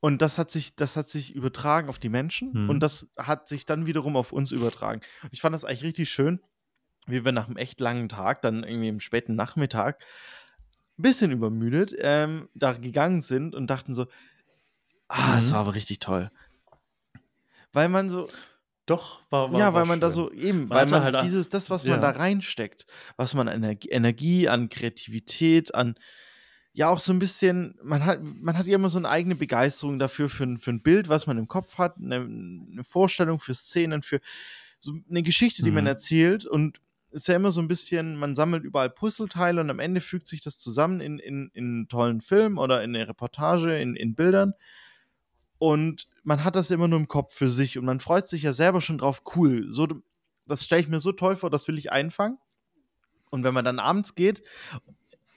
Und 0.00 0.22
das 0.22 0.38
hat 0.38 0.50
sich, 0.50 0.76
das 0.76 0.96
hat 0.96 1.08
sich 1.08 1.34
übertragen 1.34 1.88
auf 1.88 1.98
die 1.98 2.08
Menschen 2.08 2.52
Mhm. 2.52 2.70
und 2.70 2.80
das 2.80 3.08
hat 3.16 3.48
sich 3.48 3.66
dann 3.66 3.86
wiederum 3.86 4.16
auf 4.16 4.32
uns 4.32 4.52
übertragen. 4.52 5.00
Ich 5.32 5.40
fand 5.40 5.54
das 5.54 5.64
eigentlich 5.64 5.82
richtig 5.82 6.10
schön, 6.10 6.40
wie 7.06 7.24
wir 7.24 7.32
nach 7.32 7.46
einem 7.48 7.56
echt 7.56 7.80
langen 7.80 8.08
Tag, 8.08 8.42
dann 8.42 8.62
irgendwie 8.62 8.88
im 8.88 9.00
späten 9.00 9.34
Nachmittag, 9.34 10.00
ein 10.98 11.02
bisschen 11.02 11.30
übermüdet, 11.32 11.94
ähm, 11.98 12.48
da 12.54 12.72
gegangen 12.74 13.22
sind 13.22 13.54
und 13.54 13.68
dachten 13.68 13.94
so, 13.94 14.06
ah, 15.08 15.38
es 15.38 15.48
Mhm. 15.48 15.52
war 15.54 15.60
aber 15.60 15.74
richtig 15.74 15.98
toll. 15.98 16.30
Weil 17.72 17.88
man 17.88 18.08
so, 18.08 18.28
Doch, 18.86 19.20
war, 19.30 19.52
war 19.52 19.58
ja, 19.60 19.66
war 19.66 19.80
weil 19.80 19.86
man 19.86 20.00
da 20.00 20.08
schön. 20.08 20.14
so 20.14 20.32
eben, 20.32 20.60
Man 20.68 20.70
weil 20.70 20.86
man 20.86 21.02
halt 21.02 21.22
dieses, 21.24 21.48
das, 21.48 21.70
was 21.70 21.84
ja. 21.84 21.90
man 21.90 22.00
da 22.00 22.10
reinsteckt, 22.10 22.86
was 23.16 23.34
man 23.34 23.48
an 23.48 23.62
Energie, 23.62 24.48
an 24.48 24.68
Kreativität, 24.68 25.74
an 25.74 25.96
ja 26.78 26.88
auch 26.88 27.00
so 27.00 27.12
ein 27.12 27.18
bisschen, 27.18 27.76
man 27.82 28.04
hat, 28.04 28.20
man 28.22 28.56
hat 28.56 28.66
ja 28.66 28.76
immer 28.76 28.88
so 28.88 28.98
eine 28.98 29.08
eigene 29.08 29.34
Begeisterung 29.34 29.98
dafür, 29.98 30.28
für, 30.28 30.44
ein- 30.44 30.58
für 30.58 30.70
ein 30.70 30.80
Bild, 30.80 31.08
was 31.08 31.26
man 31.26 31.36
im 31.36 31.48
Kopf 31.48 31.76
hat, 31.76 31.96
eine, 31.96 32.16
eine 32.16 32.84
Vorstellung 32.84 33.38
für 33.40 33.54
Szenen, 33.54 34.02
für 34.02 34.20
so 34.78 34.94
eine 35.10 35.24
Geschichte, 35.24 35.62
die 35.64 35.72
man 35.72 35.84
Mhm. 35.84 35.88
erzählt 35.88 36.44
und 36.46 36.80
es 37.10 37.22
ist 37.22 37.26
ja 37.28 37.36
immer 37.36 37.50
so 37.50 37.60
ein 37.60 37.68
bisschen, 37.68 38.16
man 38.16 38.34
sammelt 38.36 38.62
überall 38.64 38.90
Puzzleteile 38.90 39.60
und 39.60 39.70
am 39.70 39.80
Ende 39.80 40.00
fügt 40.00 40.26
sich 40.28 40.40
das 40.40 40.58
zusammen 40.60 41.00
in, 41.00 41.18
in, 41.18 41.50
in 41.52 41.64
einen 41.64 41.88
tollen 41.88 42.20
Film 42.20 42.58
oder 42.58 42.84
in 42.84 42.94
eine 42.94 43.08
Reportage, 43.08 43.76
in, 43.80 43.96
in 43.96 44.14
Bildern. 44.14 44.52
Und 45.58 46.06
man 46.22 46.44
hat 46.44 46.54
das 46.54 46.70
immer 46.70 46.86
nur 46.86 46.98
im 47.00 47.08
Kopf 47.08 47.34
für 47.34 47.50
sich 47.50 47.78
und 47.78 47.84
man 47.86 47.98
freut 48.00 48.28
sich 48.28 48.42
ja 48.42 48.52
selber 48.52 48.80
schon 48.80 48.98
drauf, 48.98 49.22
cool. 49.34 49.66
So, 49.70 49.88
das 50.46 50.64
stelle 50.64 50.82
ich 50.82 50.88
mir 50.88 51.00
so 51.00 51.12
toll 51.12 51.34
vor, 51.34 51.50
das 51.50 51.66
will 51.66 51.78
ich 51.78 51.90
einfangen. 51.90 52.38
Und 53.30 53.42
wenn 53.42 53.54
man 53.54 53.64
dann 53.64 53.78
abends 53.78 54.14
geht, 54.14 54.42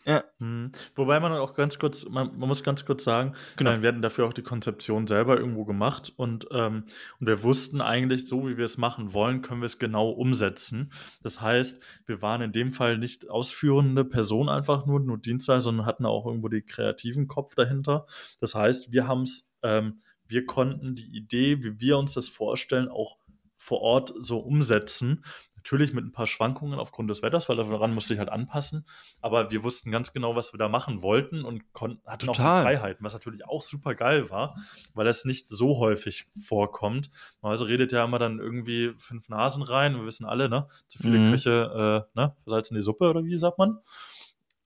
ja, 0.05 0.23
Mhm. 0.39 0.71
Wobei 0.95 1.19
man 1.19 1.31
auch 1.33 1.53
ganz 1.53 1.77
kurz, 1.77 2.05
man, 2.05 2.37
man 2.37 2.47
muss 2.49 2.63
ganz 2.63 2.85
kurz 2.85 3.03
sagen, 3.03 3.33
Genau. 3.57 3.81
wir 3.81 3.89
hatten 3.89 4.01
dafür 4.01 4.25
auch 4.25 4.33
die 4.33 4.41
Konzeption 4.41 5.05
selber 5.07 5.37
irgendwo 5.37 5.65
gemacht 5.65 6.11
und, 6.15 6.47
ähm, 6.51 6.85
und 7.19 7.27
wir 7.27 7.43
wussten 7.43 7.79
eigentlich, 7.81 8.27
so 8.27 8.47
wie 8.47 8.57
wir 8.57 8.65
es 8.65 8.77
machen 8.77 9.13
wollen, 9.13 9.41
können 9.41 9.61
wir 9.61 9.67
es 9.67 9.77
genau 9.77 10.09
umsetzen. 10.09 10.91
Das 11.21 11.41
heißt, 11.41 11.79
wir 12.07 12.21
waren 12.21 12.41
in 12.41 12.51
dem 12.51 12.71
Fall 12.71 12.97
nicht 12.97 13.29
ausführende 13.29 14.03
Person 14.03 14.49
einfach 14.49 14.85
nur, 14.85 14.99
nur 14.99 15.17
Dienstleister, 15.19 15.61
sondern 15.61 15.85
hatten 15.85 16.05
auch 16.05 16.25
irgendwo 16.25 16.47
den 16.47 16.65
kreativen 16.65 17.27
Kopf 17.27 17.53
dahinter. 17.55 18.07
Das 18.39 18.55
heißt, 18.55 18.91
wir 18.91 19.07
haben 19.07 19.21
es, 19.23 19.51
ähm, 19.61 19.99
wir 20.27 20.45
konnten 20.45 20.95
die 20.95 21.15
Idee, 21.15 21.63
wie 21.63 21.79
wir 21.79 21.97
uns 21.97 22.13
das 22.13 22.29
vorstellen, 22.29 22.87
auch 22.87 23.17
vor 23.57 23.81
Ort 23.81 24.11
so 24.19 24.39
umsetzen. 24.39 25.23
Natürlich 25.63 25.93
mit 25.93 26.03
ein 26.03 26.11
paar 26.11 26.25
Schwankungen 26.25 26.79
aufgrund 26.79 27.09
des 27.11 27.21
Wetters, 27.21 27.47
weil 27.47 27.55
daran 27.55 27.93
musste 27.93 28.13
ich 28.13 28.19
halt 28.19 28.29
anpassen. 28.29 28.83
Aber 29.21 29.51
wir 29.51 29.63
wussten 29.63 29.91
ganz 29.91 30.11
genau, 30.11 30.35
was 30.35 30.53
wir 30.53 30.57
da 30.57 30.67
machen 30.67 31.03
wollten 31.03 31.45
und 31.45 31.71
konnten, 31.71 32.01
hatten 32.07 32.27
auch 32.29 32.33
die 32.33 32.41
Total. 32.41 32.63
Freiheiten, 32.63 33.05
was 33.05 33.13
natürlich 33.13 33.45
auch 33.45 33.61
super 33.61 33.93
geil 33.93 34.29
war, 34.31 34.55
weil 34.95 35.05
es 35.07 35.23
nicht 35.23 35.49
so 35.49 35.77
häufig 35.77 36.27
vorkommt. 36.39 37.11
Also 37.43 37.65
redet 37.65 37.91
ja 37.91 38.03
immer 38.03 38.17
dann 38.17 38.39
irgendwie 38.39 38.93
fünf 38.97 39.29
Nasen 39.29 39.61
rein. 39.61 39.95
Wir 39.95 40.05
wissen 40.05 40.25
alle, 40.25 40.49
ne? 40.49 40.67
Zu 40.87 40.97
viele 40.97 41.19
Mhm. 41.19 41.31
Köche, 41.31 42.07
äh, 42.15 42.19
ne? 42.19 42.35
Versalzen 42.43 42.75
die 42.75 42.81
Suppe 42.81 43.07
oder 43.09 43.23
wie 43.23 43.37
sagt 43.37 43.57
man? 43.59 43.77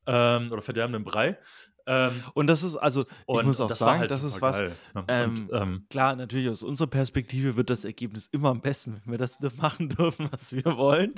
Ähm, 0.08 0.52
oder 0.52 0.62
verderben 0.62 0.94
den 0.94 1.04
Brei. 1.04 1.38
Ähm, 1.88 2.24
Und 2.34 2.48
das 2.48 2.64
ist, 2.64 2.76
also, 2.76 3.06
ich 3.28 3.44
muss 3.44 3.62
auch 3.62 3.68
das 3.68 3.80
sagen, 3.80 4.00
halt 4.00 4.12
das 4.12 4.24
ist 4.24 4.42
was, 4.42 4.60
geil, 4.60 4.76
ne? 4.94 5.04
ähm, 5.08 5.30
und, 5.30 5.54
ähm, 5.54 5.86
klar, 5.90 6.16
natürlich 6.16 6.50
aus 6.50 6.64
unserer 6.64 6.88
Perspektive 6.88 7.56
wird 7.58 7.70
das 7.70 7.86
Ergebnis 7.86 8.28
immer 8.32 8.50
am 8.50 8.62
besten, 8.62 9.02
wenn 9.04 9.12
wir 9.14 9.18
das 9.20 9.38
machen 9.58 9.90
dürfen, 9.90 10.28
was 10.32 10.54
wir 10.54 10.78
wollen. 10.78 11.14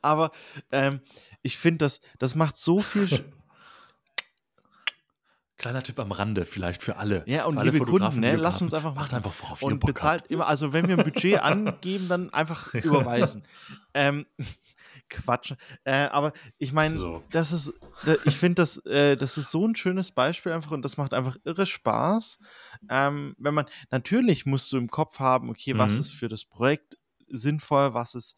Aber 0.00 0.30
ähm, 0.70 1.00
ich 1.42 1.58
finde, 1.58 1.78
das, 1.78 2.00
das 2.18 2.34
macht 2.34 2.56
so 2.56 2.80
viel. 2.80 3.08
Sch 3.08 3.22
Kleiner 5.58 5.82
Tipp 5.84 6.00
am 6.00 6.10
Rande, 6.10 6.44
vielleicht 6.44 6.82
für 6.82 6.96
alle. 6.96 7.22
Ja, 7.26 7.44
und 7.44 7.54
für 7.54 7.60
alle 7.60 7.70
liebe 7.70 7.84
Kunden, 7.84 8.18
ne, 8.18 8.34
lasst 8.34 8.62
uns 8.62 8.74
einfach 8.74 8.96
Macht 8.96 9.12
machen. 9.12 9.16
einfach, 9.24 9.32
worauf 9.42 9.62
ihr 9.62 9.66
und 9.66 9.78
Bock 9.78 9.94
bezahlt 9.94 10.22
habt. 10.22 10.30
immer, 10.32 10.48
also 10.48 10.72
wenn 10.72 10.88
wir 10.88 10.98
ein 10.98 11.04
Budget 11.04 11.38
angeben, 11.42 12.08
dann 12.08 12.30
einfach 12.30 12.74
überweisen. 12.74 13.44
ähm, 13.94 14.26
Quatsch. 15.12 15.54
Äh, 15.84 16.06
aber 16.06 16.32
ich 16.58 16.72
meine, 16.72 16.96
So. 16.98 17.22
das 17.30 17.52
ist, 17.52 17.72
ich 18.24 18.36
finde, 18.36 18.62
das, 18.62 18.78
äh, 18.86 19.16
das 19.16 19.38
ist 19.38 19.50
so 19.50 19.66
ein 19.66 19.74
schönes 19.76 20.10
Beispiel 20.10 20.52
einfach 20.52 20.72
und 20.72 20.82
das 20.82 20.96
macht 20.96 21.14
einfach 21.14 21.36
irre 21.44 21.66
Spaß. 21.66 22.38
Ähm, 22.90 23.34
wenn 23.38 23.54
man, 23.54 23.66
natürlich 23.90 24.46
musst 24.46 24.72
du 24.72 24.78
im 24.78 24.88
Kopf 24.88 25.18
haben, 25.20 25.50
okay, 25.50 25.76
was 25.78 25.94
Mhm. 25.94 26.00
ist 26.00 26.10
für 26.10 26.28
das 26.28 26.44
Projekt 26.44 26.96
sinnvoll, 27.28 27.94
was 27.94 28.14
ist 28.14 28.36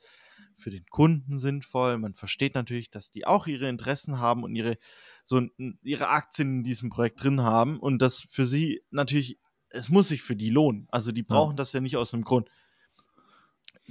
für 0.57 0.71
den 0.71 0.85
Kunden 0.87 1.39
sinnvoll. 1.39 1.99
Man 1.99 2.15
versteht 2.15 2.55
natürlich, 2.55 2.91
dass 2.91 3.11
die 3.11 3.27
auch 3.27 3.47
ihre 3.47 3.69
Interessen 3.69 4.19
haben 4.21 4.45
und 4.45 4.55
ihre, 4.55 4.77
so 5.25 5.41
ihre 5.83 6.09
Aktien 6.09 6.59
in 6.59 6.63
diesem 6.63 6.91
Projekt 6.91 7.23
drin 7.23 7.43
haben 7.43 7.81
und 7.81 8.01
das 8.01 8.21
für 8.21 8.47
sie 8.47 8.83
natürlich, 8.91 9.39
es 9.71 9.89
muss 9.89 10.09
sich 10.09 10.23
für 10.23 10.37
die 10.37 10.51
lohnen. 10.51 10.87
Also 10.91 11.11
die 11.11 11.23
brauchen 11.25 11.57
das 11.57 11.73
ja 11.73 11.81
nicht 11.81 11.97
aus 11.97 12.15
einem 12.15 12.23
Grund. 12.25 12.49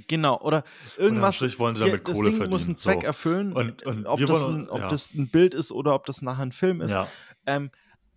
Genau, 0.08 0.40
oder 0.40 0.64
irgendwas. 0.96 1.36
Strich 1.36 1.58
wollen 1.58 1.76
sie 1.76 1.84
damit 1.84 2.08
das 2.08 2.16
Kohle 2.16 2.30
Ding 2.30 2.38
muss 2.38 2.62
verdienen, 2.64 2.68
einen 2.70 2.78
Zweck 2.78 3.00
so. 3.02 3.06
erfüllen. 3.06 3.52
Und- 3.52 3.82
und 3.84 4.06
ob, 4.06 4.20
das 4.26 4.46
ein, 4.46 4.68
ob 4.68 4.80
ja. 4.80 4.88
das 4.88 5.14
ein 5.14 5.28
Bild 5.28 5.54
ist 5.54 5.70
oder 5.72 5.94
ob 5.94 6.04
das 6.06 6.20
nachher 6.22 6.42
ein 6.42 6.52
Film 6.52 6.80
ist. 6.80 6.90
Ja. 6.90 7.08
Ähm, 7.46 7.70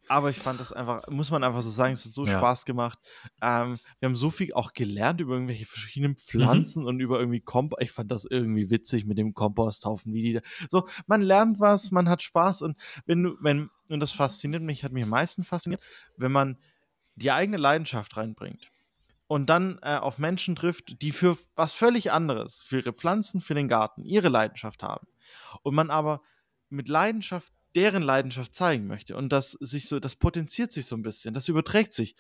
aber 0.09 0.29
ich 0.29 0.37
fand 0.37 0.59
das 0.59 0.71
einfach, 0.71 1.05
muss 1.09 1.31
man 1.31 1.43
einfach 1.43 1.61
so 1.61 1.69
sagen, 1.69 1.91
es 1.93 2.05
hat 2.05 2.13
so 2.13 2.25
Ja. 2.25 2.37
Spaß 2.37 2.63
gemacht. 2.65 2.97
Ähm, 3.41 3.77
wir 3.99 4.07
haben 4.07 4.15
so 4.15 4.29
viel 4.31 4.53
auch 4.53 4.71
gelernt 4.73 5.19
über 5.19 5.33
irgendwelche 5.33 5.65
verschiedenen 5.65 6.13
Mhm. 6.13 6.17
Pflanzen 6.17 6.85
und 6.87 6.99
über 7.01 7.19
irgendwie 7.19 7.41
Kompost. 7.41 7.81
Ich 7.81 7.91
fand 7.91 8.09
das 8.09 8.25
irgendwie 8.25 8.69
witzig 8.69 9.05
mit 9.05 9.17
dem 9.17 9.33
Komposthaufen, 9.33 10.13
wie 10.13 10.21
die 10.23 10.33
da. 10.33 10.39
So, 10.69 10.87
man 11.07 11.21
lernt 11.21 11.59
was, 11.59 11.91
man 11.91 12.07
hat 12.09 12.21
Spaß 12.21 12.61
und 12.61 12.77
wenn 13.05 13.21
du, 13.23 13.35
wenn, 13.41 13.69
und 13.89 13.99
das 13.99 14.13
fasziniert 14.13 14.63
mich, 14.63 14.83
hat 14.83 14.93
mich 14.93 15.03
am 15.03 15.09
meisten 15.09 15.43
fasziniert, 15.43 15.81
wenn 16.15 16.31
man 16.31 16.57
die 17.15 17.31
eigene 17.31 17.57
Leidenschaft 17.57 18.15
reinbringt 18.15 18.69
und 19.27 19.49
dann 19.49 19.79
äh, 19.81 19.97
auf 19.97 20.17
Menschen 20.17 20.55
trifft, 20.55 21.01
die 21.01 21.11
für 21.11 21.37
was 21.55 21.73
völlig 21.73 22.11
anderes, 22.11 22.61
für 22.63 22.77
ihre 22.77 22.93
Pflanzen, 22.93 23.41
für 23.41 23.53
den 23.53 23.67
Garten, 23.67 24.03
ihre 24.03 24.29
Leidenschaft 24.29 24.83
haben. 24.83 25.07
Und 25.63 25.75
man 25.75 25.89
aber 25.89 26.21
mit 26.69 26.89
Leidenschaft 26.89 27.53
deren 27.75 28.01
Leidenschaft 28.01 28.55
zeigen 28.55 28.87
möchte. 28.87 29.15
Und 29.15 29.29
das 29.29 29.51
sich 29.51 29.87
so, 29.87 29.99
das 29.99 30.15
potenziert 30.15 30.71
sich 30.71 30.85
so 30.87 30.95
ein 30.95 31.03
bisschen, 31.03 31.33
das 31.33 31.47
überträgt 31.47 31.93
sich. 31.93 32.15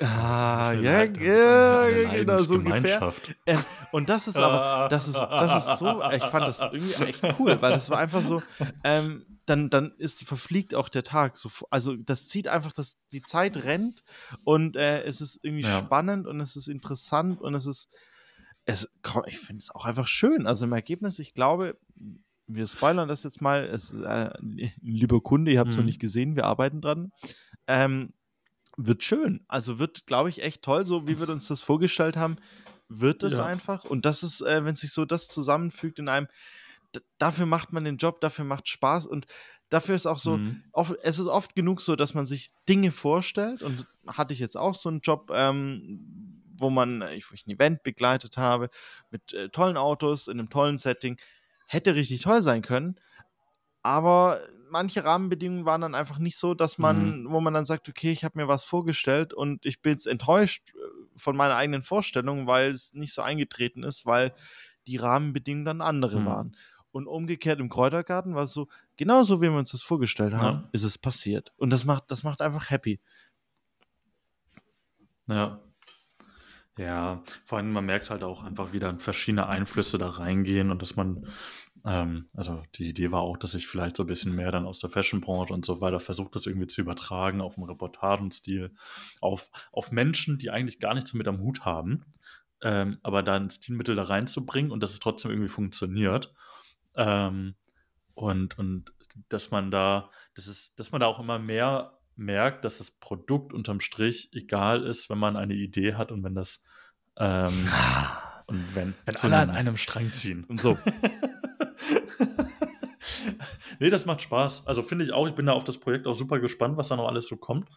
Ah, 0.00 0.72
ja, 0.74 1.04
ja, 1.04 1.88
ja, 1.88 2.08
genau, 2.08 2.42
so 2.42 2.54
ungefähr. 2.54 3.02
Ähm, 3.46 3.64
und 3.92 4.08
das 4.10 4.28
ist 4.28 4.40
aber, 4.40 4.62
das 4.88 5.08
ist, 5.08 5.26
das 5.36 5.54
ist 5.54 5.78
so, 5.78 6.02
ich 6.10 6.28
fand 6.28 6.46
das 6.46 6.66
irgendwie 6.70 6.94
echt 7.06 7.24
cool, 7.38 7.62
weil 7.62 7.72
das 7.72 7.88
war 7.90 7.98
einfach 7.98 8.22
so, 8.22 8.44
ähm, 8.84 9.40
dann, 9.46 9.70
dann 9.70 9.92
ist, 9.98 10.22
verfliegt 10.24 10.74
auch 10.74 10.88
der 10.90 11.02
Tag. 11.02 11.36
So, 11.38 11.48
also 11.70 11.96
das 11.96 12.28
zieht 12.28 12.48
einfach, 12.48 12.72
dass 12.72 12.98
die 13.12 13.22
Zeit 13.22 13.56
rennt 13.56 14.02
und 14.44 14.76
äh, 14.76 15.02
es 15.04 15.20
ist 15.20 15.38
irgendwie 15.42 15.64
Ja. 15.64 15.78
spannend 15.78 16.26
und 16.26 16.40
es 16.40 16.56
ist 16.56 16.68
interessant 16.68 17.40
und 17.40 17.54
es 17.54 17.66
ist, 17.66 17.88
es, 18.66 18.98
komm, 19.02 19.22
ich 19.26 19.38
finde 19.38 19.62
es 19.62 19.74
auch 19.74 19.84
einfach 19.86 20.08
schön. 20.08 20.46
Also 20.46 20.66
im 20.66 20.72
Ergebnis, 20.72 21.18
ich 21.20 21.32
glaube, 21.34 21.78
wir 22.48 22.66
spoilern 22.66 23.08
das 23.08 23.22
jetzt 23.22 23.40
mal, 23.40 23.64
es, 23.64 23.92
äh, 23.92 24.30
lieber 24.80 25.20
Kunde, 25.22 25.52
ihr 25.52 25.60
habt 25.60 25.70
es 25.70 25.76
noch 25.76 25.84
Mhm. 25.84 25.86
nicht 25.86 26.00
gesehen, 26.00 26.36
wir 26.36 26.44
arbeiten 26.44 26.80
dran. 26.80 27.12
Ähm, 27.66 28.12
wird 28.76 29.02
schön. 29.02 29.44
Also 29.48 29.78
wird, 29.78 30.06
glaube 30.06 30.28
ich, 30.30 30.42
echt 30.42 30.62
toll, 30.62 30.86
so 30.86 31.06
wie 31.08 31.18
wir 31.18 31.28
uns 31.28 31.48
das 31.48 31.60
vorgestellt 31.60 32.16
haben, 32.16 32.36
wird 32.88 33.22
es 33.22 33.38
Ja. 33.38 33.44
einfach. 33.44 33.84
Und 33.84 34.04
das 34.06 34.22
ist, 34.22 34.40
äh, 34.42 34.64
wenn 34.64 34.76
sich 34.76 34.92
so 34.92 35.04
das 35.04 35.28
zusammenfügt 35.28 35.98
in 35.98 36.08
einem, 36.08 36.28
dafür 37.18 37.46
macht 37.46 37.72
man 37.72 37.84
den 37.84 37.96
Job, 37.96 38.20
dafür 38.20 38.44
macht 38.44 38.68
Spaß 38.68 39.06
und 39.06 39.26
dafür 39.68 39.94
ist 39.94 40.06
auch 40.06 40.18
so, 40.18 40.38
Mhm. 40.38 40.62
oft, 40.72 40.94
es 41.02 41.18
ist 41.18 41.26
oft 41.26 41.54
genug 41.54 41.80
so, 41.80 41.96
dass 41.96 42.14
man 42.14 42.26
sich 42.26 42.50
Dinge 42.68 42.92
vorstellt 42.92 43.62
und 43.62 43.86
hatte 44.06 44.32
ich 44.32 44.38
jetzt 44.40 44.56
auch 44.56 44.74
so 44.74 44.88
einen 44.88 45.00
Job, 45.00 45.30
ähm, 45.34 46.42
wo 46.58 46.70
man, 46.70 47.02
äh, 47.02 47.14
ich, 47.14 47.30
wo 47.30 47.34
ich 47.34 47.46
ein 47.46 47.50
Event 47.50 47.82
begleitet 47.82 48.36
habe 48.36 48.70
mit 49.10 49.32
äh, 49.32 49.48
tollen 49.50 49.76
Autos 49.76 50.28
in 50.28 50.38
einem 50.38 50.48
tollen 50.50 50.78
Setting, 50.78 51.18
hätte 51.66 51.94
richtig 51.94 52.22
toll 52.22 52.42
sein 52.42 52.62
können, 52.62 53.00
aber 53.82 54.40
manche 54.70 55.04
Rahmenbedingungen 55.04 55.64
waren 55.66 55.80
dann 55.80 55.94
einfach 55.94 56.18
nicht 56.18 56.36
so, 56.38 56.54
dass 56.54 56.78
man, 56.78 57.26
wo 57.30 57.40
man 57.40 57.54
dann 57.54 57.64
sagt, 57.64 57.88
okay, 57.88 58.12
ich 58.12 58.24
habe 58.24 58.38
mir 58.38 58.48
was 58.48 58.64
vorgestellt 58.64 59.32
und 59.34 59.64
ich 59.66 59.80
bin 59.82 59.92
jetzt 59.92 60.06
enttäuscht 60.06 60.74
äh, 60.74 60.78
von 61.16 61.36
meiner 61.36 61.56
eigenen 61.56 61.82
Vorstellung, 61.82 62.46
weil 62.46 62.70
es 62.70 62.92
nicht 62.94 63.14
so 63.14 63.22
eingetreten 63.22 63.82
ist, 63.82 64.06
weil 64.06 64.32
die 64.86 64.96
Rahmenbedingungen 64.96 65.64
dann 65.64 65.80
andere 65.80 66.20
Mhm. 66.20 66.26
waren. 66.26 66.56
Und 66.92 67.06
umgekehrt 67.08 67.60
im 67.60 67.68
Kräutergarten 67.68 68.34
war 68.34 68.44
es 68.44 68.52
so, 68.52 68.68
genauso 68.96 69.42
wie 69.42 69.50
wir 69.50 69.58
uns 69.58 69.72
das 69.72 69.82
vorgestellt 69.82 70.34
haben, 70.34 70.62
Ja. 70.62 70.68
ist 70.72 70.82
es 70.84 70.96
passiert. 70.98 71.52
Und 71.56 71.70
das 71.70 71.84
macht, 71.84 72.10
das 72.10 72.22
macht 72.22 72.40
einfach 72.40 72.70
happy. 72.70 73.00
Ja. 75.28 75.60
Ja, 76.78 77.22
vor 77.46 77.56
allem 77.58 77.72
man 77.72 77.86
merkt 77.86 78.10
halt 78.10 78.22
auch 78.22 78.42
einfach, 78.42 78.72
wie 78.74 78.78
dann 78.78 78.98
verschiedene 78.98 79.46
Einflüsse 79.46 79.96
da 79.96 80.10
reingehen 80.10 80.70
und 80.70 80.82
dass 80.82 80.94
man, 80.94 81.26
ähm, 81.86 82.26
also 82.34 82.62
die 82.74 82.88
Idee 82.88 83.12
war 83.12 83.20
auch, 83.20 83.36
dass 83.36 83.54
ich 83.54 83.66
vielleicht 83.66 83.96
so 83.96 84.02
ein 84.02 84.08
bisschen 84.08 84.34
mehr 84.34 84.50
dann 84.50 84.66
aus 84.66 84.80
der 84.80 84.90
Fashion-Branche 84.90 85.52
und 85.54 85.64
so 85.64 85.80
weiter 85.80 86.00
versuche, 86.00 86.30
das 86.32 86.46
irgendwie 86.46 86.66
zu 86.66 86.80
übertragen 86.80 87.40
auf 87.40 87.56
einen 87.56 87.68
Reportagenstil, 87.68 88.74
auf, 89.20 89.48
auf 89.72 89.92
Menschen, 89.92 90.36
die 90.38 90.50
eigentlich 90.50 90.80
gar 90.80 90.94
nichts 90.94 91.12
damit 91.12 91.28
am 91.28 91.38
Hut 91.40 91.64
haben, 91.64 92.04
ähm, 92.62 92.98
aber 93.02 93.22
da 93.22 93.36
ein 93.36 93.50
Stilmittel 93.50 93.94
da 93.94 94.02
reinzubringen 94.04 94.72
und 94.72 94.82
dass 94.82 94.92
es 94.92 95.00
trotzdem 95.00 95.30
irgendwie 95.30 95.48
funktioniert. 95.48 96.34
Ähm, 96.96 97.54
und, 98.14 98.58
und 98.58 98.92
dass 99.28 99.50
man 99.50 99.70
da, 99.70 100.10
das 100.34 100.46
ist, 100.46 100.78
dass 100.80 100.90
man 100.90 101.00
da 101.00 101.06
auch 101.06 101.20
immer 101.20 101.38
mehr 101.38 101.92
merkt, 102.16 102.64
dass 102.64 102.78
das 102.78 102.90
Produkt 102.90 103.52
unterm 103.52 103.80
Strich 103.80 104.30
egal 104.32 104.82
ist, 104.84 105.08
wenn 105.10 105.18
man 105.18 105.36
eine 105.36 105.54
Idee 105.54 105.94
hat 105.94 106.10
und 106.10 106.24
wenn 106.24 106.34
das 106.34 106.64
ähm, 107.18 107.68
und 108.46 108.74
wenn, 108.74 108.94
wenn 109.04 109.16
alle 109.16 109.36
an 109.36 109.50
ein- 109.50 109.56
einem 109.56 109.76
Strang 109.76 110.12
ziehen. 110.12 110.44
Und 110.44 110.60
so. 110.60 110.78
nee, 113.78 113.90
das 113.90 114.06
macht 114.06 114.22
Spaß. 114.22 114.66
Also 114.66 114.82
finde 114.82 115.04
ich 115.04 115.12
auch, 115.12 115.26
ich 115.28 115.34
bin 115.34 115.46
da 115.46 115.52
auf 115.52 115.64
das 115.64 115.78
Projekt 115.78 116.06
auch 116.06 116.14
super 116.14 116.38
gespannt, 116.40 116.76
was 116.76 116.88
da 116.88 116.96
noch 116.96 117.08
alles 117.08 117.26
so 117.26 117.36
kommt. 117.36 117.68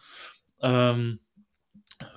Ähm, 0.60 1.20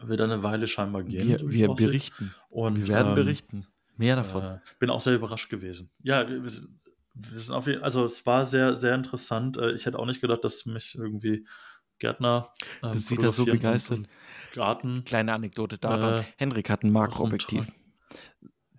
wird 0.04 0.22
eine 0.22 0.44
Weile 0.44 0.68
scheinbar 0.68 1.04
gehen. 1.04 1.28
Wir, 1.28 1.40
so 1.40 1.50
wir 1.50 1.68
berichten. 1.74 2.34
Und, 2.50 2.78
Wir 2.78 2.88
werden 2.88 3.10
ähm, 3.10 3.16
berichten. 3.16 3.68
Mehr 3.98 4.16
davon. 4.16 4.44
äh, 4.44 4.60
bin 4.80 4.90
auch 4.90 5.02
sehr 5.02 5.16
überrascht 5.16 5.50
gewesen. 5.50 5.92
Ja, 6.02 6.28
wir, 6.30 6.44
wir 6.44 6.50
sind- 6.50 6.70
auf 7.52 7.68
jeden 7.68 7.84
also 7.84 8.06
es 8.06 8.26
war 8.26 8.46
sehr, 8.46 8.76
sehr 8.76 8.96
interessant. 8.96 9.58
Äh, 9.58 9.74
Ich 9.74 9.86
hätte 9.86 10.00
auch 10.00 10.06
nicht 10.06 10.20
gedacht, 10.22 10.44
dass 10.44 10.66
mich 10.66 10.96
irgendwie 10.96 11.46
Gärtner. 12.00 12.52
ähm, 12.82 12.92
Das 12.94 13.08
sieht 13.08 13.22
er 13.22 13.32
so 13.32 13.46
begeistert. 13.46 14.02
Garten. 14.54 15.04
Kleine 15.06 15.34
Anekdote 15.34 15.78
da. 15.78 16.20
Äh, 16.20 16.24
Henrik 16.38 16.70
hat 16.70 16.84
ein 16.84 16.92
Makroobjektiv. 16.92 17.68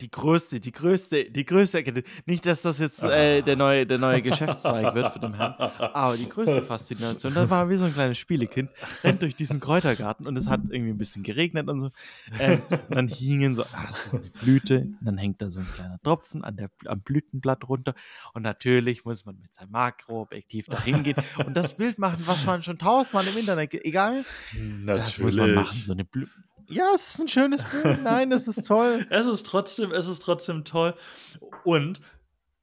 Die 0.00 0.10
größte, 0.10 0.58
die 0.58 0.72
größte, 0.72 1.30
die 1.30 1.44
größte 1.44 1.78
Erkenntnis. 1.78 2.04
Nicht, 2.26 2.44
dass 2.46 2.62
das 2.62 2.80
jetzt 2.80 3.04
äh, 3.04 3.42
der, 3.42 3.54
neue, 3.54 3.86
der 3.86 3.98
neue 3.98 4.22
Geschäftszweig 4.22 4.94
wird 4.94 5.12
für 5.12 5.20
den 5.20 5.34
Herrn. 5.34 5.54
Aber 5.54 6.16
die 6.16 6.28
größte 6.28 6.62
Faszination, 6.74 7.32
da 7.32 7.48
war 7.48 7.70
wie 7.70 7.76
so 7.76 7.84
ein 7.84 7.92
kleines 7.92 8.18
Spielekind, 8.18 8.70
rennt 9.04 9.22
durch 9.22 9.36
diesen 9.36 9.60
Kräutergarten 9.60 10.26
und 10.26 10.36
es 10.36 10.48
hat 10.48 10.62
irgendwie 10.68 10.90
ein 10.90 10.98
bisschen 10.98 11.22
geregnet 11.22 11.68
und 11.68 11.80
so. 11.80 11.90
Ähm, 12.40 12.60
und 12.70 12.94
dann 12.94 13.08
hingen 13.08 13.54
so, 13.54 13.62
ah, 13.62 13.84
das 13.86 14.06
ist 14.06 14.14
eine 14.14 14.30
Blüte, 14.42 14.88
dann 15.00 15.16
hängt 15.16 15.40
da 15.40 15.50
so 15.50 15.60
ein 15.60 15.68
kleiner 15.74 16.00
Tropfen 16.02 16.42
an 16.42 16.56
der, 16.56 16.70
am 16.86 17.00
Blütenblatt 17.00 17.68
runter. 17.68 17.94
Und 18.32 18.42
natürlich 18.42 19.04
muss 19.04 19.24
man 19.24 19.38
mit 19.40 19.54
seinem 19.54 19.70
Makroobjektiv 19.70 20.66
da 20.66 20.82
hingehen 20.82 21.16
und 21.46 21.56
das 21.56 21.76
Bild 21.76 21.98
machen, 21.98 22.22
was 22.26 22.44
man 22.46 22.62
schon 22.62 22.78
tausendmal 22.78 23.26
im 23.26 23.38
Internet, 23.38 23.74
egal, 23.74 24.24
das 24.86 25.18
muss 25.18 25.36
man 25.36 25.54
machen. 25.54 25.78
So 25.80 25.92
eine 25.92 26.04
Blü 26.04 26.26
ja, 26.68 26.84
es 26.94 27.08
ist 27.14 27.20
ein 27.20 27.28
schönes 27.28 27.62
Bild. 27.64 28.02
Nein, 28.02 28.30
das 28.30 28.48
ist 28.48 28.66
toll. 28.66 29.06
Es 29.10 29.26
ist 29.26 29.46
trotzdem, 29.46 29.90
es 29.92 30.06
ist 30.06 30.22
trotzdem 30.22 30.64
toll. 30.64 30.94
Und, 31.64 32.00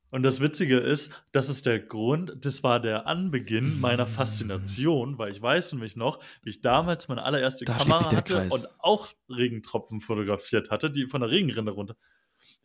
und 0.10 0.24
das 0.24 0.42
Witzige 0.42 0.78
ist, 0.78 1.12
das 1.32 1.50
ist 1.50 1.66
der 1.66 1.80
Grund, 1.80 2.34
das 2.42 2.64
war 2.64 2.80
der 2.80 3.08
Anbeginn 3.08 3.80
meiner 3.80 4.08
Faszination, 4.08 5.18
weil 5.18 5.32
ich 5.32 5.42
weiß 5.42 5.74
nämlich 5.74 5.96
noch, 5.96 6.20
wie 6.44 6.50
ich 6.50 6.62
damals 6.62 7.08
meine 7.08 7.26
allererste 7.26 7.66
Da 7.66 7.78
Kamera 7.78 8.12
hatte 8.12 8.34
Kreis. 8.34 8.52
und 8.54 8.68
auch 8.80 9.08
Regentropfen 9.30 10.02
fotografiert 10.02 10.72
hatte, 10.72 10.90
die 10.92 11.08
von 11.08 11.22
der 11.22 11.30
Regenrinne 11.30 11.72
runter. 11.72 11.96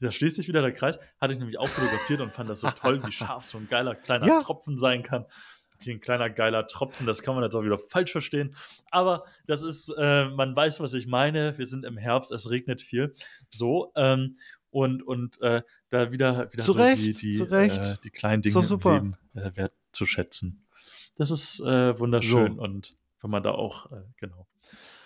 Da 0.00 0.10
schließt 0.10 0.36
sich 0.36 0.48
wieder 0.48 0.62
der 0.62 0.72
Kreis. 0.72 0.98
Hatte 1.20 1.34
ich 1.34 1.38
nämlich 1.38 1.58
auch 1.58 1.68
fotografiert 1.68 2.20
und 2.20 2.32
fand 2.32 2.48
das 2.48 2.60
so 2.60 2.68
toll, 2.80 3.02
wie 3.06 3.12
scharf 3.12 3.44
so 3.44 3.58
ein 3.58 3.68
geiler 3.68 3.94
kleiner 3.94 4.26
Ja. 4.26 4.42
Tropfen 4.42 4.78
sein 4.78 5.02
kann. 5.02 5.26
Wie 5.80 5.90
ein 5.92 6.00
kleiner 6.00 6.30
geiler 6.30 6.66
Tropfen, 6.66 7.06
das 7.06 7.22
kann 7.22 7.34
man 7.34 7.44
jetzt 7.44 7.54
auch 7.54 7.62
wieder 7.62 7.78
falsch 7.78 8.12
verstehen. 8.12 8.54
Aber 8.90 9.24
das 9.46 9.62
ist, 9.62 9.92
äh, 9.96 10.26
man 10.30 10.54
weiß, 10.54 10.80
was 10.80 10.94
ich 10.94 11.06
meine. 11.06 11.56
Wir 11.58 11.66
sind 11.66 11.84
im 11.84 11.96
Herbst, 11.96 12.32
es 12.32 12.50
regnet 12.50 12.80
viel. 12.82 13.14
So, 13.50 13.92
ähm, 13.96 14.36
und, 14.70 15.02
und 15.02 15.40
äh, 15.40 15.62
da 15.88 16.12
wieder, 16.12 16.52
wieder 16.52 16.62
Zu 16.62 16.72
so 16.72 16.78
Recht, 16.78 17.02
die, 17.02 17.12
die, 17.12 17.32
zu. 17.32 17.46
Äh, 17.46 17.96
die 18.04 18.10
kleinen 18.10 18.42
Dinge 18.42 18.58
im 18.58 18.80
Leben 18.80 19.16
äh, 19.34 19.50
wertzuschätzen. 19.54 20.66
Das 21.16 21.30
ist 21.30 21.60
äh, 21.60 21.98
wunderschön 21.98 22.56
So. 22.56 22.62
und 22.62 22.94
wenn 23.22 23.30
man 23.30 23.42
da 23.42 23.52
auch, 23.52 23.90
äh, 23.90 24.02
genau. 24.18 24.46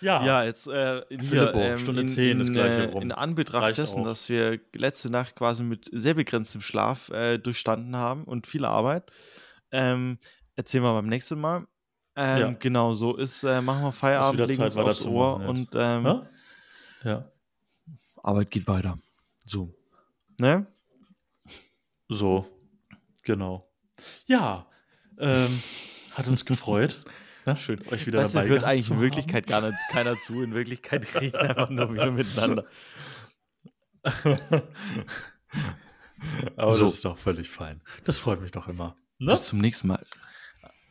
Ja, 0.01 0.23
Ja, 0.25 0.43
jetzt 0.43 0.67
äh, 0.67 1.03
hier, 1.09 1.53
ähm, 1.53 1.77
Stunde 1.77 2.01
in, 2.01 2.09
10 2.09 2.39
ist 2.41 2.51
gleich 2.51 2.75
hier 2.75 2.89
rum. 2.89 3.01
in 3.01 3.11
Anbetracht 3.11 3.63
Reicht 3.63 3.77
dessen, 3.77 4.01
auch. 4.01 4.05
dass 4.05 4.27
wir 4.29 4.59
letzte 4.73 5.09
Nacht 5.09 5.35
quasi 5.35 5.63
mit 5.63 5.89
sehr 5.91 6.15
begrenztem 6.15 6.61
Schlaf 6.61 7.09
äh, 7.09 7.37
durchstanden 7.37 7.95
haben 7.95 8.23
und 8.25 8.47
viel 8.47 8.65
Arbeit, 8.65 9.11
ähm, 9.71 10.17
erzählen 10.55 10.83
wir 10.83 10.93
beim 10.93 11.07
nächsten 11.07 11.39
Mal. 11.39 11.67
Ähm, 12.15 12.37
Ja. 12.39 12.51
Genau, 12.59 12.93
so 12.93 13.15
ist, 13.15 13.43
äh, 13.43 13.61
machen 13.61 13.83
wir 13.83 13.91
Feierabend, 13.91 14.33
wieder 14.33 14.47
legen 14.47 14.57
Zeit, 14.59 14.75
uns 14.75 14.77
aufs 14.77 15.05
Ohr 15.05 15.37
und 15.47 15.69
ähm, 15.75 16.05
ja? 16.05 16.29
ja. 17.03 17.31
Arbeit 18.23 18.51
geht 18.51 18.67
weiter. 18.67 18.99
So. 19.45 19.73
Ne? 20.39 20.67
So, 22.09 22.45
genau. 23.23 23.67
Ja, 24.25 24.67
ähm, 25.17 25.61
hat 26.13 26.27
uns 26.27 26.43
gefreut. 26.45 27.03
Ja, 27.45 27.55
schön, 27.57 27.79
euch 27.87 28.05
wieder 28.05 28.21
du, 28.23 28.27
dabei 28.29 28.47
hört 28.47 28.59
gehabt 28.59 28.71
eigentlich 28.71 28.87
in 28.89 28.93
haben. 28.95 29.01
Wirklichkeit 29.01 29.47
gar 29.47 29.61
nicht 29.61 29.77
keiner 29.89 30.19
zu. 30.19 30.41
In 30.43 30.53
Wirklichkeit 30.53 31.15
reden 31.21 31.37
einfach 31.37 31.69
nur 31.69 31.93
wir 31.93 32.11
miteinander. 32.11 32.65
Aber 36.55 36.75
So. 36.75 36.85
das 36.85 36.93
ist 36.95 37.05
doch 37.05 37.17
völlig 37.17 37.49
fein. 37.49 37.81
Das 38.03 38.19
freut 38.19 38.41
mich 38.41 38.51
doch 38.51 38.67
immer. 38.67 38.95
Ne? 39.17 39.31
Bis 39.31 39.45
zum 39.47 39.59
nächsten 39.59 39.87
Mal. 39.87 40.05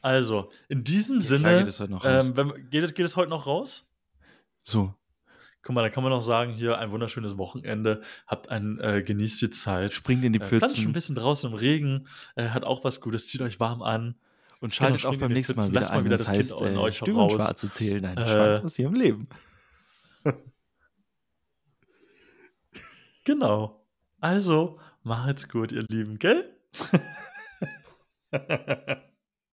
Also, 0.03 0.51
in 0.69 0.85
diesem 0.85 1.21
klar 1.21 1.39
Sinne, 1.39 1.59
geht 1.59 1.69
es 1.69 1.81
heute 1.81 1.93
noch 1.93 2.05
raus. 2.05 2.27
ähm, 2.27 2.37
wenn, 2.37 2.71
geht, 2.71 2.95
geht 2.95 3.07
es 3.07 3.17
heute 3.17 3.31
noch 3.31 3.47
raus? 3.47 3.91
So, 4.61 4.95
Guck 5.63 5.75
mal, 5.75 5.83
da 5.83 5.91
kann 5.91 6.03
man 6.03 6.11
noch 6.11 6.23
sagen, 6.23 6.55
hier 6.55 6.79
ein 6.79 6.91
wunderschönes 6.91 7.37
Wochenende, 7.37 8.01
habt 8.27 8.49
ein, 8.49 8.81
äh, 8.81 9.03
genießt 9.03 9.43
die 9.43 9.51
Zeit. 9.51 9.93
springt 9.93 10.25
in 10.25 10.33
die 10.33 10.41
Äh, 10.41 10.47
planscht 10.47 10.63
ein 10.63 10.69
Pfützen 10.71 10.93
bisschen 10.95 11.15
draußen 11.17 11.51
im 11.51 11.57
Regen, 11.57 12.09
äh, 12.35 12.49
hat 12.49 12.65
auch 12.65 12.83
was 12.83 13.03
Gutes, 13.03 13.27
zieht 13.29 13.43
euch 13.43 13.61
warm 13.61 13.83
an. 13.83 14.15
und 14.61 14.75
schaltet 14.75 15.03
genau, 15.03 15.15
auch 15.15 15.19
beim 15.19 15.33
nächsten 15.33 15.57
Mal 15.57 15.65
Pfützen. 15.65 15.73
wieder 15.73 15.81
Lasst 15.81 15.93
mal 15.93 15.99
ein, 15.99 16.05
wieder 16.07 16.17
das 16.17 16.27
das 16.27 16.35
Kind 16.35 16.51
heißt, 16.51 16.61
in 16.63 16.75
äh, 16.75 16.79
euch 16.79 17.03
und 17.03 17.11
raus. 17.11 17.33
Schwarz 17.35 17.63
erzählen, 17.63 18.05
ein 18.07 18.17
Äh, 18.19 18.27
Schwank 18.27 18.65
aus 18.65 18.79
ihrem 18.79 18.95
Leben. 18.95 19.29
Genau. 23.25 23.85
Also, 24.21 24.81
macht's 25.03 25.49
gut, 25.49 25.73
ihr 25.73 25.85
Lieben, 25.89 26.19
gell? 26.19 26.57